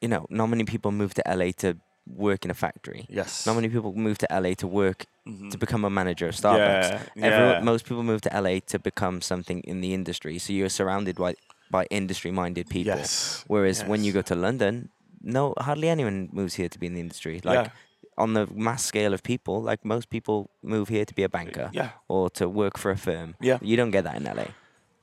you 0.00 0.08
know, 0.08 0.26
not 0.30 0.46
many 0.48 0.64
people 0.64 0.90
move 0.90 1.12
to 1.14 1.22
LA 1.26 1.50
to 1.58 1.76
work 2.06 2.44
in 2.44 2.50
a 2.50 2.54
factory. 2.54 3.06
Yes. 3.08 3.46
Not 3.46 3.54
many 3.54 3.68
people 3.68 3.92
move 3.94 4.18
to 4.18 4.26
LA 4.32 4.54
to 4.54 4.66
work 4.66 5.06
Mhm. 5.26 5.50
to 5.50 5.58
become 5.58 5.84
a 5.84 5.90
manager 5.90 6.28
of 6.28 6.34
Starbucks. 6.36 6.90
Yeah, 7.16 7.26
Everyone, 7.26 7.54
yeah. 7.54 7.60
most 7.60 7.84
people 7.84 8.02
move 8.04 8.20
to 8.22 8.30
LA 8.34 8.60
to 8.60 8.78
become 8.78 9.20
something 9.20 9.60
in 9.62 9.80
the 9.80 9.92
industry. 9.92 10.38
So 10.38 10.52
you're 10.52 10.68
surrounded 10.70 11.16
by 11.16 11.34
by 11.68 11.84
industry-minded 11.90 12.68
people. 12.68 12.94
Yes. 12.96 13.42
Whereas 13.48 13.82
when 13.84 14.04
you 14.04 14.12
go 14.12 14.22
to 14.22 14.36
London, 14.36 14.88
no, 15.20 15.52
hardly 15.58 15.88
anyone 15.88 16.28
moves 16.32 16.54
here 16.54 16.68
to 16.68 16.78
be 16.78 16.86
in 16.86 16.94
the 16.94 17.00
industry. 17.00 17.40
Like 17.42 17.58
Yeah. 17.66 17.70
on 18.16 18.34
the 18.34 18.46
mass 18.54 18.84
scale 18.84 19.12
of 19.12 19.24
people, 19.24 19.60
like 19.70 19.84
most 19.84 20.08
people 20.08 20.48
move 20.62 20.86
here 20.88 21.04
to 21.04 21.12
be 21.12 21.24
a 21.24 21.28
banker 21.28 21.68
Yeah. 21.72 21.90
or 22.06 22.30
to 22.38 22.48
work 22.48 22.78
for 22.78 22.92
a 22.92 22.96
firm. 22.96 23.34
Yeah. 23.40 23.58
You 23.60 23.76
don't 23.76 23.90
get 23.90 24.04
that 24.04 24.14
in 24.14 24.26
LA. 24.28 24.46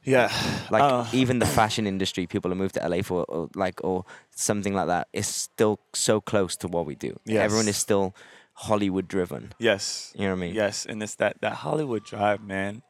Yeah. 0.05 0.31
Like 0.69 0.83
Uh, 0.83 1.05
even 1.13 1.39
the 1.39 1.45
fashion 1.45 1.87
industry, 1.87 2.27
people 2.27 2.51
who 2.51 2.55
move 2.55 2.71
to 2.73 2.81
LA 2.83 3.01
for 3.03 3.23
or 3.27 3.49
like 3.55 3.79
or 3.83 4.05
something 4.35 4.73
like 4.73 4.87
that 4.87 5.07
is 5.13 5.27
still 5.27 5.79
so 5.93 6.19
close 6.21 6.55
to 6.57 6.67
what 6.67 6.85
we 6.85 6.95
do. 6.95 7.19
Everyone 7.27 7.67
is 7.69 7.77
still 7.77 8.13
Hollywood 8.53 9.07
driven. 9.07 9.53
yes. 9.59 10.11
You 10.15 10.25
know 10.25 10.35
what 10.35 10.43
I 10.43 10.45
mean? 10.47 10.55
Yes, 10.55 10.85
and 10.85 11.01
it's 11.01 11.15
that 11.15 11.41
that 11.41 11.53
Hollywood 11.63 12.03
drive, 12.03 12.41
man. 12.43 12.81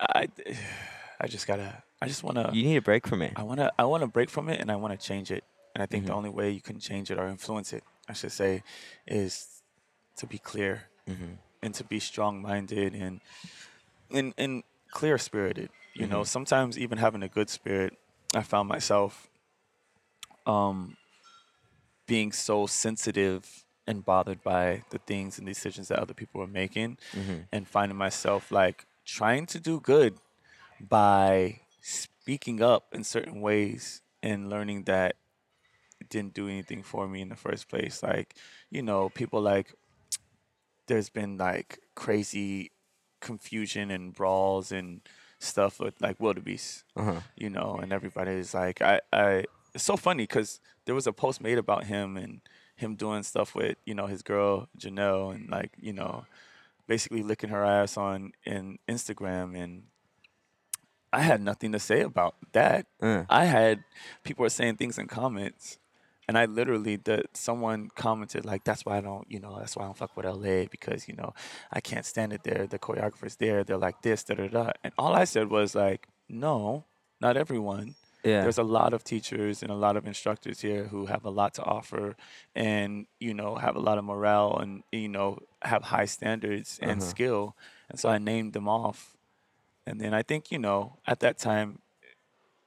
I 0.00 0.28
I 1.20 1.26
just 1.28 1.46
gotta. 1.46 1.82
I 2.02 2.08
just 2.08 2.22
wanna. 2.24 2.50
You 2.52 2.64
need 2.64 2.76
a 2.76 2.82
break 2.82 3.06
from 3.06 3.22
it. 3.22 3.32
I 3.36 3.42
wanna. 3.42 3.70
I 3.78 3.84
wanna 3.84 4.08
break 4.08 4.28
from 4.30 4.48
it, 4.48 4.60
and 4.60 4.70
I 4.70 4.76
wanna 4.76 4.96
change 4.98 5.30
it. 5.30 5.44
And 5.74 5.82
I 5.82 5.86
think 5.86 6.04
Mhm. 6.04 6.08
the 6.08 6.14
only 6.14 6.30
way 6.30 6.50
you 6.50 6.60
can 6.60 6.78
change 6.80 7.10
it 7.10 7.18
or 7.18 7.28
influence 7.28 7.72
it, 7.72 7.84
I 8.08 8.12
should 8.12 8.32
say, 8.32 8.62
is 9.06 9.62
to 10.16 10.26
be 10.26 10.38
clear 10.38 10.90
hmm 11.06 11.34
and 11.62 11.72
to 11.74 11.84
be 11.84 12.00
strong-minded 12.00 12.92
and 12.94 13.20
and 14.10 14.34
and 14.36 14.62
clear-spirited. 14.90 15.70
You 15.94 16.06
know, 16.06 16.22
Mhm. 16.22 16.26
sometimes 16.26 16.78
even 16.78 16.98
having 16.98 17.22
a 17.22 17.28
good 17.28 17.50
spirit, 17.50 17.96
I 18.34 18.42
found 18.42 18.68
myself 18.68 19.28
um 20.46 20.96
being 22.06 22.32
so 22.32 22.66
sensitive 22.66 23.64
and 23.86 24.04
bothered 24.04 24.42
by 24.42 24.82
the 24.90 24.98
things 24.98 25.38
and 25.38 25.46
decisions 25.46 25.88
that 25.88 25.98
other 25.98 26.14
people 26.14 26.40
were 26.40 26.46
making 26.46 26.98
hmm 27.12 27.40
and 27.52 27.66
finding 27.68 27.98
myself 27.98 28.50
like 28.50 28.86
trying 29.04 29.46
to 29.46 29.60
do 29.60 29.80
good 29.80 30.14
by 30.80 31.60
speaking 31.80 32.62
up 32.62 32.86
in 32.94 33.04
certain 33.04 33.40
ways 33.40 34.02
and 34.22 34.48
learning 34.50 34.84
that 34.84 35.16
it 36.00 36.08
didn't 36.08 36.34
do 36.34 36.48
anything 36.48 36.82
for 36.82 37.08
me 37.08 37.20
in 37.22 37.28
the 37.28 37.36
first 37.36 37.68
place. 37.68 38.02
Like, 38.02 38.34
you 38.70 38.82
know, 38.82 39.08
people 39.10 39.40
like 39.40 39.74
there's 40.86 41.08
been 41.08 41.36
like 41.38 41.78
crazy 41.94 42.70
confusion 43.20 43.90
and 43.90 44.12
brawls 44.12 44.72
and 44.72 45.00
stuff 45.42 45.80
with 45.80 46.00
like 46.00 46.18
WilldaBeast, 46.18 46.84
Uh-huh. 46.96 47.20
you 47.36 47.50
know, 47.50 47.78
and 47.82 47.92
everybody's 47.92 48.54
like, 48.54 48.80
I, 48.82 49.00
I, 49.12 49.44
it's 49.74 49.84
so 49.84 49.96
funny 49.96 50.24
because 50.24 50.60
there 50.84 50.94
was 50.94 51.06
a 51.06 51.12
post 51.12 51.40
made 51.40 51.58
about 51.58 51.84
him 51.84 52.16
and 52.16 52.40
him 52.76 52.94
doing 52.96 53.22
stuff 53.22 53.54
with, 53.54 53.76
you 53.84 53.94
know, 53.94 54.06
his 54.06 54.22
girl 54.22 54.68
Janelle 54.78 55.34
and 55.34 55.48
like, 55.50 55.72
you 55.80 55.92
know, 55.92 56.24
basically 56.86 57.22
licking 57.22 57.50
her 57.50 57.64
ass 57.64 57.96
on 57.96 58.32
in 58.44 58.78
Instagram 58.88 59.56
and 59.56 59.84
I 61.12 61.20
had 61.20 61.42
nothing 61.42 61.72
to 61.72 61.78
say 61.78 62.00
about 62.00 62.36
that. 62.52 62.86
I 63.28 63.44
had 63.44 63.84
people 64.24 64.44
were 64.44 64.48
saying 64.50 64.76
things 64.76 64.96
in 64.98 65.06
comments, 65.08 65.78
and 66.28 66.38
I 66.38 66.46
literally 66.46 66.96
that 66.96 67.36
someone 67.36 67.88
commented 67.96 68.44
like, 68.44 68.64
"That's 68.64 68.84
why 68.84 68.98
I 68.98 69.00
don't, 69.00 69.30
you 69.30 69.40
know, 69.40 69.58
that's 69.58 69.76
why 69.76 69.84
I 69.84 69.86
don't 69.86 69.96
fuck 69.96 70.16
with 70.16 70.26
LA 70.26 70.66
because 70.66 71.08
you 71.08 71.14
know 71.14 71.32
I 71.72 71.80
can't 71.80 72.06
stand 72.06 72.32
it 72.32 72.42
there. 72.44 72.66
The 72.66 72.78
choreographers 72.78 73.36
there, 73.38 73.64
they're 73.64 73.76
like 73.78 74.02
this, 74.02 74.24
da 74.24 74.34
da 74.36 74.48
da." 74.48 74.70
And 74.84 74.92
all 74.98 75.14
I 75.14 75.24
said 75.24 75.48
was 75.50 75.74
like, 75.74 76.08
"No, 76.28 76.86
not 77.20 77.36
everyone. 77.36 77.96
yeah. 78.24 78.42
There's 78.42 78.58
a 78.58 78.64
lot 78.64 78.92
of 78.92 79.04
teachers 79.04 79.62
and 79.62 79.70
a 79.70 79.76
lot 79.76 79.96
of 79.96 80.04
instructors 80.06 80.60
here 80.60 80.88
who 80.88 81.06
have 81.06 81.24
a 81.24 81.30
lot 81.30 81.54
to 81.54 81.62
offer, 81.64 82.16
and 82.54 83.06
you 83.20 83.34
know 83.34 83.56
have 83.56 83.76
a 83.76 83.80
lot 83.80 83.98
of 83.98 84.04
morale 84.04 84.56
and 84.58 84.82
you 84.92 85.08
know 85.08 85.38
have 85.62 85.84
high 85.84 86.06
standards 86.06 86.78
and 86.82 87.02
Uh-huh. 87.02 87.02
skill." 87.02 87.56
And 87.88 87.98
so 88.00 88.08
I 88.08 88.18
named 88.18 88.52
them 88.54 88.68
off, 88.68 89.16
and 89.86 90.00
then 90.00 90.14
I 90.14 90.22
think 90.22 90.50
you 90.52 90.58
know 90.58 90.98
at 91.06 91.20
that 91.20 91.38
time 91.38 91.80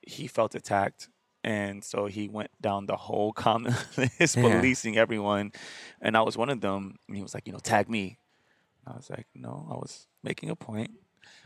he 0.07 0.27
felt 0.27 0.55
attacked 0.55 1.09
and 1.45 1.83
so 1.83 2.07
he 2.07 2.23
went 2.37 2.49
down 2.59 2.87
the 2.87 2.95
whole 3.07 3.31
comment 3.31 3.75
list 3.97 4.35
Yeah. 4.35 4.43
policing 4.43 4.97
everyone 4.97 5.51
and 6.01 6.17
i 6.17 6.21
was 6.27 6.35
one 6.43 6.49
of 6.55 6.59
them 6.59 6.81
and 7.07 7.15
he 7.17 7.21
was 7.23 7.33
like 7.35 7.45
you 7.47 7.53
know 7.53 7.59
tag 7.73 7.85
me 7.97 8.17
i 8.87 8.91
was 8.97 9.09
like 9.09 9.27
no 9.35 9.53
i 9.71 9.75
was 9.83 10.07
making 10.23 10.49
a 10.49 10.55
point 10.55 10.91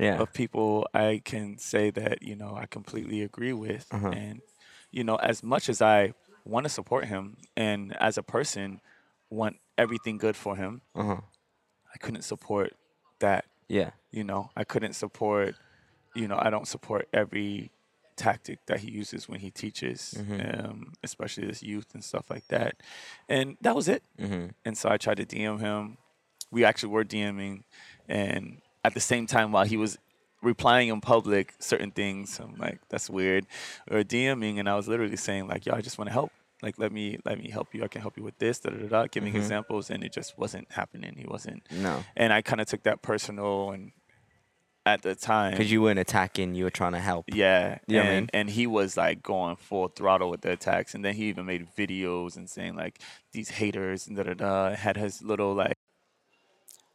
yeah. 0.05 0.17
of 0.21 0.31
people 0.33 0.87
i 0.93 1.21
can 1.31 1.57
say 1.57 1.85
that 1.99 2.21
you 2.29 2.35
know 2.41 2.51
i 2.55 2.65
completely 2.77 3.19
agree 3.29 3.53
with 3.65 3.85
Uh-huh. 3.91 4.09
and 4.23 4.41
you 4.97 5.03
know 5.03 5.17
as 5.31 5.43
much 5.43 5.67
as 5.73 5.81
i 5.81 6.13
want 6.45 6.63
to 6.65 6.69
support 6.79 7.03
him 7.13 7.23
and 7.67 7.81
as 7.99 8.17
a 8.17 8.23
person 8.23 8.79
want 9.29 9.55
everything 9.77 10.17
good 10.25 10.35
for 10.43 10.55
him 10.55 10.81
Uh-huh. 10.95 11.19
i 11.93 11.97
couldn't 12.03 12.23
support 12.23 12.69
that 13.19 13.43
Yeah. 13.67 13.91
you 14.17 14.23
know 14.23 14.49
i 14.55 14.63
couldn't 14.63 14.93
support 15.03 15.55
you 16.15 16.27
know 16.29 16.39
i 16.45 16.49
don't 16.49 16.67
support 16.67 17.07
every 17.13 17.71
tactic 18.27 18.59
that 18.69 18.79
he 18.83 18.89
uses 19.01 19.21
when 19.29 19.39
he 19.45 19.49
teaches 19.63 19.99
Mhm. 20.17 20.39
um, 20.53 20.77
especially 21.07 21.45
this 21.47 21.61
youth 21.71 21.89
and 21.95 22.03
stuff 22.03 22.25
like 22.33 22.45
that. 22.55 22.73
And 23.35 23.47
that 23.65 23.75
was 23.79 23.87
it. 23.95 24.01
Hmm 24.23 24.47
and 24.65 24.75
so 24.79 24.85
i 24.93 24.97
tried 25.05 25.17
to 25.23 25.25
dm 25.33 25.57
him. 25.67 25.81
We 26.55 26.61
actually 26.69 26.91
were 26.95 27.05
dming 27.15 27.55
and 28.17 28.43
at 28.87 28.93
the 28.97 29.05
same 29.11 29.25
time 29.35 29.47
while 29.53 29.65
he 29.73 29.77
was 29.85 29.91
replying 30.51 30.87
in 30.93 30.99
public 31.13 31.45
certain 31.71 31.91
things 31.91 32.39
i'm 32.43 32.55
like 32.65 32.79
that's 32.91 33.09
weird 33.19 33.43
or 33.91 33.97
dming 34.13 34.55
and 34.59 34.67
i 34.71 34.75
was 34.79 34.87
literally 34.91 35.17
saying 35.27 35.43
like 35.51 35.61
yo 35.65 35.71
i 35.79 35.81
just 35.87 35.97
want 35.99 36.07
to 36.11 36.13
help. 36.21 36.31
Like 36.67 36.77
let 36.83 36.91
me 36.91 37.05
let 37.29 37.35
me 37.41 37.47
help 37.57 37.67
you. 37.73 37.81
I 37.85 37.89
can 37.93 38.01
help 38.05 38.15
you 38.19 38.23
with 38.29 38.37
this 38.43 38.55
da, 38.59 38.69
da, 38.71 38.77
da, 38.83 38.87
da, 38.95 39.01
giving 39.15 39.31
Mhm. 39.33 39.37
examples. 39.43 39.89
And 39.91 39.99
it 40.07 40.11
just 40.19 40.31
wasn't 40.43 40.67
happening. 40.79 41.13
He 41.23 41.25
wasn't 41.35 41.61
No. 41.85 41.95
and 42.21 42.29
I 42.37 42.39
kind 42.49 42.59
of 42.61 42.67
took 42.71 42.83
that 42.89 42.99
personal 43.11 43.71
and 43.75 43.83
at 44.85 45.01
the 45.01 45.13
time 45.15 45.51
Because 45.51 45.71
you 45.71 45.81
weren't 45.81 45.99
attacking, 45.99 46.55
you 46.55 46.63
were 46.63 46.69
trying 46.71 46.93
to 46.93 46.99
help. 46.99 47.25
yeah 47.33 47.77
You 47.87 47.97
know 47.97 48.03
what 48.03 48.09
I 48.09 48.13
and, 48.13 48.21
mean? 48.21 48.29
and 48.33 48.49
he 48.49 48.65
was 48.67 48.97
like 48.97 49.21
going 49.21 49.55
full 49.55 49.87
throttle 49.89 50.29
with 50.29 50.41
the 50.41 50.51
attacks 50.51 50.95
and 50.95 51.03
then 51.05 51.15
he 51.15 51.25
even 51.25 51.45
made 51.45 51.67
videos 51.77 52.35
and 52.37 52.49
saying 52.49 52.75
like 52.75 52.99
these 53.31 53.49
haters 53.49 54.07
and 54.07 54.17
da 54.17 54.23
da 54.23 54.33
da 54.33 54.75
had 54.75 54.97
his 54.97 55.21
little 55.21 55.53
like 55.53 55.73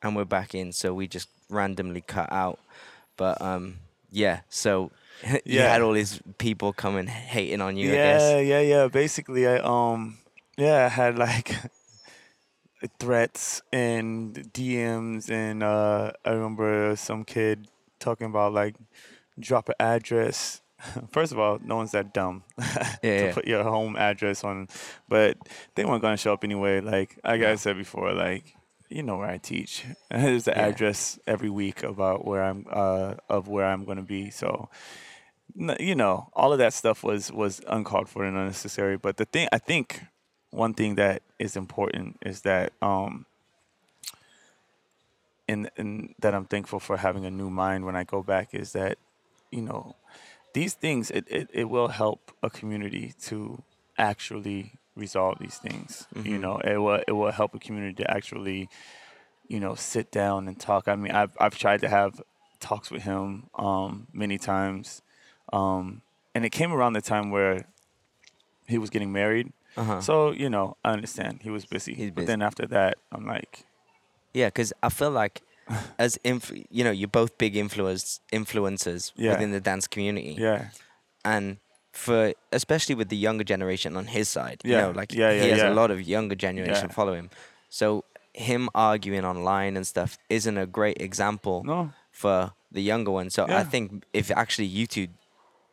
And 0.03 0.15
we're 0.17 0.25
back 0.27 0.55
in, 0.55 0.73
so 0.73 0.93
we 0.93 1.07
just 1.09 1.29
randomly 1.49 2.03
cut 2.03 2.31
out. 2.31 2.59
But 3.17 3.41
um, 3.41 3.77
yeah. 4.11 4.41
So 4.51 4.91
you 5.23 5.39
Yeah. 5.45 5.73
had 5.73 5.81
all 5.83 5.93
these 5.93 6.21
people 6.39 6.73
coming 6.73 7.07
hating 7.07 7.61
on 7.63 7.77
you. 7.77 7.93
I 7.93 7.97
yeah 7.97 8.05
guess. 8.05 8.43
yeah 8.43 8.61
yeah 8.61 8.89
basically 8.89 9.47
I 9.47 9.59
um 9.59 10.19
yeah 10.59 10.85
I 10.87 10.89
had 10.89 11.17
like 11.19 11.55
threats 12.99 13.63
and 13.73 14.35
DMs 14.53 15.31
and 15.31 15.63
uh 15.63 16.13
I 16.25 16.31
remember 16.31 16.97
some 16.97 17.25
kid 17.25 17.69
talking 18.05 18.27
about 18.29 18.53
like 18.53 18.77
drop 19.39 19.69
an 19.69 19.75
address 19.81 20.61
First 21.13 21.33
of 21.33 21.39
all, 21.39 21.59
no 21.65 21.77
one's 21.77 21.93
that 21.93 22.13
dumb 22.13 22.43
to 22.61 22.65
Yeah, 23.03 23.21
yeah. 23.25 23.33
put 23.33 23.47
your 23.47 23.63
home 23.63 23.97
address 23.97 24.45
on, 24.45 24.69
but 25.09 25.39
they 25.77 25.85
weren't 25.85 26.03
gonna 26.03 26.19
show 26.19 26.35
up 26.35 26.45
anyway. 26.45 26.81
Like 26.81 27.17
like 27.25 27.41
I 27.43 27.55
said 27.57 27.79
before, 27.79 28.13
like 28.13 28.55
you 28.91 29.03
know 29.03 29.17
where 29.17 29.31
I 29.31 29.39
teach. 29.39 29.85
There's 30.11 30.45
the 30.45 30.51
Yeah. 30.51 30.67
address 30.67 31.19
every 31.27 31.49
week 31.49 31.83
about 31.85 32.27
where 32.27 32.43
I'm 32.45 32.67
uh, 32.71 33.15
of 33.31 33.49
where 33.49 33.65
I'm 33.65 33.85
gonna 33.87 34.03
be. 34.03 34.29
So 34.31 34.69
you 35.57 35.95
know 35.95 36.29
all 36.35 36.53
of 36.53 36.59
that 36.59 36.75
stuff 36.75 37.03
was 37.03 37.33
was 37.33 37.61
uncalled 37.67 38.09
for 38.11 38.25
and 38.25 38.37
unnecessary. 38.37 38.99
But 38.99 39.17
the 39.17 39.25
thing 39.25 39.49
I 39.53 39.59
think 39.59 40.03
one 40.51 40.75
thing 40.75 40.97
that 40.97 41.23
is 41.39 41.57
important 41.57 42.19
is 42.27 42.43
that 42.43 42.73
um 42.83 43.25
and 45.55 45.63
and 45.79 45.91
that 46.23 46.33
I'm 46.37 46.47
thankful 46.55 46.81
for 46.87 46.97
having 47.07 47.25
a 47.25 47.31
new 47.41 47.51
mind 47.65 47.81
when 47.87 47.97
I 48.03 48.05
go 48.15 48.21
back 48.35 48.47
is 48.63 48.69
that 48.81 48.95
you 49.57 49.63
know 49.69 49.83
these 50.59 50.75
things 50.85 51.05
it, 51.19 51.25
it, 51.39 51.47
it 51.61 51.67
will 51.75 51.89
help 52.03 52.21
a 52.43 52.51
community 52.59 53.07
to 53.29 53.37
actually 54.11 54.61
resolve 55.05 55.37
these 55.45 55.59
things 55.67 55.91
you 56.15 56.39
Mhm. 56.39 56.43
know 56.45 56.55
it 56.73 56.79
will 56.85 57.01
it 57.11 57.15
will 57.19 57.35
help 57.41 57.51
a 57.55 57.61
community 57.67 57.97
to 58.03 58.07
actually 58.19 58.61
you 59.55 59.61
know, 59.61 59.75
sit 59.75 60.11
down 60.11 60.49
and 60.49 60.57
talk. 60.59 60.83
I 60.89 60.97
mean, 60.97 61.13
I've 61.21 61.35
I've 61.45 61.57
tried 61.65 61.81
to 61.85 61.89
have 61.99 62.13
talks 62.61 62.89
with 62.91 63.03
him 63.03 63.27
um, 63.67 64.07
many 64.25 64.39
times, 64.39 65.03
um, 65.53 66.01
and 66.35 66.47
it 66.49 66.53
came 66.61 66.73
around 66.73 66.95
the 66.95 67.03
time 67.03 67.27
where 67.31 67.57
he 68.73 68.79
was 68.79 68.89
getting 68.95 69.13
married. 69.13 69.53
Uh-huh. 69.77 70.01
So 70.01 70.33
you 70.43 70.49
know, 70.49 70.67
I 70.83 70.93
understand 70.97 71.41
he 71.43 71.51
was 71.51 71.65
busy. 71.67 71.93
He's 71.95 72.11
But 72.11 72.25
then 72.27 72.41
after 72.41 72.67
that, 72.77 72.95
I'm 73.13 73.27
like, 73.27 73.53
Yeah, 74.35 74.49
because 74.49 74.73
I 74.83 74.89
feel 74.91 75.11
like 75.11 75.43
as 75.99 76.19
inf- 76.25 76.53
you 76.71 76.85
know, 76.85 76.91
you're 76.91 77.09
both 77.09 77.39
big 77.39 77.57
influence 77.57 78.21
influencers 78.33 79.13
Yeah. 79.17 79.31
within 79.33 79.51
the 79.53 79.61
dance 79.61 79.87
community, 79.89 80.35
yeah, 80.39 80.69
and 81.25 81.57
for 81.93 82.33
especially 82.53 82.95
with 82.97 83.09
the 83.09 83.17
younger 83.17 83.45
generation 83.45 83.97
on 83.97 84.07
his 84.07 84.29
side, 84.29 84.61
you 84.65 84.73
Yeah. 84.73 84.81
know, 84.83 84.91
like 84.91 85.13
Yeah, 85.15 85.33
he 85.33 85.49
has 85.51 85.63
a 85.63 85.75
lot 85.75 85.91
of 85.91 86.03
younger 86.03 86.35
generation 86.35 86.89
follow 86.91 87.15
him. 87.15 87.31
So 87.71 88.05
him 88.35 88.69
arguing 88.75 89.25
online 89.25 89.77
and 89.77 89.87
stuff 89.87 90.19
isn't 90.29 90.59
a 90.59 90.67
great 90.67 91.01
example 91.01 91.63
no, 91.65 91.93
for 92.11 92.53
the 92.73 92.83
younger 92.83 93.13
one. 93.13 93.31
So 93.31 93.47
I 93.49 93.63
think 93.63 94.05
if 94.13 94.31
actually 94.33 94.67
you 94.67 94.87
two 94.89 95.07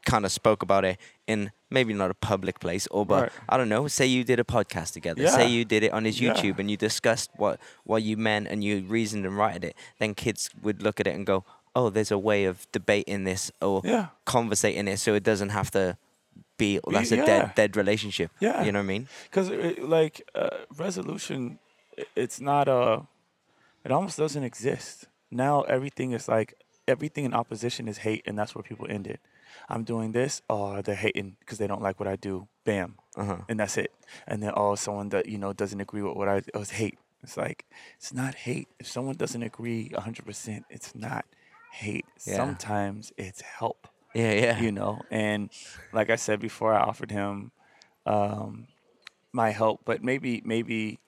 kind 0.05 0.25
of 0.25 0.31
spoke 0.31 0.63
about 0.63 0.83
it 0.85 0.97
in 1.27 1.51
maybe 1.69 1.93
not 1.93 2.09
a 2.11 2.13
public 2.13 2.59
place 2.59 2.87
or 2.87 3.05
but 3.05 3.21
Right. 3.23 3.31
I 3.49 3.57
don't 3.57 3.69
know, 3.69 3.87
say 3.87 4.05
you 4.05 4.23
did 4.23 4.39
a 4.39 4.43
podcast 4.43 4.93
together, 4.93 5.21
Yeah. 5.21 5.29
say 5.29 5.47
you 5.47 5.63
did 5.65 5.83
it 5.83 5.91
on 5.93 6.05
his 6.05 6.19
Yeah. 6.19 6.33
YouTube 6.33 6.59
and 6.59 6.69
you 6.71 6.77
discussed 6.77 7.29
what 7.37 7.59
what 7.83 8.03
you 8.03 8.17
meant 8.17 8.47
and 8.47 8.63
you 8.63 8.81
reasoned 8.81 9.25
and 9.25 9.37
righted 9.37 9.63
it, 9.63 9.75
then 9.99 10.13
kids 10.15 10.49
would 10.61 10.81
look 10.81 10.99
at 10.99 11.07
it 11.07 11.15
and 11.15 11.25
go, 11.25 11.43
"Oh, 11.75 11.89
there's 11.89 12.11
a 12.11 12.17
way 12.17 12.45
of 12.45 12.65
debating 12.71 13.23
this 13.25 13.51
or 13.61 13.81
yeah, 13.85 14.07
conversating 14.25 14.87
it 14.87 14.97
so 14.97 15.13
it 15.13 15.23
doesn't 15.23 15.49
have 15.49 15.69
to 15.71 15.97
be 16.57 16.79
that's 16.91 17.11
a 17.11 17.17
yeah. 17.17 17.25
dead 17.25 17.55
dead 17.55 17.77
relationship." 17.77 18.31
Yeah. 18.39 18.63
You 18.63 18.71
know 18.71 18.79
what 18.79 18.85
I 18.91 18.93
mean? 18.93 19.07
because 19.29 19.49
like 19.79 20.21
uh, 20.35 20.49
resolution, 20.77 21.59
it's 22.15 22.39
not 22.41 22.67
a, 22.67 23.05
it 23.85 23.91
almost 23.91 24.17
doesn't 24.17 24.43
exist 24.43 25.05
now. 25.29 25.61
Everything 25.61 26.11
is 26.11 26.27
like 26.27 26.53
everything 26.87 27.23
in 27.25 27.33
opposition 27.33 27.87
is 27.87 27.99
hate, 27.99 28.23
and 28.27 28.37
that's 28.37 28.53
where 28.55 28.63
people 28.63 28.87
end 28.89 29.07
it. 29.07 29.19
I'm 29.71 29.83
doing 29.83 30.11
this, 30.11 30.41
oh, 30.49 30.81
they're 30.81 30.95
hating 30.95 31.37
because 31.39 31.57
they 31.57 31.67
don't 31.67 31.81
like 31.81 31.99
what 31.99 32.07
I 32.09 32.15
do. 32.17 32.47
Bam, 32.65 32.95
Uh-huh. 33.15 33.37
and 33.49 33.59
that's 33.59 33.77
it. 33.77 33.91
And 34.27 34.43
then 34.43 34.51
oh, 34.55 34.75
someone 34.75 35.09
that 35.09 35.25
you 35.27 35.37
know 35.37 35.53
doesn't 35.53 35.79
agree 35.81 36.01
with 36.03 36.15
what 36.15 36.27
I 36.29 36.41
oh, 36.53 36.61
it's 36.61 36.71
hate. 36.71 36.99
It's 37.23 37.37
like 37.37 37.65
it's 37.97 38.13
not 38.13 38.35
hate. 38.35 38.67
If 38.79 38.87
someone 38.87 39.15
doesn't 39.15 39.41
agree 39.43 39.89
100, 39.93 40.25
percent 40.25 40.65
it's 40.69 40.93
not 40.93 41.25
hate. 41.71 42.05
Yeah. 42.27 42.35
Sometimes 42.35 43.11
it's 43.17 43.41
help 43.41 43.87
Yeah, 44.13 44.33
yeah. 44.33 44.59
you 44.59 44.71
know 44.73 44.99
and 45.09 45.49
like 45.93 46.09
i 46.09 46.17
said 46.17 46.39
before 46.41 46.73
i 46.73 46.81
offered 46.81 47.11
him 47.11 47.51
um, 48.05 48.67
my 49.31 49.51
help 49.51 49.81
but 49.85 50.03
maybe 50.03 50.41
maybe 50.43 50.99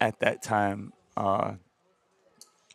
at 0.00 0.18
that 0.20 0.42
time 0.42 0.92
uh, 1.16 1.52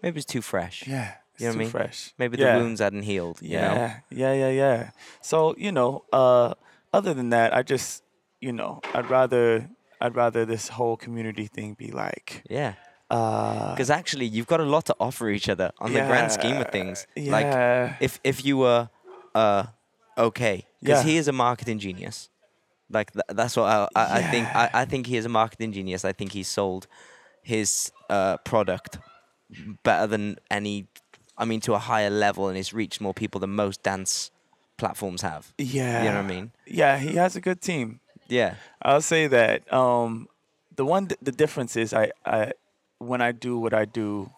Maybe 0.04 0.18
it's 0.22 0.26
too 0.30 0.44
fresh. 0.44 0.86
yeah 0.88 1.16
it's 1.38 1.42
You 1.42 1.48
know 1.48 1.54
what 1.54 1.56
I 1.56 1.64
mean? 1.64 1.70
fresh 1.72 2.14
Maybe 2.18 2.38
Yeah. 2.38 2.54
the 2.56 2.60
wounds 2.60 2.82
hadn't 2.82 3.04
healed, 3.04 3.38
you 3.42 3.54
yeah 3.58 3.68
know? 3.70 3.78
yeah 4.10 4.34
yeah 4.34 4.50
yeah 4.64 4.80
so 5.22 5.54
you 5.58 5.72
know 5.72 6.04
uh, 6.12 6.54
other 6.98 7.14
than 7.14 7.30
that 7.30 7.54
i 7.54 7.62
just 7.64 8.04
you 8.42 8.52
know 8.52 8.82
i'd 8.98 9.10
rather 9.10 9.70
i'd 10.02 10.16
rather 10.16 10.46
this 10.46 10.70
whole 10.78 10.98
community 10.98 11.46
thing 11.48 11.76
be 11.78 11.90
like 11.92 12.44
Yeah. 12.50 12.74
uh, 13.10 13.72
Because 13.74 13.90
actually, 13.90 14.26
you've 14.36 14.48
got 14.54 14.60
a 14.60 14.70
lot 14.76 14.84
to 14.92 14.96
offer 15.00 15.30
each 15.30 15.48
other 15.54 15.72
on 15.80 15.94
the 15.94 16.02
grand 16.10 16.32
scheme 16.32 16.60
of 16.64 16.68
things. 16.78 17.08
yeah, 17.16 17.32
Like, 17.38 17.52
if 18.08 18.20
if 18.32 18.38
you 18.48 18.58
were 18.64 18.90
uh, 19.36 19.64
okay, 20.18 20.58
because 20.82 21.04
Yeah. 21.04 21.12
he 21.12 21.18
is 21.22 21.28
a 21.28 21.32
marketing 21.46 21.80
genius. 21.80 22.30
Like 22.90 23.12
th- 23.18 23.30
that's 23.40 23.56
what 23.58 23.68
I, 23.76 23.88
I, 23.96 24.04
I 24.20 24.22
think. 24.32 24.46
I, 24.64 24.66
I 24.82 24.86
think 24.92 25.08
he 25.08 25.16
is 25.22 25.26
a 25.26 25.30
marketing 25.42 25.72
genius. 25.78 26.04
I 26.04 26.14
think 26.14 26.32
he 26.40 26.44
sold 26.44 26.88
his 27.44 27.92
uh, 28.10 28.36
product 28.44 29.00
better 29.84 30.08
than 30.08 30.38
any. 30.52 30.88
I 31.38 31.46
mean, 31.46 31.60
to 31.62 31.74
a 31.74 31.80
higher 31.80 32.10
level, 32.10 32.48
and 32.48 32.58
he's 32.58 32.74
reached 32.74 33.00
more 33.02 33.14
people 33.14 33.40
than 33.40 33.52
most 33.52 33.84
dance 33.84 34.32
platforms 34.78 35.22
have. 35.22 35.54
yeah 35.58 36.04
You 36.04 36.10
know 36.10 36.16
what 36.24 36.26
I 36.32 36.36
mean? 36.36 36.52
yeah 36.66 36.98
he 36.98 37.16
has 37.16 37.36
a 37.36 37.42
good 37.42 37.62
team 37.62 38.00
Yeah. 38.30 38.56
I'll 38.82 39.02
say 39.02 39.28
that. 39.28 39.72
Um, 39.72 40.28
the 40.76 40.86
one, 40.86 41.08
the 41.22 41.32
difference 41.32 41.76
is, 41.76 41.94
I, 41.94 42.12
I, 42.26 42.52
when 43.00 43.22
I 43.22 43.32
do 43.32 43.58
what 43.58 43.74
I 43.74 43.86
do, 43.86 44.30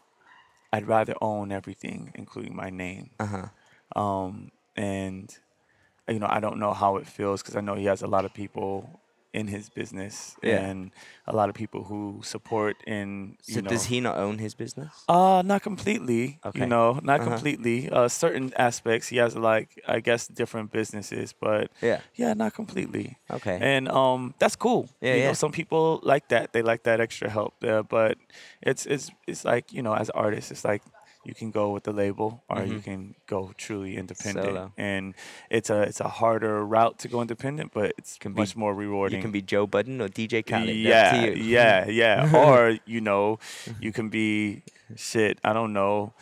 I'd 0.71 0.87
rather 0.87 1.15
own 1.21 1.51
everything, 1.51 2.11
including 2.15 2.55
my 2.55 2.69
name. 2.69 3.09
Uh 3.19 3.25
huh. 3.25 3.99
Um, 4.01 4.51
and 4.75 5.35
you 6.07 6.19
know, 6.19 6.27
I 6.29 6.39
don't 6.39 6.57
know 6.59 6.73
how 6.73 6.97
it 6.97 7.07
feels 7.07 7.41
because 7.41 7.55
I 7.55 7.61
know 7.61 7.75
he 7.75 7.85
has 7.85 8.01
a 8.01 8.07
lot 8.07 8.25
of 8.25 8.33
people 8.33 8.99
in 9.31 9.47
his 9.47 9.69
business 9.69 10.35
Yeah. 10.41 10.59
and 10.65 10.91
a 11.27 11.35
lot 11.35 11.49
of 11.49 11.55
people 11.55 11.83
who 11.83 12.21
support 12.23 12.77
in. 12.87 13.37
You 13.45 13.53
So 13.55 13.61
know, 13.61 13.69
does 13.69 13.85
he 13.85 14.01
not 14.01 14.17
own 14.17 14.39
his 14.39 14.55
business? 14.55 15.05
uh, 15.07 15.43
not 15.45 15.61
completely. 15.61 16.39
Okay. 16.43 16.59
You 16.61 16.65
know, 16.65 16.99
not 17.03 17.19
Uh-huh. 17.21 17.29
completely. 17.29 17.89
Uh, 17.91 18.07
certain 18.07 18.51
aspects 18.57 19.09
he 19.09 19.17
has 19.17 19.35
like 19.35 19.79
I 19.87 19.99
guess 19.99 20.27
different 20.27 20.71
businesses, 20.71 21.33
but 21.33 21.69
Yeah. 21.81 22.01
yeah, 22.15 22.33
not 22.33 22.53
completely 22.55 23.17
Okay. 23.29 23.57
and 23.61 23.87
um, 23.87 24.33
that's 24.39 24.55
cool. 24.55 24.89
Yeah, 25.01 25.13
you 25.13 25.19
yeah. 25.21 25.27
know, 25.27 25.33
some 25.33 25.51
people 25.51 25.99
like 26.01 26.27
that. 26.29 26.53
They 26.53 26.63
like 26.63 26.83
that 26.83 26.99
extra 26.99 27.29
help 27.29 27.53
there, 27.61 27.83
but 27.83 28.17
it's 28.61 28.85
it's 28.87 29.11
it's 29.27 29.45
like 29.45 29.71
you 29.71 29.83
know, 29.83 29.93
as 29.93 30.09
artists, 30.09 30.49
it's 30.51 30.65
like 30.65 30.81
you 31.25 31.33
can 31.35 31.51
go 31.51 31.71
with 31.71 31.83
the 31.83 31.91
label 31.91 32.43
or 32.49 32.63
you 32.63 32.79
Mhm. 32.79 32.83
can 32.83 33.15
go 33.27 33.51
truly 33.57 33.97
independent, 33.97 34.45
Solo. 34.47 34.71
and 34.77 35.13
it's 35.49 35.69
a 35.69 35.81
it's 35.81 35.99
a 35.99 36.07
harder 36.07 36.65
route 36.65 36.97
to 36.99 37.07
go 37.07 37.21
independent, 37.21 37.71
but 37.73 37.93
it's 37.97 38.17
Can 38.17 38.33
be- 38.33 38.41
much 38.41 38.55
more 38.55 38.73
rewarding. 38.73 39.17
You 39.19 39.21
can 39.21 39.31
be 39.31 39.41
Joe 39.41 39.67
Budden 39.67 40.01
or 40.01 40.07
DJ 40.07 40.41
Khaled. 40.41 40.75
yeah, 40.75 41.15
you. 41.25 41.33
yeah, 41.33 41.85
yeah. 42.01 42.31
or 42.35 42.77
you 42.85 43.01
know, 43.01 43.37
you 43.81 43.91
can 43.91 44.09
be 44.09 44.63
shit. 44.95 45.39
I 45.43 45.51
don't 45.53 45.73
know. 45.73 46.13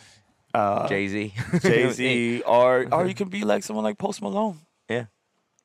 Uh, 0.54 0.88
Jay 0.88 1.06
Z. 1.08 1.32
Jay 1.62 1.90
Z, 1.92 2.42
or 2.46 2.86
or 2.92 3.06
you 3.10 3.14
can 3.14 3.28
be 3.28 3.44
like 3.44 3.62
someone 3.62 3.84
like 3.84 3.98
Post 3.98 4.20
Malone. 4.22 4.58
Yeah. 4.90 5.06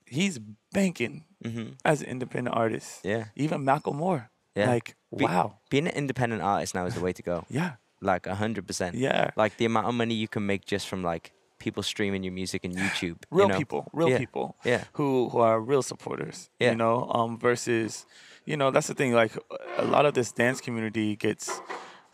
He's 0.06 0.38
banking 0.72 1.24
hmm 1.44 1.72
as 1.84 2.02
an 2.02 2.08
independent 2.10 2.56
artist. 2.56 3.00
Yeah. 3.04 3.26
Even 3.36 3.64
Malcolm 3.66 3.98
Moore. 3.98 4.30
Yeah. 4.56 4.70
Like, 4.70 4.96
Be- 5.16 5.26
wow. 5.26 5.58
Being 5.70 5.88
an 5.88 5.96
independent 5.96 6.42
artist 6.44 6.76
now 6.76 6.86
is 6.86 6.94
the 6.94 7.02
way 7.02 7.14
to 7.14 7.24
go. 7.24 7.46
Yeah. 7.50 7.72
Like 8.04 8.28
a 8.28 8.36
hundred 8.36 8.68
percent. 8.68 8.96
Yeah. 8.96 9.32
Like 9.36 9.58
the 9.58 9.66
amount 9.66 9.88
of 9.88 9.96
money 9.96 10.14
you 10.16 10.28
can 10.28 10.46
make 10.46 10.66
just 10.66 10.88
from 10.88 11.02
like 11.04 11.32
people 11.60 11.82
streaming 11.84 12.24
your 12.24 12.34
music 12.34 12.66
and 12.66 12.76
YouTube. 12.84 13.02
you 13.32 13.38
Real 13.40 13.48
know? 13.50 13.58
people. 13.58 13.82
Real 13.94 14.10
Yeah. 14.10 14.18
people 14.18 14.56
Yeah. 14.66 14.84
who 14.94 15.30
who 15.30 15.40
are 15.40 15.60
real 15.72 15.82
supporters. 15.82 16.50
Yeah. 16.60 16.72
You 16.72 16.76
know, 16.78 16.96
um, 17.18 17.40
versus, 17.40 18.06
you 18.46 18.58
know, 18.58 18.70
that's 18.72 18.88
the 18.88 18.94
thing. 18.94 19.14
Like, 19.14 19.34
a 19.78 19.86
lot 19.86 20.06
of 20.06 20.14
this 20.14 20.32
dance 20.34 20.60
community 20.62 21.16
gets 21.16 21.62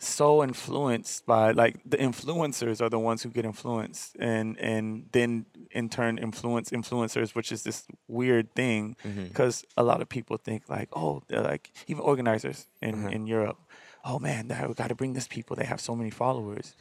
so 0.02 0.42
influenced 0.42 1.26
by 1.26 1.50
like 1.50 1.76
the 1.84 1.98
influencers 1.98 2.80
are 2.80 2.88
the 2.88 2.98
ones 2.98 3.22
who 3.22 3.28
get 3.28 3.44
influenced 3.44 4.16
and 4.18 4.56
and 4.58 5.04
then 5.12 5.44
in 5.72 5.90
turn 5.90 6.16
influence 6.16 6.70
influencers 6.70 7.34
which 7.34 7.52
is 7.52 7.64
this 7.64 7.84
weird 8.08 8.46
thing 8.54 8.96
because 9.28 9.62
a 9.76 9.82
lot 9.82 10.00
of 10.00 10.08
people 10.08 10.38
think 10.38 10.62
like 10.70 10.88
oh 10.94 11.22
they're 11.28 11.42
like 11.42 11.70
even 11.86 12.00
organizers 12.02 12.66
in 12.80 12.94
Uh-huh. 12.94 13.08
in 13.16 13.26
Europe 13.26 13.58
oh 14.04 14.18
man 14.18 14.48
we 14.68 14.74
got 14.74 14.88
to 14.88 14.94
bring 14.94 15.12
this 15.14 15.28
people 15.28 15.56
they 15.56 15.64
have 15.64 15.80
so 15.80 15.94
many 15.94 16.10
followers 16.10 16.74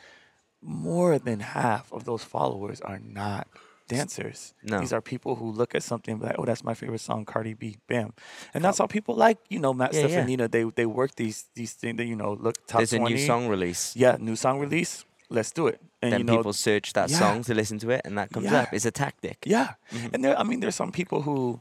more 0.61 1.17
than 1.19 1.39
half 1.39 1.91
of 1.91 2.03
those 2.03 2.23
followers 2.23 2.81
are 2.81 2.99
not 2.99 3.47
dancers 3.87 4.53
No. 4.63 4.79
these 4.79 4.93
are 4.93 5.01
people 5.01 5.35
who 5.35 5.49
look 5.51 5.73
at 5.73 5.81
something 5.83 6.11
and 6.13 6.21
be 6.21 6.27
like 6.27 6.35
oh 6.37 6.45
that's 6.45 6.63
my 6.63 6.73
favorite 6.75 7.01
song 7.01 7.25
Cardi 7.25 7.53
B 7.55 7.77
bam 7.87 8.13
and 8.53 8.63
that's 8.63 8.77
how 8.77 8.85
people 8.87 9.15
like 9.15 9.37
you 9.49 9.57
know 9.59 9.73
Matt 9.73 9.93
Yeah, 9.93 10.05
yeah. 10.05 10.25
Steffanina 10.25 10.51
they 10.51 10.63
they 10.63 10.85
work 10.85 11.15
these 11.15 11.45
these 11.55 11.73
things 11.73 11.97
that 11.97 12.05
you 12.05 12.15
know 12.15 12.33
look 12.33 12.55
top 12.67 12.79
There's 12.79 12.91
20 12.91 13.05
a 13.13 13.17
new 13.17 13.25
song 13.25 13.47
release. 13.47 13.95
yeah 13.95 14.17
new 14.19 14.35
song 14.35 14.59
release 14.59 15.05
let's 15.31 15.51
do 15.51 15.65
it 15.67 15.81
and 16.03 16.11
then 16.13 16.19
you 16.19 16.25
know 16.25 16.37
people 16.37 16.53
search 16.53 16.93
that 16.93 17.09
yeah. 17.09 17.17
song 17.19 17.43
to 17.43 17.53
listen 17.53 17.77
to 17.79 17.89
it, 17.89 18.01
and 18.05 18.17
that 18.17 18.29
comes 18.31 18.45
Yeah. 18.45 18.61
up. 18.61 18.69
It's 18.73 18.85
a 18.85 18.91
tactic. 18.91 19.37
yeah 19.45 19.73
Mhm. 19.91 20.13
and 20.13 20.23
there 20.23 20.39
I 20.39 20.43
mean 20.43 20.59
there's 20.59 20.75
some 20.75 20.91
people 20.91 21.21
who 21.23 21.59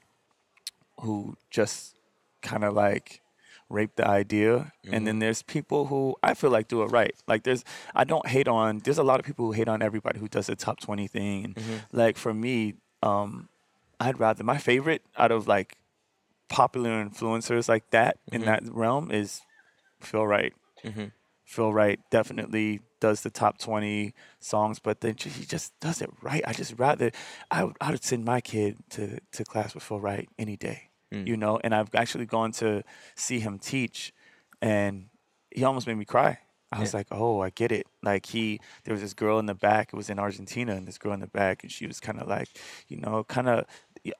who 1.00 1.36
just 1.50 1.94
kind 2.42 2.62
of 2.64 2.74
like 2.74 3.20
rape 3.68 3.96
the 3.96 4.06
idea 4.06 4.72
and 4.90 4.94
Mm-hmm. 4.94 5.06
then 5.06 5.18
there's 5.18 5.42
people 5.42 5.86
who 5.86 6.16
I 6.22 6.34
feel 6.34 6.50
like 6.50 6.68
do 6.68 6.82
it 6.82 6.86
right 6.86 7.14
like 7.26 7.42
there's 7.44 7.64
I 7.94 8.04
don't 8.04 8.26
hate 8.26 8.48
on 8.48 8.78
there's 8.78 8.98
a 8.98 9.02
lot 9.02 9.20
of 9.20 9.26
people 9.26 9.46
who 9.46 9.52
hate 9.52 9.68
on 9.68 9.82
everybody 9.82 10.18
who 10.18 10.28
does 10.28 10.46
the 10.46 10.56
top 10.56 10.80
20 10.80 11.06
thing 11.06 11.44
and 11.44 11.58
Mhm. 11.58 11.84
like 11.92 12.16
for 12.16 12.32
me 12.32 12.74
um 13.02 13.48
I'd 14.00 14.18
rather 14.18 14.44
my 14.44 14.58
favorite 14.58 15.02
out 15.16 15.30
of 15.32 15.46
like 15.48 15.76
popular 16.48 17.04
influencers 17.04 17.68
like 17.68 17.90
that 17.90 18.18
in 18.32 18.40
Mhm. 18.40 18.46
that 18.46 18.62
realm 18.72 19.10
is 19.10 19.42
Phil 20.00 20.26
Wright 20.26 20.54
hmm 20.84 21.08
Phil 21.44 21.72
Wright 21.72 21.98
definitely 22.10 22.80
does 23.00 23.22
the 23.22 23.30
top 23.30 23.58
20 23.58 24.12
songs, 24.40 24.78
but 24.78 25.00
then 25.00 25.16
he 25.18 25.44
just 25.46 25.78
does 25.80 26.02
it 26.02 26.10
right. 26.20 26.42
I 26.46 26.52
just 26.52 26.74
rather, 26.78 27.10
I 27.50 27.64
would, 27.64 27.76
I 27.80 27.90
would 27.92 28.04
send 28.04 28.24
my 28.24 28.40
kid 28.40 28.76
to, 28.90 29.18
to 29.32 29.44
class 29.44 29.74
with 29.74 29.82
Phil 29.82 30.00
Wright 30.00 30.28
any 30.38 30.56
day, 30.56 30.87
Mm. 31.12 31.26
you 31.26 31.36
know? 31.36 31.58
And 31.62 31.74
I've 31.74 31.94
actually 31.94 32.26
gone 32.26 32.52
to 32.52 32.82
see 33.14 33.40
him 33.40 33.58
teach, 33.58 34.12
and 34.60 35.06
he 35.50 35.64
almost 35.64 35.86
made 35.86 35.96
me 35.96 36.04
cry 36.04 36.38
I 36.70 36.80
was 36.80 36.92
like, 36.92 37.06
oh, 37.10 37.40
I 37.40 37.50
get 37.50 37.72
it. 37.72 37.86
Like 38.02 38.26
he, 38.26 38.60
there 38.84 38.92
was 38.92 39.00
this 39.00 39.14
girl 39.14 39.38
in 39.38 39.46
the 39.46 39.54
back. 39.54 39.90
It 39.92 39.96
was 39.96 40.10
in 40.10 40.18
Argentina, 40.18 40.74
and 40.74 40.86
this 40.86 40.98
girl 40.98 41.12
in 41.12 41.20
the 41.20 41.26
back, 41.26 41.62
and 41.62 41.72
she 41.72 41.86
was 41.86 41.98
kind 41.98 42.20
of 42.20 42.28
like, 42.28 42.48
you 42.88 42.98
know, 42.98 43.24
kind 43.24 43.48
of 43.48 43.64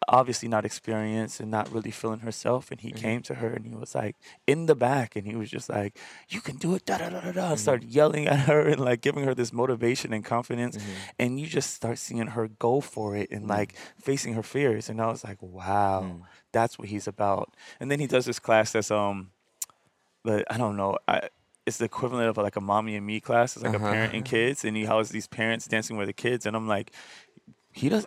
obviously 0.09 0.49
not 0.49 0.65
experienced 0.65 1.41
and 1.41 1.51
not 1.51 1.71
really 1.73 1.91
feeling 1.91 2.21
herself. 2.21 2.71
And 2.71 2.81
he 2.81 2.89
Mm-hmm. 2.91 2.99
came 3.05 3.23
to 3.23 3.35
her, 3.37 3.49
and 3.55 3.65
he 3.67 3.75
was 3.75 3.95
like 3.95 4.17
in 4.47 4.67
the 4.67 4.75
back, 4.75 5.17
and 5.17 5.27
he 5.27 5.35
was 5.37 5.51
just 5.51 5.69
like, 5.69 5.99
you 6.29 6.41
can 6.41 6.57
do 6.57 6.75
it, 6.75 6.85
da 6.87 6.99
da 6.99 7.09
da 7.11 7.21
da 7.21 7.33
da, 7.33 7.43
Mm-hmm. 7.49 7.57
started 7.57 7.89
yelling 7.89 8.27
at 8.29 8.41
her 8.49 8.61
and 8.69 8.81
like 8.81 9.01
giving 9.01 9.25
her 9.25 9.35
this 9.35 9.53
motivation 9.53 10.13
and 10.13 10.25
confidence. 10.25 10.77
Mm-hmm. 10.77 10.91
And 11.19 11.41
you 11.41 11.47
just 11.47 11.75
start 11.75 11.99
seeing 11.99 12.27
her 12.27 12.49
go 12.49 12.81
for 12.81 13.17
it 13.17 13.31
and 13.31 13.47
like 13.49 13.75
facing 14.01 14.35
her 14.35 14.43
fears. 14.43 14.89
And 14.89 15.01
I 15.01 15.07
was 15.07 15.25
like, 15.25 15.39
wow, 15.43 16.03
Mm. 16.03 16.23
that's 16.53 16.79
what 16.79 16.89
he's 16.89 17.07
about. 17.07 17.55
And 17.81 17.91
then 17.91 18.01
he 18.01 18.07
does 18.07 18.25
this 18.25 18.39
class 18.39 18.73
that's 18.73 18.91
um 18.91 19.31
but 20.25 20.45
I 20.53 20.59
don't 20.59 20.77
know. 20.77 20.99
I, 21.07 21.29
it's 21.65 21.79
the 21.79 21.85
equivalent 21.85 22.29
of 22.29 22.37
like 22.39 22.57
a 22.57 22.61
mommy 22.61 22.97
and 22.97 23.07
me 23.07 23.21
class. 23.21 23.55
It's 23.57 23.65
like 23.65 23.75
Uh-huh. 23.75 23.87
a 23.87 23.91
parent 23.93 24.15
and 24.15 24.25
kids, 24.25 24.65
and 24.65 24.77
he 24.77 24.85
has 24.87 25.11
these 25.11 25.27
parents 25.29 25.67
dancing 25.67 25.97
with 25.97 26.07
the 26.09 26.13
kids, 26.13 26.47
and 26.47 26.57
I'm 26.57 26.67
like, 26.67 26.93
he 27.73 27.89
does. 27.89 28.07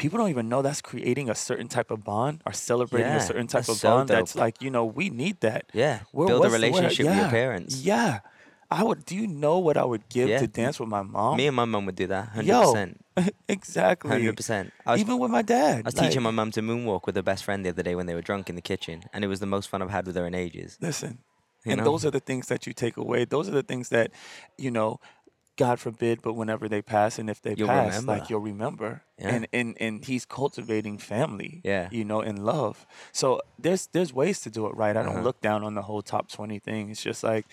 People 0.00 0.18
don't 0.18 0.30
even 0.30 0.48
know 0.48 0.62
that's 0.62 0.80
creating 0.80 1.28
a 1.30 1.34
certain 1.34 1.68
type 1.68 1.90
of 1.90 2.02
bond 2.02 2.40
or 2.46 2.52
celebrating 2.52 3.10
Yeah, 3.12 3.18
a 3.18 3.20
certain 3.30 3.46
type 3.46 3.68
of 3.68 3.76
so 3.76 3.88
bond. 3.88 4.08
That's 4.08 4.34
like 4.34 4.62
you 4.64 4.70
know 4.70 4.84
we 4.84 5.10
need 5.10 5.36
that. 5.40 5.62
Yeah, 5.72 6.00
Where 6.12 6.26
build 6.28 6.40
a 6.40 6.44
was 6.44 6.52
the- 6.52 6.58
where- 6.60 6.70
relationship 6.72 7.06
with 7.06 7.16
your 7.16 7.28
parents. 7.28 7.72
Yeah, 7.82 8.20
I 8.70 8.82
would. 8.82 9.04
Do 9.04 9.14
you 9.14 9.26
know 9.26 9.58
what 9.58 9.76
I 9.76 9.84
would 9.84 10.08
give 10.08 10.28
Yeah. 10.28 10.38
to 10.40 10.46
dance 10.46 10.80
with 10.80 10.88
my 10.88 11.02
mom? 11.02 11.36
Me 11.36 11.46
and 11.46 11.56
my 11.56 11.64
mom 11.66 11.84
would 11.86 11.96
do 11.96 12.06
that. 12.06 12.28
Hundred 12.30 12.46
Yo, 12.48 12.60
percent. 12.72 13.04
exactly. 13.48 14.10
Hundred 14.10 14.36
percent. 14.36 14.72
Was 14.86 15.00
Even 15.00 15.18
with 15.18 15.30
my 15.30 15.42
dad. 15.42 15.80
I 15.84 15.88
was 15.88 15.96
like, 15.96 16.06
teaching 16.08 16.22
my 16.22 16.30
mom 16.30 16.50
to 16.52 16.62
moonwalk 16.62 17.02
with 17.06 17.16
her 17.16 17.22
best 17.22 17.44
friend 17.44 17.64
the 17.64 17.70
other 17.70 17.82
day 17.82 17.94
when 17.94 18.06
they 18.06 18.14
were 18.14 18.22
drunk 18.22 18.48
in 18.48 18.56
the 18.56 18.62
kitchen, 18.62 19.04
and 19.12 19.24
it 19.24 19.28
was 19.28 19.40
the 19.40 19.46
most 19.46 19.68
fun 19.68 19.82
I've 19.82 19.90
had 19.90 20.06
with 20.06 20.16
her 20.16 20.26
in 20.26 20.34
ages. 20.34 20.78
Listen, 20.80 21.18
You 21.66 21.72
and 21.72 21.78
know? 21.80 21.84
those 21.84 22.06
are 22.06 22.10
the 22.10 22.20
things 22.20 22.46
that 22.48 22.66
you 22.66 22.72
take 22.72 22.96
away. 22.96 23.26
Those 23.26 23.46
are 23.48 23.52
the 23.52 23.62
things 23.62 23.90
that, 23.90 24.12
you 24.56 24.70
know, 24.70 24.98
God 25.64 25.76
forbid, 25.86 26.16
but 26.26 26.34
whenever 26.40 26.66
they 26.68 26.82
pass, 26.82 27.18
and 27.20 27.28
if 27.34 27.38
they 27.44 27.54
You'll 27.58 27.68
pass, 27.68 27.86
remember. 27.92 28.12
like 28.12 28.24
you'll 28.30 28.46
remember. 28.52 28.90
Yeah. 29.18 29.34
And 29.34 29.42
and 29.58 29.70
and 29.86 29.94
He's 30.10 30.24
cultivating 30.40 30.96
family. 30.98 31.52
Yeah. 31.72 31.88
You 31.98 32.04
know, 32.10 32.20
in 32.30 32.36
love. 32.52 32.86
So 33.12 33.26
there's 33.64 33.82
there's 33.94 34.12
ways 34.22 34.40
to 34.44 34.50
do 34.50 34.66
it 34.68 34.74
right. 34.82 34.96
I 34.96 35.02
don't 35.02 35.16
Uh-huh. 35.16 35.28
look 35.28 35.40
down 35.48 35.60
on 35.68 35.74
the 35.74 35.82
whole 35.88 36.02
top 36.02 36.24
twenty 36.36 36.58
thing. 36.68 36.82
It's 36.90 37.02
just 37.10 37.22
like 37.32 37.44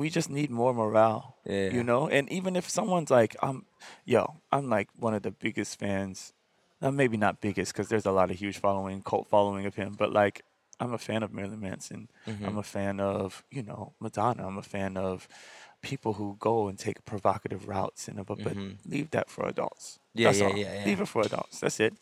we 0.00 0.06
just 0.18 0.30
need 0.30 0.50
more 0.50 0.72
morale. 0.82 1.24
Yeah. 1.44 1.70
You 1.76 1.82
know, 1.90 2.02
and 2.16 2.24
even 2.38 2.52
if 2.56 2.66
someone's 2.78 3.10
like, 3.10 3.34
I'm, 3.42 3.64
yo, 4.04 4.22
I'm 4.52 4.66
like 4.76 4.88
one 4.96 5.14
of 5.14 5.22
the 5.22 5.32
biggest 5.32 5.78
fans. 5.80 6.32
Uh, 6.82 6.90
maybe 6.90 7.16
not 7.16 7.40
biggest 7.42 7.72
because 7.72 7.88
there's 7.90 8.06
a 8.06 8.12
lot 8.20 8.30
of 8.30 8.36
huge 8.38 8.58
following, 8.58 9.02
cult 9.02 9.26
following 9.28 9.66
of 9.66 9.74
him, 9.74 9.94
but 9.98 10.12
like 10.12 10.36
I'm 10.82 10.94
a 10.94 10.98
fan 11.08 11.22
of 11.22 11.30
Marilyn 11.30 11.60
Manson. 11.60 12.08
Mm-hmm. 12.26 12.46
I'm 12.46 12.56
a 12.56 12.62
fan 12.76 13.00
of 13.00 13.44
you 13.50 13.62
know 13.62 13.92
Madonna. 14.00 14.46
I'm 14.46 14.56
a 14.58 14.62
fan 14.76 14.96
of 14.96 15.28
people 15.82 16.14
who 16.14 16.36
go 16.38 16.68
and 16.68 16.78
take 16.78 17.04
provocative 17.04 17.68
routes 17.68 18.08
and 18.08 18.16
but, 18.26 18.42
but 18.42 18.56
leave 18.86 19.10
that 19.10 19.30
for 19.30 19.46
adults. 19.46 19.98
Mm-hmm. 20.16 20.20
Yeah, 20.20 20.28
That's 20.28 20.40
yeah, 20.40 20.46
all. 20.46 20.56
yeah, 20.56 20.74
yeah. 20.74 20.84
Leave 20.86 21.00
it 21.00 21.08
for 21.08 21.22
adults. 21.22 21.60
That's 21.60 21.80
it. 21.80 21.94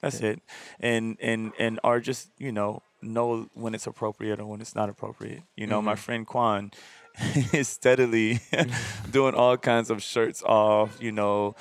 That's 0.00 0.20
it. 0.20 0.40
And 0.80 1.16
and 1.20 1.52
and 1.58 1.80
are 1.82 2.00
just 2.00 2.30
you 2.38 2.52
know 2.52 2.82
know 3.00 3.48
when 3.54 3.74
it's 3.74 3.86
appropriate 3.86 4.38
or 4.40 4.46
when 4.46 4.60
it's 4.60 4.74
not 4.74 4.88
appropriate. 4.88 5.42
You 5.56 5.66
know, 5.66 5.78
Mm-hmm. 5.78 5.86
my 5.86 5.94
friend 5.96 6.26
Quan 6.26 6.72
is 7.52 7.68
steadily 7.68 8.40
doing 9.10 9.34
all 9.34 9.56
kinds 9.56 9.90
of 9.90 10.02
shirts 10.02 10.42
off. 10.42 10.98
You 11.00 11.12
know, 11.12 11.54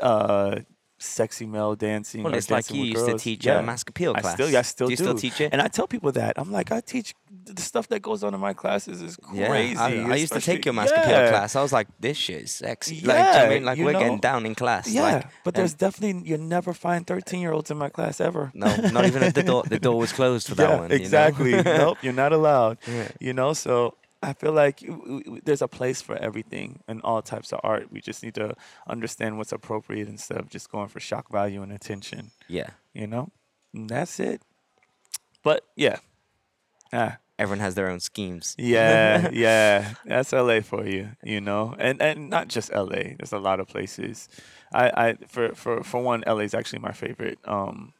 uh, 0.00 0.60
sexy 1.06 1.46
male 1.46 1.74
dancing. 1.74 2.22
Well, 2.22 2.34
it's 2.34 2.50
like 2.50 2.70
you 2.70 2.84
used 2.84 3.06
to 3.06 3.18
teach 3.18 3.46
Yeah. 3.46 3.56
Um, 3.56 3.64
a 3.64 3.66
mass 3.66 3.82
appeal 3.86 4.14
I 4.16 4.20
class. 4.20 4.34
still, 4.34 4.56
I 4.56 4.62
still 4.62 4.86
do. 4.88 4.92
You 4.92 4.96
still 4.96 5.14
teach 5.14 5.40
it? 5.40 5.52
And 5.52 5.62
I 5.62 5.68
tell 5.68 5.86
people 5.86 6.12
that 6.12 6.34
I'm 6.36 6.52
like, 6.52 6.72
I 6.72 6.80
teach 6.80 7.14
the 7.44 7.62
stuff 7.62 7.88
that 7.88 8.00
goes 8.00 8.24
on 8.24 8.34
in 8.34 8.40
my 8.40 8.52
classes 8.52 9.02
is 9.02 9.18
yeah, 9.32 9.48
crazy. 9.48 9.76
I, 9.76 10.12
I 10.12 10.16
used 10.16 10.32
to 10.32 10.40
take 10.40 10.64
your 10.64 10.74
mass 10.74 10.90
yeah. 10.90 11.02
appeal 11.02 11.30
class. 11.30 11.56
I 11.56 11.62
was 11.62 11.72
like, 11.72 11.88
this 12.00 12.16
shit 12.16 12.42
is 12.42 12.52
sexy. 12.52 13.00
like, 13.02 13.02
you 13.02 13.08
know 13.08 13.30
I 13.30 13.48
mean? 13.48 13.64
Like, 13.64 13.78
we're 13.78 13.92
know? 13.92 13.98
getting 13.98 14.18
down 14.18 14.46
in 14.46 14.54
class. 14.54 14.88
Yeah, 14.88 15.02
like, 15.02 15.26
but 15.44 15.54
there's 15.54 15.74
definitely 15.74 16.28
you 16.28 16.36
never 16.38 16.72
find 16.72 17.06
13 17.06 17.40
year 17.40 17.52
olds 17.52 17.70
in 17.70 17.76
my 17.76 17.88
class 17.88 18.20
ever. 18.20 18.50
no, 18.54 18.74
not 18.76 19.04
even 19.06 19.22
if 19.22 19.34
the 19.34 19.42
door 19.42 19.62
the 19.62 19.78
door 19.78 19.98
was 19.98 20.12
closed 20.12 20.48
for 20.48 20.54
that 20.56 20.68
yeah, 20.70 20.76
one. 20.76 20.90
you 20.90 20.98
know? 20.98 21.02
exactly. 21.02 21.62
nope, 21.62 21.98
you're 22.02 22.12
not 22.12 22.32
allowed. 22.32 22.78
Yeah. 22.86 23.08
You 23.20 23.32
know, 23.32 23.52
so 23.52 23.94
I 24.26 24.32
feel 24.32 24.52
like 24.52 24.82
there's 25.44 25.62
a 25.62 25.68
place 25.68 26.02
for 26.02 26.16
everything 26.16 26.80
and 26.88 27.00
all 27.04 27.22
types 27.22 27.52
of 27.52 27.60
art. 27.62 27.92
We 27.92 28.00
just 28.00 28.24
need 28.24 28.34
to 28.34 28.54
understand 28.88 29.38
what's 29.38 29.52
appropriate 29.52 30.08
instead 30.08 30.38
of 30.38 30.50
just 30.50 30.68
going 30.68 30.88
for 30.88 30.98
shock 30.98 31.30
value 31.30 31.62
and 31.62 31.72
attention. 31.72 32.32
yeah. 32.48 32.70
You 32.92 33.06
know, 33.06 33.30
and 33.72 33.88
that's 33.88 34.18
it. 34.18 34.42
But 35.44 35.62
yeah, 35.76 35.98
ah, 36.92 37.18
Everyone 37.38 37.60
has 37.60 37.74
their 37.74 37.90
own 37.90 38.00
schemes. 38.00 38.54
yeah, 38.58 39.28
yeah. 39.32 39.92
That's 40.06 40.32
LA 40.32 40.60
for 40.60 40.86
you, 40.86 41.10
you 41.22 41.40
know, 41.40 41.74
and 41.78 42.00
and 42.00 42.30
not 42.30 42.48
just 42.48 42.72
LA. 42.72 43.14
There's 43.18 43.32
a 43.34 43.38
lot 43.38 43.60
of 43.60 43.68
places. 43.68 44.28
I, 44.72 44.90
I 44.96 45.14
for 45.28 45.54
for 45.54 45.84
for 45.84 46.00
one, 46.02 46.24
LA 46.26 46.48
is 46.48 46.54
actually 46.54 46.78
my 46.78 46.92
favorite 46.92 47.38
um, 47.44 47.92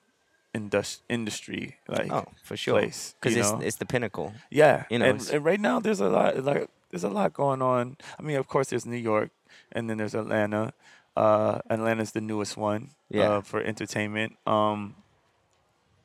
indus- 0.56 1.02
industry 1.08 1.76
like 1.88 2.10
Oh, 2.12 2.24
for 2.42 2.56
sure. 2.56 2.80
Because 2.80 3.36
it's 3.40 3.52
know? 3.52 3.60
it's 3.66 3.76
the 3.82 3.86
pinnacle. 3.86 4.28
yeah, 4.50 4.84
you 4.90 4.98
know, 4.98 5.06
and, 5.10 5.20
and 5.32 5.44
right 5.44 5.60
now 5.60 5.76
there's 5.84 6.00
a 6.00 6.08
lot 6.08 6.42
like 6.50 6.68
there's 6.90 7.04
a 7.04 7.08
lot 7.18 7.32
going 7.32 7.62
on. 7.62 7.96
I 8.18 8.22
mean, 8.22 8.36
of 8.42 8.46
course, 8.48 8.66
there's 8.70 8.86
New 8.86 9.02
York, 9.12 9.30
and 9.72 9.82
then 9.88 9.96
there's 9.98 10.14
Atlanta. 10.14 10.72
Uh, 11.16 11.60
Atlanta's 11.70 12.12
the 12.12 12.20
newest 12.20 12.56
one 12.56 12.90
Yeah. 13.08 13.28
uh, 13.30 13.40
for 13.40 13.58
entertainment. 13.72 14.36
Um, 14.46 14.96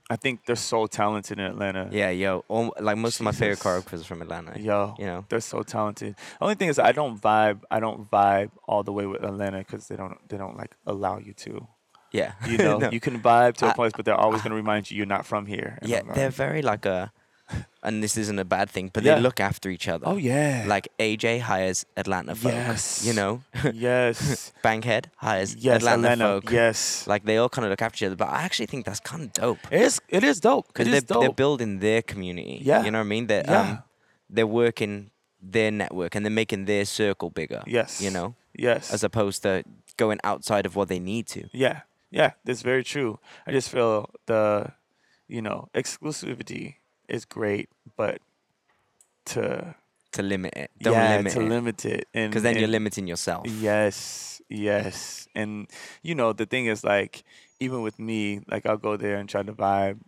I 0.09 0.17
think 0.17 0.45
they're 0.45 0.57
so 0.73 0.87
talented 0.87 1.39
in 1.39 1.45
Atlanta. 1.45 1.87
Yeah, 1.91 2.09
yo. 2.09 2.43
All, 2.49 2.73
like 2.79 2.97
most 2.97 3.19
of 3.19 3.23
my 3.23 3.31
favorite 3.31 3.59
Jesus. 3.59 3.65
choreographers 3.65 4.01
are 4.01 4.09
from 4.11 4.21
Atlanta. 4.21 4.59
Yo, 4.59 4.95
You 4.99 5.05
know. 5.05 5.25
they're 5.29 5.39
so 5.39 5.63
talented. 5.63 6.15
Only 6.41 6.55
thing 6.55 6.67
is, 6.69 6.79
I 6.79 6.91
don't 6.91 7.15
vibe. 7.21 7.59
I 7.69 7.79
don't 7.79 8.09
vibe 8.11 8.51
all 8.67 8.83
the 8.83 8.91
way 8.91 9.05
with 9.05 9.23
Atlanta 9.23 9.59
because 9.59 9.87
they 9.87 9.95
don't. 9.95 10.17
They 10.29 10.37
don't 10.37 10.57
like 10.57 10.75
allow 10.85 11.17
you 11.17 11.33
to. 11.45 11.67
Yeah. 12.11 12.33
You 12.47 12.57
know, 12.57 12.77
No. 12.77 12.89
you 12.91 12.99
can 12.99 13.19
vibe 13.21 13.55
to 13.57 13.69
a 13.69 13.73
place, 13.73 13.91
but 13.95 14.05
they're 14.05 14.19
always 14.19 14.41
going 14.41 14.51
to 14.51 14.55
remind 14.55 14.89
you 14.91 14.97
you're 14.97 15.05
not 15.17 15.25
from 15.25 15.45
here. 15.45 15.77
Yeah, 15.81 16.01
they're 16.13 16.29
very 16.29 16.61
like 16.61 16.85
a, 16.85 17.11
and 17.83 18.01
this 18.03 18.15
isn't 18.17 18.39
a 18.39 18.45
bad 18.45 18.69
thing, 18.69 18.89
but 18.93 19.03
Yeah. 19.03 19.15
they 19.15 19.21
look 19.21 19.39
after 19.39 19.69
each 19.69 19.87
other. 19.87 20.05
Oh 20.07 20.17
yeah. 20.17 20.63
Like 20.67 20.87
AJ 20.99 21.39
hires 21.41 21.85
Atlanta 21.97 22.35
folk. 22.35 22.51
Yes. 22.53 23.03
You 23.05 23.13
know, 23.13 23.41
yes. 23.73 24.51
Bankhead 24.63 25.09
hires 25.17 25.55
yes. 25.55 25.77
Atlanta, 25.77 26.09
Atlanta. 26.11 26.41
folk. 26.41 26.51
Yes. 26.51 27.05
Like 27.07 27.23
they 27.25 27.37
all 27.37 27.49
kind 27.49 27.65
of 27.65 27.69
look 27.71 27.81
after 27.81 27.97
each 27.97 28.07
other, 28.07 28.15
but 28.15 28.29
I 28.29 28.43
actually 28.43 28.67
think 28.67 28.85
that's 28.85 28.99
kind 29.01 29.23
of 29.23 29.33
dope 29.33 29.59
It 29.71 29.81
is. 29.81 30.01
It 30.09 30.23
is 30.23 30.39
dope. 30.39 30.67
because 30.67 30.87
they're 30.89 31.01
dope. 31.01 31.21
they're 31.21 31.33
building 31.43 31.79
their 31.79 32.01
community. 32.01 32.59
Yeah. 32.63 32.83
You 32.83 32.91
know 32.91 32.99
what 32.99 33.05
I 33.05 33.15
mean? 33.15 33.27
They're 33.27 33.45
Yeah. 33.47 33.61
um, 33.61 33.83
they're 34.29 34.47
working 34.47 35.11
their 35.41 35.71
network 35.71 36.15
and 36.15 36.23
they're 36.25 36.31
making 36.43 36.65
their 36.65 36.85
circle 36.85 37.29
bigger. 37.29 37.63
yes. 37.67 37.99
You 38.01 38.11
know, 38.11 38.35
Yes. 38.53 38.93
as 38.93 39.03
opposed 39.03 39.41
to 39.43 39.63
going 39.97 40.19
outside 40.23 40.65
of 40.65 40.75
what 40.75 40.87
they 40.87 40.99
need 40.99 41.25
to. 41.27 41.49
Yeah, 41.51 41.81
yeah, 42.11 42.31
that's 42.43 42.61
very 42.61 42.83
true. 42.83 43.17
I 43.47 43.51
just 43.51 43.69
feel 43.69 44.09
the, 44.27 44.73
you 45.27 45.41
know, 45.41 45.69
exclusivity 45.73 46.75
is 47.07 47.25
great, 47.25 47.69
but 47.97 48.21
to 49.25 49.75
To 50.13 50.21
limit 50.23 50.53
it, 50.55 50.71
don't 50.79 50.93
yeah, 50.93 51.17
limit 51.17 51.33
to 51.33 51.41
it, 51.41 51.49
limit 51.49 51.85
it, 51.85 52.07
and 52.13 52.31
because 52.31 52.43
then 52.43 52.57
you're 52.57 52.67
limiting 52.67 53.07
yourself. 53.07 53.47
Yes, 53.47 54.41
yes, 54.49 55.27
and 55.33 55.67
you 56.03 56.15
know 56.15 56.33
the 56.33 56.45
thing 56.45 56.65
is 56.67 56.83
like 56.83 57.23
even 57.59 57.81
with 57.81 57.97
me, 57.99 58.41
like 58.51 58.65
I'll 58.65 58.77
go 58.77 58.97
there 58.97 59.17
and 59.17 59.29
try 59.29 59.43
to 59.43 59.53
vibe, 59.53 59.99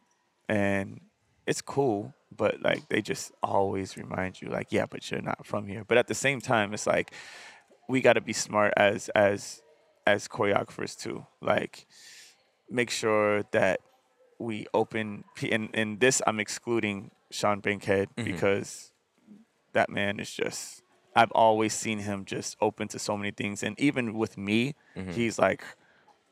and 0.49 0.99
it's 1.47 1.61
cool, 1.61 2.13
but 2.35 2.61
like 2.61 2.89
they 2.89 3.01
just 3.01 3.31
always 3.41 3.95
remind 3.95 4.41
you 4.41 4.49
like 4.49 4.71
yeah, 4.71 4.85
but 4.89 5.09
you're 5.09 5.21
not 5.21 5.45
from 5.45 5.67
here. 5.67 5.83
But 5.87 5.97
at 5.97 6.07
the 6.07 6.15
same 6.15 6.41
time, 6.41 6.73
it's 6.73 6.87
like 6.87 7.13
we 7.87 8.01
got 8.01 8.13
to 8.13 8.21
be 8.21 8.33
smart 8.33 8.73
as 8.75 9.09
as 9.09 9.61
as 10.05 10.27
choreographers 10.27 10.97
too. 10.97 11.25
Like 11.41 11.85
make 12.69 12.89
sure 12.89 13.43
that 13.51 13.79
we 14.39 14.67
open 14.73 15.23
and 15.49 15.69
and 15.73 15.99
this 15.99 16.21
I'm 16.25 16.39
excluding 16.39 17.11
Sean 17.31 17.59
Bankhead 17.59 18.09
mm-hmm. 18.15 18.23
because 18.23 18.91
that 19.73 19.89
man 19.89 20.19
is 20.19 20.31
just 20.31 20.81
I've 21.15 21.31
always 21.31 21.73
seen 21.73 21.99
him 21.99 22.25
just 22.25 22.57
open 22.59 22.87
to 22.89 22.99
so 22.99 23.15
many 23.15 23.31
things 23.31 23.63
and 23.63 23.79
even 23.79 24.13
with 24.13 24.37
me 24.37 24.75
mm-hmm. 24.95 25.11
he's 25.11 25.39
like 25.39 25.63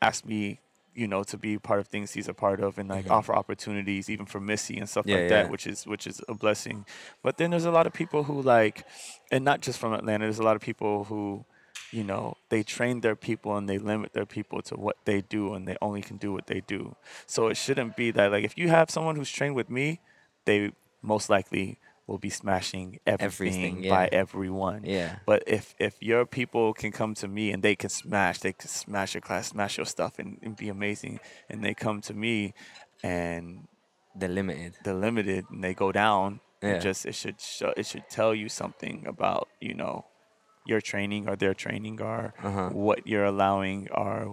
asked 0.01 0.25
me 0.25 0.59
you 0.93 1.07
know 1.07 1.23
to 1.23 1.37
be 1.37 1.57
part 1.57 1.79
of 1.79 1.87
things 1.87 2.11
he's 2.11 2.27
a 2.27 2.33
part 2.33 2.59
of 2.59 2.77
and 2.77 2.89
like 2.89 3.05
mm-hmm. 3.05 3.13
offer 3.13 3.33
opportunities 3.33 4.09
even 4.09 4.25
for 4.25 4.39
Missy 4.39 4.77
and 4.77 4.89
stuff 4.89 5.05
Yeah, 5.07 5.17
like 5.17 5.29
that 5.29 5.49
which 5.49 5.67
is 5.67 5.85
which 5.87 6.05
is 6.05 6.21
a 6.27 6.33
blessing. 6.33 6.85
But 7.23 7.37
then 7.37 7.51
there's 7.51 7.65
a 7.65 7.71
lot 7.71 7.87
of 7.87 7.93
people 7.93 8.23
who 8.23 8.41
like 8.41 8.85
and 9.31 9.45
not 9.45 9.61
just 9.61 9.79
from 9.79 9.93
Atlanta 9.93 10.25
there's 10.25 10.39
a 10.39 10.43
lot 10.43 10.55
of 10.55 10.61
people 10.61 11.05
who 11.05 11.45
you 11.91 12.03
know 12.03 12.35
they 12.49 12.63
train 12.63 13.01
their 13.01 13.15
people 13.15 13.55
and 13.57 13.67
they 13.69 13.77
limit 13.77 14.13
their 14.13 14.25
people 14.25 14.61
to 14.61 14.75
what 14.75 14.97
they 15.05 15.21
do 15.21 15.53
and 15.53 15.67
they 15.67 15.75
only 15.81 16.01
can 16.01 16.17
do 16.17 16.31
what 16.31 16.47
they 16.47 16.61
do 16.61 16.95
so 17.25 17.47
it 17.47 17.57
shouldn't 17.57 17.95
be 17.95 18.11
that 18.11 18.31
like 18.31 18.43
if 18.45 18.57
you 18.57 18.69
have 18.69 18.89
someone 18.89 19.15
who's 19.15 19.29
trained 19.31 19.55
with 19.55 19.69
me 19.69 19.99
they 20.45 20.71
most 21.01 21.29
likely 21.29 21.77
will 22.07 22.17
be 22.17 22.29
smashing 22.29 22.99
everything, 23.07 23.77
Everything, 23.77 23.89
by 23.89 24.09
everyone 24.11 24.81
Yeah. 24.85 25.17
but 25.25 25.43
if 25.47 25.75
if 25.79 25.95
your 26.01 26.25
people 26.25 26.73
can 26.73 26.91
come 26.91 27.13
to 27.15 27.27
me 27.27 27.51
and 27.51 27.61
they 27.63 27.75
can 27.75 27.89
smash 27.89 28.39
they 28.39 28.53
can 28.53 28.67
smash 28.69 29.13
your 29.13 29.21
class 29.21 29.49
smash 29.49 29.77
your 29.77 29.85
stuff 29.85 30.17
and, 30.19 30.37
and 30.41 30.55
be 30.57 30.69
amazing 30.69 31.19
and 31.49 31.63
they 31.63 31.73
come 31.73 32.01
to 32.01 32.13
me 32.13 32.53
and 33.03 33.67
They're 34.15 34.29
limited. 34.29 34.75
they're 34.83 34.93
limited 34.93 35.45
and 35.49 35.63
they 35.63 35.73
go 35.73 35.91
down 35.91 36.39
Yeah. 36.61 36.75
it 36.75 36.81
just 36.81 37.05
it 37.05 37.15
should 37.15 37.39
show, 37.41 37.73
it 37.77 37.85
should 37.85 38.07
tell 38.09 38.33
you 38.35 38.47
something 38.49 39.05
about 39.07 39.47
you 39.59 39.73
know 39.73 40.05
your 40.65 40.81
training 40.81 41.27
or 41.29 41.35
their 41.35 41.53
training 41.53 42.01
are, 42.01 42.33
Uh-huh. 42.43 42.69
what 42.69 43.05
you're 43.07 43.25
allowing 43.25 43.87
are 43.91 44.27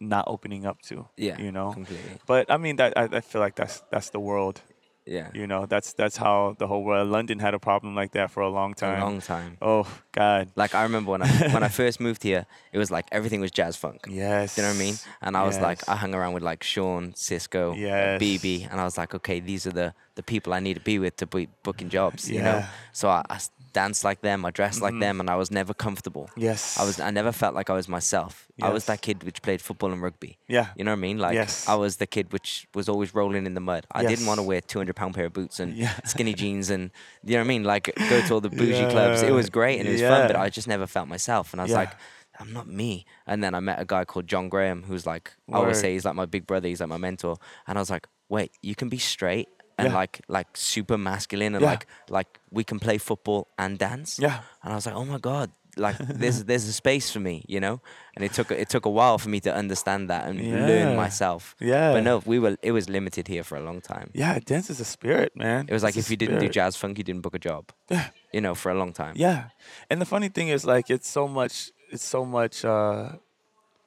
not 0.00 0.24
opening 0.26 0.66
up 0.66 0.80
to. 0.82 1.08
Yeah, 1.16 1.38
you 1.40 1.52
know. 1.52 1.72
completely. 1.72 2.18
But 2.26 2.50
I 2.50 2.56
mean, 2.56 2.76
that 2.76 2.96
I, 2.96 3.04
I 3.18 3.20
feel 3.20 3.40
like 3.40 3.54
that's 3.56 3.82
that's 3.90 4.10
the 4.10 4.20
world. 4.20 4.62
Yeah, 5.06 5.30
You 5.34 5.46
know, 5.46 5.66
that's 5.66 5.94
that's 5.94 6.18
how 6.18 6.54
the 6.58 6.66
whole 6.68 6.84
world. 6.84 7.08
London 7.08 7.38
had 7.40 7.54
a 7.54 7.58
problem 7.58 7.96
like 7.96 8.12
that 8.12 8.30
for 8.30 8.42
a 8.42 8.50
long 8.50 8.74
time. 8.74 9.00
a 9.00 9.04
long 9.04 9.20
time. 9.20 9.56
Oh 9.60 9.86
God. 10.12 10.50
Like 10.54 10.74
I 10.74 10.82
remember 10.84 11.10
when 11.12 11.22
I 11.22 11.28
when 11.54 11.64
I 11.64 11.68
first 11.82 12.00
moved 12.00 12.22
here, 12.22 12.44
it 12.72 12.78
was 12.78 12.90
like 12.90 13.06
everything 13.10 13.40
was 13.40 13.50
jazz 13.50 13.76
funk. 13.76 14.04
Yes. 14.08 14.54
Do 14.54 14.60
you 14.62 14.68
know 14.68 14.74
what 14.74 14.80
I 14.80 14.84
mean? 14.84 14.94
And 15.22 15.36
I 15.36 15.42
was 15.44 15.58
like, 15.58 15.88
I 15.88 15.96
hung 15.96 16.14
around 16.14 16.34
with 16.34 16.44
like 16.44 16.62
Sean, 16.62 17.14
Cisco, 17.16 17.74
Yes. 17.74 18.20
BB, 18.22 18.68
and 18.70 18.78
I 18.80 18.84
was 18.84 18.96
like, 18.98 19.14
okay, 19.14 19.40
these 19.40 19.66
are 19.66 19.72
the 19.72 19.94
the 20.14 20.22
people 20.22 20.52
I 20.52 20.60
need 20.60 20.74
to 20.74 20.82
be 20.84 20.98
with 20.98 21.16
to 21.16 21.26
be 21.26 21.48
booking 21.64 21.88
jobs. 21.88 22.28
Yeah. 22.30 22.36
You 22.36 22.42
know, 22.44 22.64
so 22.92 23.08
I, 23.08 23.22
I 23.30 23.38
danced 23.72 24.04
like 24.04 24.20
them, 24.20 24.44
I 24.44 24.50
dressed 24.50 24.80
like 24.80 24.94
Mhm. 24.94 25.00
them, 25.00 25.20
and 25.20 25.30
I 25.30 25.36
was 25.36 25.50
never 25.50 25.72
comfortable. 25.74 26.28
Yes. 26.36 26.78
I 26.78 26.84
was 26.84 26.98
I 27.00 27.10
never 27.10 27.32
felt 27.32 27.54
like 27.54 27.70
I 27.70 27.74
was 27.74 27.88
myself. 27.88 28.46
I 28.62 28.68
was 28.70 28.84
that 28.86 29.00
kid 29.00 29.22
which 29.24 29.40
played 29.42 29.60
football 29.62 29.92
and 29.92 30.02
rugby. 30.02 30.38
Yeah. 30.48 30.66
You 30.76 30.84
know 30.84 30.90
what 30.90 30.98
I 30.98 31.00
mean? 31.08 31.18
Like 31.18 31.34
Yes. 31.34 31.68
I 31.68 31.74
was 31.76 31.96
the 31.96 32.06
kid 32.06 32.32
which 32.32 32.68
was 32.74 32.88
always 32.88 33.14
rolling 33.14 33.46
in 33.46 33.54
the 33.54 33.60
mud. 33.60 33.86
I 33.90 34.04
didn't 34.04 34.26
want 34.26 34.38
to 34.38 34.42
wear 34.42 34.60
200 34.60 34.94
pound 34.96 35.14
pair 35.14 35.26
of 35.26 35.32
boots 35.32 35.60
and 35.60 35.74
Yeah. 35.74 35.94
skinny 36.04 36.34
jeans 36.34 36.68
and 36.70 36.90
you 37.24 37.32
know 37.34 37.38
what 37.40 37.44
I 37.44 37.48
mean? 37.48 37.64
Like 37.64 37.84
go 38.10 38.20
to 38.26 38.34
all 38.34 38.40
the 38.40 38.50
bougie 38.50 38.88
clubs. 38.90 39.22
It 39.22 39.32
was 39.32 39.48
great 39.50 39.78
and 39.80 39.88
it 39.88 39.92
was 39.92 40.02
fun, 40.02 40.26
but 40.26 40.36
I 40.36 40.50
just 40.50 40.68
never 40.68 40.86
felt 40.86 41.08
myself. 41.08 41.52
And 41.52 41.60
I 41.60 41.64
was 41.64 41.70
Yeah. 41.72 41.78
like, 41.78 41.92
I'm 42.38 42.52
not 42.52 42.66
me. 42.68 43.04
And 43.26 43.42
then 43.44 43.54
I 43.54 43.60
met 43.60 43.78
a 43.80 43.84
guy 43.84 44.04
called 44.04 44.26
John 44.26 44.48
Graham, 44.48 44.82
who's 44.84 45.06
like 45.06 45.32
I 45.52 45.56
always 45.56 45.78
say 45.80 45.92
he's 45.92 46.04
like 46.04 46.14
my 46.14 46.26
big 46.26 46.46
brother. 46.46 46.68
He's 46.68 46.80
like 46.80 46.88
my 46.88 46.96
mentor. 46.96 47.36
And 47.66 47.78
I 47.78 47.80
was 47.80 47.90
like, 47.90 48.06
wait, 48.28 48.52
you 48.62 48.74
can 48.74 48.88
be 48.88 48.98
straight 48.98 49.48
and 49.80 49.88
Yeah. 49.92 50.00
like 50.00 50.20
like 50.28 50.48
super 50.56 50.98
masculine 50.98 51.54
and 51.56 51.62
Yeah. 51.62 51.70
like 51.72 51.86
like 52.08 52.30
we 52.50 52.62
can 52.64 52.78
play 52.78 52.98
football 52.98 53.46
and 53.56 53.78
dance. 53.78 54.18
Yeah. 54.22 54.38
And 54.62 54.72
I 54.72 54.74
was 54.76 54.86
like, 54.86 54.94
oh 54.96 55.04
my 55.04 55.18
god, 55.18 55.50
like 55.76 55.96
there's 56.20 56.44
there's 56.48 56.66
a 56.68 56.72
space 56.72 57.10
for 57.12 57.20
me, 57.20 57.36
you 57.54 57.60
know. 57.60 57.80
And 58.16 58.24
it 58.24 58.32
took 58.36 58.50
it 58.50 58.68
took 58.68 58.86
a 58.86 58.90
while 58.98 59.18
for 59.18 59.28
me 59.30 59.40
to 59.40 59.50
understand 59.62 60.08
that 60.10 60.22
and 60.28 60.36
learn 60.68 60.96
myself. 60.96 61.54
Yeah. 61.60 61.92
But 61.94 62.02
no, 62.04 62.14
we 62.32 62.38
were 62.38 62.56
it 62.62 62.72
was 62.72 62.88
limited 62.88 63.28
here 63.28 63.44
for 63.44 63.56
a 63.58 63.62
long 63.68 63.80
time. 63.80 64.08
Yeah, 64.14 64.38
dance 64.44 64.68
is 64.72 64.80
a 64.80 64.84
spirit, 64.84 65.30
man. 65.34 65.66
It 65.68 65.72
was 65.72 65.82
like 65.82 65.96
It's 65.98 66.06
if 66.06 66.10
you 66.10 66.16
didn't 66.16 66.40
do 66.40 66.48
jazz 66.48 66.76
funk, 66.76 66.98
you 66.98 67.04
didn't 67.04 67.22
book 67.22 67.34
a 67.34 67.38
job. 67.50 67.62
Yeah. 67.90 68.08
You 68.32 68.40
know, 68.40 68.54
for 68.54 68.70
a 68.70 68.74
long 68.74 68.92
time. 68.92 69.14
Yeah, 69.16 69.42
and 69.90 70.00
the 70.00 70.06
funny 70.06 70.28
thing 70.30 70.48
is, 70.54 70.64
like, 70.64 70.86
it's 70.94 71.08
so 71.08 71.26
much, 71.26 71.72
it's 71.92 72.04
so 72.16 72.24
much 72.24 72.64
uh, 72.64 73.18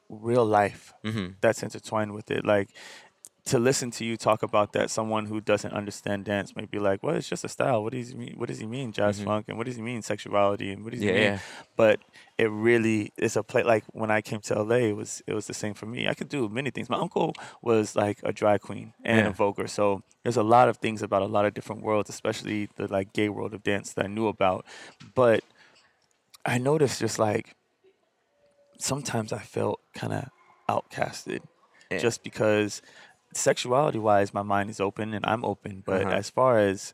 real 0.10 0.46
life 0.46 0.94
hmm 1.04 1.28
that's 1.42 1.64
intertwined 1.64 2.12
with 2.14 2.30
it. 2.32 2.44
Like, 2.46 2.70
to 3.46 3.60
listen 3.60 3.92
to 3.92 4.06
you 4.06 4.16
talk 4.16 4.42
about 4.42 4.72
that, 4.72 4.90
someone 4.90 5.26
who 5.26 5.42
doesn't 5.42 5.74
understand 5.74 6.24
dance 6.24 6.56
may 6.56 6.64
be 6.66 6.80
like, 6.80 7.04
"Well, 7.04 7.16
it's 7.16 7.28
just 7.28 7.44
a 7.44 7.50
style. 7.50 7.84
What 7.84 7.92
does 7.92 8.10
he 8.10 8.16
mean? 8.16 8.36
What 8.38 8.48
does 8.48 8.60
he 8.60 8.66
mean, 8.66 8.94
jazz 8.94 9.20
Mhm. 9.20 9.26
funk? 9.26 9.46
And 9.50 9.58
what 9.58 9.66
does 9.68 9.76
he 9.76 9.82
mean, 9.82 10.02
sexuality? 10.02 10.72
And 10.72 10.84
what 10.84 10.92
does 10.92 11.02
he 11.02 11.08
Yeah, 11.08 11.14
mean?" 11.14 11.24
yeah. 11.24 11.40
But 11.76 12.00
it 12.38 12.50
really 12.50 13.12
is 13.18 13.36
a 13.36 13.44
play. 13.44 13.64
Like 13.64 13.84
when 13.92 14.10
I 14.10 14.22
came 14.22 14.40
to 14.42 14.58
LA, 14.58 14.88
it 14.92 14.96
was 14.96 15.22
it 15.28 15.34
was 15.34 15.48
the 15.48 15.54
same 15.54 15.74
for 15.74 15.86
me. 15.86 16.08
I 16.08 16.14
could 16.14 16.30
do 16.30 16.48
many 16.48 16.70
things. 16.72 16.90
My 16.90 16.98
uncle 16.98 17.34
was 17.62 17.96
like 17.98 18.20
a 18.24 18.32
drag 18.32 18.62
queen 18.62 18.94
and 19.04 19.26
Yeah. 19.26 19.28
a 19.28 19.34
voguer, 19.34 19.70
so 19.70 20.04
there's 20.24 20.38
a 20.38 20.44
lot 20.44 20.70
of 20.70 20.78
things 20.78 21.02
about 21.02 21.22
a 21.22 21.26
lot 21.26 21.44
of 21.46 21.54
different 21.54 21.82
worlds, 21.82 22.10
especially 22.10 22.70
the 22.78 22.88
like 22.88 23.12
gay 23.12 23.28
world 23.28 23.54
of 23.54 23.62
dance 23.62 23.92
that 23.94 24.06
I 24.06 24.08
knew 24.08 24.28
about. 24.28 24.66
But 25.16 25.44
I 26.46 26.58
noticed 26.60 27.02
just 27.02 27.20
like 27.20 27.56
sometimes 28.80 29.34
I 29.34 29.40
felt 29.40 29.82
kind 29.94 30.14
of 30.14 30.30
outcasted, 30.70 31.42
just 32.00 32.24
because 32.24 32.82
sexuality 33.38 34.00
wise, 34.00 34.34
my 34.34 34.42
mind 34.44 34.70
is 34.70 34.80
open 34.80 35.14
and 35.14 35.26
I'm 35.26 35.44
open. 35.46 35.84
But 35.86 36.04
Uh-huh. 36.06 36.10
as 36.12 36.30
far 36.30 36.60
as 36.60 36.94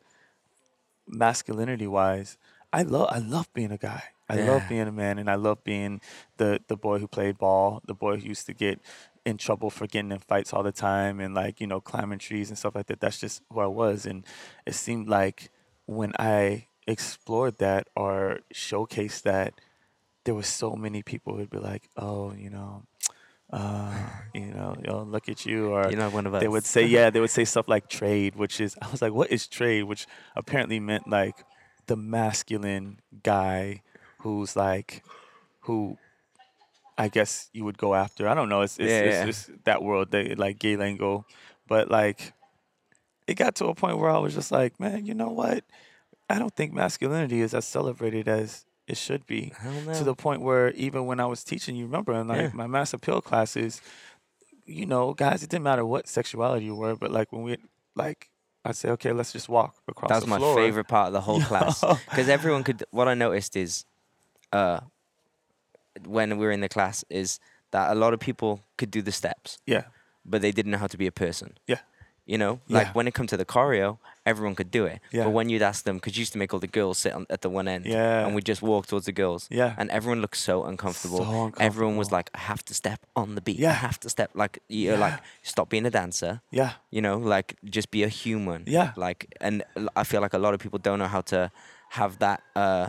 masculinity 1.08 1.88
wise, 1.88 2.38
I 2.72 2.84
love 2.84 3.10
I 3.12 3.20
love 3.20 3.52
being 3.54 3.72
a 3.72 3.78
guy. 3.78 4.04
I 4.30 4.36
love 4.36 4.68
being 4.68 4.88
a 4.88 4.92
man, 4.92 5.18
and 5.18 5.30
I 5.30 5.36
love 5.36 5.64
being 5.64 6.02
the 6.38 6.60
the 6.68 6.78
boy 6.78 7.00
who 7.00 7.08
played 7.08 7.38
ball, 7.38 7.82
the 7.86 7.96
boy 7.96 8.18
who 8.18 8.28
used 8.28 8.46
to 8.46 8.54
get 8.54 8.80
in 9.26 9.38
trouble 9.38 9.70
for 9.70 9.88
getting 9.88 10.12
in 10.12 10.20
fights 10.20 10.54
all 10.54 10.64
the 10.64 10.72
time 10.72 11.20
and 11.20 11.34
like 11.34 11.60
you 11.60 11.68
know 11.68 11.82
climbing 11.82 12.20
trees 12.20 12.50
and 12.50 12.58
stuff 12.58 12.76
like 12.76 12.88
that. 12.88 13.00
That's 13.00 13.20
just 13.20 13.42
who 13.52 13.60
I 13.60 13.66
was, 13.68 14.06
and 14.06 14.26
it 14.66 14.76
seemed 14.76 15.10
like 15.10 15.50
when 15.86 16.14
I 16.20 16.68
explored 16.88 17.58
that 17.58 17.88
or 17.96 18.40
showcased 18.54 19.24
that, 19.24 19.60
there 20.26 20.36
was 20.36 20.48
so 20.48 20.76
many 20.76 21.04
people 21.04 21.38
who'd 21.38 21.50
be 21.50 21.60
like, 21.60 21.90
"Oh, 21.98 22.34
you 22.34 22.50
know." 22.50 22.84
Uh, 23.52 23.92
you 24.34 24.46
know, 24.54 24.76
yo, 24.84 25.02
look 25.04 25.28
at 25.28 25.46
you, 25.46 25.70
or 25.72 25.90
You're 25.90 26.00
not 26.00 26.14
one 26.14 26.28
of 26.28 26.34
us. 26.36 26.42
they 26.42 26.48
would 26.48 26.66
say, 26.66 26.86
yeah, 26.86 27.10
they 27.10 27.20
would 27.20 27.32
say 27.32 27.46
stuff 27.54 27.68
like 27.68 27.88
trade, 27.90 28.36
which 28.36 28.62
is, 28.62 28.76
I 28.82 28.90
was 28.92 29.02
like, 29.02 29.14
what 29.14 29.32
is 29.32 29.48
trade? 29.48 29.84
Which 29.84 30.06
apparently 30.36 30.80
meant 30.80 31.08
like 31.08 31.44
the 31.88 31.96
masculine 31.96 33.00
guy 33.24 33.82
who's 34.20 34.56
like, 34.56 35.04
who 35.62 35.98
I 36.98 37.08
guess 37.08 37.50
you 37.54 37.64
would 37.66 37.78
go 37.78 37.96
after. 37.96 38.28
I 38.28 38.34
don't 38.36 38.50
know. 38.50 38.62
It's, 38.62 38.78
it's, 38.78 38.90
Yeah, 38.90 39.00
it's 39.00 39.16
yeah. 39.16 39.26
just 39.26 39.64
that 39.64 39.82
world, 39.82 40.12
they, 40.12 40.36
like 40.36 40.60
gay 40.60 40.76
lingo. 40.76 41.26
But 41.68 41.90
like, 41.90 42.34
it 43.26 43.36
got 43.36 43.56
to 43.56 43.66
a 43.68 43.76
point 43.76 43.98
where 43.98 44.10
I 44.10 44.18
was 44.20 44.36
just 44.36 44.52
like, 44.52 44.80
man, 44.80 45.06
you 45.06 45.14
know 45.14 45.30
what? 45.30 45.64
I 46.30 46.38
don't 46.38 46.54
think 46.54 46.74
masculinity 46.74 47.42
is 47.42 47.54
as 47.56 47.66
celebrated 47.66 48.28
as 48.28 48.66
it 48.90 48.98
should 48.98 49.26
be 49.26 49.54
to 49.98 50.04
the 50.04 50.16
point 50.16 50.42
where 50.42 50.72
even 50.72 51.06
when 51.06 51.20
I 51.20 51.26
was 51.26 51.44
teaching, 51.44 51.76
you 51.76 51.86
remember 51.86 52.14
in 52.14 52.28
like 52.28 52.40
Yeah. 52.42 52.50
my 52.54 52.68
mass 52.68 52.94
appeal 52.94 53.22
classes, 53.22 53.82
you 54.66 54.86
know, 54.86 55.14
guys, 55.14 55.44
it 55.44 55.50
didn't 55.50 55.64
matter 55.64 55.86
what 55.86 56.08
sexuality 56.08 56.66
you 56.66 56.76
were, 56.76 56.96
but 56.96 57.12
like 57.12 57.32
when 57.32 57.44
we 57.44 57.58
like, 57.96 58.30
I'd 58.66 58.76
say, 58.76 58.90
okay, 58.90 59.12
let's 59.14 59.32
just 59.32 59.48
walk 59.50 59.76
across 59.88 60.10
that 60.10 60.16
was 60.22 60.28
my 60.28 60.38
floor. 60.38 60.56
favorite 60.56 60.88
part 60.88 61.08
of 61.08 61.14
the 61.14 61.22
whole 61.22 61.40
class 61.52 61.84
because 62.10 62.28
everyone 62.30 62.64
could. 62.64 62.84
What 62.92 63.08
I 63.08 63.14
noticed 63.14 63.56
is, 63.56 63.86
uh, 64.52 64.80
when 66.06 66.38
we 66.38 66.46
were 66.46 66.52
in 66.52 66.62
the 66.62 66.70
class, 66.70 67.04
is 67.10 67.40
that 67.72 67.92
a 67.92 67.96
lot 67.96 68.14
of 68.14 68.20
people 68.20 68.62
could 68.78 68.92
do 68.92 69.02
the 69.02 69.12
steps, 69.12 69.58
Yeah, 69.66 69.84
but 70.26 70.42
they 70.42 70.52
didn't 70.52 70.72
know 70.72 70.78
how 70.78 70.88
to 70.88 70.98
be 70.98 71.08
a 71.08 71.12
person. 71.12 71.58
yeah, 71.68 71.80
You 72.32 72.38
know, 72.38 72.54
like 72.78 72.88
Yeah. 72.88 72.94
when 72.98 73.08
it 73.08 73.14
come 73.18 73.28
to 73.34 73.38
the 73.38 73.46
choreo, 73.54 73.98
everyone 74.24 74.54
could 74.60 74.70
do 74.80 74.84
it. 74.86 75.00
Yeah. 75.12 75.24
But 75.26 75.32
when 75.38 75.50
you'd 75.50 75.64
ask 75.72 75.80
them, 75.88 75.96
because 75.98 76.14
you 76.16 76.22
used 76.26 76.34
to 76.34 76.38
make 76.38 76.54
all 76.54 76.60
the 76.68 76.74
girls 76.80 76.98
sit 77.04 77.12
on, 77.18 77.26
at 77.36 77.42
the 77.42 77.50
one 77.50 77.68
end, 77.76 77.84
Yeah. 77.88 78.26
and 78.26 78.36
we 78.36 78.42
just 78.52 78.62
walk 78.62 78.86
towards 78.90 79.06
the 79.06 79.12
girls, 79.24 79.48
yeah. 79.50 79.74
and 79.80 79.90
everyone 79.90 80.22
looked 80.22 80.38
so 80.38 80.56
uncomfortable. 80.72 81.18
So 81.26 81.52
Everyone 81.70 81.98
was 81.98 82.10
uncomfortable. 82.10 82.18
like, 82.18 82.30
"I 82.36 82.42
have 82.52 82.62
to 82.70 82.74
step 82.74 83.00
on 83.16 83.28
the 83.36 83.42
beat. 83.42 83.60
I 83.66 83.72
have 83.88 84.00
to 84.02 84.10
step." 84.10 84.30
Like 84.44 84.54
you're 84.68 84.98
like, 85.08 85.18
stop 85.42 85.68
being 85.70 85.86
a 85.88 85.90
dancer. 86.02 86.34
yeah, 86.52 86.72
You 86.96 87.02
know, 87.06 87.18
like 87.36 87.50
just 87.78 87.90
be 87.90 88.02
a 88.04 88.10
human. 88.24 88.64
Yeah. 88.68 88.90
Like, 89.06 89.20
and 89.48 89.64
I 90.02 90.04
feel 90.04 90.22
like 90.22 90.36
a 90.40 90.42
lot 90.46 90.54
of 90.54 90.60
people 90.60 90.80
don't 90.88 91.00
know 91.00 91.12
how 91.18 91.22
to 91.34 91.40
have 92.00 92.20
that, 92.20 92.40
uh, 92.56 92.86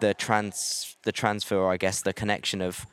the 0.00 0.14
trans, 0.14 0.96
the 1.02 1.12
transfer, 1.12 1.56
or 1.56 1.74
I 1.74 1.76
guess 1.76 2.00
the 2.02 2.12
connection 2.22 2.62
of 2.62 2.86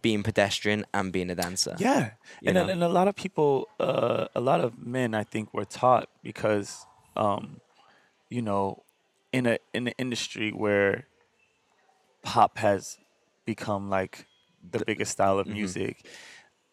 being 0.00 0.22
pedestrian 0.22 0.86
and 0.94 1.12
being 1.12 1.28
a 1.30 1.34
dancer. 1.34 1.76
yeah. 1.78 2.12
And, 2.44 2.54
know? 2.54 2.68
and 2.68 2.82
a 2.82 2.88
lot 2.88 3.08
of 3.08 3.14
people, 3.14 3.68
uh, 3.78 4.28
a 4.34 4.40
lot 4.40 4.60
of 4.60 4.78
men, 4.78 5.14
I 5.14 5.24
think, 5.24 5.52
were 5.52 5.64
taught 5.66 6.08
because, 6.22 6.86
um, 7.16 7.60
you 8.30 8.40
know, 8.42 8.84
in 9.32 9.46
a 9.46 9.58
in 9.74 9.88
an 9.88 9.94
industry 9.98 10.50
where 10.50 11.06
pop 12.22 12.58
has 12.58 12.98
become 13.44 13.90
like 13.90 14.26
the 14.70 14.84
biggest 14.84 15.12
style 15.12 15.38
of 15.38 15.46
mhm. 15.46 15.54
music. 15.54 16.06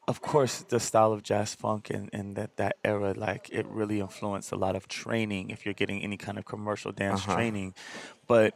Of 0.08 0.22
course, 0.22 0.62
the 0.70 0.80
style 0.80 1.14
of 1.14 1.22
jazz 1.22 1.54
funk 1.54 1.92
and, 1.92 2.10
and 2.12 2.36
that, 2.36 2.58
that 2.58 2.78
era, 2.84 3.14
like 3.16 3.50
it 3.52 3.68
really 3.68 4.00
influenced 4.00 4.52
a 4.52 4.56
lot 4.56 4.76
of 4.76 4.88
training 4.88 5.52
if 5.52 5.66
you're 5.66 5.76
getting 5.76 6.02
any 6.02 6.18
kind 6.18 6.38
of 6.40 6.46
commercial 6.46 6.92
dance 6.92 7.22
Uh-huh. 7.22 7.36
training. 7.36 7.76
But 8.28 8.56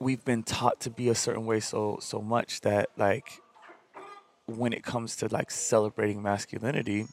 we've 0.00 0.24
been 0.24 0.42
taught 0.42 0.80
to 0.80 0.90
be 0.90 1.08
a 1.08 1.14
certain 1.14 1.46
way 1.46 1.60
so 1.60 1.98
so 2.00 2.20
much 2.20 2.60
that 2.60 2.90
like 2.98 3.40
when 4.46 4.72
it 4.72 4.82
comes 4.82 5.16
to 5.16 5.28
like 5.28 5.50
celebrating 5.50 6.22
masculinity, 6.22 7.06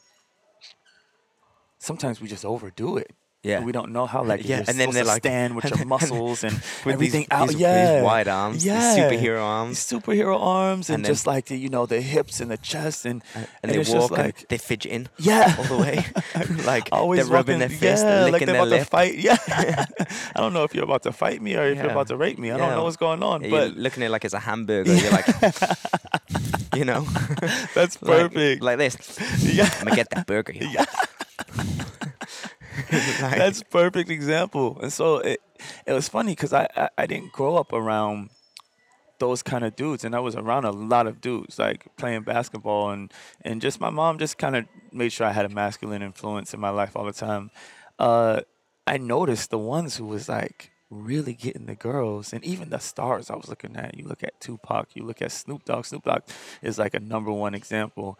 sometimes 1.80 2.22
we 2.22 2.28
just 2.28 2.46
overdo 2.46 2.98
it. 2.98 3.12
Yeah. 3.44 3.64
We 3.64 3.72
don't 3.72 3.92
know 3.92 4.06
how 4.06 4.24
like 4.24 4.48
Yeah, 4.48 4.64
and 4.68 4.80
then 4.80 4.92
they're 4.92 5.04
like- 5.04 5.24
stand 5.24 5.56
with 5.56 5.66
your 5.76 5.84
muscles 5.96 6.44
and 6.44 6.54
With 6.86 6.94
everything 6.94 7.22
these, 7.22 7.28
out. 7.32 7.48
these, 7.48 7.58
yeah, 7.60 7.96
these 7.96 8.04
wide 8.04 8.28
arms, 8.28 8.64
yeah. 8.64 8.94
these 8.94 9.04
superhero 9.04 9.42
arms, 9.42 9.90
These 9.90 10.00
superhero 10.00 10.40
arms 10.40 10.90
and, 10.92 10.98
And 10.98 11.06
then- 11.06 11.12
just 11.12 11.26
like 11.26 11.46
the, 11.48 11.58
you 11.58 11.68
know 11.70 11.88
the 11.88 12.02
hips 12.02 12.40
and 12.40 12.52
the 12.52 12.58
chest 12.58 13.04
and 13.08 13.24
and, 13.34 13.48
and 13.64 13.72
they 13.72 13.80
walk 13.80 14.12
and 14.12 14.20
like- 14.28 14.48
they 14.48 14.60
fidgeting 14.60 15.08
yeah 15.18 15.56
all 15.58 15.64
the 15.64 15.78
way, 15.82 16.06
like 16.68 16.90
always 16.92 17.22
they're 17.26 17.34
rubbing 17.36 17.58
their 17.58 17.70
fist, 17.70 18.04
yeah, 18.04 18.10
they're 18.12 18.24
like 18.26 18.32
licking 18.34 18.46
they're 18.46 18.54
their 18.58 18.62
about 18.62 18.76
to 18.76 18.80
lip. 18.82 18.88
fight. 18.88 19.16
Yeah, 19.18 19.38
I 20.36 20.40
don't 20.40 20.54
know 20.54 20.64
if 20.64 20.76
you're 20.76 20.84
about 20.84 21.02
to 21.04 21.12
fight 21.12 21.42
me 21.42 21.56
or 21.56 21.64
if 21.66 21.78
you're 21.80 21.90
about 21.90 22.10
to 22.10 22.18
rape 22.18 22.38
me. 22.38 22.52
I 22.52 22.58
don't 22.58 22.76
know 22.76 22.84
what's 22.84 22.98
going 22.98 23.24
on, 23.24 23.42
Yeah, 23.44 23.50
but 23.50 23.74
you're 23.74 23.82
looking 23.86 24.04
at 24.04 24.08
it 24.08 24.12
like 24.12 24.24
it's 24.24 24.36
a 24.36 24.40
hamburger. 24.40 24.94
You're 24.94 25.12
like, 25.14 25.26
you 26.76 26.86
know, 26.86 27.02
that's 27.76 27.98
perfect. 27.98 28.62
Like, 28.62 28.78
this. 28.78 29.20
yeah, 29.54 29.70
I'm 29.80 29.86
gonna 29.86 29.96
get 29.96 30.10
that 30.12 30.28
burger. 30.28 30.54
yo. 30.54 30.68
Yeah. 30.70 30.86
Like- 33.22 33.38
that's 33.38 33.64
perfect 33.64 34.10
example. 34.10 34.78
And 34.82 34.92
so 34.92 35.18
it 35.20 35.40
it 35.86 35.94
was 35.94 36.10
funny 36.10 36.34
because 36.34 36.52
I, 36.54 36.68
I 36.76 36.90
I 36.98 37.06
didn't 37.06 37.32
grow 37.32 37.56
up 37.56 37.74
around 37.74 38.30
those 39.20 39.44
kind 39.44 39.64
of 39.64 39.76
dudes, 39.76 40.04
and 40.04 40.16
I 40.16 40.20
was 40.20 40.36
around 40.36 40.66
a 40.66 40.72
lot 40.72 41.08
of 41.08 41.22
dudes 41.22 41.60
like 41.60 41.86
playing 41.98 42.24
basketball 42.24 42.90
and 42.90 43.12
and 43.42 43.62
just 43.62 43.80
my 43.80 43.90
mom 43.90 44.18
just 44.18 44.38
kind 44.38 44.56
of 44.56 44.66
made 44.92 45.12
sure 45.14 45.28
I 45.28 45.32
had 45.32 45.46
a 45.46 45.50
masculine 45.50 46.02
influence 46.02 46.54
in 46.54 46.60
my 46.60 46.70
life 46.70 46.96
all 46.96 47.06
the 47.06 47.14
time. 47.14 47.52
Uh, 48.00 48.42
I 48.88 48.98
noticed 48.98 49.52
the 49.52 49.60
ones 49.60 49.98
who 49.98 50.06
was 50.06 50.28
like 50.28 50.71
really 50.92 51.34
getting 51.34 51.66
the 51.66 51.76
girls 51.76 52.34
and 52.34 52.44
even 52.44 52.70
the 52.70 52.80
stars 52.80 53.30
I 53.30 53.36
was 53.36 53.48
looking 53.48 53.76
at. 53.76 53.98
You 53.98 54.06
look 54.08 54.24
at 54.24 54.40
Tupac, 54.40 54.90
you 54.94 55.04
look 55.04 55.22
at 55.22 55.32
Snoop 55.32 55.66
Dogg. 55.66 55.86
Snoop 55.86 56.04
Dogg 56.04 56.24
is 56.62 56.78
like 56.78 56.94
a 56.94 57.00
number 57.00 57.32
one 57.32 57.56
example. 57.56 58.20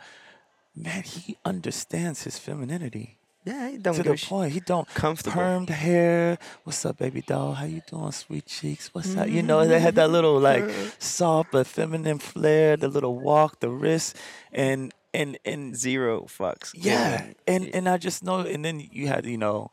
Man, 0.76 1.04
he 1.04 1.38
understands 1.44 2.24
his 2.24 2.40
femininity 2.40 3.18
Yeah, 3.44 3.72
he 3.72 3.78
don't 3.78 3.96
to 3.96 4.04
the 4.04 4.16
point. 4.16 4.54
He 4.54 4.62
don't 4.62 4.88
comfortable. 4.88 5.36
permed 5.36 5.70
hair. 5.70 6.38
What's 6.64 6.86
up, 6.86 6.98
baby 6.98 7.22
doll? 7.22 7.54
How 7.54 7.66
you 7.66 7.82
doing, 7.90 8.14
sweet 8.14 8.46
cheeks? 8.46 8.90
What's 8.94 9.18
up? 9.18 9.28
You 9.28 9.44
know, 9.44 9.68
they 9.68 9.80
had 9.80 9.96
that 9.96 10.06
mm-hmm. 10.06 10.14
little 10.14 10.40
like 10.40 10.64
soft 11.00 11.52
but 11.52 11.68
feminine 11.68 12.20
flair, 12.20 12.78
the 12.78 12.88
little 12.88 13.20
walk, 13.20 13.60
the 13.60 13.70
wrist, 13.70 14.16
and 14.54 14.94
and 15.14 15.38
and 15.46 15.76
Zero 15.76 16.22
fucks. 16.22 16.72
yeah, 16.74 17.26
and 17.48 17.70
and 17.74 17.90
I 17.90 17.98
just 17.98 18.24
know, 18.24 18.40
and 18.40 18.64
then 18.64 18.88
you 18.92 19.08
had 19.08 19.26
you 19.26 19.38
know, 19.38 19.72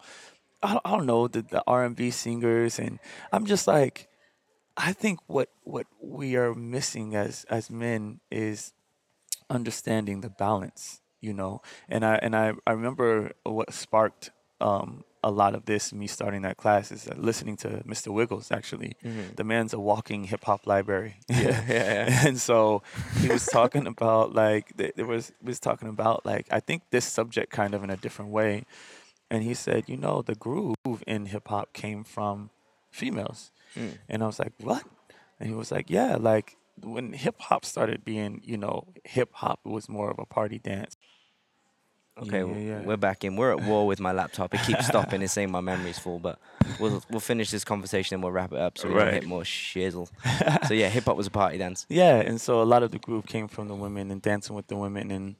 I 0.62 0.80
don't, 0.84 1.06
know 1.06 1.28
the 1.28 1.42
the 1.42 1.62
R 1.66 1.84
and 1.84 1.94
B 1.94 2.10
singers, 2.10 2.78
and 2.78 2.98
I'm 3.32 3.46
just 3.46 3.66
like, 3.66 4.08
I 4.76 4.92
think 4.92 5.20
what 5.26 5.50
what 5.62 5.86
we 6.00 6.36
are 6.36 6.54
missing 6.54 7.14
as 7.14 7.44
as 7.48 7.70
men 7.70 8.20
is 8.30 8.72
understanding 9.50 10.20
the 10.20 10.30
balance, 10.30 11.00
you 11.20 11.32
know, 11.32 11.62
and 11.88 12.04
I 12.04 12.16
and 12.16 12.34
I 12.34 12.54
I 12.66 12.72
remember 12.72 13.32
what 13.44 13.72
sparked 13.72 14.30
um 14.60 15.04
a 15.22 15.30
lot 15.30 15.54
of 15.54 15.64
this 15.64 15.92
me 15.92 16.06
starting 16.06 16.42
that 16.42 16.56
class 16.56 16.92
is 16.92 17.08
uh, 17.08 17.14
listening 17.16 17.56
to 17.56 17.82
Mr. 17.84 18.12
Wiggles 18.12 18.50
actually. 18.52 18.94
The 19.36 19.44
man's 19.44 19.72
a 19.72 19.80
walking 19.80 20.24
hip 20.24 20.44
hop 20.44 20.66
library. 20.66 21.16
Mm-hmm. 21.30 21.38
Yeah, 21.48 21.64
yeah, 21.68 22.08
yeah. 22.08 22.26
and 22.28 22.40
so 22.40 22.82
he 23.20 23.28
was 23.28 23.46
talking 23.46 23.86
about 23.86 24.34
like 24.34 24.72
there 24.76 25.06
was 25.06 25.32
was 25.42 25.58
talking 25.60 25.88
about 25.88 26.24
like 26.24 26.46
I 26.50 26.60
think 26.60 26.82
this 26.90 27.04
subject 27.04 27.50
kind 27.52 27.74
of 27.74 27.82
in 27.84 27.90
a 27.90 27.96
different 27.96 28.30
way, 28.30 28.64
and 29.30 29.42
he 29.42 29.54
said, 29.54 29.84
you 29.88 29.96
know, 29.96 30.22
the 30.22 30.34
groove 30.34 30.76
in 31.06 31.26
hip 31.26 31.48
hop 31.48 31.72
came 31.72 32.04
from 32.04 32.50
females, 32.90 33.50
Mm. 33.76 33.98
and 34.08 34.22
I 34.22 34.26
was 34.26 34.38
like, 34.38 34.52
what? 34.58 34.82
And 35.38 35.48
he 35.48 35.54
was 35.54 35.70
like, 35.70 35.90
yeah, 35.90 36.16
like 36.16 36.56
when 36.82 37.12
hip 37.12 37.36
hop 37.40 37.64
started 37.64 38.04
being, 38.04 38.40
you 38.44 38.56
know, 38.56 38.84
hip 39.04 39.30
hop, 39.34 39.60
was 39.64 39.88
more 39.88 40.10
of 40.10 40.18
a 40.18 40.24
party 40.26 40.58
dance. 40.58 40.96
Okay, 42.20 42.38
Yeah, 42.38 42.42
w- 42.46 42.68
yeah. 42.68 42.80
we're 42.80 42.96
back 42.96 43.22
in. 43.22 43.36
We're 43.36 43.52
at 43.52 43.62
war 43.62 43.86
with 43.86 44.00
my 44.00 44.10
laptop. 44.10 44.52
It 44.52 44.62
keeps 44.62 44.86
stopping. 44.92 45.22
It's 45.22 45.32
saying 45.32 45.52
my 45.52 45.60
memory's 45.60 45.98
full, 46.00 46.18
but 46.18 46.40
we'll 46.80 47.00
we'll 47.10 47.20
finish 47.20 47.50
this 47.52 47.62
conversation 47.64 48.14
and 48.14 48.22
we'll 48.24 48.32
wrap 48.32 48.52
it 48.52 48.58
up 48.58 48.76
so 48.78 48.88
we 48.88 48.94
don't 48.94 49.12
hit 49.12 49.26
more 49.26 49.42
shizzle. 49.42 50.08
so 50.66 50.74
yeah, 50.74 50.88
hip 50.88 51.04
hop 51.04 51.16
was 51.16 51.28
a 51.28 51.30
party 51.30 51.58
dance. 51.58 51.86
Yeah, 51.88 52.16
and 52.16 52.40
so 52.40 52.60
a 52.60 52.64
lot 52.64 52.82
of 52.82 52.90
the 52.90 52.98
groove 52.98 53.26
came 53.26 53.46
from 53.46 53.68
the 53.68 53.74
women 53.76 54.10
and 54.10 54.20
dancing 54.20 54.56
with 54.56 54.66
the 54.66 54.76
women 54.76 55.12
and 55.12 55.36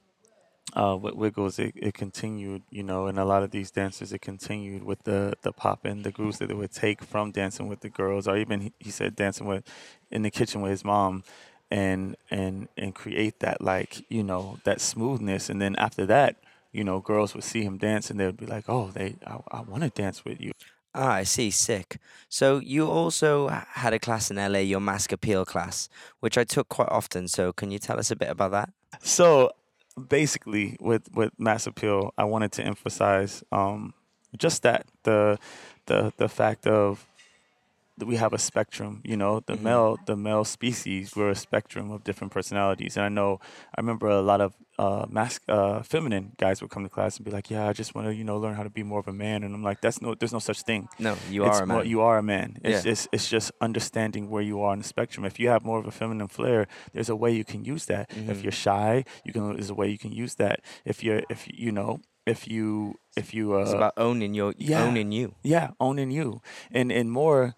uh, 0.75 0.97
with 1.01 1.15
Wiggles, 1.15 1.57
it, 1.57 1.73
it 1.75 1.93
continued, 1.93 2.61
you 2.69 2.83
know, 2.83 3.07
and 3.07 3.17
a 3.17 3.25
lot 3.25 3.43
of 3.43 3.51
these 3.51 3.71
dancers, 3.71 4.13
it 4.13 4.21
continued 4.21 4.83
with 4.83 5.03
the 5.03 5.33
the 5.41 5.51
pop 5.51 5.85
and 5.85 6.03
the 6.03 6.11
grooves 6.11 6.37
that 6.39 6.47
they 6.47 6.53
would 6.53 6.71
take 6.71 7.03
from 7.03 7.31
dancing 7.31 7.67
with 7.67 7.79
the 7.81 7.89
girls, 7.89 8.27
or 8.27 8.37
even 8.37 8.61
he, 8.61 8.73
he 8.79 8.91
said 8.91 9.15
dancing 9.15 9.47
with 9.47 9.63
in 10.11 10.21
the 10.21 10.31
kitchen 10.31 10.61
with 10.61 10.71
his 10.71 10.85
mom, 10.85 11.23
and 11.71 12.15
and 12.29 12.67
and 12.77 12.93
create 12.93 13.39
that 13.39 13.61
like 13.61 14.05
you 14.09 14.23
know 14.23 14.59
that 14.63 14.79
smoothness, 14.79 15.49
and 15.49 15.59
then 15.61 15.75
after 15.77 16.05
that, 16.05 16.35
you 16.71 16.83
know, 16.83 16.99
girls 16.99 17.33
would 17.33 17.43
see 17.43 17.63
him 17.63 17.77
dance 17.77 18.09
and 18.09 18.19
they 18.19 18.25
would 18.25 18.37
be 18.37 18.45
like, 18.45 18.65
oh, 18.67 18.91
they 18.93 19.15
I, 19.25 19.39
I 19.51 19.61
want 19.61 19.83
to 19.83 19.89
dance 19.89 20.23
with 20.23 20.39
you. 20.39 20.51
Ah, 20.93 21.13
I 21.13 21.23
see. 21.23 21.51
Sick. 21.51 21.97
So 22.29 22.59
you 22.59 22.87
also 22.87 23.47
had 23.47 23.93
a 23.93 23.99
class 23.99 24.31
in 24.31 24.37
LA, 24.37 24.59
your 24.59 24.79
mass 24.79 25.07
appeal 25.11 25.45
class, 25.45 25.87
which 26.19 26.37
I 26.37 26.43
took 26.43 26.69
quite 26.69 26.89
often. 26.89 27.27
So 27.27 27.53
can 27.53 27.71
you 27.71 27.79
tell 27.79 27.99
us 27.99 28.11
a 28.11 28.15
bit 28.15 28.29
about 28.29 28.51
that? 28.51 28.69
So 29.01 29.51
basically, 29.99 30.77
with 30.79 31.09
with 31.13 31.31
mass 31.37 31.67
appeal, 31.67 32.13
I 32.17 32.23
wanted 32.25 32.51
to 32.53 32.63
emphasize 32.63 33.43
um, 33.51 33.93
just 34.37 34.63
that 34.63 34.85
the 35.03 35.37
the 35.85 36.13
the 36.17 36.29
fact 36.29 36.67
of 36.67 37.05
we 38.07 38.15
have 38.17 38.33
a 38.33 38.37
spectrum. 38.37 39.01
You 39.03 39.17
know, 39.17 39.39
the 39.45 39.55
Mhm. 39.55 39.61
male 39.63 39.97
the 40.05 40.15
male 40.15 40.45
species 40.45 41.15
we're 41.15 41.29
a 41.29 41.35
spectrum 41.35 41.91
of 41.91 42.03
different 42.03 42.31
personalities, 42.33 42.97
and 42.97 43.05
I 43.05 43.09
know 43.09 43.39
I 43.75 43.81
remember 43.81 44.07
a 44.07 44.21
lot 44.21 44.41
of 44.41 44.53
uh, 44.79 45.05
uh, 45.49 45.83
feminine 45.83 46.31
guys 46.37 46.61
would 46.61 46.71
come 46.71 46.83
to 46.83 46.89
class 46.89 47.17
and 47.17 47.25
be 47.25 47.31
like, 47.31 47.49
"Yeah, 47.51 47.67
I 47.67 47.73
just 47.73 47.93
want 47.95 48.07
to 48.07 48.13
you 48.15 48.23
know 48.23 48.37
learn 48.37 48.55
how 48.55 48.63
to 48.63 48.69
be 48.69 48.83
more 48.83 48.99
of 48.99 49.07
a 49.09 49.13
man," 49.13 49.43
and 49.43 49.53
I'm 49.53 49.61
like, 49.63 49.81
"That's 49.81 50.01
no, 50.01 50.15
there's 50.15 50.31
no 50.31 50.39
such 50.39 50.61
thing." 50.63 50.87
No, 50.99 51.15
you 51.29 51.43
it's 51.43 51.57
are 51.59 51.63
a 51.63 51.67
man. 51.67 51.75
More, 51.75 51.83
you 51.83 51.99
are 52.01 52.17
a 52.17 52.23
man. 52.23 52.57
It's 52.63 52.85
Yeah. 52.85 52.91
just 52.91 53.07
it's 53.11 53.27
just 53.29 53.51
understanding 53.59 54.29
where 54.29 54.41
you 54.41 54.61
are 54.61 54.71
on 54.71 54.79
the 54.79 54.87
spectrum. 54.87 55.25
If 55.25 55.37
you 55.39 55.49
have 55.49 55.65
more 55.65 55.79
of 55.79 55.85
a 55.85 55.91
feminine 55.91 56.29
flair, 56.29 56.67
there's 56.93 57.09
a 57.09 57.15
way 57.15 57.31
you 57.31 57.43
can 57.43 57.65
use 57.65 57.85
that. 57.87 58.09
If 58.15 58.37
Mhm. 58.39 58.43
you're 58.43 58.51
shy, 58.67 59.03
you 59.25 59.33
can 59.33 59.53
there's 59.53 59.69
a 59.69 59.75
way 59.75 59.87
you 59.89 59.97
can 59.97 60.13
use 60.13 60.35
that. 60.35 60.61
If 60.85 61.03
you're 61.03 61.23
if 61.29 61.47
you 61.51 61.71
know 61.73 61.99
if 62.25 62.47
you 62.47 62.95
if 63.17 63.33
you 63.33 63.55
uh, 63.55 63.61
it's 63.61 63.73
about 63.73 63.93
owning 63.97 64.33
your 64.33 64.53
yeah. 64.57 64.83
owning 64.83 65.11
you. 65.11 65.35
yeah 65.43 65.71
owning 65.79 66.11
you 66.11 66.41
and 66.71 66.91
and 66.91 67.11
more 67.11 67.55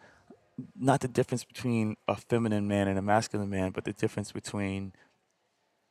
not 0.75 0.99
the 1.01 1.07
difference 1.07 1.43
between 1.43 1.95
a 2.07 2.15
feminine 2.15 2.67
man 2.67 2.87
and 2.87 2.97
a 2.97 3.01
masculine 3.01 3.49
man, 3.49 3.71
but 3.71 3.83
the 3.85 3.93
difference 3.93 4.31
between 4.31 4.93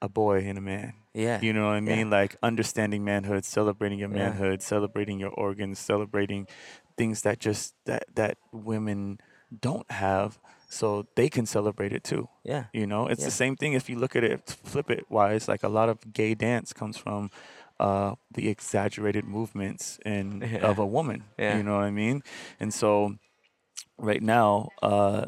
a 0.02 0.08
boy 0.08 0.38
and 0.46 0.56
a 0.56 0.60
man. 0.60 0.94
Yeah. 1.14 1.40
You 1.42 1.52
know 1.52 1.66
what 1.66 1.72
I 1.74 1.76
Yeah. 1.76 1.96
mean? 1.96 2.10
Like 2.10 2.36
understanding 2.42 3.04
manhood, 3.04 3.44
celebrating 3.44 3.98
your 3.98 4.08
Yeah. 4.10 4.30
manhood, 4.30 4.62
celebrating 4.62 5.18
your 5.20 5.30
organs, 5.30 5.78
celebrating 5.78 6.46
things 6.96 7.22
that 7.22 7.38
just 7.38 7.74
that 7.84 8.04
that 8.14 8.38
women 8.52 9.18
don't 9.60 9.90
have, 9.90 10.38
so 10.68 11.06
they 11.16 11.28
can 11.28 11.44
celebrate 11.46 11.92
it 11.92 12.04
too. 12.04 12.28
yeah. 12.44 12.64
You 12.72 12.86
know, 12.86 13.08
it's 13.08 13.20
Yeah. 13.20 13.26
the 13.26 13.32
same 13.32 13.56
thing 13.56 13.72
if 13.74 13.88
you 13.90 13.96
look 13.98 14.14
at 14.16 14.22
it, 14.24 14.48
flip 14.64 14.90
it 14.90 15.10
wise. 15.10 15.48
Like 15.48 15.62
a 15.62 15.68
lot 15.68 15.88
of 15.88 16.12
gay 16.12 16.34
dance 16.34 16.72
comes 16.72 16.96
from 16.96 17.30
uh, 17.80 18.14
the 18.30 18.48
exaggerated 18.50 19.24
movements 19.24 19.98
and 20.04 20.42
Yeah. 20.52 20.68
of 20.70 20.78
a 20.78 20.84
woman. 20.86 21.24
Yeah. 21.38 21.56
You 21.56 21.62
know 21.62 21.76
what 21.76 21.84
I 21.84 21.90
mean? 21.90 22.22
And 22.60 22.74
so, 22.74 23.16
right 24.00 24.22
now, 24.22 24.70
uh, 24.82 25.26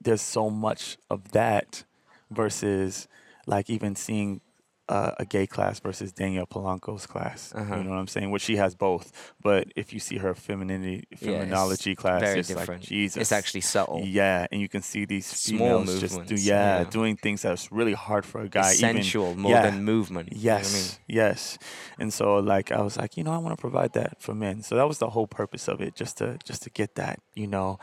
there's 0.00 0.22
so 0.22 0.50
much 0.50 0.98
of 1.10 1.32
that 1.32 1.84
versus 2.30 3.08
like 3.46 3.70
even 3.70 3.96
seeing 3.96 4.40
uh, 4.88 5.12
a 5.18 5.24
gay 5.24 5.46
class 5.46 5.80
versus 5.80 6.12
Danielle 6.12 6.46
Polanco's 6.46 7.06
class. 7.06 7.52
Uh-huh. 7.54 7.76
You 7.76 7.84
know 7.84 7.90
what 7.90 7.96
I'm 7.98 8.06
saying? 8.08 8.30
Which 8.30 8.42
she 8.42 8.56
has 8.56 8.74
both, 8.74 9.32
but 9.42 9.68
if 9.76 9.92
you 9.92 10.00
see 10.00 10.16
her 10.18 10.34
femininity, 10.34 11.04
Yeah, 11.10 11.16
it's 11.18 11.22
feminology 11.52 11.96
class, 11.96 12.20
Very 12.20 12.40
it's 12.40 12.48
different. 12.48 12.80
like 12.82 12.88
Jesus. 12.88 13.20
It's 13.20 13.32
actually 13.32 13.60
subtle. 13.62 14.02
Yeah, 14.04 14.46
and 14.50 14.60
you 14.60 14.68
can 14.68 14.82
see 14.82 15.04
these 15.04 15.26
Small 15.26 15.58
females 15.84 16.00
just 16.00 16.14
do 16.14 16.20
movements, 16.20 16.44
yeah, 16.46 16.78
yeah. 16.78 16.84
doing 16.90 17.16
things 17.16 17.42
that's 17.42 17.70
really 17.70 17.92
hard 17.94 18.24
for 18.24 18.40
a 18.40 18.48
guy. 18.48 18.72
Even, 18.74 19.02
more 19.38 19.50
yeah, 19.52 19.62
than 19.62 19.84
movement. 19.84 20.32
you 20.32 20.36
know 20.48 20.54
I 20.54 20.58
Yes, 20.58 20.74
mean? 21.08 21.16
yes. 21.18 21.58
And 21.98 22.12
so 22.12 22.36
like 22.36 22.72
I 22.72 22.80
was 22.80 22.96
like, 22.96 23.16
you 23.16 23.24
know, 23.24 23.32
I 23.32 23.38
want 23.38 23.56
to 23.56 23.60
provide 23.60 23.92
that 23.94 24.20
for 24.22 24.34
men. 24.34 24.62
So 24.62 24.74
that 24.76 24.88
was 24.88 24.98
the 24.98 25.10
whole 25.10 25.26
purpose 25.26 25.68
of 25.68 25.80
it, 25.80 25.94
just 25.94 26.18
to 26.18 26.38
just 26.44 26.62
to 26.62 26.70
get 26.70 26.94
that, 26.94 27.20
you 27.34 27.46
know, 27.46 27.78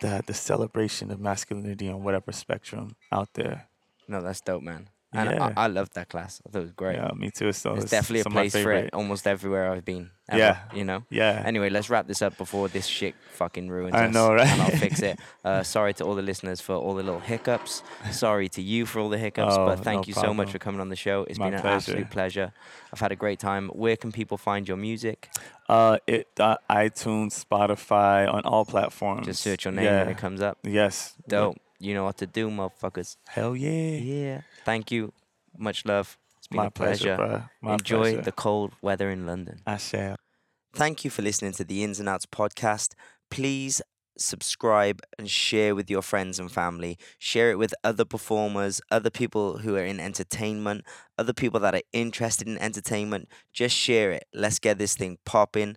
the 0.00 0.22
the 0.26 0.34
celebration 0.34 1.10
of 1.10 1.20
masculinity 1.20 1.88
on 1.88 2.02
whatever 2.02 2.32
spectrum 2.32 2.96
out 3.12 3.34
there. 3.34 3.68
No, 4.08 4.20
that's 4.22 4.40
dope, 4.40 4.62
man. 4.62 4.88
And 5.10 5.30
Yeah. 5.30 5.52
I, 5.56 5.64
I 5.64 5.66
loved 5.68 5.94
that 5.94 6.10
class. 6.10 6.42
I 6.46 6.50
thought 6.50 6.58
it 6.58 6.62
was 6.62 6.72
great. 6.72 6.96
Yeah, 6.96 7.10
me 7.16 7.30
too. 7.30 7.52
So 7.52 7.74
it's 7.74 7.90
definitely 7.90 8.20
a 8.20 8.22
some 8.24 8.32
of 8.32 8.34
my 8.36 8.42
place 8.50 8.62
for 8.62 8.72
it 8.72 8.90
almost 8.92 9.26
everywhere 9.26 9.72
I've 9.72 9.84
been. 9.84 10.10
ever, 10.28 10.38
Yeah. 10.38 10.58
You 10.74 10.84
know? 10.84 11.04
Yeah. 11.08 11.42
Anyway, 11.46 11.70
let's 11.70 11.88
wrap 11.88 12.06
this 12.06 12.20
up 12.20 12.36
before 12.36 12.68
this 12.68 12.84
shit 12.86 13.14
fucking 13.32 13.70
ruins 13.70 13.94
I 13.94 14.06
us. 14.08 14.12
know, 14.12 14.34
right? 14.34 14.46
And 14.46 14.60
I'll 14.60 14.70
fix 14.70 15.00
it. 15.00 15.18
Uh, 15.44 15.62
sorry 15.62 15.94
to 15.94 16.04
all 16.04 16.14
the 16.14 16.20
listeners 16.20 16.60
for 16.60 16.74
all 16.74 16.94
the 16.94 17.02
little 17.02 17.20
hiccups. 17.20 17.82
Sorry 18.10 18.50
to 18.50 18.60
you 18.60 18.84
for 18.84 19.00
all 19.00 19.08
the 19.08 19.16
hiccups. 19.16 19.54
Oh, 19.56 19.64
but 19.64 19.82
thank 19.82 20.00
no 20.06 20.08
you 20.08 20.12
so 20.12 20.34
much 20.34 20.50
for 20.52 20.58
coming 20.58 20.78
on 20.78 20.90
the 20.90 20.96
show. 20.96 21.24
It's 21.26 21.38
My 21.38 21.46
been 21.46 21.54
an 21.54 21.60
pleasure. 21.62 21.76
absolute 21.92 22.10
pleasure. 22.10 22.52
I've 22.92 23.00
had 23.00 23.12
a 23.12 23.16
great 23.16 23.38
time. 23.38 23.68
Where 23.70 23.96
can 23.96 24.12
people 24.12 24.36
find 24.36 24.68
your 24.68 24.76
music? 24.76 25.30
Uh, 25.70 25.98
it 26.06 26.28
uh, 26.38 26.56
iTunes, 26.68 27.42
Spotify, 27.42 28.30
on 28.30 28.42
all 28.42 28.66
platforms. 28.66 29.26
Just 29.26 29.40
search 29.40 29.64
your 29.64 29.72
name 29.72 29.86
yeah. 29.86 30.00
when 30.00 30.08
it 30.10 30.18
comes 30.18 30.42
up. 30.42 30.58
Yes. 30.64 31.14
Dope. 31.26 31.56
You 31.80 31.94
know 31.94 32.04
what 32.04 32.18
to 32.18 32.26
do, 32.26 32.50
motherfuckers. 32.50 33.16
Hell 33.28 33.54
yeah. 33.56 33.98
Yeah. 33.98 34.40
Thank 34.64 34.90
you. 34.90 35.12
Much 35.56 35.84
love. 35.84 36.18
It's 36.38 36.48
been 36.48 36.58
My 36.58 36.66
a 36.66 36.70
pleasure. 36.70 37.16
pleasure. 37.16 37.50
My 37.60 37.74
Enjoy 37.74 38.02
pleasure. 38.12 38.22
the 38.22 38.32
cold 38.32 38.72
weather 38.82 39.10
in 39.10 39.26
London. 39.26 39.60
I 39.66 39.76
shall. 39.76 40.16
Thank 40.74 41.04
you 41.04 41.10
for 41.10 41.22
listening 41.22 41.52
to 41.52 41.64
the 41.64 41.82
Ins 41.84 41.98
and 42.00 42.08
Outs 42.08 42.26
podcast. 42.26 42.94
Please 43.30 43.80
subscribe 44.18 45.00
and 45.18 45.30
share 45.30 45.74
with 45.74 45.88
your 45.88 46.02
friends 46.02 46.38
and 46.40 46.50
family. 46.50 46.98
Share 47.18 47.50
it 47.52 47.58
with 47.58 47.72
other 47.84 48.04
performers, 48.04 48.80
other 48.90 49.10
people 49.10 49.58
who 49.58 49.76
are 49.76 49.84
in 49.84 50.00
entertainment, 50.00 50.84
other 51.16 51.32
people 51.32 51.60
that 51.60 51.74
are 51.74 51.82
interested 51.92 52.48
in 52.48 52.58
entertainment. 52.58 53.28
Just 53.52 53.76
share 53.76 54.10
it. 54.10 54.24
Let's 54.34 54.58
get 54.58 54.78
this 54.78 54.96
thing 54.96 55.18
popping. 55.24 55.76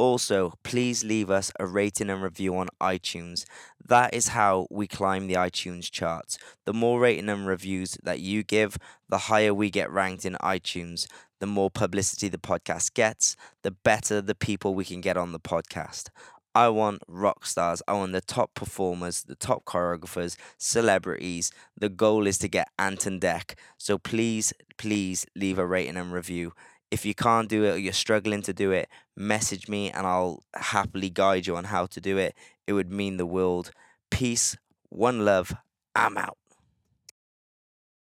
Also, 0.00 0.54
please 0.62 1.04
leave 1.04 1.28
us 1.28 1.52
a 1.60 1.66
rating 1.66 2.08
and 2.08 2.22
review 2.22 2.56
on 2.56 2.68
iTunes. 2.80 3.44
That 3.86 4.14
is 4.14 4.28
how 4.28 4.66
we 4.70 4.86
climb 4.86 5.26
the 5.26 5.34
iTunes 5.34 5.90
charts. 5.90 6.38
The 6.64 6.72
more 6.72 6.98
rating 6.98 7.28
and 7.28 7.46
reviews 7.46 7.98
that 8.02 8.18
you 8.18 8.42
give, 8.42 8.78
the 9.10 9.18
higher 9.18 9.52
we 9.52 9.68
get 9.68 9.90
ranked 9.90 10.24
in 10.24 10.38
iTunes. 10.42 11.06
The 11.40 11.46
more 11.46 11.70
publicity 11.70 12.28
the 12.28 12.38
podcast 12.38 12.94
gets, 12.94 13.36
the 13.62 13.72
better 13.72 14.22
the 14.22 14.34
people 14.34 14.74
we 14.74 14.86
can 14.86 15.02
get 15.02 15.18
on 15.18 15.32
the 15.32 15.38
podcast. 15.38 16.08
I 16.54 16.70
want 16.70 17.02
rock 17.06 17.44
stars. 17.44 17.82
I 17.86 17.92
want 17.92 18.12
the 18.12 18.22
top 18.22 18.54
performers, 18.54 19.24
the 19.24 19.36
top 19.36 19.66
choreographers, 19.66 20.34
celebrities. 20.56 21.52
The 21.78 21.90
goal 21.90 22.26
is 22.26 22.38
to 22.38 22.48
get 22.48 22.68
Ant 22.78 23.04
and 23.04 23.20
Dec. 23.20 23.52
So 23.76 23.98
please, 23.98 24.54
please 24.78 25.26
leave 25.36 25.58
a 25.58 25.66
rating 25.66 25.98
and 25.98 26.10
review. 26.10 26.54
If 26.90 27.04
you 27.06 27.14
can't 27.14 27.48
do 27.48 27.64
it 27.64 27.70
or 27.70 27.78
you're 27.78 27.92
struggling 27.92 28.42
to 28.42 28.52
do 28.52 28.72
it, 28.72 28.88
message 29.16 29.68
me 29.68 29.90
and 29.90 30.06
I'll 30.06 30.42
happily 30.54 31.10
guide 31.10 31.46
you 31.46 31.56
on 31.56 31.64
how 31.64 31.86
to 31.86 32.00
do 32.00 32.18
it. 32.18 32.34
It 32.66 32.72
would 32.72 32.90
mean 32.92 33.16
the 33.16 33.26
world. 33.26 33.70
Peace, 34.10 34.56
one 34.88 35.24
love. 35.24 35.54
I'm 35.94 36.18
out. 36.18 36.39